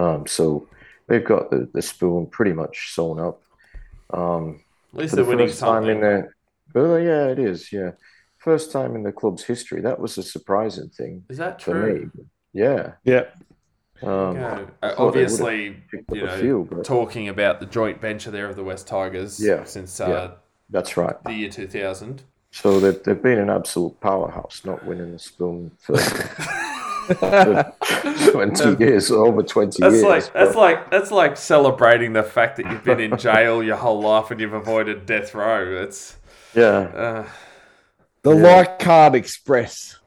[0.00, 0.68] Um, so
[1.08, 3.42] they've got the, the spoon pretty much sewn up.
[4.10, 4.60] Um,
[4.94, 6.00] At least they're the winning time in something.
[6.00, 6.36] their
[6.74, 7.72] well, yeah, it is.
[7.72, 7.92] Yeah,
[8.38, 9.80] first time in the club's history.
[9.80, 12.10] That was a surprising thing Is that for true?
[12.14, 12.24] me.
[12.52, 12.92] Yeah.
[13.04, 13.24] Yeah.
[14.02, 14.66] Um, Okay.
[14.82, 18.48] I Uh, thought they obviously, you know, few, but talking about the joint venture there
[18.48, 20.30] of the West Tigers Yeah, since uh, yeah.
[20.70, 21.16] that's right.
[21.24, 22.22] the year 2000.
[22.50, 25.96] So they've, they've been an absolute powerhouse, not winning the spoon for,
[27.14, 27.74] for
[28.32, 30.04] twenty years, over twenty That's years.
[30.04, 34.00] like that's like that's like celebrating the fact that you've been in jail your whole
[34.00, 35.82] life and you've avoided death row.
[35.82, 36.16] It's
[36.54, 37.28] yeah, uh,
[38.22, 38.42] The Yeah.
[38.42, 39.98] Leichhardt Express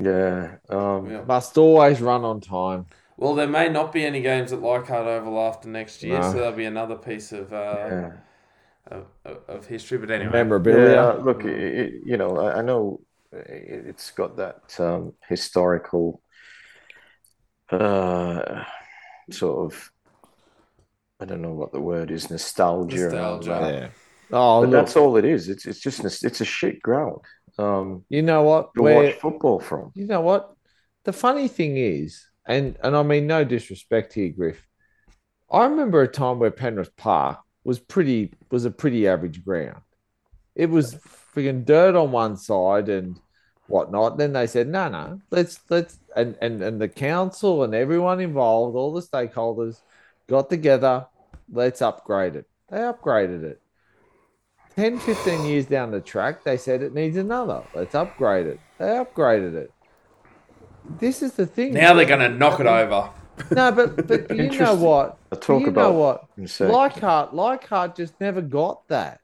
[0.00, 0.56] yeah.
[0.68, 1.22] Um, yeah.
[1.26, 2.86] must always run on time.
[3.16, 6.32] Well, there may not be any games at Leichhardt Oval after next year, No.
[6.32, 8.12] so there'll be another piece of uh, yeah.
[8.90, 9.98] Of, of, of history.
[9.98, 10.92] But anyway, Memorabilia.
[10.94, 13.00] Yeah, look, it, it, you know, I, I know
[13.32, 16.20] it, it's got that um, historical
[17.70, 18.64] uh,
[19.30, 19.90] sort of,
[21.20, 22.96] I don't know what the word is, nostalgia.
[22.96, 23.48] Nostalgia.
[23.50, 23.88] Yeah.
[24.32, 25.48] Oh, But look, that's all it is.
[25.48, 27.20] It's it's just it's a shit ground
[27.58, 28.74] um, you know what?
[28.74, 29.92] to Where, watch football from.
[29.94, 30.52] you know what?
[31.04, 34.66] The funny thing is, and and I mean no disrespect here, Griff.
[35.50, 39.80] I remember a time where Penrith Park was pretty was a pretty average ground.
[40.54, 40.94] It was
[41.34, 43.18] freaking dirt on one side and
[43.66, 44.18] whatnot.
[44.18, 48.76] Then they said, no, no, let's let's and, and and the council and everyone involved,
[48.76, 49.80] all the stakeholders
[50.28, 51.06] got together,
[51.50, 52.46] let's upgrade it.
[52.70, 53.60] They upgraded it.
[54.76, 57.62] 10, 15 years down the track, they said it needs another.
[57.74, 58.60] Let's upgrade it.
[58.78, 59.72] They upgraded it.
[60.98, 61.74] this is the thing.
[61.74, 63.10] Now they're going to knock it over.
[63.52, 65.18] No, but but you know what?
[65.34, 66.24] I'll talk you about know what?
[66.36, 66.68] in a.
[66.68, 69.20] Leichhardt, Leichhardt just never got that.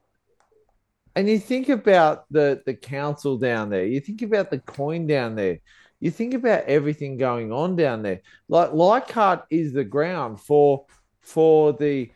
[1.15, 3.85] And you think about the the council down there.
[3.85, 5.59] You think about the coin down there.
[5.99, 8.21] You think about everything going on down there.
[8.47, 10.85] Like Leichhardt is the ground for
[11.21, 12.11] for the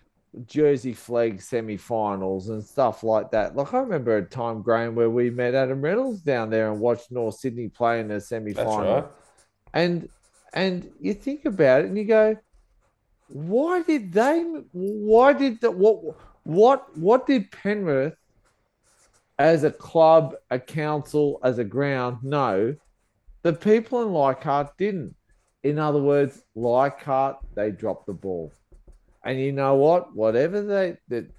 [0.45, 3.55] Jersey Flegg semi-finals and stuff like that.
[3.55, 7.11] Like I remember a time, Graham, where we met Adam Reynolds down there and watched
[7.11, 9.05] North Sydney play in a semi-final right.
[9.73, 10.09] and
[10.53, 12.37] and you think about it and you go
[13.27, 18.15] why did they why did the, what what what did penrith
[19.39, 22.75] as a club a council as a ground know
[23.41, 25.15] the people in leichhardt didn't
[25.63, 28.53] in other words leichhardt they dropped the ball
[29.23, 31.29] and you know what whatever they that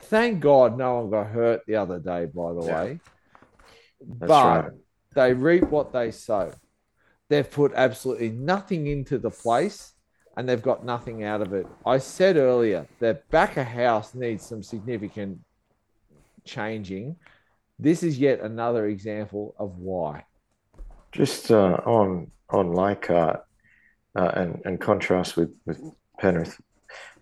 [0.00, 2.84] thank god no one got hurt the other day by the Yeah.
[2.84, 3.00] way
[4.00, 4.72] That's but right.
[5.14, 6.52] they reap what they sow.
[7.28, 9.94] They've put absolutely nothing into the place
[10.36, 11.66] and they've got nothing out of it.
[11.84, 15.40] I said earlier that back of house needs some significant
[16.44, 17.16] changing.
[17.78, 20.24] This is yet another example of why.
[21.12, 23.44] Just uh, on on Leichhardt
[24.14, 25.80] uh, and and contrast with with
[26.18, 26.60] Penrith.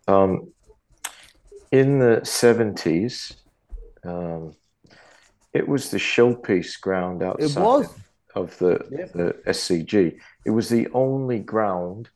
[0.09, 0.53] Um,
[1.71, 3.35] in the seventies,
[4.05, 4.55] um,
[5.53, 7.95] it was the showpiece ground It outside was.
[8.35, 9.13] of the Yep.
[9.13, 10.19] the SCG.
[10.45, 12.11] It was the only ground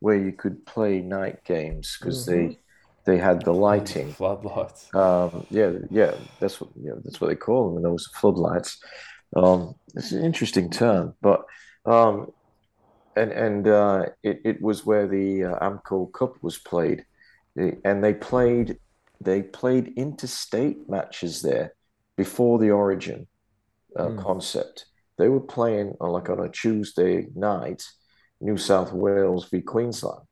[0.00, 2.58] where you could play night games because they
[3.06, 4.12] they had the lighting.
[4.16, 4.90] Floodlights.
[4.94, 8.78] Um, yeah, yeah, that's what yeah, that's what they call them, and those floodlights.
[9.36, 11.44] Um, it's an interesting term, but
[11.86, 12.28] um,
[13.16, 17.04] and and uh, it it was where the uh, Amco Cup was played,
[17.56, 18.78] and they played
[19.20, 21.74] they played interstate matches there
[22.16, 23.26] before the Origin
[23.98, 24.16] uh, Mm.
[24.22, 24.86] concept.
[25.18, 27.84] They were playing on, like on a Tuesday night,
[28.40, 30.22] New South Wales v Queensland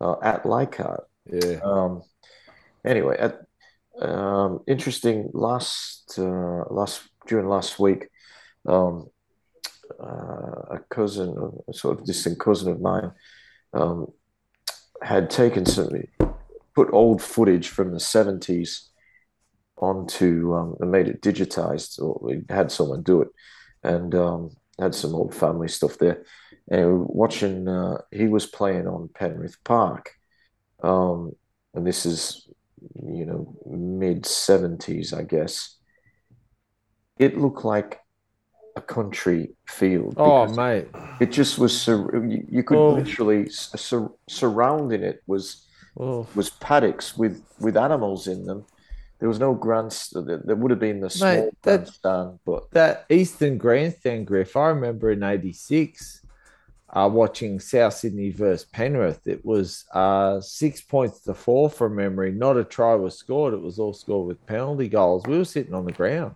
[0.00, 1.04] uh, at Leichhardt.
[1.26, 1.58] Yeah.
[1.62, 2.02] Um,
[2.84, 3.40] anyway, at,
[4.00, 5.30] um, interesting.
[5.32, 8.08] Last uh, last during last week,
[8.66, 9.08] um,
[10.02, 11.34] uh, a cousin,
[11.68, 13.12] a sort of distant cousin of mine,
[13.72, 14.06] um,
[15.02, 15.90] had taken some,
[16.74, 18.88] put old footage from the seventies
[19.76, 23.28] onto um, and made it digitized, or we had someone do it,
[23.82, 26.24] and um, had some old family stuff there.
[26.68, 30.12] And watching, uh, he was playing on Penrith Park.
[30.82, 31.32] Um,
[31.74, 32.48] and this is,
[33.02, 35.76] you know, mid 70s, I guess.
[37.18, 38.00] It looked like
[38.76, 40.14] a country field.
[40.16, 40.88] Oh, mate.
[41.20, 42.94] It just was, sur- you you could Oh.
[42.94, 45.66] literally, sur- surrounding it was
[45.98, 46.26] Oh.
[46.36, 48.64] was paddocks with, with animals in them.
[49.18, 50.28] There was no grandstand.
[50.28, 54.56] There there would have been the small Mate, that- grandstand, but that Eastern Grandstand, Griff,
[54.56, 56.19] I remember in '86
[56.92, 59.26] uh, watching South Sydney versus Penrith.
[59.26, 62.32] It was uh, six points to four from memory.
[62.32, 63.54] Not a try was scored.
[63.54, 65.24] It was all scored with penalty goals.
[65.26, 66.34] We were sitting on the ground.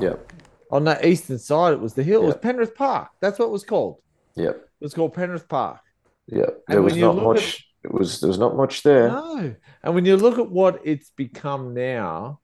[0.00, 0.32] Yep.
[0.70, 2.22] On that eastern side, it was the hill.
[2.24, 3.08] It was Penrith Park.
[3.20, 3.98] That's what it was called.
[4.34, 4.56] Yep.
[4.56, 5.78] It was called Penrith Park.
[6.26, 6.46] yeah.
[6.66, 7.68] There was not look at- much.
[7.84, 9.08] It was there was not much there.
[9.10, 9.54] No.
[9.82, 12.40] And when you look at what it's become now,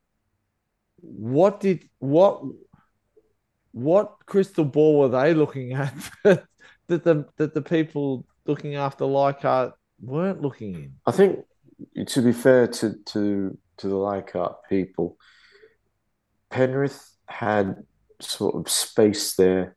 [1.00, 2.42] what did what
[3.72, 5.94] what crystal ball were they looking at
[6.90, 10.92] that, the that the people looking after Leichhardt weren't looking in?
[11.06, 11.40] I think
[12.06, 15.16] to be fair to to to the Leichhardt people,
[16.50, 17.82] Penrith had
[18.20, 19.76] sort of space there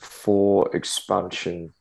[0.00, 1.72] for expansion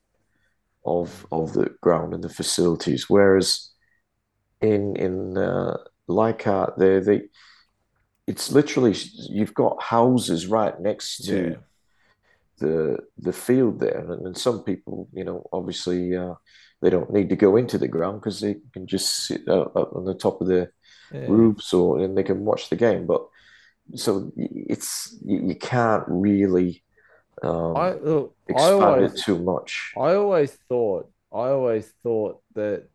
[0.85, 3.71] of of the ground and the facilities, whereas
[4.61, 7.21] in in uh, Leichhardt, they they
[8.27, 8.93] it's literally
[9.29, 11.55] you've got houses right next to Yeah.
[12.59, 16.35] The the field there, and, and some people, you know, obviously uh,
[16.81, 19.95] they don't need to go into the ground because they can just sit uh, up
[19.95, 20.69] on the top of the
[21.11, 21.27] Yeah.
[21.27, 23.05] roofs or and they can watch the game.
[23.05, 23.25] But
[23.95, 26.83] so it's you, you can't really
[27.43, 29.93] um, I look, I always it too much.
[29.97, 32.87] I always thought I always thought that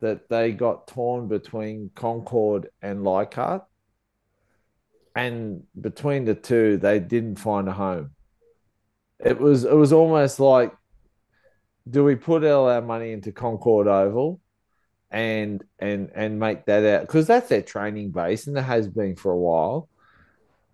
[0.00, 3.64] that they got torn between Concord and Leichhardt,
[5.14, 8.10] and between the two, they didn't find a home.
[9.24, 10.74] It was it was almost like,
[11.88, 14.40] do we put all our money into Concord Oval,
[15.12, 19.14] and and and make that out because that's their training base and it has been
[19.14, 19.88] for a while.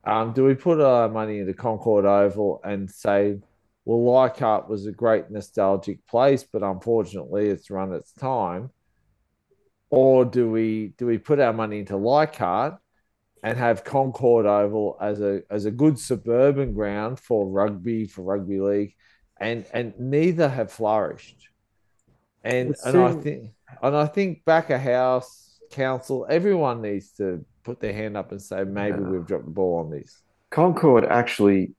[0.04, 3.40] Um, do we put our money into Concord Oval and say,
[3.84, 8.70] well, Leichhardt was a great nostalgic place, but unfortunately, it's run its time.
[9.90, 12.78] Or do we do we put our money into Leichhardt
[13.42, 18.60] and have Concord Oval as a as a good suburban ground for rugby for rugby
[18.60, 18.94] league,
[19.40, 21.48] and and neither have flourished.
[22.44, 23.50] And and I think
[23.82, 28.40] and I think back a house council, everyone needs to put their hand up and
[28.40, 29.08] say maybe Yeah.
[29.08, 30.22] we've dropped the ball on this.
[30.50, 31.74] Concord actually,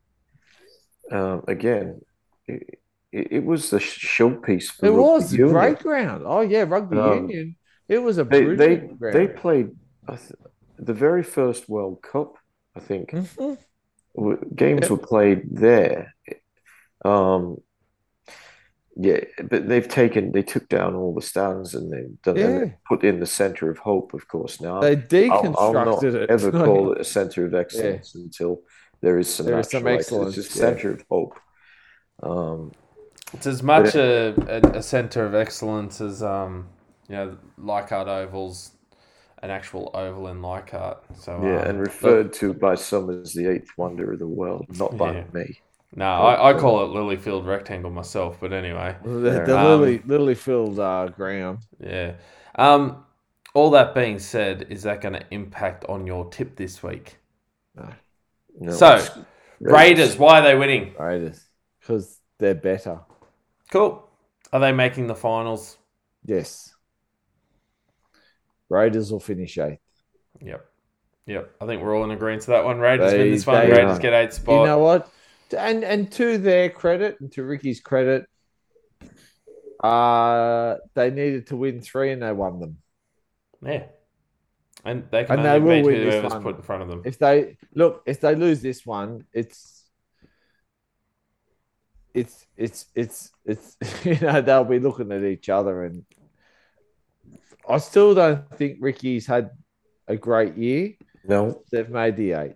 [1.11, 2.01] um, again,
[2.47, 2.79] it,
[3.11, 5.53] it was the showpiece for It was a union.
[5.53, 6.23] great ground.
[6.25, 7.55] Oh yeah, rugby Um, union.
[7.87, 9.15] It was a They they ground.
[9.15, 9.71] they played
[10.07, 10.31] I th-
[10.79, 12.35] the very first World Cup.
[12.75, 13.57] I think Mhm.
[14.55, 14.89] games Yep.
[14.91, 16.13] were played there.
[17.05, 17.57] Um,
[18.95, 22.59] yeah, but they've taken they took down all the stands and they've done and Yeah.
[22.65, 24.13] they put in the center of hope.
[24.13, 26.29] Of course, now They I'll, I'll not deconstructed it.
[26.29, 28.61] ever call it a center of excellence until
[29.01, 30.65] there is some There is some excellence, It's a yeah.
[30.65, 31.39] center of hope.
[32.21, 32.71] Um,
[33.33, 36.67] It's as much a, a, a center of excellence as um,
[37.07, 38.71] you know, Leichhardt Oval's
[39.41, 41.03] an actual oval in Leichhardt.
[41.17, 44.65] So yeah, um, and referred to by some as the eighth wonder of the world,
[44.77, 45.23] not by Yeah.
[45.33, 45.59] me.
[45.95, 48.37] no, I, I call it Lilyfield rectangle myself.
[48.39, 51.59] But anyway, The, the Um, Lily Lily filled uh, ground.
[51.79, 52.13] yeah.
[52.55, 53.05] Um,
[53.55, 57.17] all that being said, is that going to impact on your tip this week?
[58.59, 59.17] No, So, it's-
[59.61, 60.93] Raiders, why are they winning?
[60.99, 61.45] Raiders
[61.79, 62.99] because they're better.
[63.71, 64.03] Cool.
[64.53, 65.77] Are they making the finals?
[66.25, 66.73] Yes.
[68.69, 69.79] Raiders will finish eighth.
[70.41, 70.65] Yep.
[71.25, 71.55] Yep.
[71.61, 72.79] I think we're all in agreement to that one.
[72.79, 73.69] Raiders They- win this one.
[73.69, 73.99] Raiders are.
[73.99, 75.09] get eight You know what?
[75.57, 78.27] And and to their credit and to Ricky's credit,
[79.83, 82.77] uh they needed to win three and they won them.
[83.63, 83.83] yeah.
[84.85, 86.41] And they can And they will win this one.
[86.41, 87.01] put in front of them.
[87.03, 89.83] If they look, if they lose this one, it's
[92.13, 96.05] it's it's it's it's you know they'll be looking at each other and
[97.69, 99.51] I still don't think Ricky's had
[100.07, 100.93] a great year.
[101.23, 102.55] no, They've made the eight.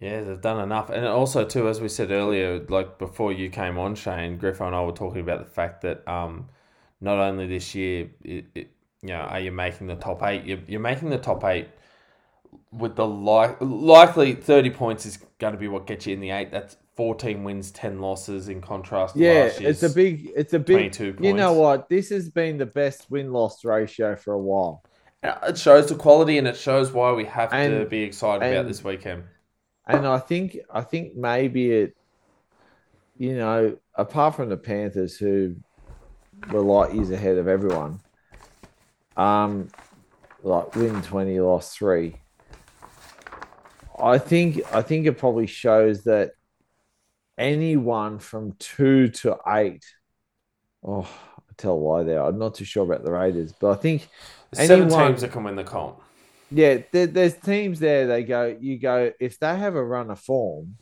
[0.00, 0.90] Yeah, they've done enough.
[0.90, 4.74] And also, too, as we said earlier, like before you came on, Shane, Griffo and
[4.74, 6.48] I were talking about the fact that um,
[7.00, 8.70] not only this year, it, it,
[9.02, 10.44] you know, are you making the top eight?
[10.44, 11.68] You're, you're making the top eight
[12.72, 16.30] with the like likely 30 points is going to be what gets you in the
[16.30, 16.50] eight.
[16.50, 20.54] That's 14 wins, 10 losses in contrast to Yeah, last year's it's a big, it's
[20.54, 20.92] a big.
[20.92, 21.88] 22 You know what?
[21.88, 24.82] This has been the best win loss ratio for a while.
[25.22, 28.82] It shows the quality and it shows why we have to be excited about this
[28.82, 29.24] weekend.
[29.86, 31.96] And I think I think maybe it,
[33.16, 35.56] you know, apart from the Panthers who
[36.50, 38.00] were light years ahead of everyone,
[39.16, 39.68] um,
[40.42, 42.16] like win twenty, lost three.
[43.98, 46.32] I think I think it probably shows that
[47.38, 49.84] anyone from two to eight.
[50.86, 52.22] Oh, I tell a lie there.
[52.22, 54.08] I'm not too sure about the Raiders, but I think
[54.52, 56.00] There's seven teams that can win the comp.
[56.50, 58.06] yeah, there, there's teams there.
[58.06, 60.76] They go, you go if they have a run of form,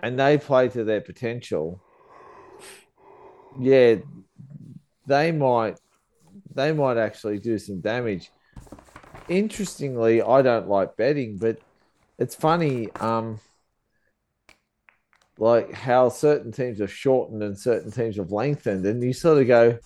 [0.00, 1.80] and they play to their potential.
[3.58, 3.96] Yeah,
[5.06, 5.78] they might,
[6.54, 8.30] they might actually do some damage.
[9.28, 11.58] Interestingly, I don't like betting, but
[12.18, 13.38] it's funny, um,
[15.40, 19.48] like how certain teams have shortened and certain teams have lengthened, and you sort of
[19.48, 19.78] go,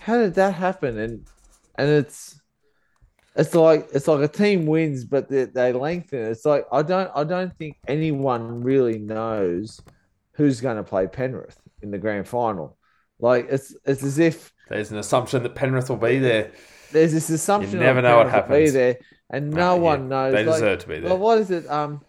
[0.00, 0.98] how did that happen?
[0.98, 1.26] And
[1.76, 2.40] and it's
[3.36, 6.20] it's like it's like a team wins, but they, they lengthen.
[6.22, 9.80] It's like I don't I don't think anyone really knows
[10.32, 12.76] who's going to play Penrith in the grand final.
[13.20, 16.52] Like it's it's as if There's an assumption that Penrith will be there.
[16.90, 17.74] there's this assumption.
[17.74, 18.50] you never know what happens.
[18.50, 18.96] will Be there,
[19.30, 20.32] and no yeah, one knows.
[20.32, 21.10] They Like, deserve to be there.
[21.10, 21.68] well, what is it?
[21.70, 22.00] Um,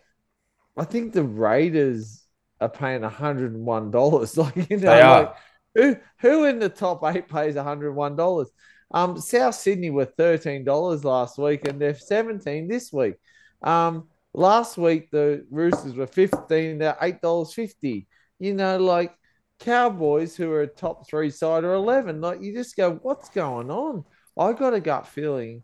[0.78, 2.23] I think the Raiders
[2.64, 4.38] are paying hundred and one dollars.
[4.38, 5.36] Like you know, like,
[5.76, 8.50] who who in the top eight pays hundred and one dollars?
[8.92, 13.16] Um, South Sydney were thirteen dollars last week, and they're seventeen this week.
[13.62, 16.80] Um, last week the Roosters were fifteen.
[16.80, 18.08] They're eight dollars fifty.
[18.40, 19.16] You know, like
[19.60, 22.22] Cowboys, who are a top three side, are eleven.
[22.22, 24.04] Like you just go, what's going on?
[24.38, 25.64] I got a gut feeling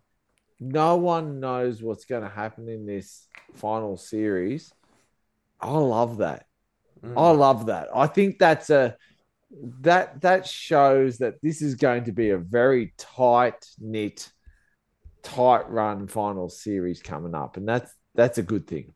[0.60, 4.74] no one knows what's going to happen in this final series.
[5.60, 6.45] I love that.
[7.03, 7.14] Mm.
[7.18, 7.88] I love that.
[7.94, 8.95] I think that's a
[9.82, 14.32] that that shows that this is going to be a very tight knit,
[15.24, 18.94] tight run final series coming up, and that's that's a good thing.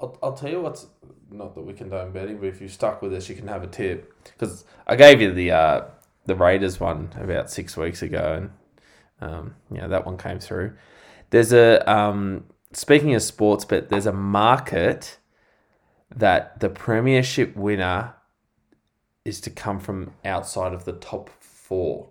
[0.00, 0.86] I'll, I'll tell you what's
[1.30, 3.62] not that we can condone betting, but if you're stuck with us, you can have
[3.62, 5.84] a tip because I gave you the uh,
[6.26, 8.48] the Raiders one about six weeks ago,
[9.20, 10.74] and um, yeah, that one came through.
[11.30, 15.18] There's a um, speaking of sports bet, there's a market
[16.14, 18.14] that the premiership winner
[19.24, 22.08] is to come from outside of the top four.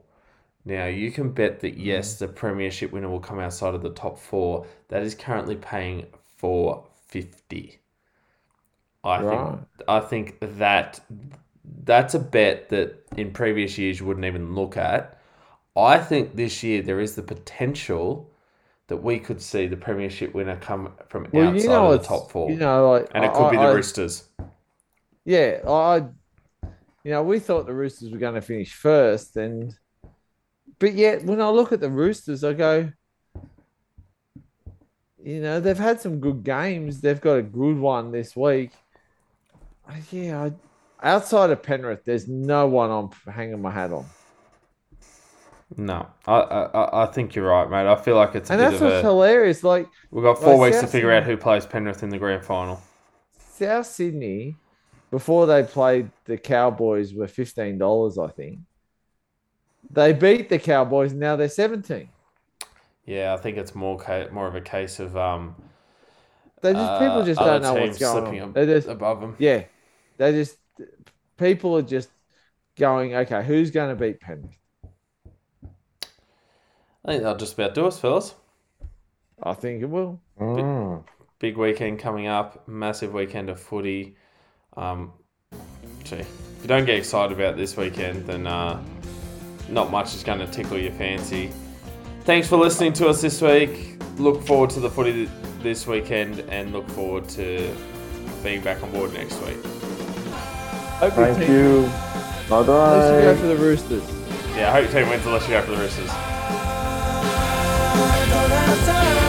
[0.66, 1.86] Now you can bet that mm-hmm.
[1.86, 4.66] yes, the premiership winner will come outside of the top four.
[4.90, 6.08] That is currently paying
[6.38, 7.80] four fifty.
[9.04, 9.50] I Right.
[9.50, 11.00] think I think that
[11.84, 15.20] that's a bet that in previous years you wouldn't even look at.
[15.76, 18.30] I think this year there is the potential
[18.88, 22.08] that we could see the premiership winner come from Well, outside you know, of the
[22.08, 24.30] top four, You know, like and it I- could be the I- Roosters.
[25.26, 26.06] Yeah, I,
[27.04, 29.74] you know, we thought the Roosters were going to finish first, and
[30.78, 32.92] but yet when I look at the Roosters, I go,
[35.24, 37.02] you know, they've had some good games.
[37.02, 38.72] They've got a good one this week.
[40.12, 40.50] Yeah,
[41.02, 44.06] I, outside of Penrith, there's no one I'm hanging my hat on,
[45.78, 47.88] No, I, I I think you're right, mate.
[47.92, 49.02] I feel like it's a and bit that's of what's a.
[49.02, 49.64] hilarious.
[49.64, 52.18] Like We've got four like weeks to South figure out who plays Penrith in the
[52.20, 52.82] grand final.
[53.38, 54.56] South Sydney,
[55.12, 58.60] before they played the Cowboys, were fifteen dollars, I think.
[59.90, 62.10] They beat the Cowboys, and now they're seventeen.
[63.06, 65.56] Yeah, I think it's more ca- more of a case of um.
[66.62, 68.54] They just people uh, just don't know what's going on.
[68.54, 69.36] They just above them.
[69.40, 69.66] yeah,
[70.18, 70.58] they just
[71.38, 72.10] people are just
[72.78, 73.44] going okay.
[73.44, 74.58] Who's going to beat Penrith?
[77.06, 78.34] I think that'll just about do us, fellas.
[79.44, 80.20] I think it will.
[80.40, 81.04] Mm.
[81.40, 82.68] Big weekend coming up.
[82.68, 84.16] Massive weekend of footy.
[84.76, 85.14] Um,
[86.04, 88.82] gee, if you don't get excited about this weekend, then uh,
[89.70, 91.52] not much is going to tickle your fancy.
[92.24, 94.02] Thanks for listening to us this week.
[94.18, 95.30] Look forward to the footy th-
[95.62, 97.72] this weekend, and look forward to
[98.44, 99.64] being back on board next week.
[100.98, 101.82] Hope Thank team- you.
[102.50, 103.42] Bye Unless you go bye.
[103.42, 104.04] for the Roosters.
[104.56, 106.10] Yeah, I hope your team wins unless you go for the Roosters.
[108.86, 109.25] Time.